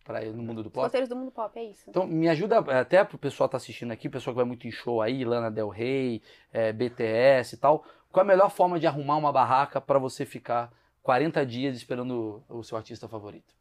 para 0.03 0.23
ir 0.23 0.33
no 0.33 0.43
mundo 0.43 0.61
do 0.63 0.69
pop? 0.69 0.85
Escoteiros 0.85 1.09
do 1.09 1.15
mundo 1.15 1.31
pop, 1.31 1.57
é 1.59 1.63
isso. 1.63 1.89
Então, 1.89 2.05
me 2.05 2.27
ajuda 2.29 2.59
até 2.79 3.03
pro 3.03 3.17
pessoal 3.17 3.47
que 3.47 3.51
tá 3.51 3.57
assistindo 3.57 3.91
aqui, 3.91 4.07
o 4.07 4.11
pessoal 4.11 4.33
que 4.33 4.37
vai 4.37 4.45
muito 4.45 4.67
em 4.67 4.71
show 4.71 5.01
aí, 5.01 5.23
Lana 5.25 5.49
Del 5.49 5.69
Rey, 5.69 6.21
é, 6.51 6.71
BTS 6.71 7.55
e 7.55 7.57
tal. 7.57 7.83
Qual 8.11 8.23
a 8.23 8.27
melhor 8.27 8.49
forma 8.49 8.79
de 8.79 8.87
arrumar 8.87 9.17
uma 9.17 9.31
barraca 9.31 9.81
para 9.81 9.99
você 9.99 10.25
ficar 10.25 10.71
40 11.03 11.45
dias 11.45 11.75
esperando 11.75 12.43
o 12.49 12.63
seu 12.63 12.77
artista 12.77 13.07
favorito? 13.07 13.53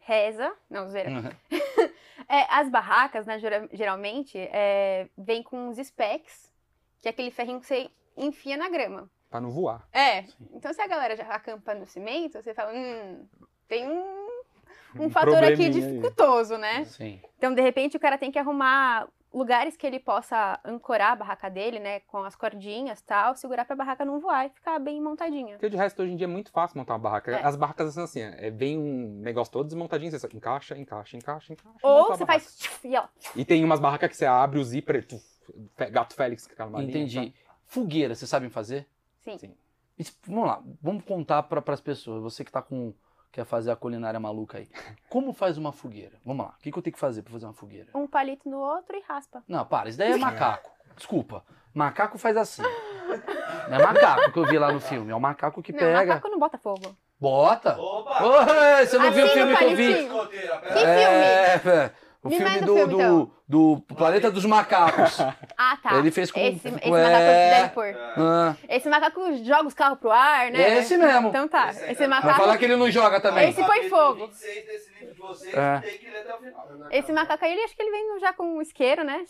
Reza. 0.00 0.52
Não, 0.68 0.88
zoeira. 0.88 1.10
Uhum. 1.10 1.30
É, 2.28 2.46
as 2.54 2.70
barracas, 2.70 3.26
né, 3.26 3.38
gera- 3.38 3.68
geralmente, 3.72 4.38
é, 4.38 5.08
vem 5.18 5.42
com 5.42 5.68
uns 5.68 5.76
specs, 5.76 6.50
que 7.00 7.08
é 7.08 7.10
aquele 7.10 7.30
ferrinho 7.30 7.58
que 7.60 7.66
você 7.66 7.90
enfia 8.16 8.56
na 8.56 8.68
grama. 8.70 9.10
Pra 9.32 9.40
não 9.40 9.50
voar. 9.50 9.88
É. 9.92 10.22
Sim. 10.22 10.48
Então, 10.54 10.72
se 10.72 10.80
a 10.80 10.86
galera 10.86 11.16
já 11.16 11.24
acampa 11.24 11.74
no 11.74 11.86
cimento, 11.86 12.40
você 12.40 12.54
fala, 12.54 12.72
hum, 12.72 13.26
tem 13.66 13.88
um, 13.88 13.98
um 13.98 14.32
Um 15.06 15.10
fator 15.10 15.42
aqui 15.42 15.46
probleminha 15.56 15.68
aí. 15.68 15.72
dificultoso, 15.72 16.56
né? 16.58 16.84
Sim. 16.84 17.20
Então, 17.38 17.52
de 17.54 17.62
repente, 17.62 17.96
o 17.96 18.00
cara 18.00 18.18
tem 18.18 18.30
que 18.30 18.38
arrumar 18.38 19.08
lugares 19.32 19.78
que 19.78 19.86
ele 19.86 19.98
possa 19.98 20.60
ancorar 20.62 21.12
a 21.12 21.16
barraca 21.16 21.48
dele, 21.48 21.80
né, 21.80 22.00
com 22.00 22.18
as 22.18 22.36
cordinhas 22.36 23.00
e 23.00 23.04
tal, 23.04 23.34
segurar 23.34 23.64
pra 23.64 23.74
barraca 23.74 24.04
não 24.04 24.20
voar 24.20 24.44
e 24.44 24.50
ficar 24.50 24.78
bem 24.78 25.00
montadinha. 25.00 25.54
Porque 25.54 25.70
de 25.70 25.76
resto, 25.78 26.02
hoje 26.02 26.12
em 26.12 26.16
dia 26.16 26.26
é 26.26 26.28
muito 26.28 26.50
fácil 26.52 26.76
montar 26.76 26.92
uma 26.92 26.98
barraca. 26.98 27.32
É. 27.32 27.42
As 27.42 27.56
barracas 27.56 27.94
são 27.94 28.04
assim, 28.04 28.20
é, 28.20 28.50
vem 28.50 28.78
um 28.78 29.20
negócio 29.22 29.50
todo 29.50 29.64
desmontadinho, 29.64 30.10
você 30.10 30.18
só 30.18 30.28
encaixa, 30.34 30.76
encaixa, 30.76 31.16
encaixa, 31.16 31.54
encaixa. 31.54 31.78
Ou 31.82 32.08
você 32.08 32.26
faz 32.26 32.58
tchuf, 32.58 32.86
e 32.86 32.94
ó, 32.94 33.04
E 33.34 33.42
tem 33.42 33.64
umas 33.64 33.80
barracas 33.80 34.10
que 34.10 34.16
você 34.18 34.26
abre 34.26 34.58
o 34.58 34.64
zíper, 34.64 35.02
gato 35.90 36.14
Félix, 36.14 36.46
aquela 36.52 36.68
malinha, 36.68 36.90
Entendi. 36.90 37.14
sabe? 37.14 37.34
Fogueira, 37.64 38.14
vocês 38.14 38.28
sabem 38.28 38.50
fazer? 38.50 38.86
Sim. 39.24 39.38
Sim. 39.38 39.54
Isso- 39.98 40.16
Vamos 40.26 40.46
lá, 40.46 40.62
vamos 40.82 41.04
contar 41.04 41.42
para 41.44 41.62
as 41.72 41.80
pessoas. 41.80 42.22
Você 42.22 42.44
que 42.44 42.52
tá 42.52 42.62
com 42.62 42.92
quer 43.30 43.44
fazer 43.46 43.70
a 43.70 43.76
culinária 43.76 44.20
maluca 44.20 44.58
aí. 44.58 44.68
Como 45.08 45.32
faz 45.32 45.56
uma 45.56 45.72
fogueira? 45.72 46.18
Vamos 46.24 46.44
lá. 46.46 46.54
O 46.58 46.62
que, 46.62 46.70
que 46.70 46.78
eu 46.78 46.82
tenho 46.82 46.92
que 46.94 47.00
fazer 47.00 47.22
para 47.22 47.32
fazer 47.32 47.46
uma 47.46 47.54
fogueira? 47.54 47.88
Um 47.94 48.06
palito 48.06 48.48
no 48.48 48.58
outro 48.58 48.94
e 48.96 49.00
raspa. 49.08 49.42
Não, 49.48 49.64
para, 49.64 49.88
isso 49.88 49.96
daí 49.98 50.12
é 50.12 50.16
macaco. 50.18 50.70
Desculpa. 50.96 51.42
Macaco 51.74 52.18
faz 52.18 52.36
assim. 52.36 52.62
Não 53.68 53.76
é 53.78 53.82
macaco 53.82 54.32
que 54.32 54.38
eu 54.38 54.44
vi 54.46 54.58
lá 54.58 54.70
no 54.70 54.80
filme, 54.80 55.10
é 55.10 55.14
o 55.14 55.20
macaco 55.20 55.62
que 55.62 55.72
não, 55.72 55.78
pega. 55.78 56.04
macaco 56.14 56.28
não 56.28 56.38
bota 56.38 56.58
fogo. 56.58 56.94
Bota. 57.18 57.80
Opa! 57.80 58.22
Oi, 58.24 58.86
você 58.86 58.98
não 58.98 59.06
Assim 59.08 59.14
viu 59.14 59.26
o 59.26 59.28
filme 59.30 59.56
que 59.56 59.64
eu 59.64 59.76
vi? 59.76 59.94
Que. 60.68 60.78
É, 60.78 61.54
é, 61.54 61.92
o 62.24 62.28
Me 62.28 62.36
filme 62.36 62.50
manda 62.52 62.64
o 62.64 62.66
do, 62.66 62.74
filme, 62.76 62.92
do, 62.92 63.00
então. 63.00 63.30
do 63.48 63.80
Planeta 63.96 64.30
dos 64.30 64.44
Macacos. 64.44 65.18
Ah, 65.64 65.76
tá. 65.80 65.94
Ele 65.96 66.10
fez 66.10 66.30
com- 66.32 66.40
Esse, 66.40 66.66
esse 66.68 66.80
com- 66.80 66.90
macaco 66.90 67.14
é. 67.14 67.50
deve 67.60 67.68
pôr. 67.70 67.94
Ah, 67.96 68.56
Esse 68.68 68.88
macaco 68.88 69.20
joga 69.44 69.68
os 69.68 69.74
carros 69.74 69.98
pro 69.98 70.10
ar, 70.10 70.50
né? 70.50 70.78
Esse 70.78 70.96
mesmo. 70.96 71.28
Então 71.28 71.46
tá. 71.46 71.70
Esse 71.70 71.84
Esse 71.84 71.94
vai 71.98 72.08
macaco. 72.08 72.40
falar 72.40 72.58
que 72.58 72.64
ele 72.64 72.74
não 72.76 72.90
joga 72.90 73.20
também. 73.20 73.50
Esse 73.50 73.62
põe 73.64 73.88
fogo. 73.88 74.26
26 74.26 74.66
desse 74.66 74.90
livro 74.98 75.14
de 75.14 75.20
vocês, 75.20 75.54
É. 75.54 75.78
tem 75.80 75.98
que 75.98 76.10
ler 76.10 76.18
até 76.20 76.34
o 76.34 76.38
final. 76.38 76.88
Esse 76.90 77.12
macaco 77.12 77.44
aí, 77.44 77.52
ele 77.52 77.62
acho 77.62 77.76
que 77.76 77.82
ele 77.82 77.90
vem 77.92 78.18
já 78.20 78.32
com 78.32 78.44
um 78.56 78.60
isqueiro, 78.62 79.04
né? 79.04 79.24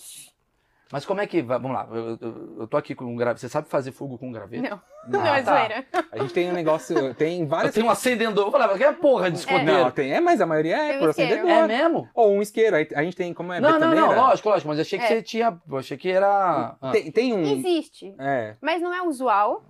Mas 0.92 1.06
como 1.06 1.20
é 1.22 1.26
que. 1.26 1.40
vai- 1.40 1.58
Vamos 1.58 1.74
lá, 1.76 1.88
eu, 1.90 2.18
eu- 2.20 2.56
eu 2.60 2.68
tô 2.68 2.76
aqui 2.76 2.94
com 2.94 3.06
um 3.06 3.16
graveto. 3.16 3.40
Você 3.40 3.48
sabe 3.48 3.66
fazer 3.68 3.90
fogo 3.92 4.18
com 4.18 4.28
um 4.28 4.32
graveto? 4.32 4.62
Não, 4.62 4.80
não 5.08 5.26
é 5.34 5.42
tá. 5.42 5.56
zoeira. 5.56 5.86
A 6.12 6.18
gente 6.18 6.34
tem 6.34 6.50
um 6.50 6.52
negócio, 6.52 7.14
tem 7.14 7.46
várias... 7.46 7.72
tenho 7.74 7.86
um 7.86 7.90
acendedor. 7.90 8.46
Eu 8.46 8.52
falava, 8.52 8.76
que 8.76 8.84
é 8.84 8.92
porra 8.92 9.30
de 9.30 9.38
escoteiro? 9.38 9.64
Não, 9.72 9.90
tem, 9.90 10.12
é, 10.12 10.20
mas 10.20 10.40
a 10.42 10.46
maioria 10.46 10.76
é 10.76 10.88
Tem 10.88 10.96
um 10.96 11.00
por 11.00 11.08
isqueiro. 11.10 11.32
acendedor. 11.32 11.64
É 11.64 11.66
mesmo? 11.66 12.08
Ou 12.14 12.32
um 12.32 12.42
isqueiro, 12.42 12.76
aí 12.76 12.88
a 12.94 13.02
gente 13.02 13.16
tem, 13.16 13.32
como 13.32 13.52
é 13.54 13.58
não, 13.60 13.80
não, 13.80 13.94
não, 13.94 14.14
lógico, 14.14 14.50
lógico, 14.50 14.68
mas 14.68 14.78
achei 14.78 14.98
que 14.98 15.04
É. 15.06 15.08
você 15.08 15.22
tinha. 15.22 15.58
Achei 15.72 15.96
que 15.96 16.10
era. 16.10 16.76
ah. 16.80 16.90
Tem, 16.92 17.10
tem 17.10 17.32
um... 17.32 17.42
Existe, 17.42 18.14
É, 18.18 18.56
mas 18.60 18.82
não 18.82 18.92
é 18.94 19.00
usual. 19.02 19.64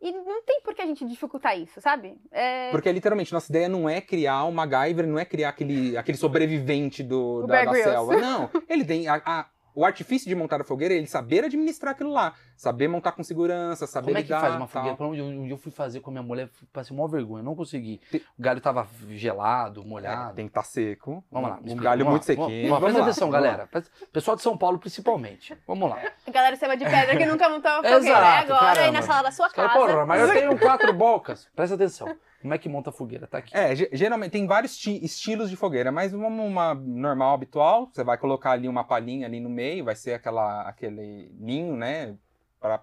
E 0.00 0.12
não 0.12 0.42
tem 0.44 0.60
por 0.62 0.74
que 0.74 0.82
a 0.82 0.86
gente 0.86 1.02
dificultar 1.06 1.58
isso, 1.58 1.80
sabe? 1.80 2.18
É... 2.30 2.70
porque 2.70 2.92
literalmente, 2.92 3.32
nossa 3.32 3.50
ideia 3.50 3.70
não 3.70 3.88
é 3.88 4.02
criar 4.02 4.44
um 4.44 4.50
MacGyver, 4.52 5.06
não 5.06 5.18
é 5.18 5.24
criar 5.24 5.48
aquele, 5.48 5.96
aquele 5.96 6.18
sobrevivente 6.18 7.02
do, 7.02 7.44
O 7.44 7.46
da, 7.46 7.64
da 7.64 7.72
selva. 7.72 8.16
Não, 8.16 8.50
ele 8.68 8.84
tem... 8.84 9.08
a- 9.08 9.22
a- 9.24 9.46
o 9.74 9.84
artifício 9.84 10.28
de 10.28 10.34
montar 10.34 10.60
a 10.60 10.64
fogueira 10.64 10.94
é 10.94 10.96
ele 10.96 11.06
saber 11.06 11.44
administrar 11.44 11.92
aquilo 11.92 12.10
lá. 12.12 12.34
Saber 12.56 12.86
montar 12.88 13.12
com 13.12 13.22
segurança, 13.24 13.86
saber 13.86 14.06
Como 14.06 14.18
é 14.18 14.22
que 14.22 14.28
lidar, 14.28 14.40
faz 14.40 14.54
uma 14.54 14.66
fogueira? 14.68 14.96
Onde 15.00 15.18
eu, 15.18 15.24
um 15.26 15.42
dia 15.44 15.52
eu 15.52 15.58
fui 15.58 15.72
fazer 15.72 16.00
com 16.00 16.10
a 16.10 16.12
minha 16.12 16.22
mulher, 16.22 16.48
passei 16.72 16.96
uma 16.96 17.08
vergonha, 17.08 17.42
não 17.42 17.54
consegui. 17.56 18.00
Tem- 18.10 18.20
O 18.38 18.42
galho 18.42 18.60
tava 18.60 18.86
gelado, 19.10 19.82
É, 19.82 19.84
molhado. 19.84 20.34
tem 20.34 20.46
que 20.46 20.50
estar 20.50 20.62
seco. 20.62 21.24
Vamos 21.30 21.50
lá. 21.50 21.56
Um 21.56 21.58
explica, 21.66 21.82
galho 21.82 22.04
muito 22.06 22.22
lá, 22.22 22.26
sequinho. 22.26 22.46
Vamos, 22.48 22.68
Vamos 22.68 22.80
presta 22.80 23.02
atenção, 23.02 23.30
vamos 23.30 23.44
galera. 23.46 23.68
Pessoal 24.12 24.36
de 24.36 24.42
São 24.42 24.56
Paulo, 24.56 24.78
principalmente. 24.78 25.56
Vamos 25.66 25.90
lá. 25.90 25.98
A 26.26 26.30
galera 26.30 26.56
selva 26.56 26.76
de 26.76 26.84
pedra 26.84 27.16
que 27.16 27.26
nunca 27.26 27.48
montou 27.48 27.70
uma 27.72 27.82
fogueira. 27.82 27.98
Exato, 27.98 28.52
é 28.52 28.54
agora 28.54 28.66
aí 28.70 28.74
caramba. 28.76 28.92
na 28.92 29.02
sala 29.02 29.22
da 29.22 29.30
sua 29.32 29.50
casa. 29.50 29.72
porra, 29.72 30.06
mas 30.06 30.20
eu 30.20 30.28
tenho 30.32 30.58
quatro 30.58 30.92
bocas. 30.92 31.48
Presta 31.54 31.74
atenção. 31.74 32.14
Como 32.44 32.52
é 32.52 32.58
que 32.58 32.68
monta 32.68 32.90
a 32.90 32.92
fogueira? 32.92 33.26
Tá 33.26 33.38
aqui. 33.38 33.56
É, 33.56 33.74
ge- 33.74 33.88
geralmente 33.90 34.32
tem 34.32 34.46
vários 34.46 34.76
ti- 34.76 35.02
estilos 35.02 35.48
de 35.48 35.56
fogueira, 35.56 35.90
mas 35.90 36.12
vamos 36.12 36.44
uma 36.46 36.74
normal, 36.74 37.32
habitual. 37.32 37.88
Você 37.90 38.04
vai 38.04 38.18
colocar 38.18 38.50
ali 38.50 38.68
uma 38.68 38.84
palhinha 38.84 39.26
ali 39.26 39.40
no 39.40 39.48
meio, 39.48 39.82
vai 39.82 39.96
ser 39.96 40.12
aquela, 40.12 40.60
aquele 40.68 41.32
ninho, 41.40 41.74
né, 41.74 42.14
para 42.60 42.82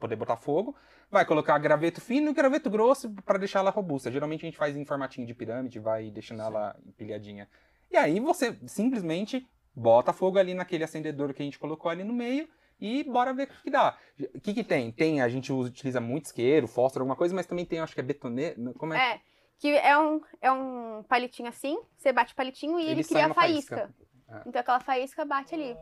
poder 0.00 0.16
botar 0.16 0.36
fogo. 0.36 0.74
Vai 1.12 1.24
colocar 1.24 1.56
graveto 1.58 2.00
fino 2.00 2.30
e 2.30 2.34
graveto 2.34 2.68
grosso 2.68 3.08
para 3.24 3.38
deixar 3.38 3.60
ela 3.60 3.70
robusta. 3.70 4.10
Geralmente 4.10 4.44
a 4.44 4.48
gente 4.48 4.58
faz 4.58 4.76
em 4.76 4.84
formatinho 4.84 5.28
de 5.28 5.32
pirâmide, 5.32 5.78
vai 5.78 6.10
deixando 6.10 6.42
ela 6.42 6.74
empilhadinha. 6.84 7.48
E 7.92 7.96
aí 7.96 8.18
você 8.18 8.58
simplesmente 8.66 9.46
bota 9.76 10.12
fogo 10.12 10.40
ali 10.40 10.54
naquele 10.54 10.82
acendedor 10.82 11.32
que 11.32 11.40
a 11.40 11.44
gente 11.44 11.56
colocou 11.56 11.88
ali 11.88 12.02
no 12.02 12.12
meio 12.12 12.48
e 12.80 13.04
bora 13.04 13.32
ver 13.34 13.44
o 13.44 13.46
que, 13.48 13.62
que 13.62 13.70
dá. 13.70 13.96
O 14.34 14.40
que, 14.40 14.54
que 14.54 14.64
tem? 14.64 14.90
Tem, 14.92 15.20
a 15.20 15.28
gente 15.28 15.52
usa- 15.52 15.70
utiliza 15.70 16.00
muito 16.00 16.26
isqueiro, 16.26 16.66
fósforo, 16.68 17.02
alguma 17.02 17.16
coisa, 17.16 17.34
mas 17.34 17.46
também 17.46 17.64
tem, 17.64 17.80
acho 17.80 17.94
que 17.94 18.00
é 18.00 18.04
betoneira. 18.04 18.54
Como 18.78 18.94
é? 18.94 19.14
É, 19.14 19.20
que 19.58 19.68
é 19.76 19.98
um, 19.98 20.20
é 20.40 20.50
um 20.52 21.02
palitinho 21.08 21.48
assim, 21.48 21.78
você 21.96 22.12
bate 22.12 22.32
o 22.32 22.36
palitinho 22.36 22.78
e 22.78 22.82
ele, 22.82 22.90
Ele 22.92 23.04
cria 23.04 23.26
a 23.26 23.34
faísca. 23.34 23.76
faísca. 23.76 23.94
É. 24.30 24.42
Então 24.48 24.60
aquela 24.60 24.80
faísca 24.80 25.24
bate 25.24 25.54
ali. 25.54 25.76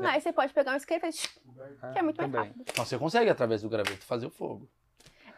Aí 0.00 0.20
você 0.20 0.32
pode 0.32 0.52
pegar 0.52 0.72
um 0.72 0.76
isqueiro 0.76 1.06
e 1.06 1.12
fazer... 1.12 1.28
Que 1.92 1.98
é 1.98 2.02
muito 2.02 2.16
mais 2.20 2.30
também. 2.32 2.48
rápido. 2.48 2.64
Então 2.68 2.84
você 2.84 2.98
consegue, 2.98 3.30
através 3.30 3.62
do 3.62 3.68
graveto, 3.68 4.04
fazer 4.04 4.26
o 4.26 4.30
fogo. 4.30 4.68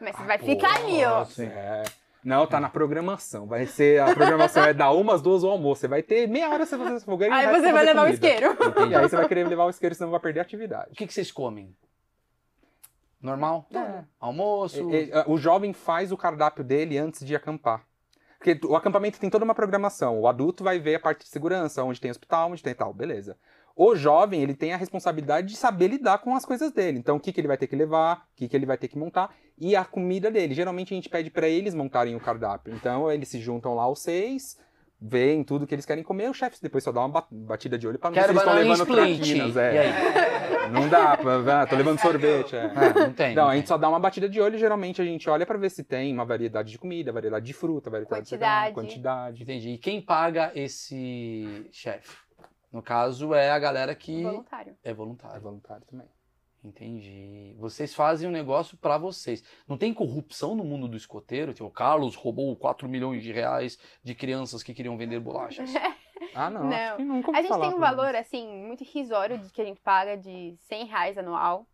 Mas 0.01 0.17
você 0.17 0.23
Ah, 0.23 0.27
vai 0.27 0.39
ficar 0.39 0.75
ali, 0.77 1.05
ó. 1.05 1.25
Sim. 1.27 1.47
É. 1.47 1.83
Não, 2.27 2.45
tá 2.45 2.59
na 2.59 2.69
programação. 2.69 3.47
Vai 3.47 3.67
ser 3.67 4.03
a 4.03 4.13
programação 4.13 4.65
é 4.65 4.75
da 4.75 4.91
umas, 4.91 5.23
duas 5.23 5.45
ao 5.45 5.51
almoço. 5.51 5.83
Você 5.83 5.87
vai 5.89 6.03
ter 6.03 6.27
meia 6.27 6.51
hora 6.51 6.67
você 6.67 6.77
fazer 6.77 6.97
essa 6.97 7.05
fogueira 7.05 7.33
Aí 7.33 7.47
o 7.47 7.51
você 7.61 7.73
vai 7.73 7.85
levar 7.85 8.03
o 8.03 8.05
comida. 8.07 8.27
isqueiro. 8.27 8.57
E 8.91 8.95
aí 8.97 9.09
você 9.09 9.17
vai 9.17 9.29
querer 9.29 9.47
levar 9.47 9.65
o 9.65 9.71
isqueiro, 9.71 9.95
senão 9.95 10.11
vai 10.11 10.19
perder 10.19 10.41
a 10.41 10.43
atividade. 10.43 10.91
O 10.91 10.95
que, 10.97 11.07
que 11.07 11.13
vocês 11.15 11.31
comem? 11.31 11.73
Normal? 13.23 13.67
É. 13.73 14.03
Almoço? 14.19 14.91
E- 14.91 15.05
e, 15.11 15.25
O 15.29 15.39
jovem 15.39 15.73
faz 15.73 16.11
o 16.11 16.17
cardápio 16.17 16.65
dele 16.65 16.99
antes 16.99 17.25
de 17.25 17.35
acampar. 17.37 17.85
Porque 18.39 18.59
o 18.67 18.75
acampamento 18.75 19.21
tem 19.21 19.31
toda 19.31 19.45
uma 19.45 19.55
programação. 19.55 20.21
O 20.21 20.27
adulto 20.27 20.65
vai 20.65 20.81
ver 20.81 20.97
a 20.97 21.01
parte 21.01 21.21
de 21.21 21.29
segurança, 21.29 21.85
onde 21.85 22.01
tem 22.01 22.11
hospital, 22.11 22.51
onde 22.51 22.63
tem 22.63 22.75
tal, 22.75 22.93
beleza. 22.93 23.37
O 23.77 23.95
jovem, 23.95 24.43
ele 24.43 24.55
tem 24.55 24.73
a 24.73 24.77
responsabilidade 24.77 25.49
de 25.49 25.57
saber 25.57 25.89
lidar 25.89 26.19
com 26.19 26.35
as 26.35 26.45
coisas 26.45 26.73
dele. 26.73 26.99
Então, 26.99 27.17
o 27.17 27.21
que, 27.21 27.33
que 27.33 27.41
ele 27.41 27.49
vai 27.49 27.57
ter 27.57 27.67
que 27.67 27.77
levar, 27.77 28.27
o 28.33 28.37
que, 28.37 28.49
que 28.49 28.57
ele 28.57 28.67
vai 28.67 28.77
ter 28.79 28.89
que 28.89 28.99
montar 28.99 29.35
e 29.59 29.75
a 29.77 29.85
comida 29.85 30.31
dele. 30.31 30.55
Geralmente 30.55 30.93
a 30.93 30.97
gente 30.97 31.09
pede 31.09 31.31
para 31.31 31.49
eles 31.49 31.75
montarem 31.75 32.15
o 32.15 32.21
cardápio. 32.21 32.75
Então, 32.75 33.11
eles 33.11 33.29
se 33.29 33.41
juntam 33.41 33.75
lá 33.75 33.89
os 33.89 34.01
seis, 34.03 34.59
veem 35.01 35.45
tudo 35.45 35.67
que 35.67 35.75
eles 35.75 35.85
querem 35.87 36.03
comer, 36.05 36.29
o 36.31 36.35
chefe 36.35 36.59
depois 36.63 36.83
só 36.85 36.91
dá 36.93 37.01
uma 37.01 37.09
ba- 37.09 37.27
batida 37.31 37.79
de 37.79 37.87
olho 37.87 37.99
pra 37.99 38.11
não 38.11 38.15
Quero 38.15 38.33
ver 38.33 38.41
se 38.41 38.47
eles 38.49 38.59
estão 38.61 38.69
levando 38.77 38.87
traquinas. 38.87 39.57
E 39.57 39.59
É. 39.59 39.81
aí? 39.81 40.71
Não 40.71 40.89
dá, 40.89 41.17
pra, 41.17 41.63
ah, 41.63 41.67
tô 41.67 41.77
levando 41.77 42.01
sorvete. 42.01 42.57
É. 42.57 42.65
É, 42.65 42.95
não 42.95 43.13
tem. 43.13 43.35
Não, 43.35 43.45
não 43.45 43.51
a 43.51 43.55
gente 43.55 43.65
tem. 43.65 43.69
só 43.69 43.79
dá 43.79 43.89
uma 43.89 44.01
batida 44.01 44.29
de 44.29 44.41
olho 44.41 44.57
e 44.57 44.59
geralmente 44.59 45.01
a 45.01 45.05
gente 45.05 45.29
olha 45.31 45.47
pra 45.47 45.57
ver 45.59 45.71
se 45.71 45.85
tem 45.85 46.13
uma 46.13 46.25
variedade 46.25 46.71
de 46.73 46.79
comida, 46.79 47.13
variedade 47.13 47.45
de 47.47 47.53
fruta, 47.53 47.89
variedade 47.91 48.23
de 48.25 48.31
Quantidade. 48.31 48.75
quantidade. 48.75 49.43
Entendi. 49.43 49.71
E 49.71 49.79
quem 49.79 50.01
paga 50.01 50.51
esse 50.55 51.69
chefe? 51.71 52.17
No 52.73 52.83
caso, 52.83 53.33
é 53.33 53.51
a 53.51 53.59
galera 53.59 53.95
que 53.95 54.23
Voluntário. 54.23 54.77
é 54.83 54.91
É 54.91 54.95
voluntária. 54.95 55.41
voluntário 55.41 55.85
também. 55.87 56.07
Entendi. 56.67 57.55
Vocês 57.59 57.95
fazem 57.95 58.29
um 58.29 58.33
negócio 58.33 58.77
pra 58.77 58.99
vocês. 58.99 59.43
Não 59.69 59.79
tem 59.79 59.95
corrupção 59.95 60.55
no 60.57 60.65
mundo 60.65 60.89
do 60.89 60.97
escoteiro? 60.97 61.55
Tipo, 61.55 61.67
o 61.67 61.71
Carlos 61.71 62.17
roubou 62.17 62.55
4 62.57 62.89
milhões 62.89 63.23
de 63.23 63.33
reais 63.33 63.79
de 64.03 64.15
crianças 64.15 64.63
que 64.63 64.75
queriam 64.75 64.97
vender 64.97 65.21
bolachas. 65.21 65.71
Ah, 66.35 66.51
não. 66.51 66.65
Não. 66.65 66.73
acho 66.77 66.97
que 66.97 67.03
nunca 67.05 67.29
ouvi 67.29 67.39
A 67.39 67.43
gente 67.43 67.49
falar, 67.49 67.67
tem 67.69 67.77
um 67.77 67.81
menos. 67.81 67.97
valor, 67.97 68.15
assim, 68.15 68.47
muito 68.67 68.83
irrisório 68.85 69.39
de 69.39 69.51
que 69.51 69.61
a 69.61 69.65
gente 69.65 69.81
paga 69.81 70.17
de 70.19 70.55
100 70.69 70.85
reais 70.85 71.17
anual. 71.17 71.67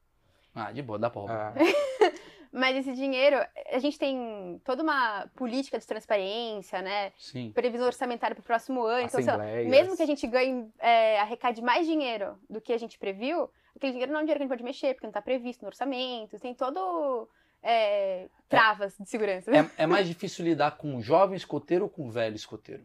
Ah, 0.55 0.71
de 0.71 0.83
boa, 0.83 0.99
dá 1.01 1.11
pra 1.11 1.21
roubar. 1.21 1.55
É. 1.57 1.63
Mas 2.53 2.77
esse 2.77 2.93
dinheiro, 2.93 3.37
a 3.73 3.79
gente 3.79 3.99
tem 3.99 4.61
toda 4.65 4.83
uma 4.83 5.27
política 5.35 5.79
de 5.79 5.87
transparência, 5.87 6.81
né? 6.83 7.13
Sim. 7.19 7.51
Previsão 7.53 7.87
orçamentária 7.87 8.37
para 8.37 8.43
o 8.43 8.45
próximo 8.45 8.85
ano. 8.85 9.07
Então, 9.07 9.21
lá, 9.25 9.35
Assembleias. 9.35 9.69
mesmo 9.71 9.97
que 9.97 10.03
a 10.03 10.07
gente 10.07 10.27
ganhe, 10.29 10.69
é, 10.79 11.19
arrecade 11.21 11.61
mais 11.63 11.87
dinheiro 11.87 12.39
do 12.49 12.61
que 12.61 12.73
a 12.73 12.79
gente 12.79 12.99
previu, 12.99 13.51
aquele 13.77 13.93
dinheiro 13.93 14.13
não 14.13 14.21
é 14.21 14.23
um 14.23 14.27
dinheiro 14.27 14.39
que 14.39 14.43
a 14.43 14.47
gente 14.47 14.57
pode 14.59 14.65
mexer, 14.65 14.95
porque 14.95 15.07
não 15.07 15.11
está 15.11 15.23
previsto 15.23 15.63
no 15.63 15.69
orçamento. 15.69 16.39
Tem 16.39 16.55
todo. 16.55 17.29
é, 17.63 18.29
travas 18.49 18.97
de 18.99 19.09
segurança. 19.09 19.51
É, 19.51 19.71
é 19.79 19.87
mais 19.87 20.07
difícil 20.07 20.45
lidar 20.45 20.73
com 20.73 20.95
um 20.95 21.03
jovem 21.03 21.37
escoteiro 21.37 21.85
ou 21.85 21.91
com 21.91 22.07
um 22.07 22.11
velho 22.11 22.37
escoteiro? 22.37 22.83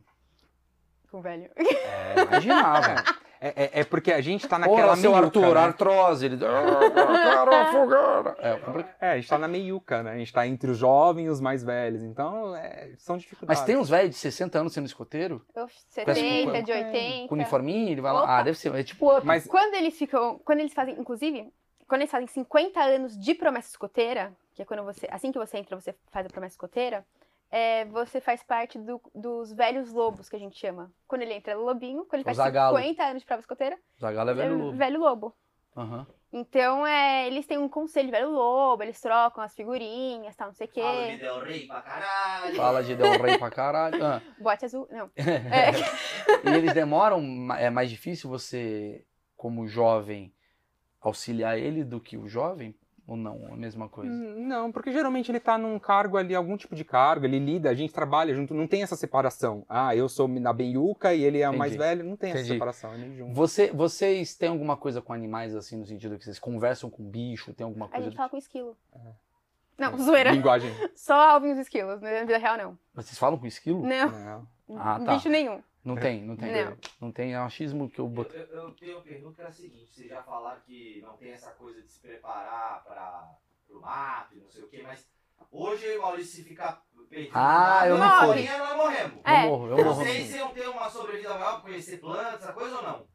Com 1.09 1.21
velho. 1.21 1.49
É, 1.55 2.21
imaginava. 2.21 2.95
É, 3.39 3.63
é- 3.63 3.79
é 3.81 3.83
porque 3.83 4.11
a 4.11 4.21
gente 4.21 4.47
tá 4.47 4.57
naquela 4.57 4.81
Porra, 4.81 4.95
seu 4.97 5.11
meiuca, 5.11 5.27
Arthur, 5.27 5.53
né? 5.55 5.61
artrose. 5.61 6.25
Ele... 6.25 6.37
Ah. 6.45 8.27
É. 8.99 9.07
É, 9.07 9.11
a 9.11 9.15
gente 9.17 9.29
tá 9.29 9.37
na 9.37 9.47
meiuca, 9.47 10.03
né? 10.03 10.11
A 10.11 10.17
gente 10.17 10.33
tá 10.33 10.47
entre 10.47 10.71
os 10.71 10.77
jovens 10.77 11.25
e 11.25 11.29
os 11.29 11.39
mais 11.41 11.63
velhos. 11.63 12.03
Então, 12.03 12.55
é, 12.55 12.91
são 12.97 13.17
dificuldades. 13.17 13.59
Mas 13.59 13.65
tem 13.65 13.77
uns 13.77 13.89
velhos 13.89 14.11
de 14.11 14.17
60 14.17 14.59
anos 14.59 14.73
sendo 14.73 14.85
escoteiro? 14.85 15.45
Eu, 15.55 15.67
Peço 15.67 15.85
70, 15.89 16.13
desculpa. 16.13 16.63
de 16.63 16.71
80. 16.71 17.27
Com 17.27 17.35
uniforminho, 17.35 17.89
ele 17.89 18.01
vai 18.01 18.13
lá. 18.13 18.23
Opa. 18.23 18.37
Ah, 18.37 18.43
deve 18.43 18.57
ser. 18.57 18.73
É 18.73 18.83
tipo 18.83 19.15
up. 19.15 19.25
Mas 19.25 19.45
Quando 19.47 19.73
eles 19.75 19.97
ficam. 19.97 20.39
Quando 20.39 20.59
eles 20.59 20.73
fazem, 20.73 20.95
inclusive, 20.99 21.51
quando 21.87 22.01
eles 22.01 22.11
fazem 22.11 22.27
50 22.27 22.79
anos 22.79 23.17
de 23.17 23.33
promessa 23.33 23.69
escoteira, 23.69 24.33
que 24.53 24.61
é 24.61 24.65
quando 24.65 24.83
você. 24.83 25.07
Assim 25.11 25.31
que 25.31 25.37
você 25.37 25.57
entra, 25.57 25.79
você 25.79 25.95
faz 26.11 26.25
a 26.25 26.29
promessa 26.29 26.53
escoteira, 26.53 27.05
é, 27.49 27.85
você 27.85 28.19
faz 28.21 28.43
parte 28.43 28.77
do- 28.77 29.01
dos 29.13 29.53
velhos 29.53 29.91
lobos, 29.91 30.29
que 30.29 30.35
a 30.35 30.39
gente 30.39 30.57
chama. 30.59 30.91
Quando 31.07 31.21
ele 31.23 31.33
entra 31.33 31.53
é 31.53 31.55
lobinho, 31.55 32.03
quando 32.05 32.15
ele 32.15 32.21
O 32.23 32.25
faz 32.25 32.37
Zagalo. 32.37 32.77
50 32.77 33.03
anos 33.03 33.21
de 33.21 33.25
prova 33.25 33.39
escoteira, 33.39 33.77
Zagalo 33.99 34.29
é 34.29 34.33
é 34.33 34.35
velho 34.35 34.57
lobo. 34.57 34.77
velho 34.77 34.99
lobo. 34.99 35.35
Aham. 35.75 36.07
Então, 36.33 36.85
é, 36.85 37.25
eles 37.27 37.45
têm 37.45 37.57
um 37.57 37.69
conselho 37.69 38.07
de 38.07 38.11
velho 38.11 38.29
lobo, 38.31 38.83
eles 38.83 38.99
trocam 38.99 39.41
as 39.43 39.55
figurinhas, 39.55 40.35
tal, 40.35 40.47
não 40.47 40.53
sei 40.53 40.67
o 40.67 40.73
Fala 40.73 41.05
de 41.05 41.11
quê. 41.13 41.17
Del 41.23 41.39
Rey 41.39 41.67
pra 41.67 41.81
caralho. 41.81 42.55
Fala 42.55 42.83
de 42.83 42.95
Del 42.95 43.21
Rey 43.21 43.37
pra 43.37 43.49
caralho. 43.51 43.97
Ah. 44.03 44.21
Bote 44.39 44.65
azul. 44.65 44.87
Não. 44.91 45.09
É, 45.15 45.71
E 46.43 46.49
eles 46.57 46.73
demoram, 46.73 47.21
é 47.57 47.69
mais 47.69 47.89
difícil 47.89 48.29
você, 48.29 49.05
como 49.37 49.67
jovem, 49.67 50.33
auxiliar 50.99 51.57
ele 51.57 51.83
do 51.85 52.01
que 52.01 52.17
o 52.17 52.27
jovem? 52.27 52.75
Ou 53.07 53.15
não? 53.15 53.47
A 53.49 53.55
mesma 53.55 53.87
coisa? 53.87 54.11
Não, 54.11 54.69
porque 54.69 54.91
geralmente 54.91 55.31
ele 55.31 55.39
tá 55.39 55.57
num 55.57 55.79
cargo 55.79 56.17
ali, 56.17 56.35
algum 56.35 56.57
tipo 56.57 56.75
de 56.75 56.83
cargo, 56.83 57.25
ele 57.25 57.39
lida, 57.39 57.69
a 57.69 57.73
gente 57.73 57.93
trabalha 57.93 58.35
junto, 58.35 58.53
não 58.53 58.67
tem 58.67 58.83
essa 58.83 58.97
separação. 58.97 59.63
Ah, 59.69 59.95
eu 59.95 60.09
sou 60.09 60.27
na 60.27 60.51
Benhuca 60.51 61.13
e 61.13 61.23
ele 61.23 61.39
é 61.39 61.49
o 61.49 61.57
mais 61.57 61.71
Entendi. 61.73 61.87
velho, 61.87 62.03
não 62.03 62.17
tem 62.17 62.31
essa 62.31 62.39
Entendi. 62.39 62.53
separação, 62.55 62.91
é. 62.93 62.97
Você, 63.33 63.71
vocês 63.71 64.35
têm 64.35 64.49
alguma 64.49 64.75
coisa 64.75 65.01
com 65.01 65.13
animais, 65.13 65.55
assim, 65.55 65.77
no 65.77 65.85
sentido 65.85 66.17
que 66.17 66.25
vocês 66.25 66.37
conversam 66.37 66.89
com 66.89 67.01
bicho, 67.01 67.53
tem 67.53 67.63
alguma 67.63 67.85
a 67.85 67.89
coisa... 67.89 68.03
gente 68.03 68.13
do- 68.13 68.17
fala 68.17 68.29
com 68.29 68.37
esquilo. 68.37 68.75
É. 68.93 68.99
Não, 69.77 69.97
zoeira. 69.97 70.31
Linguagem. 70.31 70.69
Só 70.93 71.13
alvinhos 71.13 71.59
esquilos, 71.59 72.01
na 72.01 72.09
vida 72.25 72.37
real 72.37 72.57
não. 72.57 72.77
Vocês 72.93 73.17
falam 73.17 73.37
com 73.39 73.47
esquilo? 73.47 73.83
Não, 73.87 74.09
Não. 74.67 74.77
Ah, 74.77 74.99
tá. 74.99 75.13
bicho 75.13 75.29
nenhum. 75.29 75.61
Não 75.83 75.95
tem, 75.95 76.21
não 76.21 76.35
tem. 76.35 76.51
Não. 76.51 76.77
Não 76.99 77.11
tem 77.11 77.33
é 77.33 77.39
um 77.39 77.45
achismo 77.45 77.89
que 77.89 77.99
eu 77.99 78.05
Eu, 78.05 78.09
botei. 78.11 78.41
eu, 78.41 78.45
eu 78.47 78.71
tenho 78.71 78.95
uma 78.97 79.03
pergunta 79.03 79.35
que 79.35 79.41
é 79.41 79.45
a 79.45 79.51
seguinte: 79.51 79.93
vocês 79.93 80.09
já 80.09 80.21
falaram 80.23 80.59
que 80.61 81.01
não 81.01 81.15
tem 81.17 81.31
essa 81.31 81.51
coisa 81.51 81.81
de 81.81 81.89
se 81.89 81.99
preparar 81.99 82.83
para 82.83 83.37
o 83.69 83.79
mato 83.79 84.35
e 84.35 84.39
não 84.39 84.49
sei 84.49 84.63
o 84.63 84.67
quê, 84.67 84.81
mas 84.83 85.07
hoje, 85.51 85.97
Maurício, 85.97 86.35
se 86.35 86.43
ficar 86.43 86.83
perdido, 87.09 87.31
Ah, 87.33 87.87
eu 87.87 87.97
não 87.97 88.09
fui. 88.09 88.27
morrendo, 88.27 88.57
nós 88.57 88.77
morremos. 88.77 89.25
É. 89.25 89.45
Eu 89.45 89.49
morro, 89.49 89.67
eu 89.69 89.77
morro. 89.77 89.95
Vocês 90.03 90.35
iam 90.35 90.49
ter 90.53 90.67
uma 90.67 90.89
sobrevida 90.89 91.33
maior 91.35 91.53
pra 91.53 91.61
conhecer 91.61 91.97
plantas, 91.99 92.43
essa 92.43 92.51
coisa 92.53 92.75
ou 92.75 92.83
não? 92.83 93.07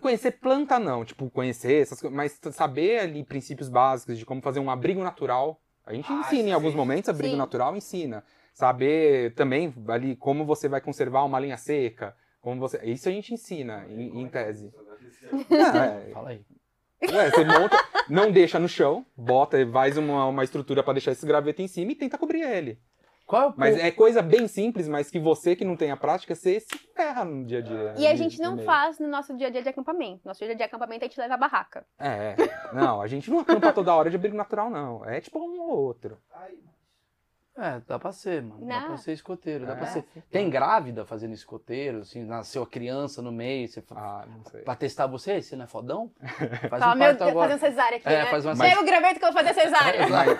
Conhecer 0.00 0.32
planta 0.32 0.78
não, 0.78 1.04
tipo, 1.04 1.28
conhecer 1.30 1.82
essas 1.82 2.00
coisas, 2.00 2.16
mas 2.16 2.38
saber 2.52 3.00
ali 3.00 3.24
princípios 3.24 3.68
básicos 3.68 4.16
de 4.16 4.24
como 4.24 4.40
fazer 4.40 4.60
um 4.60 4.70
abrigo 4.70 5.02
natural. 5.02 5.60
A 5.84 5.92
gente 5.92 6.12
Ah, 6.12 6.20
ensina 6.20 6.42
em 6.42 6.46
sim. 6.46 6.52
alguns 6.52 6.74
momentos 6.74 7.08
abrigo 7.08 7.32
Sim. 7.34 7.38
natural, 7.38 7.76
ensina. 7.76 8.24
Saber 8.52 9.34
também 9.34 9.74
ali 9.88 10.14
como 10.16 10.44
você 10.44 10.68
vai 10.68 10.80
conservar 10.80 11.24
uma 11.24 11.38
lenha 11.38 11.56
seca, 11.56 12.14
como 12.40 12.60
você, 12.60 12.78
isso 12.84 13.08
a 13.08 13.12
gente 13.12 13.32
ensina 13.32 13.86
em, 13.88 14.20
em 14.20 14.28
tese. 14.28 14.72
Não, 15.48 15.82
é, 15.82 16.10
Fala 16.12 16.30
aí. 16.30 16.44
Ué, 17.10 17.30
você 17.30 17.44
monta, 17.44 17.76
não 18.08 18.30
deixa 18.30 18.58
no 18.58 18.68
chão, 18.68 19.04
bota, 19.16 19.56
faz 19.72 19.96
uma, 19.96 20.26
uma 20.26 20.44
estrutura 20.44 20.82
pra 20.82 20.92
deixar 20.92 21.12
esse 21.12 21.26
graveto 21.26 21.60
em 21.60 21.66
cima 21.66 21.92
e 21.92 21.96
tenta 21.96 22.16
cobrir 22.18 22.42
ele. 22.42 22.78
Qual 23.26 23.42
é 23.42 23.46
o 23.46 23.54
Mas 23.56 23.74
ponto? 23.74 23.86
é 23.86 23.90
coisa 23.90 24.20
bem 24.22 24.46
simples, 24.46 24.88
mas 24.88 25.10
que 25.10 25.18
você 25.18 25.56
que 25.56 25.64
não 25.64 25.76
tem 25.76 25.90
a 25.90 25.96
prática, 25.96 26.34
você 26.34 26.60
se 26.60 26.76
ferra 26.94 27.24
no 27.24 27.44
dia 27.44 27.58
a 27.58 27.62
dia. 27.62 27.94
E 27.96 28.06
a 28.06 28.14
gente 28.14 28.40
não 28.40 28.56
meio. 28.56 28.66
faz 28.66 28.98
no 28.98 29.08
nosso 29.08 29.36
dia 29.36 29.46
a 29.46 29.50
dia 29.50 29.62
de 29.62 29.68
acampamento. 29.68 30.20
Nosso 30.24 30.38
dia 30.40 30.48
a 30.48 30.50
dia 30.50 30.56
de 30.56 30.62
acampamento 30.64 31.04
a 31.04 31.08
gente 31.08 31.18
leva 31.18 31.34
a 31.34 31.38
barraca. 31.38 31.86
É, 31.98 32.36
não, 32.72 33.00
a 33.00 33.06
gente 33.06 33.30
não 33.30 33.40
acampa 33.40 33.72
toda 33.72 33.94
hora 33.94 34.10
de 34.10 34.16
abrigo 34.16 34.36
natural, 34.36 34.68
não. 34.68 35.04
É 35.04 35.20
tipo 35.20 35.38
um 35.38 35.60
ou 35.60 35.70
outro. 35.70 36.18
É, 37.56 37.80
dá 37.86 37.98
pra 37.98 38.12
ser, 38.12 38.42
mano. 38.42 38.66
Dá 38.66 38.80
Não. 38.80 38.86
pra 38.88 38.96
ser 38.96 39.12
escoteiro, 39.12 39.66
dá 39.66 39.72
É. 39.74 39.76
pra 39.76 39.86
ser. 39.86 40.04
Tem 40.30 40.48
grávida 40.48 41.04
fazendo 41.04 41.34
escoteiro, 41.34 41.98
assim, 41.98 42.24
nasceu 42.24 42.62
a 42.62 42.66
criança 42.66 43.20
no 43.20 43.30
meio, 43.30 43.68
você 43.68 43.82
Ah, 43.90 44.24
não 44.26 44.42
sei. 44.50 44.62
pra 44.62 44.74
testar 44.74 45.06
você, 45.06 45.42
você 45.42 45.54
não 45.54 45.64
é 45.64 45.68
fodão? 45.68 46.10
Faz 46.70 46.82
Fala, 46.82 46.94
um 46.94 46.98
meu 46.98 47.10
agora. 47.10 47.32
fazendo 47.34 47.60
cesárea 47.60 47.98
aqui, 47.98 48.08
É, 48.08 48.24
né? 48.24 48.30
faz 48.30 48.44
uma- 48.46 48.56
Chega 48.56 48.80
o 48.80 48.84
graveto 48.86 49.18
que 49.20 49.24
eu 49.26 49.32
vou 49.32 49.42
fazer 49.44 49.54
cesárea. 49.60 50.00
Mas, 50.08 50.38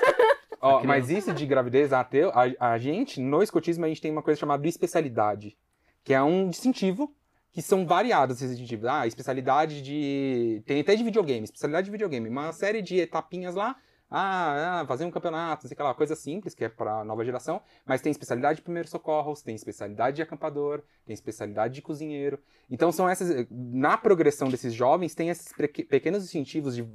ó, 0.61 0.83
mas 0.85 1.11
isso 1.11 1.35
de 1.35 1.45
gravidez 1.45 1.93
ateu, 1.93 2.31
a, 2.35 2.73
a 2.73 2.79
gente, 2.79 3.21
no 3.21 3.43
escotismo, 3.43 3.85
a 3.85 3.89
gente 3.89 4.01
tem 4.01 4.11
uma 4.13 4.23
coisa 4.23 4.39
chamada 4.41 4.67
especialidade, 4.67 5.57
que 6.05 6.15
é 6.15 6.23
um 6.23 6.49
distintivo, 6.49 7.13
que 7.51 7.61
são 7.61 7.85
variados 7.85 8.37
esses 8.41 8.57
distintivos. 8.57 8.87
Ah, 8.89 9.07
especialidade 9.07 9.83
de. 9.83 10.63
Tem 10.65 10.81
até 10.81 10.95
de 10.95 11.03
videogame, 11.05 11.45
especialidade 11.45 11.85
de 11.87 11.91
videogame. 11.91 12.27
Uma 12.29 12.53
série 12.53 12.81
de 12.81 12.99
etapinhas 12.99 13.55
lá. 13.55 13.77
Ah, 14.13 14.81
ah, 14.81 14.87
fazer 14.87 15.05
um 15.05 15.11
campeonato, 15.11 15.65
não 15.65 15.69
sei 15.69 15.75
o 15.75 15.77
que 15.77 15.83
lá, 15.83 15.95
coisa 15.95 16.15
simples, 16.15 16.55
que 16.55 16.65
é 16.65 16.69
pra 16.69 17.03
nova 17.05 17.25
geração, 17.25 17.63
mas 17.87 18.01
tem 18.03 18.11
especialidade 18.11 18.57
de 18.57 18.63
primeiros 18.63 18.91
socorros, 18.91 19.43
tem 19.43 19.55
especialidade 19.55 20.17
de 20.17 20.23
acampador, 20.23 20.83
tem 21.07 21.15
especialidade 21.15 21.75
de 21.75 21.83
cozinheiro. 21.83 22.39
Então 22.71 22.93
são 22.93 23.09
essas. 23.09 23.47
Na 23.51 23.97
progressão 23.97 24.49
desses 24.49 24.75
jovens, 24.75 25.15
tem 25.15 25.29
esses 25.31 25.53
peque- 25.53 25.85
pequenos 25.85 26.23
distintivos 26.23 26.77
de 26.77 26.87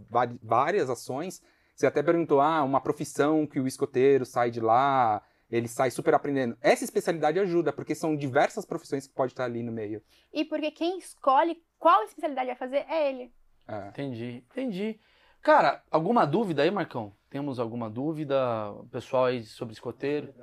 várias 0.41 0.89
ações 0.89 1.41
você 1.77 1.85
até 1.85 2.01
perguntou, 2.01 2.41
ah, 2.41 2.63
uma 2.63 2.81
profissão 2.81 3.45
que 3.45 3.59
o 3.59 3.67
escoteiro 3.67 4.25
sai 4.25 4.49
de 4.49 4.59
lá, 4.59 5.21
ele 5.47 5.67
sai 5.67 5.91
super 5.91 6.11
aprendendo. 6.15 6.57
Essa 6.59 6.83
especialidade 6.83 7.39
ajuda, 7.39 7.71
porque 7.71 7.93
são 7.93 8.15
diversas 8.15 8.65
profissões 8.65 9.05
que 9.05 9.13
pode 9.13 9.33
estar 9.33 9.45
ali 9.45 9.61
no 9.61 9.71
meio. 9.71 10.01
E 10.33 10.43
porque 10.43 10.71
quem 10.71 10.97
escolhe 10.97 11.61
qual 11.77 12.03
especialidade 12.03 12.47
vai 12.47 12.55
fazer 12.55 12.83
é 12.89 13.11
ele. 13.11 13.31
É. 13.67 13.89
Entendi, 13.89 14.43
entendi. 14.49 14.99
Cara, 15.47 15.81
alguma 15.89 16.25
dúvida 16.27 16.61
aí, 16.63 16.69
Marcão? 16.69 17.13
Temos 17.29 17.57
alguma 17.57 17.89
dúvida, 17.89 18.35
pessoal 18.91 19.23
aí 19.27 19.43
sobre 19.43 19.71
escoteiro? 19.73 20.33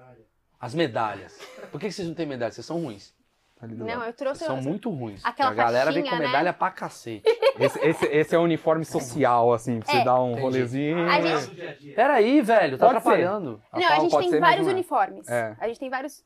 As 0.59 0.74
medalhas. 0.74 1.38
Por 1.70 1.78
que 1.78 1.90
vocês 1.92 2.09
não 2.09 2.14
têm 2.14 2.24
medalha? 2.24 2.50
Vocês 2.50 2.64
são 2.64 2.80
ruins. 2.82 3.14
Não, 3.61 4.02
eu 4.02 4.14
trouxe. 4.14 4.46
Vocês 4.46 4.50
são 4.50 4.62
muito 4.62 4.88
ruins. 4.88 5.22
Aquela 5.22 5.50
a 5.50 5.55
galera 5.55 5.92
vem 5.92 6.02
com 6.05 6.09
faixinha, 6.09 6.26
né? 6.26 6.32
medalha 6.32 6.52
pra 6.55 6.70
cacete. 6.70 7.22
Esse, 7.61 7.78
esse- 7.86 8.07
esse 8.07 8.34
é 8.34 8.38
o 8.38 8.42
uniforme 8.42 8.84
social, 8.84 9.52
assim, 9.52 9.78
pra 9.78 9.92
você 9.92 9.98
É. 9.98 10.05
dar 10.05 10.18
um 10.20 10.30
Entendi. 10.30 10.40
rolezinho. 10.42 11.07
A 11.09 11.20
gente- 11.20 11.55
dia 11.55 11.70
a 11.70 11.74
dia. 11.74 11.94
Peraí, 11.94 12.40
velho, 12.40 12.78
tá 12.78 12.86
Pode 12.86 13.00
ser. 13.02 13.09
atrapalhando. 13.09 13.62
A 13.70 13.78
Não, 13.78 13.86
a 13.86 13.90
Paula 13.90 14.02
gente 14.11 14.18
tem 14.20 14.30
ser, 14.30 14.40
vários 14.40 14.64
não 14.66 14.70
é. 14.70 14.74
uniformes. 14.74 15.28
É. 15.28 15.57
A 15.61 15.68
gente 15.68 15.78
tem 15.80 15.90
vários 15.90 16.24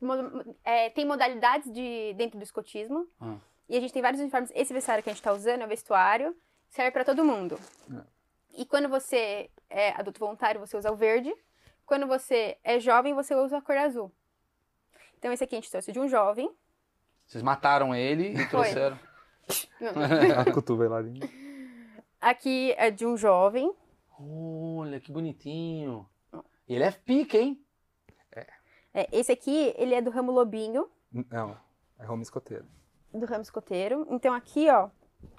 é, 0.65 0.89
tem 0.91 1.05
modalidades 1.05 1.71
de 1.73 2.15
dentro 2.17 2.39
do 2.39 2.43
escotismo. 2.45 3.07
Ah. 3.21 3.35
E 3.69 3.77
a 3.77 3.81
gente 3.81 3.93
tem 3.93 4.01
vários 4.01 4.21
uniformes. 4.21 4.53
Esse 4.55 4.73
vestuário 4.73 5.03
que 5.05 5.11
a 5.11 5.13
gente 5.13 5.23
tá 5.23 5.33
usando 5.33 5.63
é 5.63 5.65
o 5.67 5.69
vestuário, 5.69 6.35
serve 6.71 6.93
pra 6.93 7.05
todo 7.05 7.25
mundo. 7.25 7.59
E 8.59 8.67
quando 8.67 8.89
você 8.89 9.49
é 9.71 9.91
adulto 9.91 10.19
voluntário, 10.19 10.59
você 10.59 10.77
usa 10.77 10.91
o 10.91 10.97
verde. 10.97 11.33
Quando 11.87 12.09
você 12.09 12.59
é 12.65 12.81
jovem, 12.81 13.15
você 13.15 13.33
usa 13.33 13.59
a 13.59 13.63
cor 13.63 13.77
azul. 13.77 14.13
Então 15.17 15.33
esse 15.33 15.45
aqui 15.45 15.55
a 15.55 15.61
gente 15.61 15.71
trouxe 15.71 15.93
de 15.93 16.01
um 16.01 16.09
jovem. 16.09 16.53
Vocês 17.25 17.41
mataram 17.41 17.95
ele 17.95 18.31
e 18.31 18.37
Foi. 18.37 18.47
trouxeram. 18.49 18.99
A 20.37 20.53
cotoveladinha. 20.53 21.21
Aqui 22.21 22.75
é 22.77 22.91
de 22.91 23.07
um 23.07 23.17
jovem. 23.17 23.73
Olha, 24.19 24.99
que 24.99 25.13
bonitinho. 25.13 26.05
E 26.67 26.75
ele 26.75 26.83
é 26.83 26.91
pica, 26.91 27.39
hein? 27.39 27.65
É, 28.93 29.09
esse 29.13 29.31
aqui, 29.31 29.73
ele 29.77 29.95
é 29.95 30.03
do 30.03 30.11
ramo 30.11 30.33
lobinho. 30.33 30.91
Não. 31.13 31.57
É 31.97 32.11
home 32.11 32.23
escoteiro. 32.23 32.67
do 33.15 33.25
ramo 33.25 33.43
escoteiro. 33.43 34.05
Então 34.11 34.35
aqui, 34.35 34.69
ó. 34.69 34.91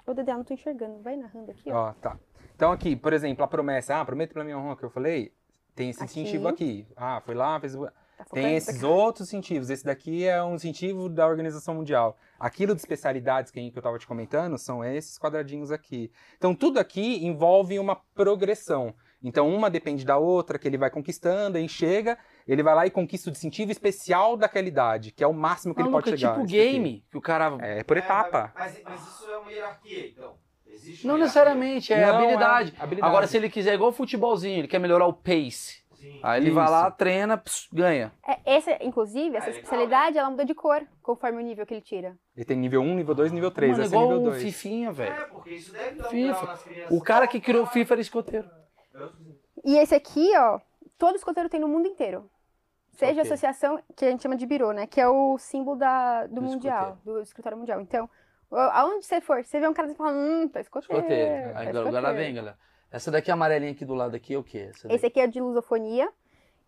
Ô, 0.06 0.14
Dedé, 0.14 0.32
eu 0.32 0.38
não 0.38 0.44
tô 0.44 0.54
enxergando. 0.54 1.02
Vai 1.02 1.16
narrando 1.16 1.50
aqui, 1.50 1.70
ó. 1.70 1.90
Ó, 1.90 1.92
tá. 1.92 2.18
Então 2.60 2.72
aqui, 2.72 2.94
por 2.94 3.14
exemplo, 3.14 3.42
a 3.42 3.48
promessa, 3.48 3.98
ah, 3.98 4.04
promete 4.04 4.34
pra 4.34 4.44
minha 4.44 4.58
honra 4.58 4.76
que 4.76 4.84
eu 4.84 4.90
falei, 4.90 5.32
tem 5.74 5.88
esse 5.88 6.02
Aqui. 6.02 6.20
incentivo 6.20 6.46
aqui. 6.46 6.86
Ah, 6.94 7.22
foi 7.24 7.34
lá, 7.34 7.58
fez 7.58 7.74
o... 7.74 7.86
Tá 7.86 8.24
Tem 8.34 8.54
esses 8.54 8.82
outros 8.82 9.28
incentivos. 9.28 9.70
Esse 9.70 9.82
daqui 9.82 10.26
é 10.26 10.42
um 10.44 10.56
incentivo 10.56 11.08
da 11.08 11.26
Organização 11.26 11.74
Mundial. 11.74 12.18
Aquilo 12.38 12.74
de 12.74 12.80
especialidades 12.82 13.50
que 13.50 13.58
eu 13.58 13.66
estava 13.68 13.98
te 13.98 14.06
comentando 14.06 14.58
são 14.58 14.84
esses 14.84 15.18
quadradinhos 15.18 15.72
aqui. 15.72 16.12
Então, 16.36 16.54
tudo 16.54 16.78
aqui 16.78 17.24
envolve 17.24 17.78
uma 17.78 17.96
progressão. 18.14 18.94
Então, 19.22 19.48
uma 19.48 19.70
depende 19.70 20.04
da 20.04 20.18
outra, 20.18 20.58
que 20.58 20.68
ele 20.68 20.76
vai 20.76 20.90
conquistando, 20.90 21.56
aí 21.56 21.66
chega, 21.66 22.18
ele 22.46 22.62
vai 22.62 22.74
lá 22.74 22.86
e 22.86 22.90
conquista 22.90 23.30
o 23.30 23.32
incentivo 23.32 23.72
especial 23.72 24.36
daquela 24.36 24.68
idade, 24.68 25.12
que 25.12 25.24
é 25.24 25.26
o 25.26 25.32
máximo 25.32 25.74
que 25.74 25.80
ele 25.80 25.88
Maluco, 25.88 26.04
pode 26.04 26.14
é 26.14 26.18
chegar. 26.18 26.34
tipo 26.34 26.44
Esse 26.44 26.56
daqui. 26.58 26.72
game, 26.72 27.04
que 27.10 27.16
o 27.16 27.22
cara... 27.22 27.56
É 27.62 27.82
por 27.82 27.96
etapa. 27.96 28.52
Mas, 28.54 28.78
mas 28.84 29.00
isso 29.00 29.30
é 29.30 29.38
uma 29.38 29.50
hierarquia, 29.50 30.08
então. 30.08 30.49
Existe 30.82 31.06
Não 31.06 31.18
necessariamente, 31.18 31.92
é 31.92 32.06
Não, 32.06 32.16
habilidade. 32.16 32.74
é 32.78 32.82
habilidade. 32.82 33.10
Agora, 33.10 33.26
se 33.26 33.36
ele 33.36 33.50
quiser, 33.50 33.74
igual 33.74 33.92
futebolzinho, 33.92 34.58
ele 34.60 34.68
quer 34.68 34.78
melhorar 34.78 35.06
o 35.06 35.12
pace. 35.12 35.80
Sim. 35.94 36.18
Aí 36.22 36.40
ele 36.40 36.50
vai 36.50 36.64
Isso. 36.64 36.72
lá, 36.72 36.90
treina, 36.90 37.36
pss, 37.36 37.68
ganha. 37.70 38.10
É, 38.26 38.38
essa, 38.56 38.82
inclusive, 38.82 39.36
essa 39.36 39.50
especialidade, 39.50 40.16
ela 40.16 40.30
muda 40.30 40.46
de 40.46 40.54
cor 40.54 40.82
conforme 41.02 41.36
o 41.42 41.44
nível 41.44 41.66
que 41.66 41.74
ele 41.74 41.82
tira. 41.82 42.16
Ele 42.34 42.44
tem 42.46 42.56
nível 42.56 42.80
1, 42.80 42.94
nível 42.94 43.14
2, 43.14 43.32
nível 43.32 43.50
3. 43.50 43.72
Mano, 43.72 43.84
esse 43.84 43.94
é 43.94 43.98
igual 43.98 44.08
nível 44.12 44.22
o 44.22 44.30
2. 44.30 44.42
Fifinha, 44.42 44.90
velho. 44.92 45.12
É, 45.12 45.24
porque 45.26 45.50
isso 45.50 45.72
deve 45.72 45.96
dar 45.96 46.06
um 46.06 46.10
FIFA. 46.10 46.32
grau 46.32 46.46
nas 46.46 46.62
crianças. 46.62 46.96
O 46.98 47.02
cara 47.02 47.26
que 47.28 47.38
criou 47.40 47.64
o 47.64 47.66
FIFA 47.66 47.94
era 47.94 48.00
escoteiro. 48.00 48.50
E 49.64 49.76
esse 49.76 49.94
aqui, 49.94 50.32
ó, 50.38 50.58
todo 50.96 51.16
escoteiro 51.16 51.48
tem 51.50 51.60
no 51.60 51.68
mundo 51.68 51.86
inteiro. 51.86 52.30
Seja 52.92 53.20
Ok. 53.20 53.22
associação, 53.22 53.78
que 53.96 54.04
a 54.04 54.10
gente 54.10 54.22
chama 54.22 54.36
de 54.36 54.46
birô, 54.46 54.72
né? 54.72 54.86
Que 54.86 55.00
é 55.00 55.08
o 55.08 55.38
símbolo 55.38 55.76
da, 55.76 56.26
do, 56.26 56.34
Do 56.36 56.42
mundial, 56.42 56.98
do 57.04 57.20
escritório 57.20 57.56
mundial. 57.58 57.80
Então, 57.80 58.08
aonde 58.56 59.04
você 59.06 59.20
for, 59.20 59.44
você 59.44 59.60
vê 59.60 59.68
um 59.68 59.72
cara 59.74 59.90
e 59.90 59.94
fala, 59.94 60.12
hum, 60.12 60.48
tá 60.48 60.60
escoteiro. 60.60 61.02
Escoteiro. 61.02 61.52
tá 61.52 61.58
Aí, 61.60 61.68
agora 61.68 61.88
agora 61.88 61.88
escoteiro. 62.08 62.16
vem, 62.16 62.34
galera. 62.34 62.58
Essa 62.90 63.10
daqui 63.10 63.30
amarelinha 63.30 63.72
aqui 63.72 63.84
do 63.84 63.94
lado 63.94 64.16
aqui 64.16 64.34
é 64.34 64.38
o 64.38 64.42
quê? 64.42 64.70
Essa 64.70 64.92
Esse 64.92 65.06
aqui 65.06 65.20
é 65.20 65.26
de 65.26 65.40
lusofonia. 65.40 66.08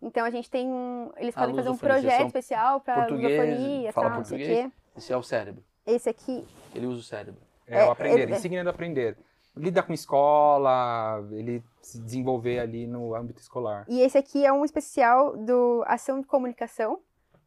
Então 0.01 0.25
a 0.25 0.29
gente 0.29 0.49
tem 0.49 0.69
um. 0.69 1.11
Eles 1.17 1.35
Ah, 1.35 1.41
podem 1.41 1.55
fazer 1.55 1.69
um 1.69 1.77
projeto 1.77 2.25
especial 2.27 2.79
pra 2.81 2.95
português, 2.95 3.39
lusofonia, 3.39 3.93
fala 3.93 4.07
tal, 4.09 4.17
não 4.17 4.25
sei 4.25 4.37
português? 4.37 4.65
quê. 4.67 4.71
Esse 4.97 5.13
é 5.13 5.17
o 5.17 5.23
cérebro. 5.23 5.63
Esse 5.85 6.09
aqui. 6.09 6.45
Ele 6.75 6.85
usa 6.87 6.99
o 6.99 7.03
cérebro. 7.03 7.41
É, 7.67 7.83
o 7.83 7.87
É, 7.87 7.91
aprender, 7.91 8.29
é- 8.29 8.35
insígnia 8.35 8.63
do 8.63 8.69
aprender. 8.69 9.17
Lidar 9.55 9.83
com 9.83 9.93
escola, 9.93 11.23
ele 11.31 11.63
se 11.81 11.99
desenvolver 12.01 12.59
ali 12.59 12.87
no 12.87 13.13
âmbito 13.15 13.39
escolar. 13.39 13.85
E 13.87 14.01
esse 14.01 14.17
aqui 14.17 14.45
é 14.45 14.51
um 14.51 14.65
especial 14.65 15.37
do 15.37 15.83
Ação 15.85 16.19
de 16.19 16.27
Comunicação, 16.27 16.99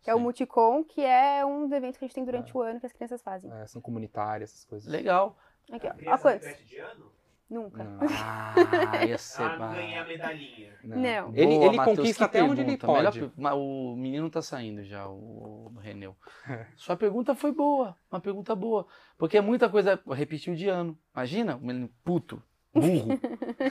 que 0.07 0.11
é 0.11 0.15
o. 0.15 0.21
Multicom, 0.21 0.85
que 0.85 1.03
é 1.03 1.45
um 1.45 1.63
dos 1.63 1.73
eventos 1.73 1.99
que 1.99 2.05
a 2.05 2.07
gente 2.07 2.15
tem 2.15 2.25
durante 2.25 2.57
o 2.57 2.63
ano 2.63 2.79
que 2.79 2.87
as 2.87 2.93
crianças 2.93 3.21
fazem. 3.21 3.51
É, 3.51 3.63
ação 3.63 3.83
comunitária, 3.83 4.45
essas 4.45 4.65
coisas. 4.65 4.89
Legal. 4.89 5.37
Aqui, 5.71 5.85
ó. 5.85 5.91
Ó 5.91 5.95
Criança 5.97 6.23
quantos? 6.23 7.17
Nunca. 7.51 7.83
Não. 7.83 7.99
Ah, 8.09 8.55
ia 9.05 9.19
ser. 9.19 9.43
Ah, 9.43 9.59
não 9.59 9.67
ah. 9.67 9.75
ganhei 9.75 9.99
a 9.99 10.05
medalhinha. 10.05 10.79
Não. 10.85 11.35
Ele, 11.35 11.47
Boa, 11.47 11.67
ele 11.67 11.77
Matheus, 11.77 11.97
conquista 11.99 12.25
até 12.25 12.43
onde 12.43 12.61
ele 12.61 12.77
pergunta. 12.77 12.93
Melhor 12.99 13.13
pode. 13.13 13.33
mas 13.37 13.55
o 13.55 13.97
menino 13.97 14.31
tá 14.31 14.41
saindo 14.41 14.85
já, 14.85 15.09
o, 15.09 15.73
o 15.75 15.79
Reneu. 15.81 16.17
É. 16.49 16.67
Sua 16.77 16.97
pergunta 16.97 17.35
foi 17.35 17.51
boa, 17.51 17.97
uma 18.09 18.21
pergunta 18.21 18.55
boa. 18.55 18.87
Porque 19.19 19.37
é 19.37 19.41
muita 19.41 19.69
coisa, 19.69 20.01
repetiu 20.13 20.55
de 20.55 20.69
ano. 20.69 20.97
Imagina, 21.13 21.57
um 21.57 21.67
menino 21.67 21.91
puto, 22.05 22.41
burro. 22.81 23.19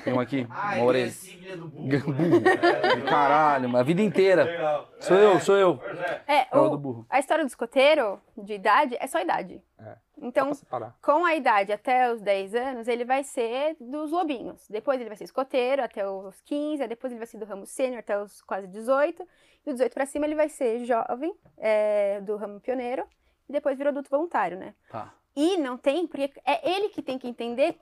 Tem 0.03 0.13
um 0.13 0.19
aqui, 0.19 0.47
Ah, 0.51 0.65
uma 0.67 0.75
é 0.77 0.83
orelha. 0.83 1.11
do 1.57 1.67
burro. 1.67 1.87
Burro. 1.89 2.13
né? 2.41 3.01
Caralho, 3.09 3.69
mas 3.69 3.81
a 3.81 3.83
vida 3.83 4.01
inteira. 4.01 4.85
Sou 4.99 5.17
É, 5.17 5.25
eu, 5.25 5.39
sou 5.39 5.55
eu. 5.57 5.79
é. 6.27 6.35
É, 6.41 6.47
É 6.51 6.57
o 6.57 6.63
o- 6.65 6.69
do 6.69 6.77
burro. 6.77 7.05
a 7.09 7.19
história 7.19 7.43
do 7.43 7.47
escoteiro, 7.47 8.19
de 8.37 8.53
idade, 8.53 8.95
é 8.99 9.07
só 9.07 9.19
idade. 9.19 9.61
É. 9.79 9.95
Então, 10.17 10.45
Dá 10.45 10.49
pra 10.51 10.55
separar. 10.55 10.95
com 11.01 11.25
a 11.25 11.35
idade 11.35 11.71
até 11.73 12.11
os 12.11 12.21
10 12.21 12.55
anos, 12.55 12.87
ele 12.87 13.03
vai 13.03 13.23
ser 13.23 13.75
dos 13.79 14.11
lobinhos. 14.11 14.65
Depois 14.69 14.99
ele 14.99 15.09
vai 15.09 15.17
ser 15.17 15.25
escoteiro 15.25 15.83
até 15.83 16.07
os 16.07 16.39
15, 16.41 16.81
aí 16.81 16.87
depois 16.87 17.11
ele 17.11 17.19
vai 17.19 17.27
ser 17.27 17.37
do 17.37 17.45
ramo 17.45 17.65
sênior 17.65 17.99
até 17.99 18.17
os 18.17 18.41
quase 18.41 18.67
18. 18.67 19.23
E 19.23 19.69
do 19.69 19.73
18 19.73 19.93
pra 19.93 20.05
cima 20.05 20.25
ele 20.25 20.35
vai 20.35 20.47
ser 20.47 20.85
jovem, 20.85 21.33
é, 21.57 22.21
do 22.21 22.37
ramo 22.37 22.59
pioneiro. 22.61 23.03
E 23.49 23.51
depois 23.51 23.77
vira 23.77 23.89
adulto 23.89 24.09
voluntário, 24.09 24.57
né? 24.57 24.73
Tá. 24.89 25.13
E 25.35 25.57
não 25.57 25.77
tem, 25.77 26.07
porque 26.07 26.31
é 26.45 26.71
ele 26.71 26.89
que 26.89 27.01
tem 27.01 27.19
que 27.19 27.27
entender 27.27 27.77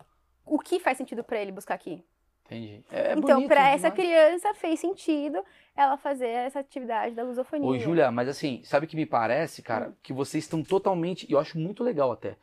o 0.45 0.59
que 0.59 0.79
faz 0.79 0.97
sentido 0.97 1.23
pra 1.23 1.39
ele 1.41 1.51
buscar 1.51 1.75
aqui. 1.75 2.03
Entendi. 2.45 2.83
É 2.91 3.13
então, 3.13 3.21
bonito 3.37 3.47
pra 3.47 3.69
essa 3.69 3.89
demais. 3.89 3.93
criança 3.93 4.53
fez 4.53 4.79
sentido 4.79 5.43
ela 5.75 5.95
fazer 5.97 6.27
essa 6.27 6.59
atividade 6.59 7.15
da 7.15 7.23
lusofonia. 7.23 7.67
Ô, 7.67 7.79
Júlia, 7.79 8.11
mas 8.11 8.27
assim, 8.27 8.61
sabe 8.63 8.85
o 8.85 8.89
que 8.89 8.95
me 8.97 9.05
parece, 9.05 9.61
Hum. 9.61 9.63
cara? 9.63 9.93
Que 10.03 10.11
vocês 10.11 10.43
estão 10.43 10.61
totalmente, 10.61 11.25
e 11.29 11.31
eu 11.33 11.39
acho 11.39 11.57
muito 11.57 11.83
legal 11.83 12.11
até, 12.11 12.35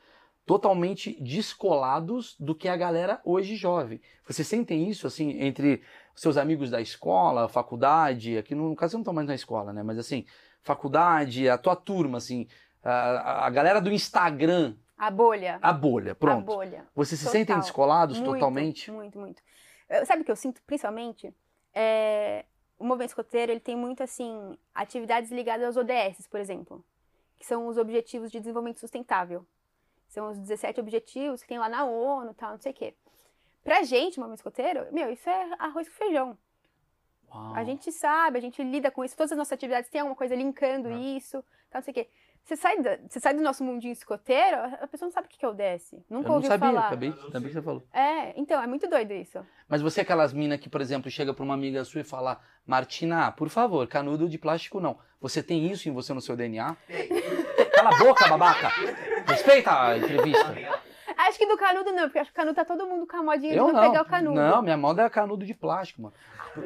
totalmente 0.47 1.17
descolados 1.23 2.35
do 2.41 2.55
que 2.55 2.67
a 2.67 2.77
galera 2.77 3.21
hoje 3.25 3.55
jovem. 3.57 4.01
Vocês 4.27 4.49
sentem 4.49 4.89
isso, 4.89 5.07
assim, 5.07 5.39
entre 5.43 5.83
seus 6.15 6.37
amigos 6.37 6.71
da 6.71 6.81
escola, 6.81 7.49
faculdade, 7.49 8.37
aqui 8.39 8.55
no, 8.55 8.75
caso 8.75 8.97
não 8.97 9.05
tá 9.05 9.13
mais 9.13 9.29
na 9.29 9.35
escola, 9.35 9.73
né? 9.73 9.83
Mas 9.83 9.99
assim, 9.99 10.25
faculdade, 10.63 11.49
a 11.49 11.57
tua 11.59 11.77
turma, 11.77 12.19
assim, 12.19 12.47
a- 12.83 13.47
a 13.47 13.51
galera 13.51 13.81
do 13.81 13.93
Instagram, 13.93 14.75
A 15.01 15.11
bolha. 15.11 15.59
a 15.63 15.73
bolha, 15.73 16.13
A 16.13 16.15
pronto. 16.15 16.45
bolha. 16.45 16.87
Vocês 16.95 17.19
se 17.19 17.25
Total. 17.25 17.41
sentem 17.41 17.59
descolados 17.59 18.19
Muito, 18.19 18.33
totalmente? 18.35 18.91
Muito, 18.91 19.19
muito. 19.19 19.43
Eu- 19.89 20.05
Sabe 20.05 20.23
o 20.23 20.25
que 20.25 20.31
eu 20.31 20.37
sinto, 20.37 20.61
principalmente? 20.67 21.35
É, 21.73 22.45
o 22.79 22.85
movimento 22.85 23.09
escoteiro, 23.11 23.51
ele 23.51 23.61
tem 23.61 23.75
muito, 23.77 24.03
assim, 24.03 24.59
atividades 24.75 25.31
ligadas 25.31 25.67
aos 25.67 25.77
ODS, 25.77 26.27
por 26.29 26.39
exemplo. 26.39 26.85
Que 27.39 27.47
são 27.47 27.67
os 27.67 27.79
Objetivos 27.79 28.31
de 28.31 28.39
Desenvolvimento 28.41 28.79
Sustentável. 28.81 29.47
São 30.09 30.29
os 30.31 30.39
17 30.39 30.79
objetivos 30.81 31.41
que 31.43 31.49
tem 31.49 31.59
lá 31.59 31.69
na 31.69 31.85
ONU, 31.87 32.35
tal, 32.35 32.51
não 32.53 32.59
sei 32.61 32.73
o 32.73 32.75
quê. 32.75 32.95
Pra 33.65 33.83
gente, 33.83 34.19
o 34.19 34.21
movimento 34.21 34.41
escoteiro, 34.41 34.87
meu, 34.93 35.11
isso 35.11 35.29
é 35.31 35.51
arroz 35.59 35.89
com 35.89 35.95
feijão. 35.95 36.37
Uau. 37.33 37.55
A 37.55 37.63
gente 37.65 37.91
sabe, 37.93 38.37
a 38.39 38.41
gente 38.41 38.63
lida 38.63 38.91
com 38.91 39.05
isso. 39.05 39.17
Todas 39.17 39.33
as 39.33 39.39
nossas 39.39 39.53
atividades 39.53 39.89
têm 39.89 40.01
alguma 40.01 40.17
coisa 40.17 40.35
linkando 40.35 40.89
É. 40.89 40.95
isso, 40.99 41.43
tal, 41.71 41.79
não 41.81 41.83
sei 41.83 41.93
o 41.93 41.95
quê. 41.95 42.09
Você 42.45 42.57
sai, 42.57 42.83
da- 42.83 42.99
você 43.09 43.21
sai 43.21 43.35
do 43.35 43.43
nosso 43.43 43.63
mundinho 43.63 43.93
escoteiro, 43.93 44.57
a 44.81 44.87
pessoa 44.89 45.07
não 45.07 45.13
sabe 45.13 45.29
o 45.29 45.31
que 45.31 45.45
é 45.45 45.49
o. 45.49 45.53
Eu 45.53 45.81
Nunca 46.11 46.29
não 46.29 46.35
ouviu 46.37 46.49
sabia, 46.51 46.69
falar. 46.69 46.87
acabei, 46.89 47.09
acabei 47.11 47.49
que 47.49 47.53
você 47.55 47.63
falou. 47.63 47.83
É, 47.93 48.33
então, 48.41 48.61
é 48.61 48.67
muito 48.67 48.89
doido 48.89 49.13
isso. 49.13 49.39
Mas 49.69 49.81
você 49.83 50.01
é 50.01 50.03
aquelas 50.03 50.33
minas 50.33 50.59
que, 50.59 50.69
por 50.69 50.81
exemplo, 50.81 51.09
chega 51.11 51.33
pra 51.33 51.45
uma 51.45 51.55
amiga 51.55 51.85
sua 51.85 52.01
e 52.01 52.05
fala, 52.05 52.41
Martina, 52.67 53.31
por 53.31 53.49
favor, 53.49 53.87
canudo 53.87 54.29
de 54.29 54.37
plástico 54.37 54.81
não. 54.81 54.99
Você 55.21 55.43
tem 55.43 55.71
isso 55.71 55.89
em 55.89 55.93
você 55.93 56.13
no 56.13 56.21
seu 56.21 56.35
DNA? 56.35 56.77
Cala 57.75 57.91
a 57.95 57.99
boca, 57.99 58.27
babaca! 58.29 58.69
Respeita 59.27 59.71
a 59.83 59.99
entrevista. 59.99 60.55
Acho 61.17 61.39
que 61.39 61.47
do 61.47 61.57
canudo 61.59 61.93
não, 61.93 62.05
porque 62.05 62.19
acho 62.19 62.31
que 62.31 62.35
o 62.35 62.37
canudo 62.41 62.57
tá 62.57 62.65
todo 62.65 62.87
mundo 62.87 63.07
com 63.07 63.17
a 63.19 63.23
modinha 63.23 63.55
Eu 63.55 63.67
de 63.67 63.73
não 63.73 63.81
não. 63.83 63.89
pegar 63.91 64.03
o 64.03 64.07
canudo. 64.07 64.35
Não, 64.41 64.63
minha 64.63 64.77
moda 64.77 65.03
é 65.03 65.11
canudo 65.11 65.45
de 65.45 65.55
plástico, 65.55 66.03
mano. 66.03 66.15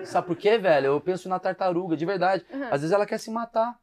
Sabe 0.06 0.26
por 0.28 0.36
quê, 0.36 0.56
velho? 0.56 0.86
Eu 0.86 1.00
penso 1.00 1.28
na 1.28 1.38
tartaruga, 1.38 1.96
de 1.96 2.06
verdade. 2.06 2.46
Uhum. 2.50 2.64
Às 2.66 2.80
vezes 2.80 2.92
ela 2.92 3.04
quer 3.04 3.18
se 3.18 3.30
matar. 3.30 3.76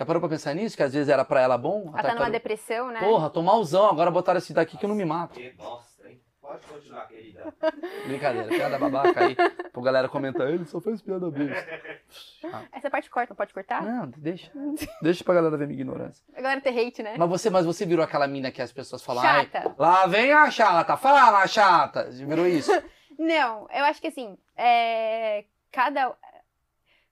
Já 0.00 0.06
parou 0.06 0.18
pra 0.18 0.30
pensar 0.30 0.54
nisso? 0.54 0.74
Que 0.78 0.82
às 0.82 0.94
vezes 0.94 1.10
era 1.10 1.26
pra 1.26 1.42
ela 1.42 1.58
bom? 1.58 1.80
a 1.80 1.82
Ela 1.82 1.84
tá 1.90 1.92
numa 1.92 2.02
tartaruga? 2.08 2.30
depressão, 2.30 2.88
né? 2.90 3.00
Porra, 3.00 3.28
tô 3.28 3.42
malzão, 3.42 3.84
agora 3.90 4.10
botaram 4.10 4.38
esse 4.38 4.54
daqui 4.54 4.78
que 4.78 4.84
eu 4.86 4.88
não 4.88 4.96
me 4.96 5.04
mato. 5.04 5.34
Que 5.34 5.50
bosta, 5.50 6.08
hein? 6.08 6.18
Pode 6.40 6.64
continuar, 6.66 7.06
querida. 7.06 7.52
Brincadeira, 8.08 8.48
piada 8.48 8.78
babaca 8.78 9.20
aí. 9.26 9.36
Pro 9.70 9.82
galera 9.82 10.08
comentar, 10.08 10.48
ele 10.48 10.64
só 10.64 10.80
fez 10.80 11.02
piada 11.02 11.30
besta. 11.30 11.68
Essa 12.72 12.88
parte 12.88 13.10
corta, 13.10 13.34
não 13.34 13.36
pode 13.36 13.52
cortar? 13.52 13.82
Não, 13.82 14.06
deixa. 14.16 14.50
Deixa 15.02 15.22
pra 15.22 15.34
galera 15.34 15.54
ver 15.58 15.66
minha 15.66 15.78
ignorância. 15.78 16.24
Agora 16.34 16.62
tem 16.62 16.78
hate, 16.88 17.02
né? 17.02 17.16
Mas 17.18 17.28
você, 17.28 17.50
mas 17.50 17.66
você 17.66 17.84
virou 17.84 18.02
aquela 18.02 18.26
mina 18.26 18.50
que 18.50 18.62
as 18.62 18.72
pessoas 18.72 19.02
falam, 19.04 19.22
ai, 19.22 19.50
Chata. 19.52 19.74
lá 19.78 20.06
vem 20.06 20.32
a 20.32 20.50
chata, 20.50 20.96
fala 20.96 21.46
chata. 21.46 22.10
Você 22.10 22.24
virou 22.24 22.46
isso? 22.46 22.72
Não, 23.18 23.68
eu 23.70 23.84
acho 23.84 24.00
que 24.00 24.06
assim, 24.06 24.38
é, 24.56 25.44
cada. 25.70 26.16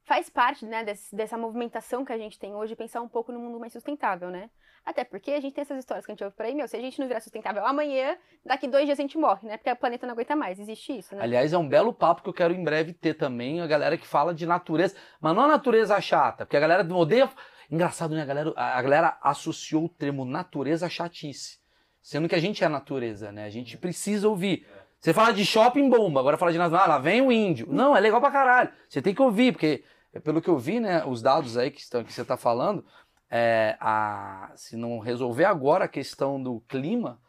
Faz 0.08 0.30
parte, 0.30 0.64
né, 0.64 0.82
desse- 0.82 1.14
dessa 1.14 1.36
movimentação 1.36 2.02
que 2.02 2.10
a 2.10 2.16
gente 2.16 2.38
tem 2.38 2.54
hoje, 2.54 2.74
pensar 2.74 3.02
um 3.02 3.08
pouco 3.08 3.30
no 3.30 3.38
mundo 3.38 3.60
mais 3.60 3.74
sustentável, 3.74 4.30
né? 4.30 4.48
Até 4.82 5.04
porque 5.04 5.32
a 5.32 5.40
gente 5.40 5.52
tem 5.52 5.60
essas 5.60 5.78
histórias 5.78 6.06
que 6.06 6.10
a 6.10 6.14
gente 6.14 6.24
ouve 6.24 6.34
por 6.34 6.46
aí, 6.46 6.54
meu, 6.54 6.66
se 6.66 6.74
a 6.74 6.80
gente 6.80 6.98
não 6.98 7.06
virar 7.06 7.20
sustentável 7.20 7.62
amanhã, 7.66 8.16
daqui 8.42 8.66
dois 8.66 8.86
dias 8.86 8.98
a 8.98 9.02
gente 9.02 9.18
morre, 9.18 9.46
né? 9.46 9.58
Porque 9.58 9.70
o 9.70 9.76
planeta 9.76 10.06
não 10.06 10.14
aguenta 10.14 10.34
mais. 10.34 10.58
Existe 10.58 10.96
isso, 10.96 11.14
né? 11.14 11.22
Aliás, 11.22 11.52
é 11.52 11.58
um 11.58 11.68
belo 11.68 11.92
papo 11.92 12.22
que 12.22 12.28
eu 12.30 12.32
quero 12.32 12.54
em 12.54 12.64
breve 12.64 12.94
ter 12.94 13.12
também, 13.12 13.60
a 13.60 13.66
galera 13.66 13.98
que 13.98 14.06
fala 14.06 14.32
de 14.32 14.46
natureza, 14.46 14.96
mas 15.20 15.36
não 15.36 15.42
a 15.42 15.48
natureza 15.48 16.00
chata, 16.00 16.46
porque 16.46 16.56
a 16.56 16.60
galera 16.60 16.82
odeia. 16.94 17.28
Engraçado, 17.70 18.14
né? 18.14 18.22
A 18.22 18.24
galera, 18.24 18.52
a 18.56 18.80
galera 18.80 19.18
associou 19.20 19.84
o 19.84 19.88
termo 19.90 20.24
natureza 20.24 20.86
à 20.86 20.88
chatice. 20.88 21.58
Sendo 22.00 22.26
que 22.26 22.34
a 22.34 22.40
gente 22.40 22.64
é 22.64 22.66
a 22.66 22.70
natureza, 22.70 23.30
né? 23.30 23.44
A 23.44 23.50
gente 23.50 23.76
precisa 23.76 24.26
ouvir. 24.26 24.66
Você 24.98 25.12
fala 25.12 25.34
de 25.34 25.44
shopping 25.44 25.90
bomba, 25.90 26.18
agora 26.18 26.38
fala 26.38 26.50
de 26.50 26.56
natureza, 26.56 26.82
ah, 26.84 26.88
lá 26.88 26.98
vem 26.98 27.20
o 27.20 27.30
índio. 27.30 27.66
Não, 27.70 27.94
é 27.94 28.00
legal 28.00 28.22
pra 28.22 28.30
caralho. 28.30 28.70
Você 28.88 29.02
tem 29.02 29.14
que 29.14 29.20
ouvir, 29.20 29.52
porque 29.52 29.84
pelo 30.24 30.40
que 30.40 30.48
eu 30.48 30.58
vi, 30.58 30.80
né, 30.80 31.04
os 31.04 31.22
dados 31.22 31.56
aí 31.56 31.70
que, 31.70 31.80
estão, 31.80 32.02
que 32.02 32.12
você 32.12 32.24
tá 32.24 32.36
falando, 32.36 32.84
é, 33.30 33.76
a, 33.80 34.52
se 34.56 34.76
não 34.76 34.98
resolver 34.98 35.44
agora 35.44 35.84
a 35.84 35.88
questão 35.88 36.42
do 36.42 36.60
clima, 36.68 37.20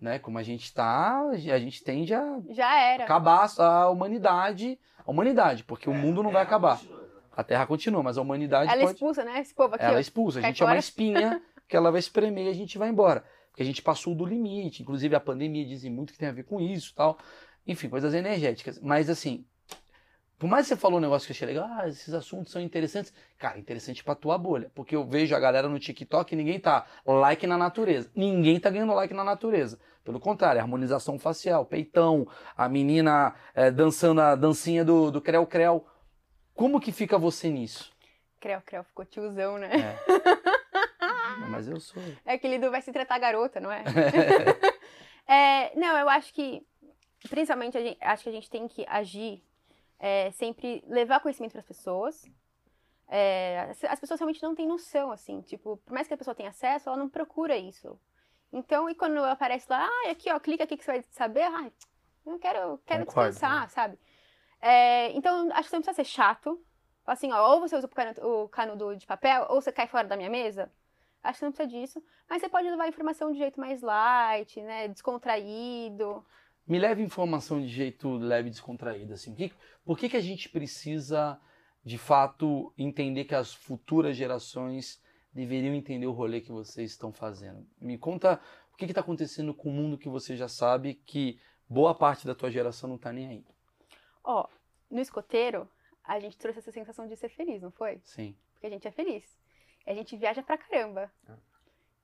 né, 0.00 0.18
como 0.18 0.38
a 0.38 0.42
gente 0.42 0.72
tá, 0.72 1.20
a 1.30 1.58
gente 1.58 1.82
tende 1.82 2.14
a 2.14 2.40
Já 2.50 2.80
era. 2.80 3.04
acabar 3.04 3.48
a 3.58 3.90
humanidade, 3.90 4.78
a 5.04 5.10
humanidade, 5.10 5.64
porque 5.64 5.90
o 5.90 5.94
mundo 5.94 6.22
não 6.22 6.30
vai 6.30 6.42
acabar. 6.42 6.78
continua. 6.78 6.98
A 7.38 7.44
Terra 7.44 7.66
continua, 7.66 8.02
mas 8.02 8.18
a 8.18 8.20
humanidade 8.22 8.68
Ela 8.68 8.80
pode... 8.80 8.94
expulsa, 8.94 9.24
né? 9.24 9.40
Esse 9.40 9.54
povo 9.54 9.76
aqui. 9.76 9.84
Ela 9.84 10.00
expulsa. 10.00 10.40
A 10.40 10.42
gente 10.42 10.60
é 10.60 10.66
uma 10.66 10.76
espinha 10.76 11.40
que 11.68 11.76
ela 11.76 11.88
vai 11.88 12.00
espremer 12.00 12.46
e 12.46 12.48
a 12.48 12.52
gente 12.52 12.76
vai 12.76 12.88
embora. 12.88 13.24
Porque 13.50 13.62
a 13.62 13.64
gente 13.64 13.80
passou 13.80 14.12
do 14.12 14.26
limite. 14.26 14.82
Inclusive 14.82 15.14
a 15.14 15.20
pandemia 15.20 15.64
dizem 15.64 15.88
muito 15.88 16.12
que 16.12 16.18
tem 16.18 16.28
a 16.28 16.32
ver 16.32 16.42
com 16.42 16.60
isso 16.60 16.92
tal. 16.96 17.16
Enfim, 17.64 17.88
coisas 17.88 18.12
energéticas. 18.12 18.80
Mas 18.80 19.08
assim, 19.08 19.46
por 20.38 20.48
mais 20.48 20.66
que 20.66 20.74
você 20.74 20.76
falou 20.80 20.98
um 20.98 21.02
negócio 21.02 21.26
que 21.26 21.32
eu 21.32 21.34
achei 21.34 21.48
legal, 21.48 21.68
ah, 21.70 21.88
esses 21.88 22.14
assuntos 22.14 22.52
são 22.52 22.62
interessantes. 22.62 23.12
Cara, 23.38 23.58
interessante 23.58 24.04
pra 24.04 24.14
tua 24.14 24.38
bolha. 24.38 24.70
Porque 24.74 24.94
eu 24.94 25.04
vejo 25.04 25.34
a 25.34 25.40
galera 25.40 25.68
no 25.68 25.78
TikTok 25.78 26.32
e 26.32 26.36
ninguém 26.36 26.60
tá 26.60 26.86
like 27.04 27.46
na 27.46 27.58
natureza. 27.58 28.10
Ninguém 28.14 28.60
tá 28.60 28.70
ganhando 28.70 28.94
like 28.94 29.12
na 29.12 29.24
natureza. 29.24 29.78
Pelo 30.04 30.20
contrário, 30.20 30.60
harmonização 30.60 31.18
facial, 31.18 31.64
peitão, 31.66 32.26
a 32.56 32.68
menina 32.68 33.34
é, 33.54 33.70
dançando 33.70 34.20
a 34.20 34.34
dancinha 34.34 34.84
do, 34.84 35.10
do 35.10 35.20
Creu 35.20 35.44
Creu. 35.46 35.84
Como 36.54 36.80
que 36.80 36.92
fica 36.92 37.18
você 37.18 37.48
nisso? 37.50 37.92
Creu, 38.40 38.60
creu, 38.64 38.84
ficou 38.84 39.04
tiozão, 39.04 39.58
né? 39.58 39.68
É. 39.76 39.98
Mas 41.50 41.68
eu 41.68 41.80
sou. 41.80 42.02
É 42.24 42.34
aquele 42.34 42.58
do 42.58 42.70
vai 42.70 42.80
se 42.80 42.92
tratar 42.92 43.18
garota, 43.18 43.60
não 43.60 43.70
é? 43.72 43.82
É, 45.30 45.78
não, 45.78 45.94
eu 45.98 46.08
acho 46.08 46.32
que, 46.32 46.66
principalmente, 47.28 47.78
gente- 47.78 47.98
acho 48.00 48.22
que 48.22 48.28
a 48.30 48.32
gente 48.32 48.48
tem 48.48 48.66
que 48.66 48.86
agir, 48.88 49.42
é, 49.98 50.30
sempre 50.32 50.82
levar 50.86 51.20
conhecimento 51.20 51.52
para 51.52 51.60
as 51.60 51.66
pessoas. 51.66 52.24
É, 53.08 53.60
as, 53.70 53.84
as 53.84 54.00
pessoas 54.00 54.20
realmente 54.20 54.42
não 54.42 54.54
têm 54.54 54.66
noção, 54.66 55.10
assim, 55.10 55.40
tipo, 55.40 55.78
por 55.78 55.92
mais 55.92 56.06
que 56.06 56.14
a 56.14 56.16
pessoa 56.16 56.34
tenha 56.34 56.50
acesso, 56.50 56.88
ela 56.88 56.98
não 56.98 57.08
procura 57.08 57.56
isso. 57.56 57.98
Então, 58.52 58.88
e 58.88 58.94
quando 58.94 59.18
aparece 59.24 59.66
lá, 59.68 59.86
ah, 59.86 60.10
aqui, 60.10 60.30
ó, 60.30 60.38
clica 60.38 60.64
aqui 60.64 60.76
que 60.76 60.84
você 60.84 60.92
vai 60.92 61.04
saber, 61.10 61.42
ai, 61.42 61.72
não 62.24 62.38
quero, 62.38 62.78
quero 62.84 63.06
Concordo, 63.06 63.30
descansar, 63.30 63.68
sabe? 63.70 63.98
É, 64.60 65.12
então, 65.12 65.48
acho 65.52 65.64
que 65.64 65.68
você 65.70 65.76
não 65.76 65.82
precisa 65.82 66.04
ser 66.04 66.04
chato. 66.04 66.62
Assim, 67.06 67.32
ó, 67.32 67.54
ou 67.54 67.60
você 67.60 67.76
usa 67.76 67.86
o 67.86 67.90
canu- 67.90 68.44
o 68.44 68.48
canudo 68.48 68.94
de 68.96 69.06
papel, 69.06 69.46
ou 69.48 69.60
você 69.60 69.72
cai 69.72 69.86
fora 69.86 70.06
da 70.06 70.16
minha 70.16 70.28
mesa. 70.28 70.70
Acho 71.22 71.34
que 71.34 71.38
você 71.40 71.44
não 71.46 71.52
precisa 71.52 71.80
disso. 71.80 72.04
Mas 72.28 72.42
você 72.42 72.48
pode 72.48 72.68
levar 72.68 72.84
a 72.84 72.88
informação 72.88 73.32
de 73.32 73.38
jeito 73.38 73.58
mais 73.58 73.80
light, 73.80 74.60
né? 74.62 74.88
Descontraído. 74.88 76.24
Me 76.68 76.78
leve 76.78 77.02
informação 77.02 77.60
de 77.62 77.68
jeito 77.68 78.18
leve 78.18 78.48
e 78.48 78.50
descontraído, 78.50 79.14
assim. 79.14 79.34
Por 79.84 79.96
que, 79.96 80.06
que, 80.06 80.16
a 80.18 80.20
gente 80.20 80.50
precisa, 80.50 81.40
de 81.82 81.96
fato, 81.96 82.72
entender 82.76 83.24
que 83.24 83.34
as 83.34 83.54
futuras 83.54 84.14
gerações 84.14 85.02
deveriam 85.32 85.74
entender 85.74 86.06
o 86.06 86.12
rolê 86.12 86.42
que 86.42 86.52
vocês 86.52 86.90
estão 86.90 87.10
fazendo? 87.10 87.66
Me 87.80 87.96
conta 87.96 88.38
o 88.74 88.76
que 88.76 88.84
está 88.84 89.00
acontecendo 89.00 89.54
com 89.54 89.70
o 89.70 89.72
mundo 89.72 89.96
que 89.96 90.10
você 90.10 90.36
já 90.36 90.46
sabe 90.46 90.94
que 91.06 91.40
boa 91.66 91.94
parte 91.94 92.26
da 92.26 92.34
tua 92.34 92.50
geração 92.50 92.86
não 92.86 92.96
está 92.96 93.10
nem 93.14 93.28
aí. 93.28 93.44
Ó, 94.22 94.46
no 94.90 95.00
escoteiro, 95.00 95.66
a 96.04 96.20
gente 96.20 96.36
trouxe 96.36 96.58
essa 96.58 96.70
sensação 96.70 97.08
de 97.08 97.16
ser 97.16 97.30
feliz, 97.30 97.62
não 97.62 97.70
foi? 97.70 97.98
Sim. 98.04 98.36
Porque 98.52 98.66
a 98.66 98.70
gente 98.70 98.86
é 98.86 98.90
feliz. 98.90 99.24
A 99.86 99.94
gente 99.94 100.14
viaja 100.18 100.42
pra 100.42 100.58
caramba. 100.58 101.10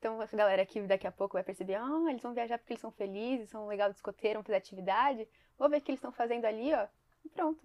Então, 0.05 0.21
a 0.21 0.25
galera 0.27 0.61
aqui 0.61 0.79
daqui 0.81 1.07
a 1.07 1.11
pouco 1.11 1.33
vai 1.33 1.43
perceber, 1.43 1.73
ah, 1.73 2.05
eles 2.09 2.21
vão 2.21 2.31
viajar 2.31 2.59
porque 2.59 2.73
eles 2.73 2.81
são 2.81 2.91
felizes, 2.91 3.49
são 3.49 3.65
legal 3.65 3.89
de 3.89 3.95
escoteiro, 3.95 4.37
vão 4.37 4.43
fazer 4.43 4.57
atividade. 4.57 5.27
Vou 5.57 5.67
ver 5.67 5.77
o 5.77 5.81
que 5.81 5.89
eles 5.89 5.97
estão 5.97 6.11
fazendo 6.11 6.45
ali, 6.45 6.71
ó. 6.75 6.85
E 7.25 7.29
pronto. 7.29 7.59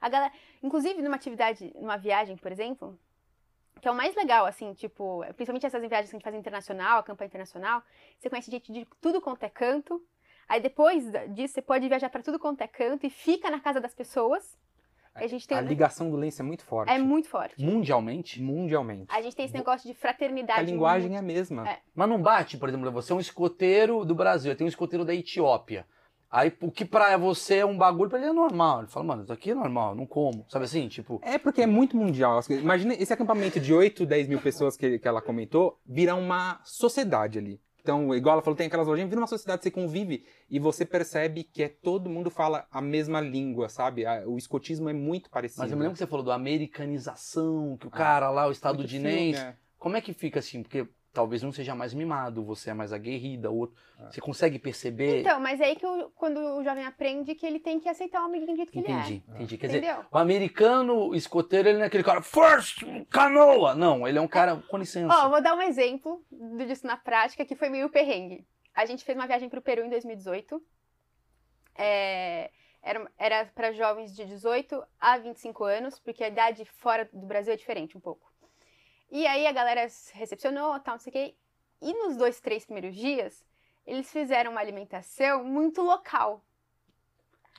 A 0.00 0.08
galera, 0.08 0.32
inclusive 0.62 1.02
numa 1.02 1.16
atividade, 1.16 1.72
numa 1.74 1.96
viagem, 1.96 2.36
por 2.36 2.52
exemplo, 2.52 2.96
que 3.80 3.88
é 3.88 3.90
o 3.90 3.94
mais 3.94 4.14
legal, 4.14 4.46
assim, 4.46 4.72
tipo, 4.72 5.24
principalmente 5.34 5.66
essas 5.66 5.80
viagens 5.80 6.10
que 6.10 6.14
a 6.14 6.18
gente 6.18 6.22
faz 6.22 6.36
internacional, 6.36 7.00
a 7.00 7.02
campanha 7.02 7.26
internacional, 7.26 7.82
você 8.20 8.30
conhece 8.30 8.52
gente 8.52 8.70
de 8.70 8.84
tudo 9.00 9.20
quanto 9.20 9.42
é 9.42 9.50
canto. 9.50 10.00
Aí 10.48 10.60
depois 10.60 11.10
disso, 11.30 11.54
você 11.54 11.62
pode 11.62 11.88
viajar 11.88 12.08
pra 12.08 12.22
tudo 12.22 12.38
quanto 12.38 12.60
é 12.60 12.68
canto 12.68 13.04
e 13.04 13.10
fica 13.10 13.50
na 13.50 13.58
casa 13.58 13.80
das 13.80 13.96
pessoas. 13.96 14.56
A 15.14 15.26
gente 15.28 15.46
tem 15.46 15.56
A 15.56 15.60
ligação 15.60 16.10
do 16.10 16.16
lenço 16.16 16.42
é 16.42 16.44
muito 16.44 16.64
forte. 16.64 16.90
é 16.90 16.98
muito 16.98 17.28
forte. 17.28 17.54
Mundialmente. 17.62 18.42
Mundialmente. 18.42 19.06
A 19.08 19.22
gente 19.22 19.36
tem 19.36 19.44
esse 19.44 19.54
negócio 19.54 19.86
de 19.88 19.94
fraternidade. 19.96 20.58
A 20.60 20.62
linguagem 20.62 21.10
muito- 21.10 21.16
é 21.16 21.18
a 21.18 21.22
mesma. 21.22 21.68
É. 21.70 21.78
Mas 21.94 22.08
não 22.08 22.20
bate, 22.20 22.56
por 22.58 22.68
exemplo, 22.68 22.90
você 22.90 23.12
é 23.12 23.16
um 23.16 23.20
escoteiro 23.20 24.04
do 24.04 24.14
Brasil, 24.14 24.50
eu 24.50 24.56
tenho 24.56 24.66
um 24.66 24.68
escoteiro 24.68 25.04
da 25.04 25.14
Etiópia. 25.14 25.86
Aí 26.30 26.52
o 26.62 26.70
que 26.72 26.84
pra 26.84 27.16
você 27.16 27.58
é 27.58 27.64
um 27.64 27.78
bagulho, 27.78 28.10
pra 28.10 28.18
ele 28.18 28.28
é 28.28 28.32
normal. 28.32 28.80
Ele 28.80 28.88
fala, 28.88 29.06
mano, 29.06 29.22
isso 29.22 29.32
aqui 29.32 29.52
é 29.52 29.54
normal, 29.54 29.94
não 29.94 30.04
como. 30.04 30.44
Sabe 30.48 30.64
assim? 30.64 30.88
Tipo, 30.88 31.20
É 31.22 31.38
porque 31.38 31.62
é 31.62 31.66
muito 31.66 31.96
mundial. 31.96 32.40
Imagina 32.50 32.92
esse 32.94 33.12
acampamento 33.12 33.60
de 33.60 33.72
8, 33.72 34.04
10 34.04 34.26
mil 34.26 34.40
pessoas 34.40 34.76
que, 34.76 34.98
que 34.98 35.06
ela 35.06 35.22
comentou, 35.22 35.78
vira 35.86 36.16
uma 36.16 36.60
sociedade 36.64 37.38
ali. 37.38 37.60
Então, 37.84 38.14
igual 38.14 38.32
ela 38.32 38.42
falou, 38.42 38.56
tem 38.56 38.66
aquelas 38.66 38.86
lojinhas, 38.86 39.10
vira 39.10 39.20
uma 39.20 39.26
sociedade, 39.26 39.62
você 39.62 39.70
convive 39.70 40.24
e 40.48 40.58
você 40.58 40.86
percebe 40.86 41.44
que 41.44 41.62
é 41.62 41.68
todo 41.68 42.08
mundo 42.08 42.30
fala 42.30 42.66
a 42.70 42.80
mesma 42.80 43.20
língua, 43.20 43.68
sabe? 43.68 44.04
O 44.26 44.38
escotismo 44.38 44.88
é 44.88 44.94
muito 44.94 45.28
parecido. 45.28 45.60
Mas 45.60 45.70
eu 45.70 45.76
me 45.76 45.82
lembro 45.82 45.92
que 45.92 45.98
você 45.98 46.06
falou 46.06 46.24
do 46.24 46.32
americanização, 46.32 47.76
que 47.78 47.86
o 47.86 47.90
Ah, 47.92 47.96
cara 47.96 48.30
lá, 48.30 48.48
o 48.48 48.52
estadunidense. 48.52 48.98
filme, 49.02 49.34
é. 49.34 49.54
Como 49.78 49.98
é 49.98 50.00
que 50.00 50.14
fica 50.14 50.38
assim? 50.38 50.62
Porque 50.62 50.88
talvez 51.14 51.42
um 51.44 51.52
seja 51.52 51.74
mais 51.74 51.94
mimado, 51.94 52.44
você 52.44 52.70
é 52.70 52.74
mais 52.74 52.92
aguerrida, 52.92 53.50
o 53.50 53.56
outro. 53.56 53.76
Ah. 53.98 54.10
Você 54.10 54.20
consegue 54.20 54.58
perceber? 54.58 55.20
Então, 55.20 55.40
mas 55.40 55.60
é 55.60 55.66
aí 55.66 55.76
que 55.76 55.86
o- 55.86 56.10
quando 56.10 56.38
o 56.38 56.62
jovem 56.64 56.84
aprende 56.84 57.34
que 57.34 57.46
ele 57.46 57.60
tem 57.60 57.78
que 57.80 57.88
aceitar 57.88 58.20
o 58.20 58.24
amiguinho 58.26 58.50
do 58.52 58.56
jeito 58.56 58.72
que 58.72 58.80
entendi, 58.80 59.22
Ah. 59.28 59.34
entendi. 59.36 59.56
Quer 59.56 59.66
ele 59.68 59.76
é. 59.76 59.80
dizer, 59.80 59.92
Entendeu? 59.92 60.06
o 60.10 60.18
americano 60.18 60.94
o 61.08 61.14
escoteiro, 61.14 61.68
ele 61.68 61.78
não 61.78 61.84
é 61.84 61.86
aquele 61.86 62.04
cara, 62.04 62.20
first, 62.20 62.82
canoa! 63.08 63.74
Não, 63.74 64.06
ele 64.06 64.18
é 64.18 64.20
um 64.20 64.28
cara, 64.28 64.56
com 64.68 64.76
licença. 64.76 65.14
Ó, 65.14 65.28
vou 65.30 65.40
dar 65.40 65.54
um 65.54 65.62
exemplo 65.62 66.22
disso 66.66 66.86
na 66.86 66.96
prática, 66.96 67.44
que 67.46 67.54
foi 67.54 67.68
meio 67.70 67.88
perrengue. 67.88 68.44
A 68.74 68.84
gente 68.84 69.04
fez 69.04 69.16
uma 69.16 69.26
viagem 69.26 69.48
pro 69.48 69.62
Peru 69.62 69.84
em 69.84 69.88
2018. 69.88 70.60
É, 71.76 72.50
era 72.82 73.10
era 73.18 73.44
para 73.54 73.72
jovens 73.72 74.14
de 74.14 74.24
18 74.24 74.82
a 75.00 75.18
25 75.18 75.64
anos, 75.64 75.98
porque 75.98 76.22
a 76.24 76.28
idade 76.28 76.64
fora 76.64 77.08
do 77.12 77.26
Brasil 77.26 77.52
é 77.52 77.56
diferente 77.56 77.96
um 77.96 78.00
pouco. 78.00 78.30
E 79.14 79.28
aí 79.28 79.46
a 79.46 79.52
galera 79.52 79.86
recepcionou, 80.12 80.80
tal, 80.80 80.94
não 80.94 80.98
sei 80.98 81.10
o 81.10 81.12
quê. 81.12 81.36
E 81.80 81.92
nos 81.92 82.16
dois, 82.16 82.40
três 82.40 82.64
primeiros 82.64 82.96
dias, 82.96 83.46
eles 83.86 84.10
fizeram 84.10 84.50
uma 84.50 84.60
alimentação 84.60 85.44
muito 85.44 85.82
local, 85.82 86.44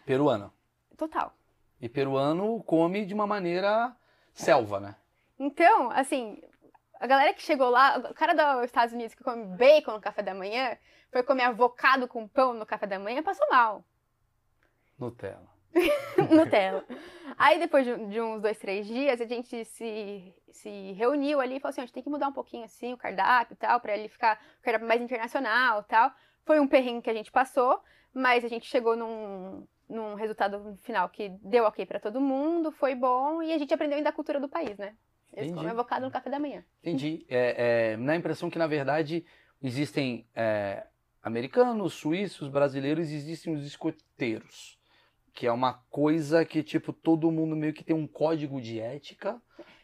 Peruano. 0.06 0.52
total. 0.98 1.34
E 1.80 1.88
peruano 1.88 2.62
come 2.64 3.06
de 3.06 3.14
uma 3.14 3.26
maneira 3.26 3.96
selva, 4.34 4.82
né? 4.82 4.98
Então, 5.40 5.90
assim, 5.92 6.44
a 7.00 7.08
galera 7.08 7.34
que 7.34 7.42
chegou 7.42 7.70
lá, 7.70 8.00
o 8.00 8.14
cara 8.14 8.34
dos 8.34 8.66
Estados 8.66 8.94
Unidos 8.94 9.16
que 9.16 9.24
come 9.24 9.46
bacon 9.56 9.94
no 9.94 10.02
café 10.02 10.22
da 10.22 10.34
manhã, 10.34 10.78
foi 11.10 11.24
comer 11.24 11.44
avocado 11.44 12.06
com 12.06 12.28
pão 12.28 12.54
no 12.54 12.66
café 12.66 12.86
da 12.86 13.00
manhã, 13.00 13.24
passou 13.24 13.48
mal. 13.50 13.82
Nutella. 15.00 15.55
Nutella. 16.32 16.84
Aí 17.38 17.60
depois 17.60 17.86
de, 17.86 18.06
de 18.08 18.22
uns 18.22 18.42
dois, 18.42 18.58
três 18.58 18.88
dias, 18.88 19.20
a 19.20 19.26
gente 19.26 19.66
se, 19.66 20.34
se 20.52 20.94
reuniu 20.94 21.40
ali 21.42 21.58
e 21.58 21.60
falou 21.60 21.72
assim, 21.72 21.82
a 21.82 21.86
gente 21.86 21.94
tem 21.94 22.04
que 22.04 22.10
mudar 22.10 22.28
um 22.30 22.34
pouquinho 22.34 22.64
assim 22.64 22.94
o 22.94 22.98
cardápio 22.98 23.54
e 23.54 23.58
tal, 23.58 23.80
pra 23.80 23.98
ele 23.98 24.08
ficar 24.08 24.40
um 24.60 24.64
cardápio 24.64 24.88
mais 24.88 25.02
internacional 25.02 25.82
e 25.82 25.84
tal. 25.84 26.12
Foi 26.46 26.60
um 26.60 26.68
perrengue 26.68 27.02
que 27.02 27.10
a 27.10 27.14
gente 27.14 27.32
passou, 27.32 27.80
mas 28.14 28.46
a 28.46 28.48
gente 28.48 28.68
chegou 28.68 28.96
num, 28.96 29.68
num 29.90 30.16
resultado 30.16 30.78
final 30.84 31.10
que 31.10 31.30
deu 31.42 31.66
ok 31.66 31.86
pra 31.86 32.00
todo 32.00 32.22
mundo, 32.22 32.72
foi 32.72 32.96
bom, 32.96 33.42
e 33.42 33.52
a 33.52 33.58
gente 33.58 33.74
aprendeu 33.74 33.98
ainda 33.98 34.10
a 34.10 34.14
cultura 34.14 34.40
do 34.40 34.48
país, 34.48 34.78
né? 34.78 34.96
Eles 35.34 35.48
Entendi. 35.48 35.54
comem 35.56 35.72
avocado 35.72 36.06
no 36.06 36.12
café 36.12 36.30
da 36.30 36.40
manhã. 36.40 36.64
Entendi. 36.82 37.26
É, 37.28 37.92
é, 37.92 37.98
me 37.98 38.06
dá 38.06 38.14
a 38.14 38.16
impressão 38.16 38.50
que, 38.50 38.58
na 38.58 38.68
verdade, 38.68 39.26
existem 39.62 40.26
é, 40.34 40.86
americanos, 41.22 41.94
suíços, 41.94 42.48
brasileiros 42.48 43.12
existem 43.12 43.54
os 43.54 43.66
escoteiros. 43.66 44.80
Que 45.36 45.46
é 45.46 45.52
uma 45.52 45.74
coisa 45.92 46.44
que, 46.46 46.64
tipo, 46.64 46.92
todo 46.94 47.30
mundo 47.30 47.56
meio 47.56 47.74
que 47.74 47.84
tem 47.84 47.96
um 47.96 48.08
código 48.08 48.60
de 48.62 48.80
ética 48.80 49.40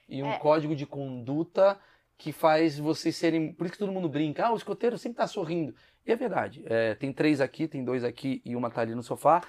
e 0.10 0.24
um 0.24 0.32
É. 0.32 0.40
código 0.40 0.74
de 0.76 0.86
conduta 0.86 1.78
que 2.18 2.32
faz 2.32 2.80
vocês 2.80 3.16
serem. 3.18 3.52
Por 3.54 3.66
isso 3.66 3.74
que 3.74 3.80
todo 3.80 3.92
mundo 3.92 4.08
brinca, 4.08 4.46
ah, 4.48 4.54
o 4.54 4.56
escoteiro 4.56 4.98
sempre 4.98 5.18
tá 5.18 5.28
sorrindo. 5.28 5.76
E 6.08 6.12
é 6.12 6.16
verdade. 6.16 6.64
É, 6.68 6.96
tem 6.96 7.12
três 7.12 7.42
aqui, 7.42 7.68
tem 7.68 7.84
dois 7.84 8.04
aqui 8.04 8.42
e 8.46 8.56
uma 8.56 8.72
tá 8.72 8.82
ali 8.82 8.96
no 8.96 9.04
sofá. 9.04 9.42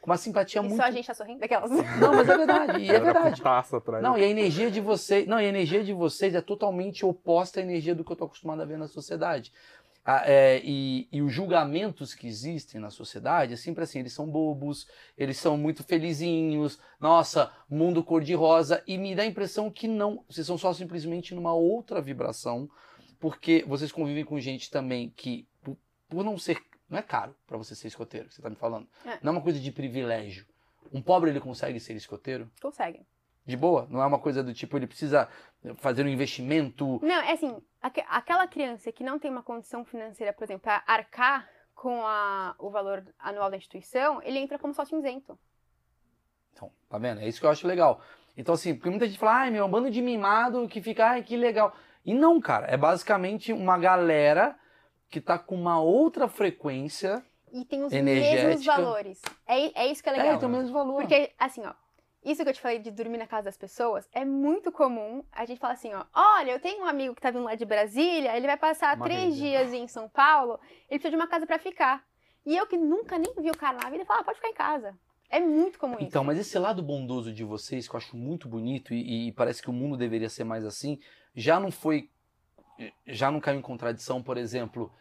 Com 0.00 0.10
uma 0.10 0.16
simpatia 0.16 0.62
E 0.62 0.64
muito. 0.64 0.76
só 0.76 0.84
a 0.84 0.90
gente 0.90 1.06
tá 1.06 1.12
sorrindo 1.12 1.40
daquelas. 1.40 1.70
Não, 1.70 2.14
mas 2.14 2.26
é 2.26 2.36
verdade. 2.38 2.82
E 2.82 2.88
é 2.88 2.98
verdade. 2.98 3.42
Não, 4.02 4.16
e 4.16 4.24
a 4.24 4.28
energia 4.28 4.70
de 4.70 4.80
vocês, 4.80 5.26
não, 5.26 5.38
e 5.38 5.44
a 5.44 5.48
energia 5.48 5.84
de 5.84 5.92
vocês 5.92 6.34
é 6.34 6.40
totalmente 6.40 7.04
oposta 7.04 7.60
à 7.60 7.62
energia 7.62 7.94
do 7.94 8.02
que 8.02 8.10
eu 8.10 8.16
tô 8.16 8.24
acostumado 8.24 8.62
a 8.62 8.64
ver 8.64 8.78
na 8.78 8.88
sociedade. 8.88 9.52
Ah, 10.04 10.22
é, 10.24 10.60
e, 10.64 11.06
e 11.12 11.20
os 11.20 11.30
julgamentos 11.32 12.14
que 12.14 12.26
existem 12.26 12.80
na 12.80 12.88
sociedade 12.90 13.52
é 13.52 13.56
sempre 13.56 13.84
assim, 13.84 13.98
eles 13.98 14.14
são 14.14 14.26
bobos, 14.26 14.88
eles 15.16 15.36
são 15.36 15.58
muito 15.58 15.84
felizinhos, 15.84 16.80
nossa, 16.98 17.52
mundo 17.68 18.02
cor-de-rosa, 18.02 18.82
e 18.86 18.96
me 18.96 19.14
dá 19.14 19.22
a 19.22 19.26
impressão 19.26 19.70
que 19.70 19.86
não, 19.86 20.24
vocês 20.28 20.46
são 20.46 20.56
só 20.56 20.72
simplesmente 20.72 21.34
numa 21.34 21.52
outra 21.52 22.00
vibração, 22.00 22.68
porque 23.18 23.62
vocês 23.68 23.92
convivem 23.92 24.24
com 24.24 24.40
gente 24.40 24.70
também 24.70 25.10
que, 25.14 25.46
por, 25.62 25.76
por 26.08 26.24
não 26.24 26.38
ser, 26.38 26.58
não 26.88 26.98
é 26.98 27.02
caro 27.02 27.36
pra 27.46 27.58
você 27.58 27.74
ser 27.74 27.88
escoteiro, 27.88 28.28
que 28.28 28.34
você 28.34 28.42
tá 28.42 28.48
me 28.48 28.56
falando, 28.56 28.88
É. 29.04 29.18
não 29.22 29.34
é 29.34 29.36
uma 29.36 29.42
coisa 29.42 29.60
de 29.60 29.70
privilégio. 29.70 30.46
Um 30.92 31.02
pobre 31.02 31.28
ele 31.30 31.40
consegue 31.40 31.78
ser 31.78 31.94
escoteiro? 31.94 32.50
Conseguem. 32.60 33.06
De 33.50 33.56
boa? 33.56 33.86
Não 33.90 34.00
é 34.00 34.06
uma 34.06 34.18
coisa 34.18 34.42
do 34.44 34.54
tipo, 34.54 34.76
ele 34.76 34.86
precisa 34.86 35.28
fazer 35.78 36.04
um 36.04 36.08
investimento. 36.08 37.00
Não, 37.02 37.14
é 37.22 37.32
assim, 37.32 37.60
aque- 37.82 38.04
aquela 38.08 38.46
criança 38.46 38.92
que 38.92 39.02
não 39.02 39.18
tem 39.18 39.30
uma 39.30 39.42
condição 39.42 39.84
financeira, 39.84 40.32
por 40.32 40.44
exemplo, 40.44 40.62
para 40.62 40.82
arcar 40.86 41.48
com 41.74 42.06
a- 42.06 42.54
o 42.58 42.70
valor 42.70 43.04
anual 43.18 43.50
da 43.50 43.56
instituição, 43.56 44.22
ele 44.22 44.38
entra 44.38 44.56
como 44.58 44.72
sócio 44.72 44.96
isento. 44.98 45.36
Então, 46.52 46.70
tá 46.88 46.96
vendo? 46.98 47.20
É 47.20 47.28
isso 47.28 47.40
que 47.40 47.46
eu 47.46 47.50
acho 47.50 47.66
legal. 47.66 48.00
Então, 48.36 48.54
assim, 48.54 48.74
porque 48.74 48.88
muita 48.90 49.06
gente 49.08 49.18
fala, 49.18 49.32
ai 49.40 49.50
meu, 49.50 49.62
é 49.64 49.66
um 49.66 49.70
bando 49.70 49.90
de 49.90 50.00
mimado 50.00 50.68
que 50.68 50.80
fica, 50.80 51.06
ai 51.06 51.22
que 51.22 51.36
legal. 51.36 51.74
E 52.04 52.14
não, 52.14 52.40
cara, 52.40 52.66
é 52.68 52.76
basicamente 52.76 53.52
uma 53.52 53.76
galera 53.78 54.56
que 55.08 55.20
tá 55.20 55.38
com 55.38 55.56
uma 55.56 55.80
outra 55.80 56.28
frequência. 56.28 57.22
E 57.52 57.64
tem 57.64 57.82
os 57.82 57.92
Energética. 57.92 58.46
mesmos 58.46 58.64
valores. 58.66 59.20
É, 59.46 59.82
é 59.82 59.86
isso 59.90 60.02
que 60.02 60.08
é 60.08 60.12
É, 60.14 60.16
legal. 60.22 60.38
tem 60.38 60.48
o 60.48 60.52
mesmo 60.52 60.72
valor. 60.72 61.00
Porque, 61.00 61.32
assim, 61.38 61.62
ó, 61.66 61.72
isso 62.24 62.42
que 62.42 62.48
eu 62.50 62.54
te 62.54 62.60
falei 62.60 62.78
de 62.78 62.90
dormir 62.90 63.18
na 63.18 63.26
casa 63.26 63.44
das 63.44 63.56
pessoas 63.56 64.08
é 64.12 64.24
muito 64.24 64.70
comum. 64.70 65.24
A 65.32 65.44
gente 65.46 65.58
fala 65.58 65.72
assim, 65.72 65.92
ó, 65.94 66.04
olha, 66.14 66.52
eu 66.52 66.60
tenho 66.60 66.82
um 66.82 66.86
amigo 66.86 67.14
que 67.14 67.20
tá 67.20 67.30
vindo 67.30 67.44
lá 67.44 67.54
de 67.54 67.64
Brasília, 67.64 68.36
ele 68.36 68.46
vai 68.46 68.56
passar 68.56 68.96
Uma 68.96 69.04
três 69.04 69.22
vez, 69.22 69.36
dias 69.36 69.72
em 69.72 69.88
São 69.88 70.08
Paulo, 70.08 70.60
ele 70.88 70.98
precisa 70.98 71.10
de 71.10 71.16
uma 71.16 71.26
casa 71.26 71.46
pra 71.46 71.58
ficar. 71.58 72.04
E 72.44 72.56
eu 72.56 72.66
que 72.66 72.76
nunca 72.76 73.18
nem 73.18 73.32
vi 73.38 73.50
o 73.50 73.56
cara 73.56 73.78
na 73.78 73.90
vida, 73.90 74.04
falo, 74.04 74.20
ah, 74.20 74.24
pode 74.24 74.36
ficar 74.36 74.48
em 74.48 74.54
casa. 74.54 74.98
É 75.30 75.38
muito 75.38 75.78
comum 75.78 75.94
isso. 75.94 76.04
Então, 76.04 76.24
mas 76.24 76.38
esse 76.38 76.58
lado 76.58 76.82
bondoso 76.82 77.32
de 77.32 77.44
vocês, 77.44 77.88
que 77.88 77.94
eu 77.94 77.98
acho 77.98 78.16
muito 78.16 78.48
bonito 78.48 78.92
e, 78.92 79.28
e 79.28 79.32
parece 79.32 79.62
que 79.62 79.70
o 79.70 79.72
mundo 79.72 79.96
deveria 79.96 80.28
ser 80.28 80.44
mais 80.44 80.64
assim, 80.64 80.98
já 81.34 81.60
não 81.60 81.70
foi. 81.70 82.10
Já 83.06 83.30
não 83.30 83.40
caiu 83.40 83.58
em 83.58 83.62
contradição, 83.62 84.22
por 84.22 84.36
exemplo. 84.36 84.92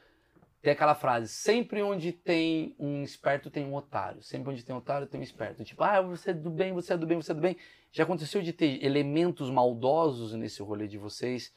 Tem 0.62 0.74
aquela 0.74 0.96
frase: 0.96 1.28
sempre 1.30 1.82
onde 1.82 2.12
tem 2.12 2.76
um 2.80 3.04
esperto 3.04 3.50
tem 3.50 3.66
um 3.66 3.76
otário. 3.76 4.22
Sempre 4.22 4.52
onde 4.52 4.64
tem 4.64 4.76
um 4.76 4.80
otário 4.80 5.08
tem 5.08 5.20
um 5.20 5.24
esperto. 5.24 5.64
Tipo, 5.64 5.84
ah, 5.84 6.02
você 6.02 6.32
é 6.32 6.34
do 6.34 6.50
bem, 6.50 6.74
você 6.74 6.94
é 6.94 6.98
do 6.98 7.08
bem, 7.08 7.22
você 7.22 7.32
é 7.32 7.36
do 7.36 7.42
bem. 7.42 7.58
Já 7.92 8.04
aconteceu 8.04 8.42
de 8.42 8.54
ter 8.54 8.84
elementos 8.84 9.50
maldosos 9.50 10.34
nesse 10.34 10.62
rolê 10.62 10.88
de 10.88 10.98
vocês? 10.98 11.54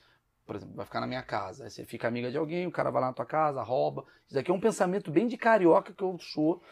Por 0.47 0.57
exemplo, 0.57 0.75
vai 0.75 0.87
ficar 0.87 1.01
na 1.01 1.07
minha 1.07 1.23
casa. 1.23 1.65
Aí 1.65 1.71
você 1.71 1.85
fica 1.85 2.09
amiga 2.09 2.31
de 2.31 2.39
alguém, 2.39 2.67
o 2.67 2.71
cara 2.71 2.91
vai 2.91 3.03
lá 3.03 3.09
na 3.09 3.13
tua 3.13 3.27
casa, 3.27 3.63
rouba. 3.63 4.05
Isso 4.27 4.35
daqui 4.35 4.51
é 4.51 4.55
um 4.55 4.61
pensamento 4.61 5.11
bem 5.11 5.27
de 5.27 5.37
carioca 5.37 5.93
que 5.93 6.03
eu 6.03 6.17
sou. 6.19 6.63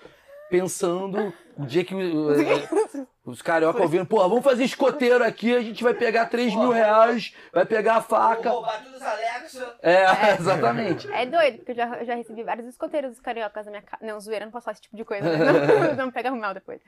Pensando 0.50 1.32
o 1.56 1.64
dia 1.64 1.84
que 1.84 1.94
uh, 1.94 1.98
uh, 3.00 3.08
os 3.24 3.40
carioca 3.40 3.82
ouvindo, 3.82 4.06
pô, 4.06 4.16
vamos 4.28 4.42
fazer 4.42 4.64
escoteiro 4.64 5.22
aqui, 5.22 5.54
a 5.54 5.60
gente 5.60 5.82
vai 5.82 5.94
pegar 5.94 6.26
3 6.26 6.54
mil 6.54 6.70
reais, 6.70 7.34
vai 7.52 7.64
pegar 7.64 7.96
a 7.96 8.02
faca. 8.02 8.50
Vou 8.50 8.60
roubar 8.60 8.82
todos 8.82 8.96
os 8.96 9.02
Alexa. 9.02 9.78
É, 9.82 10.32
exatamente. 10.40 11.12
É 11.12 11.26
doido, 11.26 11.58
porque 11.58 11.72
eu 11.72 11.76
já, 11.76 12.04
já 12.04 12.14
recebi 12.14 12.42
vários 12.42 12.66
escoteiros 12.66 13.20
cariocas 13.20 13.66
na 13.66 13.72
minha 13.72 13.82
casa. 13.82 14.04
Não, 14.04 14.20
zoeira, 14.20 14.44
não 14.44 14.52
posso 14.52 14.64
falar 14.64 14.72
esse 14.72 14.82
tipo 14.82 14.96
de 14.96 15.04
coisa, 15.04 15.30
né? 15.30 15.38
Não, 15.38 15.96
não 16.06 16.10
pega 16.10 16.30
mal 16.30 16.54
depois. 16.54 16.80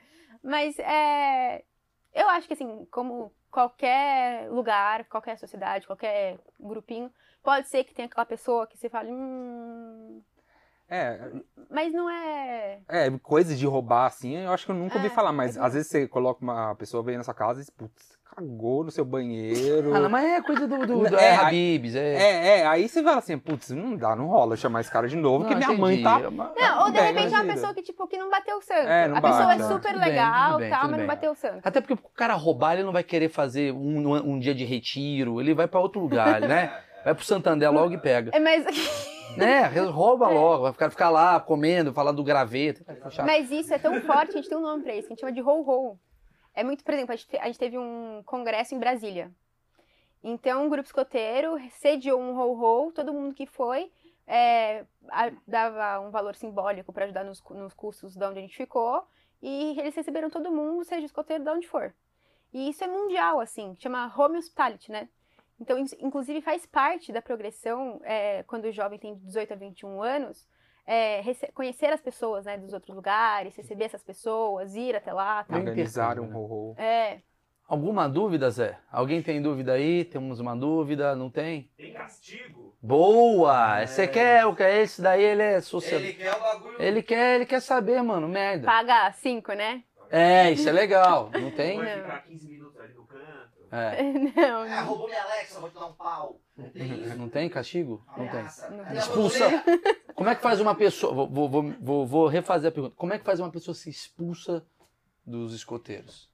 Mas 0.43 0.77
é. 0.79 1.63
Eu 2.13 2.29
acho 2.29 2.47
que 2.47 2.53
assim, 2.53 2.85
como 2.91 3.33
qualquer 3.49 4.47
lugar, 4.51 5.05
qualquer 5.05 5.37
sociedade, 5.37 5.87
qualquer 5.87 6.37
grupinho, 6.59 7.11
pode 7.41 7.67
ser 7.67 7.83
que 7.83 7.93
tenha 7.93 8.05
aquela 8.07 8.25
pessoa 8.25 8.67
que 8.67 8.77
você 8.77 8.89
fale, 8.89 9.11
hum. 9.11 10.21
É, 10.95 11.19
Mas 11.71 11.91
não 11.91 12.07
é. 12.09 12.77
é, 12.87 13.09
coisa 13.21 13.55
de 13.55 13.65
roubar 13.65 14.05
assim, 14.05 14.37
eu 14.37 14.51
acho 14.51 14.65
que 14.65 14.71
eu 14.71 14.75
nunca 14.75 14.95
ouvi 14.95 15.07
É, 15.07 15.09
falar, 15.09 15.31
mas 15.31 15.55
mas 15.57 15.65
às 15.65 15.73
vezes 15.73 15.89
você 15.89 16.07
coloca 16.07 16.43
uma 16.43 16.75
pessoa 16.75 17.01
vem 17.03 17.17
na 17.17 17.23
sua 17.23 17.33
casa 17.33 17.61
e, 17.61 17.65
putz, 17.71 18.15
cagou 18.35 18.83
no 18.83 18.91
seu 18.91 19.03
banheiro. 19.03 19.93
Ah, 19.95 19.99
não, 19.99 20.09
mas 20.09 20.23
é 20.25 20.41
coisa 20.41 20.67
do, 20.67 20.77
do, 20.85 21.09
do 21.09 21.17
É, 21.17 21.25
é, 21.25 21.31
aí- 21.37 21.45
Habibs, 21.45 21.95
é. 21.95 22.13
É, 22.15 22.59
é, 22.59 22.65
aí 22.67 22.87
você 22.87 23.01
fala 23.03 23.17
assim, 23.17 23.37
putz, 23.39 23.71
não 23.71 23.95
dá, 23.95 24.15
não 24.15 24.27
rola 24.27 24.55
chamar 24.55 24.81
esse 24.81 24.91
cara 24.91 25.07
de 25.07 25.15
novo, 25.15 25.45
porque 25.45 25.55
minha 25.55 25.73
mãe 25.77 25.99
entendi. 25.99 26.23
tá. 26.23 26.29
Mas- 26.31 26.51
Não, 26.55 26.85
ou 26.85 26.91
de 26.91 26.99
repente 26.99 27.33
é 27.33 27.37
uma 27.41 27.53
pessoa 27.53 27.73
que, 27.73 27.81
tipo, 27.81 28.07
que 28.07 28.17
não 28.17 28.29
bateu 28.29 28.57
o 28.57 28.61
santo. 28.61 28.87
É, 28.87 29.07
não 29.07 29.17
a 29.17 29.21
pessoa 29.21 29.45
bate, 29.45 29.59
é 29.59 29.63
né? 29.63 29.67
super 29.69 29.91
Tudo 29.93 29.99
bem, 29.99 30.09
legal, 30.09 30.51
tudo 30.51 30.59
bem, 30.59 30.69
tal, 30.69 30.79
tudo 30.81 30.89
mas 30.91 30.97
bem. 30.99 31.07
não 31.07 31.15
bateu 31.15 31.31
o 31.31 31.35
santo. 31.35 31.59
Até 31.63 31.81
porque 31.81 31.93
o 31.93 31.97
cara 32.15 32.33
roubar, 32.35 32.73
ele 32.73 32.83
não 32.83 32.93
vai 32.93 33.03
querer 33.03 33.29
fazer 33.29 33.73
um, 33.73 34.15
um 34.15 34.39
dia 34.39 34.53
de 34.55 34.63
retiro, 34.63 35.41
ele 35.41 35.53
vai 35.55 35.67
pra 35.67 35.79
outro 35.79 35.99
lugar, 35.99 36.39
né? 36.41 36.71
Vai 37.03 37.13
pro 37.13 37.25
Santander 37.25 37.69
logo 37.69 37.93
e 37.93 37.97
pega. 37.97 38.31
É, 38.33 38.39
mas, 38.39 38.63
Né? 39.37 39.63
rouba 39.91 40.27
logo, 40.29 40.63
vai 40.63 40.71
ficar, 40.73 40.89
ficar 40.89 41.09
lá 41.09 41.39
comendo, 41.39 41.93
falar 41.93 42.11
do 42.11 42.23
graveto. 42.23 42.83
mas 43.25 43.51
isso 43.51 43.73
é 43.73 43.79
tão 43.79 43.99
forte, 44.01 44.29
a 44.31 44.35
gente 44.37 44.49
tem 44.49 44.57
um 44.57 44.61
nome 44.61 44.83
pra 44.83 44.93
isso, 44.95 45.07
que 45.07 45.13
a 45.13 45.15
gente 45.15 45.19
chama 45.21 45.31
de 45.31 45.41
ho-ho. 45.41 45.97
É 46.53 46.63
muito, 46.63 46.83
por 46.83 46.93
exemplo, 46.93 47.13
a 47.13 47.15
gente, 47.15 47.27
te- 47.27 47.37
a 47.37 47.45
gente 47.45 47.57
teve 47.59 47.77
um 47.77 48.21
congresso 48.25 48.75
em 48.75 48.79
Brasília. 48.79 49.31
Então, 50.23 50.65
um 50.65 50.69
grupo 50.69 50.85
escoteiro 50.87 51.57
sediou 51.71 52.19
um 52.21 52.37
ho-ho, 52.37 52.91
todo 52.91 53.13
mundo 53.13 53.33
que 53.35 53.45
foi 53.45 53.91
é, 54.25 54.85
a- 55.09 55.31
dava 55.45 55.99
um 55.99 56.09
valor 56.11 56.35
simbólico 56.35 56.93
pra 56.93 57.03
ajudar 57.05 57.25
nos, 57.25 57.43
nos 57.49 57.73
custos 57.73 58.15
de 58.15 58.23
onde 58.25 58.39
a 58.39 58.41
gente 58.41 58.55
ficou. 58.55 59.05
E 59.41 59.77
eles 59.77 59.93
receberam 59.95 60.29
todo 60.29 60.49
mundo, 60.51 60.85
seja 60.85 61.05
escoteiro 61.05 61.43
de 61.43 61.49
onde 61.49 61.67
for. 61.67 61.93
E 62.53 62.69
isso 62.69 62.83
é 62.83 62.87
mundial, 62.87 63.41
assim, 63.41 63.75
chama 63.77 64.09
home 64.17 64.37
hospitality, 64.37 64.89
né? 64.91 65.09
Então, 65.59 65.77
isso, 65.77 65.95
inclusive, 65.99 66.41
faz 66.41 66.65
parte 66.65 67.11
da 67.11 67.21
progressão, 67.21 68.01
é, 68.03 68.43
quando 68.43 68.65
o 68.65 68.71
jovem 68.71 68.99
tem 68.99 69.15
18 69.15 69.53
a 69.53 69.55
21 69.55 70.01
anos, 70.01 70.47
é, 70.85 71.21
conhecer 71.53 71.93
as 71.93 72.01
pessoas, 72.01 72.45
né, 72.45 72.57
dos 72.57 72.73
outros 72.73 72.95
lugares, 72.95 73.55
receber 73.55 73.85
essas 73.85 74.03
pessoas, 74.03 74.75
ir 74.75 74.95
até 74.95 75.13
lá, 75.13 75.43
tal. 75.43 75.59
Organizar 75.59 76.19
um 76.19 76.27
né? 76.27 76.35
ho-ho. 76.35 76.75
É, 76.77 77.21
Alguma 77.67 78.09
dúvida, 78.09 78.51
Zé? 78.51 78.77
Alguém 78.91 79.21
tem 79.21 79.41
dúvida 79.41 79.73
aí? 79.73 80.03
Temos 80.03 80.39
uma 80.39 80.55
dúvida? 80.55 81.15
Não 81.15 81.29
tem? 81.29 81.71
Tem 81.77 81.93
castigo? 81.93 82.75
Boa! 82.81 83.85
Você 83.87 84.05
quer 84.05 84.45
o 84.45 84.53
que 84.53 84.61
é 84.61 84.81
esse 84.81 85.01
daí? 85.01 85.23
Ele 85.23 85.41
é 85.41 85.61
social. 85.61 85.99
Ele 85.99 86.13
quer 86.13 86.35
o 86.35 86.39
bagulho. 86.41 86.81
Ele 86.81 87.01
quer, 87.01 87.35
ele 87.35 87.45
quer 87.45 87.61
saber, 87.61 88.01
mano, 88.03 88.27
merda. 88.27 88.65
paga 88.65 89.11
5, 89.13 89.53
né? 89.53 89.83
É, 90.11 90.51
isso 90.51 90.67
é 90.67 90.71
legal. 90.71 91.31
Não 91.33 91.49
tem? 91.51 91.77
Não. 91.77 91.85
ficar 91.85 92.23
15 92.23 92.47
minutos 92.47 92.79
ali 92.79 92.93
no 92.93 93.05
canto. 93.07 93.62
É. 93.73 94.03
Não, 94.39 94.61
Ah, 94.61 94.81
roubou 94.81 95.07
minha 95.07 95.23
Alexa, 95.23 95.59
vou 95.59 95.69
te 95.69 95.73
dar 95.73 95.87
um 95.87 95.93
pau. 95.93 96.39
Não 96.55 96.69
tem 96.69 97.01
isso. 97.01 97.17
Não 97.17 97.29
tem 97.29 97.49
castigo? 97.49 98.05
Não 98.09 98.27
tem. 98.27 98.39
Ameaça. 98.39 98.69
Não 98.69 98.85
tem. 98.85 98.97
Expulsa. 98.97 99.63
Como 100.13 100.29
é 100.29 100.35
que 100.35 100.41
faz 100.41 100.61
uma 100.61 100.75
pessoa. 100.75 101.13
Vou, 101.13 101.49
vou, 101.49 101.73
vou, 101.81 102.05
vou, 102.05 102.27
refazer 102.27 102.69
a 102.69 102.71
pergunta. 102.71 102.95
Como 102.95 103.13
é 103.13 103.17
que 103.17 103.25
faz 103.25 103.39
uma 103.39 103.49
pessoa 103.49 103.73
ser 103.73 103.89
expulsa 103.89 104.63
dos 105.25 105.53
escoteiros? 105.55 106.31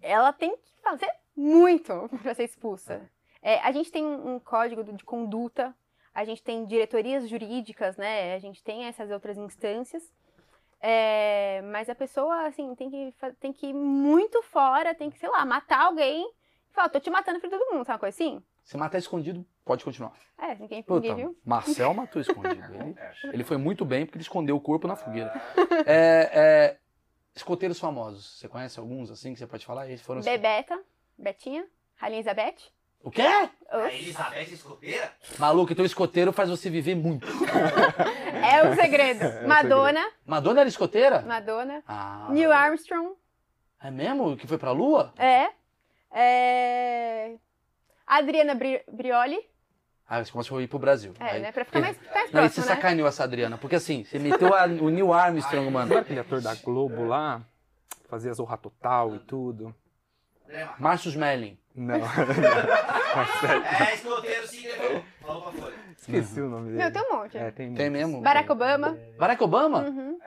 ela 0.00 0.32
tem 0.32 0.56
que 0.56 0.80
fazer 0.80 1.10
muito 1.36 2.08
para 2.22 2.34
ser 2.34 2.44
expulsa. 2.44 3.10
É, 3.42 3.58
a 3.60 3.72
gente 3.72 3.90
tem 3.90 4.04
um 4.04 4.34
um 4.34 4.40
código 4.40 4.84
de 4.84 5.04
conduta, 5.04 5.74
a 6.14 6.24
gente 6.24 6.42
tem 6.42 6.64
diretorias 6.64 7.28
jurídicas, 7.28 7.96
né? 7.96 8.34
A 8.34 8.38
gente 8.38 8.62
tem 8.62 8.84
essas 8.84 9.10
outras 9.10 9.36
instâncias. 9.36 10.02
É, 10.80 11.60
mas 11.72 11.88
a 11.88 11.94
pessoa, 11.94 12.46
assim, 12.46 12.72
tem 12.76 12.88
que, 12.88 13.14
tem 13.40 13.52
que 13.52 13.66
ir 13.66 13.74
muito 13.74 14.40
fora, 14.44 14.94
tem 14.94 15.10
que, 15.10 15.18
sei 15.18 15.28
lá, 15.28 15.44
matar 15.44 15.86
alguém 15.86 16.32
falar, 16.78 16.88
tô 16.88 17.00
te 17.00 17.10
matando 17.10 17.40
pra 17.40 17.50
todo 17.50 17.72
mundo, 17.72 17.84
sabe 17.84 17.94
uma 17.94 17.98
coisa 17.98 18.14
assim? 18.14 18.42
Se 18.62 18.76
matar 18.76 18.98
escondido, 18.98 19.44
pode 19.64 19.84
continuar. 19.84 20.12
É, 20.38 20.54
ninguém, 20.54 20.82
Puta, 20.82 21.00
ninguém 21.00 21.16
viu. 21.16 21.38
Marcel 21.44 21.92
matou 21.92 22.20
escondido. 22.22 22.62
Ele, 22.74 22.96
ele 23.32 23.44
foi 23.44 23.56
muito 23.56 23.84
bem 23.84 24.06
porque 24.06 24.16
ele 24.18 24.22
escondeu 24.22 24.56
o 24.56 24.60
corpo 24.60 24.86
na 24.86 24.96
fogueira. 24.96 25.32
É, 25.86 26.30
é, 26.32 26.76
escoteiros 27.34 27.78
famosos. 27.78 28.38
Você 28.38 28.48
conhece 28.48 28.78
alguns 28.78 29.10
assim 29.10 29.32
que 29.32 29.38
você 29.38 29.46
pode 29.46 29.64
falar? 29.64 29.86
Eles 29.88 30.02
foram. 30.02 30.20
Bebeta, 30.20 30.78
Betinha, 31.16 31.66
Rainha 31.96 32.16
Elizabeth. 32.16 32.56
O 33.00 33.10
quê? 33.12 33.22
A 33.22 33.92
Elizabeth 33.92 34.52
escoteira? 34.52 35.12
Maluco, 35.38 35.72
então 35.72 35.84
escoteiro 35.84 36.32
faz 36.32 36.50
você 36.50 36.68
viver 36.68 36.94
muito. 36.94 37.26
É 38.38 38.68
o 38.68 38.74
segredo. 38.74 39.46
Madonna, 39.46 40.00
Madonna 40.24 40.60
era 40.60 40.68
escoteira? 40.68 41.22
Madonna. 41.22 41.82
Ah. 41.86 42.28
Neil 42.30 42.52
Armstrong. 42.52 43.14
É 43.82 43.90
mesmo? 43.90 44.36
Que 44.36 44.46
foi 44.46 44.56
pra 44.56 44.70
lua? 44.70 45.12
É. 45.18 45.50
é... 46.12 47.34
Adriana 48.06 48.54
Bri- 48.54 48.82
Brioli. 48.90 49.38
Ah, 50.08 50.24
você 50.24 50.32
a 50.58 50.62
ir 50.62 50.68
pro 50.68 50.78
Brasil. 50.78 51.12
É, 51.20 51.24
Aí- 51.32 51.42
né? 51.42 51.52
Pra 51.52 51.64
ficar 51.64 51.80
mais, 51.80 51.96
mais 52.14 52.30
Não, 52.32 52.44
e 52.44 52.48
você 52.48 52.54
próximo, 52.54 52.64
né? 52.66 52.74
sacaneou 52.74 53.08
essa 53.08 53.24
Adriana. 53.24 53.58
Porque 53.58 53.76
assim, 53.76 54.04
você 54.04 54.18
meteu 54.18 54.54
a- 54.54 54.64
o 54.64 54.88
Neil 54.88 55.12
Armstrong, 55.12 55.70
mano. 55.70 55.86
Lembra 55.88 56.00
aquele 56.02 56.20
ator 56.20 56.40
da 56.40 56.54
Globo 56.54 57.04
lá? 57.04 57.42
Fazia 58.08 58.32
Zorra 58.32 58.56
Total 58.56 59.14
e 59.14 59.18
tudo. 59.18 59.74
Márcio 60.78 61.10
Smelling. 61.10 61.58
Não. 61.74 61.98
Marcelo. 63.14 63.64
É, 63.64 63.94
escoteiro 63.94 64.46
sim, 64.48 64.66
levou. 64.66 65.04
Falou 65.20 65.42
pra 65.42 65.52
folha. 65.52 65.87
Esqueci 66.08 66.40
o 66.40 66.48
nome 66.48 66.66
dele. 66.70 66.78
Meu, 66.78 66.92
tem 66.92 67.02
um 67.02 67.16
monte. 67.16 67.36
É, 67.36 67.50
tem, 67.50 67.74
Tem 67.74 67.90
mesmo? 67.90 68.20
Barack 68.22 68.50
Obama. 68.50 68.98
Barack 69.18 69.42
Obama? 69.44 69.82
Uhum. 69.88 70.18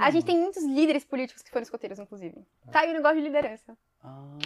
A 0.00 0.10
gente 0.10 0.24
tem 0.26 0.38
muitos 0.38 0.64
líderes 0.64 1.04
políticos 1.04 1.42
que 1.42 1.50
foram 1.50 1.62
escoteiros, 1.62 1.98
inclusive. 1.98 2.44
Tá 2.72 2.80
aí 2.80 2.90
o 2.90 2.94
negócio 2.94 3.16
de 3.18 3.22
liderança. 3.22 3.76
Ah, 4.02 4.36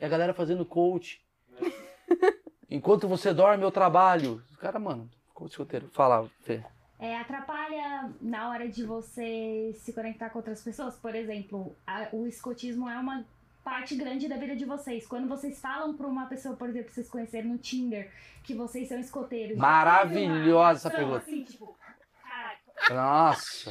e 0.00 0.04
a 0.04 0.08
galera 0.08 0.34
fazendo 0.34 0.64
coach. 0.64 1.24
Enquanto 2.70 3.08
você 3.08 3.32
dorme, 3.32 3.62
eu 3.64 3.70
trabalho. 3.70 4.42
Cara, 4.60 4.78
mano, 4.78 5.08
coach 5.32 5.52
escoteiro. 5.52 5.88
Fala, 5.92 6.28
Fê. 6.42 6.62
É, 6.98 7.16
atrapalha 7.16 8.12
na 8.20 8.50
hora 8.50 8.68
de 8.68 8.84
você 8.84 9.72
se 9.76 9.92
conectar 9.92 10.30
com 10.30 10.38
outras 10.40 10.62
pessoas? 10.62 10.96
Por 10.96 11.14
exemplo, 11.14 11.76
a- 11.86 12.08
o 12.12 12.26
escotismo 12.26 12.88
é 12.88 12.98
uma 12.98 13.24
parte 13.68 13.94
grande 13.94 14.26
da 14.26 14.36
vida 14.38 14.56
de 14.56 14.64
vocês. 14.64 15.06
Quando 15.06 15.28
vocês 15.28 15.60
falam 15.60 15.94
pra 15.94 16.06
uma 16.06 16.24
pessoa, 16.24 16.56
por 16.56 16.70
exemplo, 16.70 16.90
vocês 16.90 17.06
conhecerem 17.06 17.50
no 17.50 17.58
Tinder, 17.58 18.10
que 18.42 18.54
vocês 18.54 18.88
são 18.88 18.98
escoteiros. 18.98 19.58
Maravilhosa 19.58 20.88
uma 20.88 20.96
pergunta. 20.96 21.18
Assim, 21.18 21.44
tipo, 21.44 21.76
caraca. 22.22 22.94
Nossa. 22.94 23.70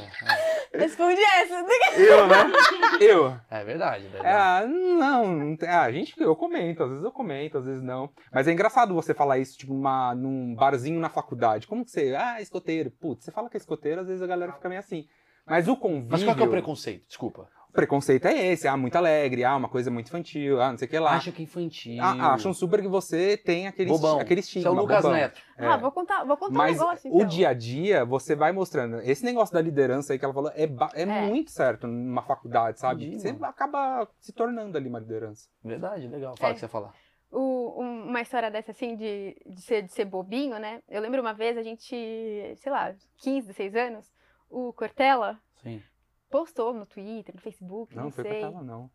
Responde 0.72 1.20
essa. 1.20 1.54
Eu, 1.96 2.26
né? 2.28 2.36
Eu. 3.00 3.28
É, 3.50 3.60
é 3.60 3.64
verdade. 3.64 4.06
é 4.06 4.08
verdade. 4.08 4.28
Ah, 4.28 4.66
não, 4.68 5.34
não 5.34 5.56
tem- 5.56 5.68
ah, 5.68 5.82
a 5.82 5.90
gente, 5.90 6.14
eu 6.20 6.36
comento, 6.36 6.84
às 6.84 6.90
vezes 6.90 7.04
eu 7.04 7.10
comento, 7.10 7.58
às 7.58 7.64
vezes 7.66 7.82
não. 7.82 8.08
Mas 8.32 8.46
é 8.46 8.52
engraçado 8.52 8.94
você 8.94 9.12
falar 9.12 9.38
isso, 9.38 9.58
tipo, 9.58 9.74
numa, 9.74 10.14
num 10.14 10.54
barzinho 10.54 11.00
na 11.00 11.08
faculdade. 11.08 11.66
Como 11.66 11.84
que 11.84 11.90
você, 11.90 12.14
ah, 12.16 12.40
escoteiro. 12.40 12.92
Putz, 12.92 13.24
você 13.24 13.32
fala 13.32 13.50
que 13.50 13.56
é 13.56 13.58
escoteiro, 13.58 14.02
às 14.02 14.06
vezes 14.06 14.22
a 14.22 14.28
galera 14.28 14.52
fica 14.52 14.68
meio 14.68 14.78
assim. 14.78 15.08
Mas 15.44 15.66
o 15.66 15.76
convívio... 15.76 16.08
Mas 16.10 16.22
qual 16.22 16.36
que 16.36 16.42
é 16.42 16.46
o 16.46 16.50
preconceito? 16.50 17.08
Desculpa. 17.08 17.48
O 17.68 17.72
preconceito 17.72 18.26
é 18.26 18.46
esse, 18.48 18.66
ah, 18.66 18.76
muito 18.76 18.96
alegre, 18.96 19.44
ah, 19.44 19.54
uma 19.54 19.68
coisa 19.68 19.90
muito 19.90 20.08
infantil, 20.08 20.60
ah, 20.60 20.70
não 20.70 20.78
sei 20.78 20.88
o 20.88 20.90
que 20.90 20.98
lá. 20.98 21.12
Acha 21.12 21.30
que 21.30 21.42
é 21.42 21.44
infantil. 21.44 22.02
Ah, 22.02 22.32
acham 22.34 22.52
super 22.54 22.80
que 22.80 22.88
você 22.88 23.36
tem 23.36 23.66
aquele, 23.68 23.90
Bobão. 23.90 24.18
aquele 24.18 24.40
Isso 24.40 24.48
é 24.56 24.60
estigma. 24.60 24.70
o 24.70 24.74
Lucas 24.82 25.02
bobão. 25.02 25.12
Neto. 25.16 25.40
É. 25.56 25.66
Ah, 25.66 25.76
vou 25.76 25.92
contar, 25.92 26.24
vou 26.24 26.36
contar 26.36 26.54
Mas 26.54 26.76
um 26.76 26.80
negócio, 26.80 27.12
o 27.12 27.16
então. 27.16 27.28
dia 27.28 27.48
a 27.50 27.52
dia, 27.52 28.04
você 28.04 28.34
vai 28.34 28.52
mostrando. 28.52 29.00
Esse 29.02 29.22
negócio 29.24 29.52
da 29.54 29.60
liderança 29.60 30.12
aí 30.12 30.18
que 30.18 30.24
ela 30.24 30.32
falou 30.34 30.50
é, 30.54 30.64
é 30.94 31.02
É. 31.02 31.26
muito 31.26 31.50
certo 31.50 31.86
numa 31.86 32.22
faculdade, 32.22 32.80
sabe? 32.80 33.04
Entendi, 33.04 33.20
você 33.20 33.32
mano. 33.32 33.44
acaba 33.44 34.08
se 34.18 34.32
tornando 34.32 34.76
ali 34.78 34.88
uma 34.88 34.98
liderança. 34.98 35.46
Verdade, 35.62 36.08
legal. 36.08 36.34
Fala 36.36 36.48
o 36.48 36.52
É. 36.52 36.54
que 36.54 36.60
você 36.60 36.64
ia 36.64 36.70
falar. 36.70 36.94
O- 37.30 37.82
um- 37.82 38.04
uma 38.08 38.22
história 38.22 38.50
dessa, 38.50 38.70
assim, 38.70 38.96
de, 38.96 39.36
de, 39.46 39.60
ser, 39.60 39.82
de 39.82 39.92
ser 39.92 40.06
bobinho, 40.06 40.58
né? 40.58 40.80
Eu 40.88 41.02
lembro 41.02 41.20
uma 41.20 41.34
vez, 41.34 41.58
a 41.58 41.62
gente, 41.62 41.84
sei 42.56 42.72
lá, 42.72 42.94
15, 43.18 43.48
16 43.48 43.76
anos, 43.76 44.10
o 44.48 44.72
Cortella 44.72 45.38
Sim. 45.62 45.82
Postou 46.30 46.72
no 46.72 46.86
Twitter, 46.86 47.34
no 47.34 47.40
Facebook, 47.40 47.94
Não, 47.94 48.04
não, 48.04 48.10
foi 48.10 48.24
sei. 48.24 48.42
ela, 48.42 48.62
não. 48.62 48.90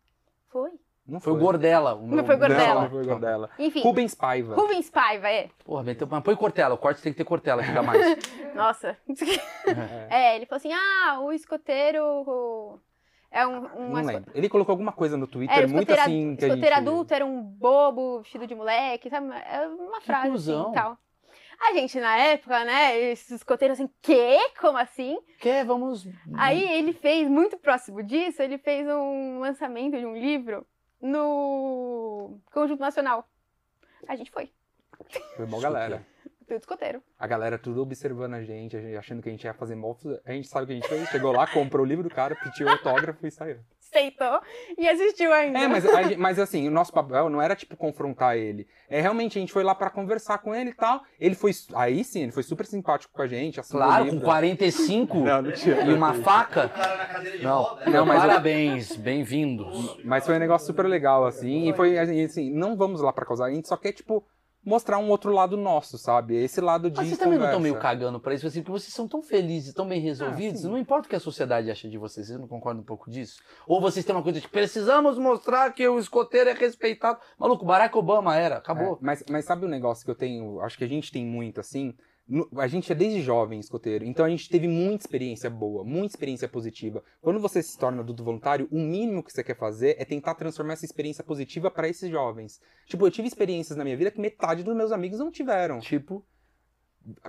Foi. 0.48 0.70
Não 1.06 1.20
Foi 1.20 1.34
o 1.34 1.36
Gordela. 1.36 1.94
O 1.94 2.06
Não 2.06 2.24
foi 2.24 2.34
o 2.34 2.38
Gordela. 2.38 2.74
Não, 2.74 2.82
não 2.82 2.90
foi 2.90 3.02
o 3.02 3.06
Gordela. 3.06 3.50
Enfim, 3.58 3.82
Rubens 3.82 4.14
Paiva. 4.14 4.54
Rubens 4.54 4.88
Paiva, 4.88 5.28
é. 5.28 5.50
Porra, 5.62 5.84
mas 6.10 6.22
põe 6.22 6.34
Cortella. 6.34 6.74
O 6.74 6.78
corte 6.78 7.02
tem 7.02 7.12
que 7.12 7.18
ter 7.18 7.24
Cortella, 7.24 7.62
que 7.62 7.72
dá 7.72 7.82
mais. 7.82 8.16
Nossa. 8.56 8.96
é, 10.08 10.36
ele 10.36 10.46
falou 10.46 10.56
assim, 10.56 10.72
ah, 10.72 11.20
o 11.20 11.30
escoteiro 11.30 12.80
é 13.30 13.46
um... 13.46 13.66
um 13.76 13.88
Não 13.90 14.02
lembro. 14.02 14.30
Ele 14.34 14.48
colocou 14.48 14.72
alguma 14.72 14.92
coisa 14.92 15.16
no 15.18 15.26
Twitter 15.26 15.54
Era, 15.54 15.66
o 15.66 15.70
muito 15.70 15.90
escoteiro, 15.90 16.02
assim. 16.02 16.36
Que 16.36 16.44
a 16.46 16.48
escoteiro 16.48 16.76
gente... 16.76 16.88
adulto 16.88 17.12
era 17.14 17.26
um 17.26 17.42
bobo 17.42 18.20
vestido 18.20 18.46
de 18.46 18.54
moleque, 18.54 19.10
sabe? 19.10 19.26
É 19.30 19.68
uma 19.68 20.00
frase 20.00 20.34
assim 20.34 20.70
e 20.70 20.72
tal. 20.72 20.96
A 21.60 21.72
gente, 21.74 21.98
na 21.98 22.16
época, 22.16 22.64
né, 22.64 22.98
esses 22.98 23.30
escoteiros 23.30 23.78
assim, 23.78 23.90
quê? 24.02 24.38
Como 24.60 24.76
assim? 24.76 25.18
Quer, 25.38 25.64
vamos... 25.64 26.06
Aí 26.34 26.62
ele 26.72 26.92
fez, 26.92 27.28
muito 27.28 27.56
próximo 27.56 28.02
disso, 28.02 28.42
ele 28.42 28.58
fez 28.58 28.86
um 28.88 29.40
lançamento 29.40 29.98
de 29.98 30.04
um 30.04 30.16
livro 30.16 30.66
no 31.00 32.38
Conjunto 32.52 32.80
Nacional. 32.80 33.28
A 34.06 34.16
gente 34.16 34.30
foi, 34.30 34.50
Foi 35.36 35.46
bom, 35.46 35.60
galera. 35.60 36.06
Tudo 36.44 36.58
escoteiro. 36.58 37.02
A 37.18 37.26
galera 37.26 37.58
tudo 37.58 37.82
observando 37.82 38.34
a 38.34 38.42
gente, 38.42 38.76
a 38.76 38.80
gente 38.80 38.96
achando 38.96 39.22
que 39.22 39.28
a 39.28 39.32
gente 39.32 39.44
ia 39.44 39.54
fazer 39.54 39.74
mó. 39.74 39.94
A 40.24 40.32
gente 40.32 40.48
sabe 40.48 40.64
o 40.64 40.66
que 40.66 40.72
a 40.72 40.76
gente 40.76 40.88
fez. 40.88 41.08
Chegou 41.08 41.32
lá, 41.32 41.46
comprou 41.46 41.84
o 41.84 41.88
livro 41.88 42.02
do 42.02 42.10
cara, 42.10 42.34
pediu 42.36 42.68
autógrafo 42.68 43.26
e 43.26 43.30
saiu. 43.30 43.58
Aceitou 43.80 44.40
e 44.76 44.88
assistiu 44.88 45.32
ainda. 45.32 45.58
É, 45.58 45.68
mas, 45.68 45.86
a 45.86 45.90
mas 46.18 46.38
assim, 46.38 46.66
o 46.66 46.70
nosso 46.70 46.92
papel 46.92 47.28
não 47.28 47.40
era 47.40 47.54
tipo 47.54 47.76
confrontar 47.76 48.36
ele. 48.36 48.66
É 48.88 49.00
realmente 49.00 49.38
a 49.38 49.40
gente 49.40 49.52
foi 49.52 49.62
lá 49.62 49.72
pra 49.74 49.88
conversar 49.88 50.38
com 50.38 50.52
ele 50.54 50.70
e 50.70 50.74
tal. 50.74 51.02
Ele 51.20 51.34
foi. 51.36 51.52
Aí 51.74 52.02
sim, 52.02 52.22
ele 52.24 52.32
foi 52.32 52.42
super 52.42 52.66
simpático 52.66 53.12
com 53.12 53.22
a 53.22 53.26
gente. 53.26 53.60
Claro, 53.62 54.06
com 54.06 54.10
livro. 54.12 54.24
45 54.24 55.18
Não, 55.18 55.42
não 55.42 55.52
tinha. 55.52 55.82
e 55.82 55.92
uma 55.92 56.14
faca. 56.14 56.66
O 56.66 56.70
cara 56.70 56.96
na 56.96 57.06
cadeira 57.06 57.38
de 57.38 57.44
Não, 57.44 57.62
roda. 57.62 57.90
não, 57.90 58.06
mas 58.06 58.20
parabéns, 58.20 58.96
bem-vindos. 58.96 60.02
Mas 60.04 60.26
foi 60.26 60.34
um 60.36 60.40
negócio 60.40 60.66
super 60.66 60.86
legal, 60.86 61.24
assim. 61.24 61.68
E 61.68 61.72
foi 61.74 61.96
assim, 61.98 62.50
não 62.52 62.76
vamos 62.76 63.00
lá 63.00 63.12
pra 63.12 63.24
causar. 63.24 63.46
A 63.46 63.54
gente 63.54 63.68
só 63.68 63.76
quer, 63.76 63.92
tipo, 63.92 64.26
mostrar 64.64 64.98
um 64.98 65.08
outro 65.10 65.32
lado 65.32 65.56
nosso, 65.56 65.98
sabe? 65.98 66.36
Esse 66.36 66.60
lado 66.60 66.90
de. 66.90 66.96
Mas 66.96 67.08
vocês 67.08 67.18
também 67.18 67.38
não 67.38 67.46
estão 67.46 67.60
meio 67.60 67.78
cagando 67.78 68.18
pra 68.18 68.34
isso, 68.34 68.46
assim, 68.46 68.62
porque 68.62 68.80
vocês 68.80 68.92
são 68.92 69.06
tão 69.06 69.22
felizes, 69.22 69.74
tão 69.74 69.86
bem 69.86 70.00
resolvidos, 70.00 70.62
sim. 70.62 70.68
não 70.68 70.78
importa 70.78 71.06
o 71.06 71.10
que 71.10 71.16
a 71.16 71.20
sociedade 71.20 71.70
acha 71.70 71.88
de 71.88 71.98
vocês, 71.98 72.26
vocês 72.26 72.38
não 72.38 72.48
concordam 72.48 72.82
um 72.82 72.86
pouco 72.86 73.10
disso? 73.10 73.40
Ou 73.66 73.80
vocês 73.80 74.04
têm 74.04 74.14
uma 74.14 74.22
coisa 74.22 74.40
de 74.40 74.48
precisamos 74.48 75.18
mostrar 75.18 75.72
que 75.72 75.86
o 75.86 75.98
escoteiro 75.98 76.50
é 76.50 76.54
respeitado. 76.54 77.18
Maluco, 77.38 77.64
Barack 77.64 77.96
Obama 77.96 78.36
era, 78.36 78.56
acabou. 78.56 78.94
É, 78.94 78.98
mas, 79.00 79.24
mas 79.28 79.44
sabe 79.44 79.66
o 79.66 79.68
negócio 79.68 80.04
que 80.04 80.10
eu 80.10 80.14
tenho? 80.14 80.60
Acho 80.60 80.78
que 80.78 80.84
a 80.84 80.88
gente 80.88 81.12
tem 81.12 81.24
muito 81.24 81.60
assim. 81.60 81.94
A 82.56 82.66
gente 82.66 82.90
é 82.90 82.94
desde 82.94 83.20
jovem 83.20 83.60
escoteiro, 83.60 84.04
então 84.04 84.24
a 84.24 84.28
gente 84.30 84.48
teve 84.48 84.66
muita 84.66 85.04
experiência 85.04 85.50
boa, 85.50 85.84
muita 85.84 86.14
experiência 86.14 86.48
positiva. 86.48 87.02
Quando 87.20 87.38
você 87.38 87.62
se 87.62 87.78
torna 87.78 88.00
adulto 88.00 88.24
voluntário, 88.24 88.66
o 88.70 88.78
mínimo 88.78 89.22
que 89.22 89.32
você 89.32 89.44
quer 89.44 89.56
fazer 89.56 89.96
é 89.98 90.04
tentar 90.04 90.34
transformar 90.34 90.72
essa 90.72 90.86
experiência 90.86 91.22
positiva 91.22 91.70
para 91.70 91.88
esses 91.88 92.10
jovens. 92.10 92.60
Tipo, 92.86 93.06
eu 93.06 93.10
tive 93.10 93.28
experiências 93.28 93.76
na 93.76 93.84
minha 93.84 93.96
vida 93.96 94.10
que 94.10 94.20
metade 94.20 94.62
dos 94.62 94.74
meus 94.74 94.90
amigos 94.90 95.18
não 95.18 95.30
tiveram. 95.30 95.80
Tipo, 95.80 96.24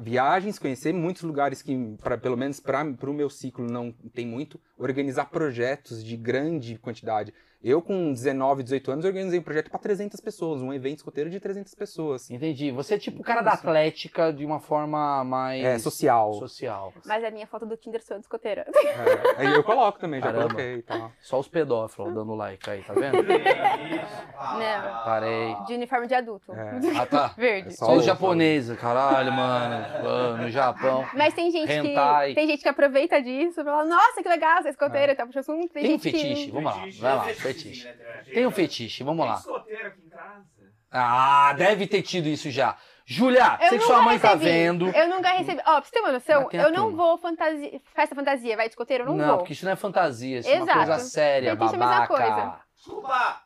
Viagens, 0.01 0.57
conhecer 0.57 0.93
muitos 0.93 1.23
lugares 1.23 1.61
que, 1.61 1.97
pra, 2.01 2.17
pelo 2.17 2.37
menos 2.37 2.61
para 2.61 2.81
o 2.81 3.13
meu 3.13 3.29
ciclo, 3.29 3.69
não 3.69 3.91
tem 4.13 4.25
muito. 4.25 4.59
Organizar 4.77 5.25
projetos 5.25 6.01
de 6.01 6.15
grande 6.15 6.77
quantidade. 6.77 7.33
Eu, 7.67 7.81
com 7.81 8.13
19, 8.13 8.61
18 8.61 8.91
anos, 8.91 9.05
organizei 9.05 9.39
um 9.39 9.41
projeto 9.41 9.71
para 9.71 9.79
300 9.79 10.19
pessoas, 10.21 10.61
um 10.61 10.71
evento 10.71 10.97
escoteiro 10.99 11.31
de 11.31 11.39
300 11.39 11.73
pessoas. 11.73 12.29
entendi. 12.29 12.69
Você 12.69 12.93
é 12.93 12.97
tipo 12.99 13.21
o 13.21 13.23
cara 13.23 13.41
da 13.41 13.53
Atlética 13.53 14.31
de 14.31 14.45
uma 14.45 14.59
forma 14.59 15.23
mais 15.23 15.65
É, 15.65 15.79
social. 15.79 16.33
social. 16.35 16.93
Mas 17.07 17.23
a 17.23 17.31
minha 17.31 17.47
foto 17.47 17.65
do 17.65 17.75
Tinder 17.75 18.03
sou 18.03 18.17
de 18.17 18.21
escoteira. 18.23 18.67
É, 18.75 19.41
aí 19.41 19.51
eu 19.51 19.63
coloco 19.63 19.97
também, 19.97 20.19
já 20.21 20.27
Caramba. 20.27 20.43
coloquei 20.53 20.81
tal. 20.83 21.11
Só 21.19 21.39
os 21.39 21.47
pedófilos 21.47 22.13
dando 22.13 22.35
like 22.35 22.69
aí, 22.69 22.83
tá 22.83 22.93
vendo? 22.93 23.23
Não. 23.23 25.03
Parei. 25.03 25.55
De 25.65 25.73
uniforme 25.73 26.05
de 26.07 26.13
adulto. 26.13 26.53
É. 26.53 26.79
Ah, 26.99 27.05
tá. 27.07 27.27
Verde. 27.37 27.69
É 27.69 27.71
Só, 27.71 27.85
Só 27.87 27.93
os 27.95 28.05
japoneses, 28.05 28.77
caralho, 28.79 29.31
mano. 29.33 30.03
Mano, 30.03 30.43
no 30.43 30.49
Japão. 30.51 31.05
Mas 31.15 31.33
tem 31.33 31.49
gente 31.49 31.71
Hentai. 31.71 32.29
que 32.29 32.35
tem 32.35 32.47
gente 32.47 32.61
que 32.61 32.69
aproveita 32.69 33.19
disso 33.21 33.61
e 33.61 33.63
fala, 33.63 33.85
nossa, 33.85 34.21
que 34.21 34.29
legal, 34.29 34.61
você 34.61 34.67
é 34.67 34.71
escoteira, 34.71 35.15
tá 35.15 35.25
puxa 35.25 35.39
assunto. 35.39 35.67
Tem, 35.73 35.83
Tem 35.83 35.95
um 35.95 35.99
gente 35.99 36.11
fetiche, 36.11 36.45
que. 36.45 36.51
vamos 36.51 36.65
lá, 36.71 36.85
vai 36.99 37.15
lá, 37.15 37.33
fetiche. 37.63 37.87
Tem 38.33 38.45
um 38.47 38.51
fetiche, 38.51 39.03
vamos 39.03 39.23
Tem 39.23 39.31
lá. 39.33 39.39
escoteiro 39.39 39.87
aqui 39.87 40.01
em 40.05 40.09
casa. 40.09 40.45
Ah, 40.91 41.53
deve 41.57 41.87
ter 41.87 42.01
tido 42.01 42.27
isso 42.27 42.49
já. 42.49 42.77
Júlia, 43.05 43.57
Eu 43.61 43.69
sei 43.69 43.77
que 43.79 43.83
sua 43.85 44.01
mãe 44.01 44.17
tá 44.17 44.29
recebi. 44.29 44.45
vendo. 44.45 44.87
Eu 44.89 45.07
nunca 45.09 45.29
recebi. 45.29 45.59
Ó, 45.65 45.73
pra 45.75 45.81
você 45.83 45.91
ter 45.91 45.99
uma 45.99 46.11
noção, 46.11 46.49
eu 46.51 46.71
não 46.71 46.83
turma. 46.85 46.97
vou 46.97 47.17
fantasia. 47.17 47.79
Festa 47.93 48.15
fantasia, 48.15 48.55
vai 48.55 48.65
de 48.67 48.71
escoteiro, 48.71 49.03
eu 49.03 49.07
não, 49.09 49.15
Não, 49.17 49.27
vou. 49.27 49.37
porque 49.39 49.53
isso 49.53 49.63
não 49.65 49.71
é 49.73 49.75
fantasia, 49.75 50.39
isso 50.39 50.49
é 50.49 50.55
uma 50.55 50.63
Exato. 50.63 50.77
coisa 50.87 50.99
séria, 50.99 51.51
Fetiche 51.51 51.73
é 51.73 51.75
a 51.75 51.79
mesma 51.79 51.93
babaca. 51.93 52.07
coisa. 52.07 52.59
Desculpa! 52.75 53.41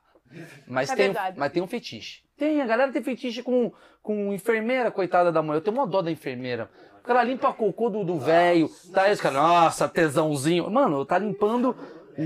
Mas, 0.67 0.89
É 0.91 0.95
tem, 0.95 1.05
verdade. 1.07 1.39
mas 1.39 1.51
tem 1.51 1.61
um 1.63 1.67
fetiche. 1.67 2.21
Tem, 2.37 2.61
a 2.61 2.65
galera 2.65 2.91
tem 2.91 3.01
fetiche 3.03 3.41
com, 3.43 3.73
com 4.01 4.31
enfermeira, 4.31 4.91
coitada 4.91 5.31
da 5.31 5.41
mãe. 5.41 5.55
Eu 5.57 5.61
tenho 5.61 5.75
uma 5.75 5.87
dó 5.87 6.01
da 6.01 6.11
enfermeira. 6.11 6.69
O 6.99 7.01
cara 7.09 7.23
limpa 7.23 7.51
cocô 7.51 7.89
do 7.89 8.03
do 8.05 8.19
velho, 8.19 8.69
tá 8.93 9.03
aí 9.03 9.11
os 9.11 9.19
caras, 9.19 9.37
nossa, 9.41 9.89
tesãozinho. 9.89 10.69
Mano, 10.69 11.03
tá 11.03 11.17
limpando 11.17 11.75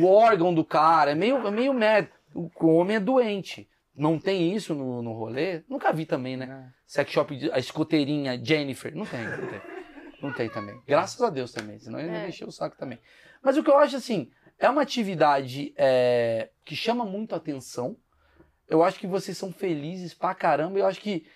o 0.01 0.05
órgão 0.07 0.53
do 0.53 0.63
cara, 0.65 1.11
é 1.11 1.15
meio, 1.15 1.45
é 1.47 1.51
meio 1.51 1.73
merda. 1.73 2.09
O 2.33 2.49
homem 2.67 2.97
é 2.97 2.99
doente. 2.99 3.69
Não 3.95 4.17
tem 4.17 4.55
isso 4.55 4.73
no, 4.73 5.01
no 5.03 5.13
rolê? 5.13 5.61
Nunca 5.69 5.93
vi 5.93 6.05
também, 6.05 6.35
né? 6.35 6.73
Sex 6.85 7.11
shop, 7.11 7.35
de- 7.35 7.51
a 7.51 7.59
escoteirinha 7.59 8.43
Jennifer. 8.43 8.95
Não 8.95 9.05
tem, 9.05 9.23
não 9.23 9.47
tem. 9.47 9.61
Não 10.21 10.33
tem 10.33 10.49
também. 10.49 10.81
Graças 10.87 11.21
a 11.21 11.29
Deus 11.29 11.51
também, 11.51 11.77
senão 11.79 11.99
ele 11.99 12.09
É. 12.09 12.23
me 12.23 12.29
encheu 12.29 12.47
o 12.47 12.51
saco 12.51 12.75
também. 12.77 12.97
Mas 13.41 13.55
o 13.57 13.63
que 13.63 13.69
eu 13.69 13.77
acho 13.77 13.95
assim, 13.97 14.31
é 14.57 14.67
uma 14.69 14.81
atividade 14.81 15.73
é, 15.77 16.49
que 16.65 16.75
chama 16.75 17.05
muito 17.05 17.35
atenção. 17.35 17.95
Eu 18.67 18.81
acho 18.81 18.97
que 18.99 19.05
vocês 19.05 19.37
são 19.37 19.51
felizes 19.51 20.13
pra 20.13 20.33
caramba. 20.33 20.79
Eu 20.79 20.87
acho 20.87 21.01
que 21.01 21.27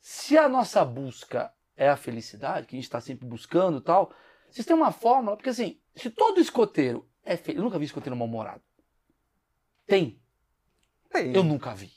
se 0.00 0.36
a 0.36 0.48
nossa 0.48 0.84
busca 0.84 1.50
é 1.76 1.88
a 1.88 1.96
felicidade, 1.96 2.66
que 2.66 2.76
a 2.76 2.78
gente 2.80 2.90
tá 2.90 3.00
sempre 3.00 3.26
buscando 3.26 3.78
e 3.78 3.80
tal, 3.82 4.12
vocês 4.50 4.66
têm 4.66 4.76
uma 4.76 4.92
fórmula, 4.92 5.36
porque 5.36 5.48
assim, 5.50 5.78
se 5.96 6.10
todo 6.10 6.40
escoteiro 6.40 7.08
é 7.24 7.36
feliz. 7.36 7.58
Eu 7.58 7.64
nunca 7.64 7.78
vi 7.78 7.84
escoteiro 7.84 8.16
mal-humorado. 8.16 8.60
Tem. 9.86 10.20
Tem. 11.10 11.34
Eu 11.34 11.42
nunca 11.42 11.74
vi. 11.74 11.90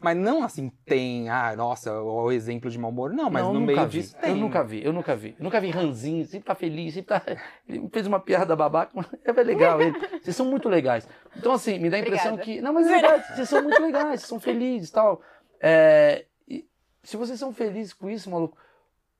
Mas 0.00 0.16
não 0.16 0.42
assim, 0.42 0.70
tem, 0.86 1.28
ah, 1.28 1.54
nossa, 1.54 1.92
o 2.00 2.32
exemplo 2.32 2.70
de 2.70 2.78
mau 2.78 2.90
humor. 2.90 3.12
Não, 3.12 3.28
mas 3.28 3.42
Não, 3.42 3.52
no 3.52 3.60
nunca 3.60 3.72
meio 3.74 3.88
vi. 3.88 4.00
disso 4.00 4.16
tem. 4.16 4.30
Eu 4.30 4.36
nunca 4.36 4.64
vi, 4.64 4.82
eu 4.82 4.92
nunca 4.94 5.14
vi. 5.14 5.36
Eu 5.38 5.44
nunca 5.44 5.60
vi 5.60 5.68
ranzinho, 5.70 6.24
sempre 6.24 6.46
tá 6.46 6.54
feliz, 6.54 6.94
sempre 6.94 7.08
tá. 7.08 7.22
Ele 7.68 7.86
fez 7.92 8.06
uma 8.06 8.18
piada 8.18 8.56
babaca, 8.56 8.92
mas 8.94 9.06
é 9.22 9.42
legal 9.42 9.78
ele. 9.80 9.98
Vocês 10.22 10.34
são 10.34 10.46
muito 10.46 10.70
legais. 10.70 11.06
Então, 11.36 11.52
assim, 11.52 11.78
me 11.78 11.90
dá 11.90 11.98
a 11.98 12.00
impressão 12.00 12.32
Obrigada. 12.32 12.56
que. 12.56 12.62
Não, 12.62 12.72
mas 12.72 12.86
é 12.86 12.90
verdade, 12.90 13.36
vocês 13.36 13.48
são 13.48 13.62
muito 13.62 13.82
legais, 13.82 14.20
vocês 14.20 14.28
são 14.28 14.40
felizes 14.40 14.88
e 14.88 14.92
tal. 14.92 15.20
É, 15.60 16.24
e 16.48 16.66
se 17.02 17.18
vocês 17.18 17.38
são 17.38 17.52
felizes 17.52 17.92
com 17.92 18.08
isso, 18.08 18.30
maluco, 18.30 18.56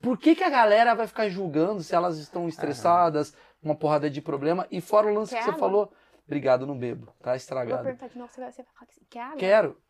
por 0.01 0.17
que, 0.17 0.33
que 0.33 0.43
a 0.43 0.49
galera 0.49 0.95
vai 0.95 1.05
ficar 1.05 1.29
julgando 1.29 1.83
se 1.83 1.93
elas 1.93 2.17
estão 2.17 2.47
estressadas, 2.47 3.35
uma 3.61 3.75
porrada 3.75 4.09
de 4.09 4.21
problema? 4.21 4.67
E 4.71 4.81
fora 4.81 5.07
o 5.07 5.13
lance 5.13 5.31
Quer 5.33 5.39
que 5.39 5.43
você 5.45 5.49
água? 5.51 5.59
falou, 5.59 5.93
obrigado, 6.25 6.65
não 6.65 6.77
bebo, 6.77 7.07
tá 7.19 7.29
Eu 7.31 7.33
vou 7.33 7.35
estragado. 7.37 7.83
perguntar 7.83 8.07
de 8.07 8.17
novo, 8.17 8.31
você 8.31 8.41
vai, 8.41 8.51
você 8.51 8.63
vai 8.63 8.73
falar 8.73 8.85
que 8.87 8.93
você 8.95 9.05
quer 9.09 9.21
água? 9.21 9.37
Quero. 9.37 9.81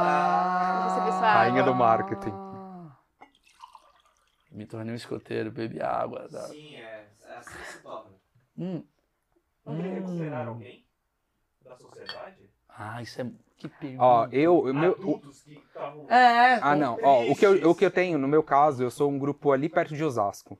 Ah, 0.00 0.88
Você 0.88 1.00
Rainha 1.24 1.62
água. 1.62 1.72
do 1.72 1.78
marketing. 1.78 2.32
Me 4.50 4.66
tornei 4.66 4.92
um 4.92 4.96
escoteiro, 4.96 5.50
bebi 5.52 5.80
água. 5.80 6.28
tá? 6.28 6.40
Sim, 6.48 6.76
é. 6.76 7.08
é 7.24 7.34
Assim 7.36 7.58
que 7.58 7.66
se 7.66 7.82
torna. 7.82 8.10
Hum. 8.56 8.82
Não 9.64 9.76
queria 9.76 10.00
Hum. 10.00 10.48
alguém 10.48 10.86
da 11.62 11.76
sociedade? 11.76 12.50
Ah, 12.68 13.02
isso 13.02 13.20
é. 13.20 13.30
Que 13.58 13.68
pergunta. 13.68 14.04
Ó, 14.04 14.28
eu, 14.30 14.72
meu, 14.72 14.92
o- 14.92 14.94
Adultos 14.94 15.42
que 15.42 15.54
estavam. 15.54 16.06
É, 16.08 16.58
Ah, 16.62 16.76
não. 16.76 16.98
Ó, 17.02 17.24
o 17.24 17.34
que, 17.34 17.44
eu, 17.44 17.70
o 17.70 17.74
que 17.74 17.84
eu 17.84 17.90
tenho, 17.90 18.16
no 18.18 18.28
meu 18.28 18.42
caso, 18.42 18.82
eu 18.82 18.90
sou 18.90 19.10
um 19.10 19.18
grupo 19.18 19.50
ali 19.50 19.68
perto 19.68 19.96
de 19.96 20.04
Osasco. 20.04 20.58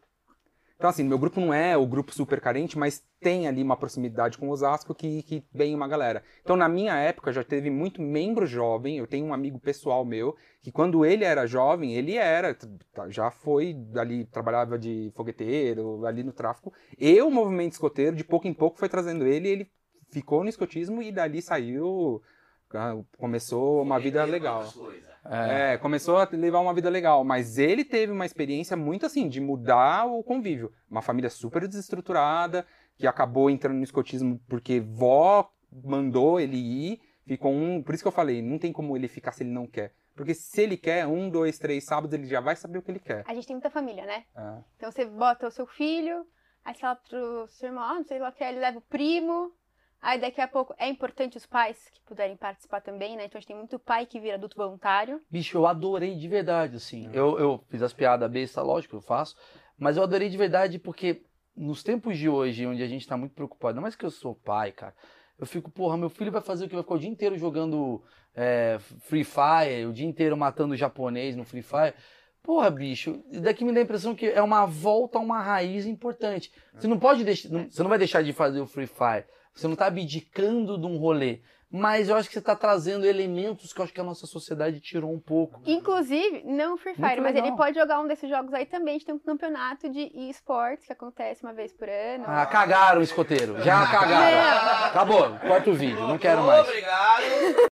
Então, 0.77 0.91
assim, 0.91 1.03
meu 1.03 1.19
grupo 1.19 1.41
não 1.41 1.53
é 1.53 1.77
o 1.77 1.85
grupo 1.85 2.15
super 2.15 2.41
carente, 2.41 2.79
mas 2.79 3.03
tem 3.21 3.49
ali 3.49 3.65
uma 3.65 3.77
proximidade 3.77 4.39
com 4.39 4.49
o 4.49 4.53
Osasco 4.53 4.95
que, 4.95 5.25
que 5.25 5.45
vem 5.53 5.75
uma 5.75 5.89
galera. 5.89 6.23
Então, 6.43 6.55
na 6.57 6.69
minha 6.69 6.95
época, 6.97 7.33
já 7.33 7.43
teve 7.43 7.69
muito 7.69 8.01
membro 8.01 8.47
jovem. 8.47 8.97
Eu 8.97 9.07
tenho 9.07 9.27
um 9.27 9.35
amigo 9.35 9.59
pessoal 9.59 10.05
meu 10.05 10.37
que, 10.63 10.71
quando 10.71 11.05
ele 11.05 11.25
era 11.25 11.47
jovem, 11.49 11.95
ele 11.95 12.15
era, 12.15 12.57
tá, 12.93 13.09
já 13.09 13.29
foi 13.29 13.77
ali, 13.97 14.25
trabalhava 14.27 14.79
de 14.79 15.11
fogueteiro, 15.17 16.07
ali 16.07 16.23
no 16.23 16.33
tráfico. 16.33 16.73
E 16.97 17.21
o 17.23 17.29
movimento 17.31 17.73
escoteiro, 17.73 18.15
de 18.15 18.23
pouco 18.23 18.47
em 18.47 18.55
pouco, 18.55 18.79
foi 18.79 18.89
trazendo 18.89 19.27
ele. 19.27 19.49
Ele 19.49 19.71
ficou 20.11 20.45
no 20.45 20.49
escotismo 20.49 21.03
e 21.03 21.11
dali 21.11 21.43
saiu. 21.43 22.23
Ah, 22.75 22.97
Começou 23.17 23.83
uma 23.83 23.99
vida 23.99 24.25
legal. 24.25 24.65
É. 25.25 25.75
É, 25.75 25.79
começou 25.79 26.17
a 26.17 26.29
levar 26.33 26.61
uma 26.61 26.73
vida 26.73 26.89
legal, 26.89 27.23
mas 27.23 27.59
ele 27.59 27.85
teve 27.85 28.13
uma 28.13 28.25
experiência 28.25 28.77
muito 28.77 29.05
assim, 29.05 29.29
de 29.29 29.41
mudar 29.41 30.07
o 30.07 30.23
convívio. 30.23 30.73
Uma 30.91 31.03
família 31.03 31.29
super 31.29 31.67
desestruturada, 31.67 32.67
que 32.97 33.07
acabou 33.07 33.51
entrando 33.51 33.77
no 33.77 33.85
escotismo 33.85 34.41
porque 34.49 34.81
vó 34.81 35.51
mandou 35.85 36.41
ele 36.41 36.57
ir, 36.57 37.01
ficou 37.27 37.53
um. 37.53 37.83
Por 37.83 37.95
isso 37.95 38.03
que 38.03 38.09
eu 38.09 38.13
falei, 38.13 38.41
não 38.43 38.59
tem 38.59 38.73
como 38.73 38.97
ele 38.97 39.07
ficar 39.07 39.33
se 39.33 39.43
ele 39.43 39.51
não 39.51 39.67
quer. 39.67 39.93
Porque 40.15 40.35
se 40.35 40.63
ele 40.63 40.77
quer, 40.77 41.07
um, 41.07 41.31
dois, 41.31 41.59
três 41.59 41.85
sábados, 41.85 42.13
ele 42.13 42.27
já 42.27 42.41
vai 42.41 42.57
saber 42.57 42.79
o 42.79 42.83
que 42.83 42.91
ele 42.91 42.99
quer. 42.99 43.23
A 43.27 43.35
gente 43.35 43.47
tem 43.47 43.55
muita 43.55 43.71
família, 43.71 44.05
né? 44.05 44.25
É. 44.37 44.59
Então 44.77 44.91
você 44.91 45.05
bota 45.05 45.47
o 45.47 45.51
seu 45.51 45.67
filho, 45.67 46.27
aí 46.65 46.75
você 46.75 46.81
fala 46.81 46.97
pro 46.97 47.47
seu 47.49 47.69
irmão, 47.69 47.85
ah, 47.85 47.95
não 47.95 48.05
sei 48.05 48.19
lá 48.19 48.31
o 48.31 48.33
que, 48.33 48.43
ele 48.43 48.59
leva 48.59 48.79
o 48.79 48.83
primo. 48.83 49.53
Aí 50.01 50.21
daqui 50.21 50.41
a 50.41 50.49
pouco 50.49 50.75
é 50.79 50.89
importante 50.89 51.37
os 51.37 51.45
pais 51.45 51.77
que 51.93 52.01
puderem 52.03 52.37
participar 52.37 52.81
também, 52.81 53.17
né? 53.17 53.25
Então 53.25 53.39
a 53.39 53.41
gente 53.41 53.49
tem 53.49 53.57
muito 53.57 53.79
pai 53.79 54.07
que 54.07 54.21
vira 54.21 54.37
adulto 54.37 54.57
voluntário. 54.57 55.21
Bicho, 55.31 55.59
eu 55.59 55.67
adorei 55.67 56.15
de 56.15 56.29
verdade, 56.29 56.77
assim. 56.77 57.11
Eu, 57.13 57.39
eu 57.39 57.65
fiz 57.69 57.83
as 57.83 57.93
piadas 57.93 58.31
besta, 58.31 58.63
lógico, 58.63 58.97
eu 58.97 59.01
faço. 59.01 59.37
Mas 59.77 59.97
eu 59.97 60.03
adorei 60.03 60.29
de 60.29 60.37
verdade 60.37 60.79
porque 60.79 61.25
nos 61.57 61.83
tempos 61.83 62.17
de 62.17 62.29
hoje, 62.29 62.67
onde 62.67 62.83
a 62.83 62.87
gente 62.87 63.07
tá 63.07 63.17
muito 63.17 63.35
preocupado, 63.35 63.75
não 63.75 63.83
mais 63.83 63.97
que 63.97 64.05
eu 64.05 64.11
sou 64.11 64.35
pai, 64.35 64.71
cara. 64.73 64.95
Eu 65.39 65.47
fico, 65.47 65.71
porra, 65.71 65.97
meu 65.97 66.09
filho 66.09 66.33
vai 66.33 66.43
fazer 66.43 66.65
o 66.65 66.69
que? 66.69 66.75
Vai 66.75 66.83
ficar 66.83 66.95
o 66.95 66.99
dia 66.99 67.11
inteiro 67.11 67.37
jogando 67.37 68.03
é, 68.35 68.79
Free 69.03 69.25
Fire, 69.25 69.87
o 69.87 69.93
dia 69.93 70.07
inteiro 70.07 70.37
matando 70.37 70.77
japonês 70.77 71.37
no 71.37 71.45
Free 71.45 71.63
Fire. 71.63 71.95
Porra, 72.43 72.71
bicho, 72.71 73.23
daqui 73.43 73.65
me 73.65 73.73
dá 73.73 73.81
a 73.81 73.83
impressão 73.83 74.15
que 74.15 74.27
é 74.27 74.43
uma 74.43 74.65
volta 74.65 75.19
a 75.19 75.21
uma 75.21 75.41
raiz 75.41 75.87
importante. 75.87 76.53
Você 76.75 76.87
não 76.89 76.99
pode 76.99 77.25
deixar, 77.25 77.49
você 77.49 77.83
não 77.83 77.91
vai 77.91 77.99
deixar 77.99 78.23
de 78.23 78.33
fazer 78.33 78.61
o 78.61 78.67
Free 78.67 78.87
Fire. 78.87 79.25
Você 79.59 79.67
não 79.67 79.75
tá 79.75 79.87
abdicando 79.87 80.79
de 80.79 80.87
um 80.87 80.97
rolê. 80.99 81.41
Mas 81.71 82.09
eu 82.09 82.17
acho 82.17 82.29
que 82.29 82.35
você 82.35 82.41
tá 82.41 82.57
trazendo 82.57 83.05
elementos 83.05 83.75
que 83.75 83.81
eu 83.81 83.85
acho 83.85 83.93
que 83.93 84.01
a 84.01 84.05
nossa 84.05 84.27
sociedade 84.27 84.81
tirou 84.81 85.13
um 85.13 85.21
pouco. 85.21 85.61
Inclusive, 85.67 86.43
não 86.47 86.75
o 86.75 86.77
Free 86.79 86.95
Muito 86.97 87.07
Fire, 87.07 87.21
mas 87.21 87.35
legal. 87.35 87.49
ele 87.49 87.57
pode 87.57 87.79
jogar 87.79 88.01
um 88.01 88.07
desses 88.07 88.31
jogos 88.31 88.55
aí 88.55 88.65
também. 88.65 88.95
A 88.95 88.99
gente 88.99 89.05
tem 89.05 89.15
um 89.15 89.19
campeonato 89.19 89.91
de 89.91 90.01
esportes 90.31 90.87
que 90.87 90.93
acontece 90.93 91.43
uma 91.43 91.53
vez 91.53 91.73
por 91.73 91.89
ano. 91.89 92.25
Ah, 92.27 92.47
cagaram 92.47 93.01
o 93.01 93.05
escoteiro. 93.05 93.61
Já 93.63 93.85
cagaram. 93.91 94.87
Acabou. 94.87 95.39
Corta 95.41 95.71
o 95.71 95.75
vídeo. 95.75 96.07
Não 96.07 96.17
quero 96.17 96.43
mais. 96.45 96.67
Obrigado. 96.67 97.69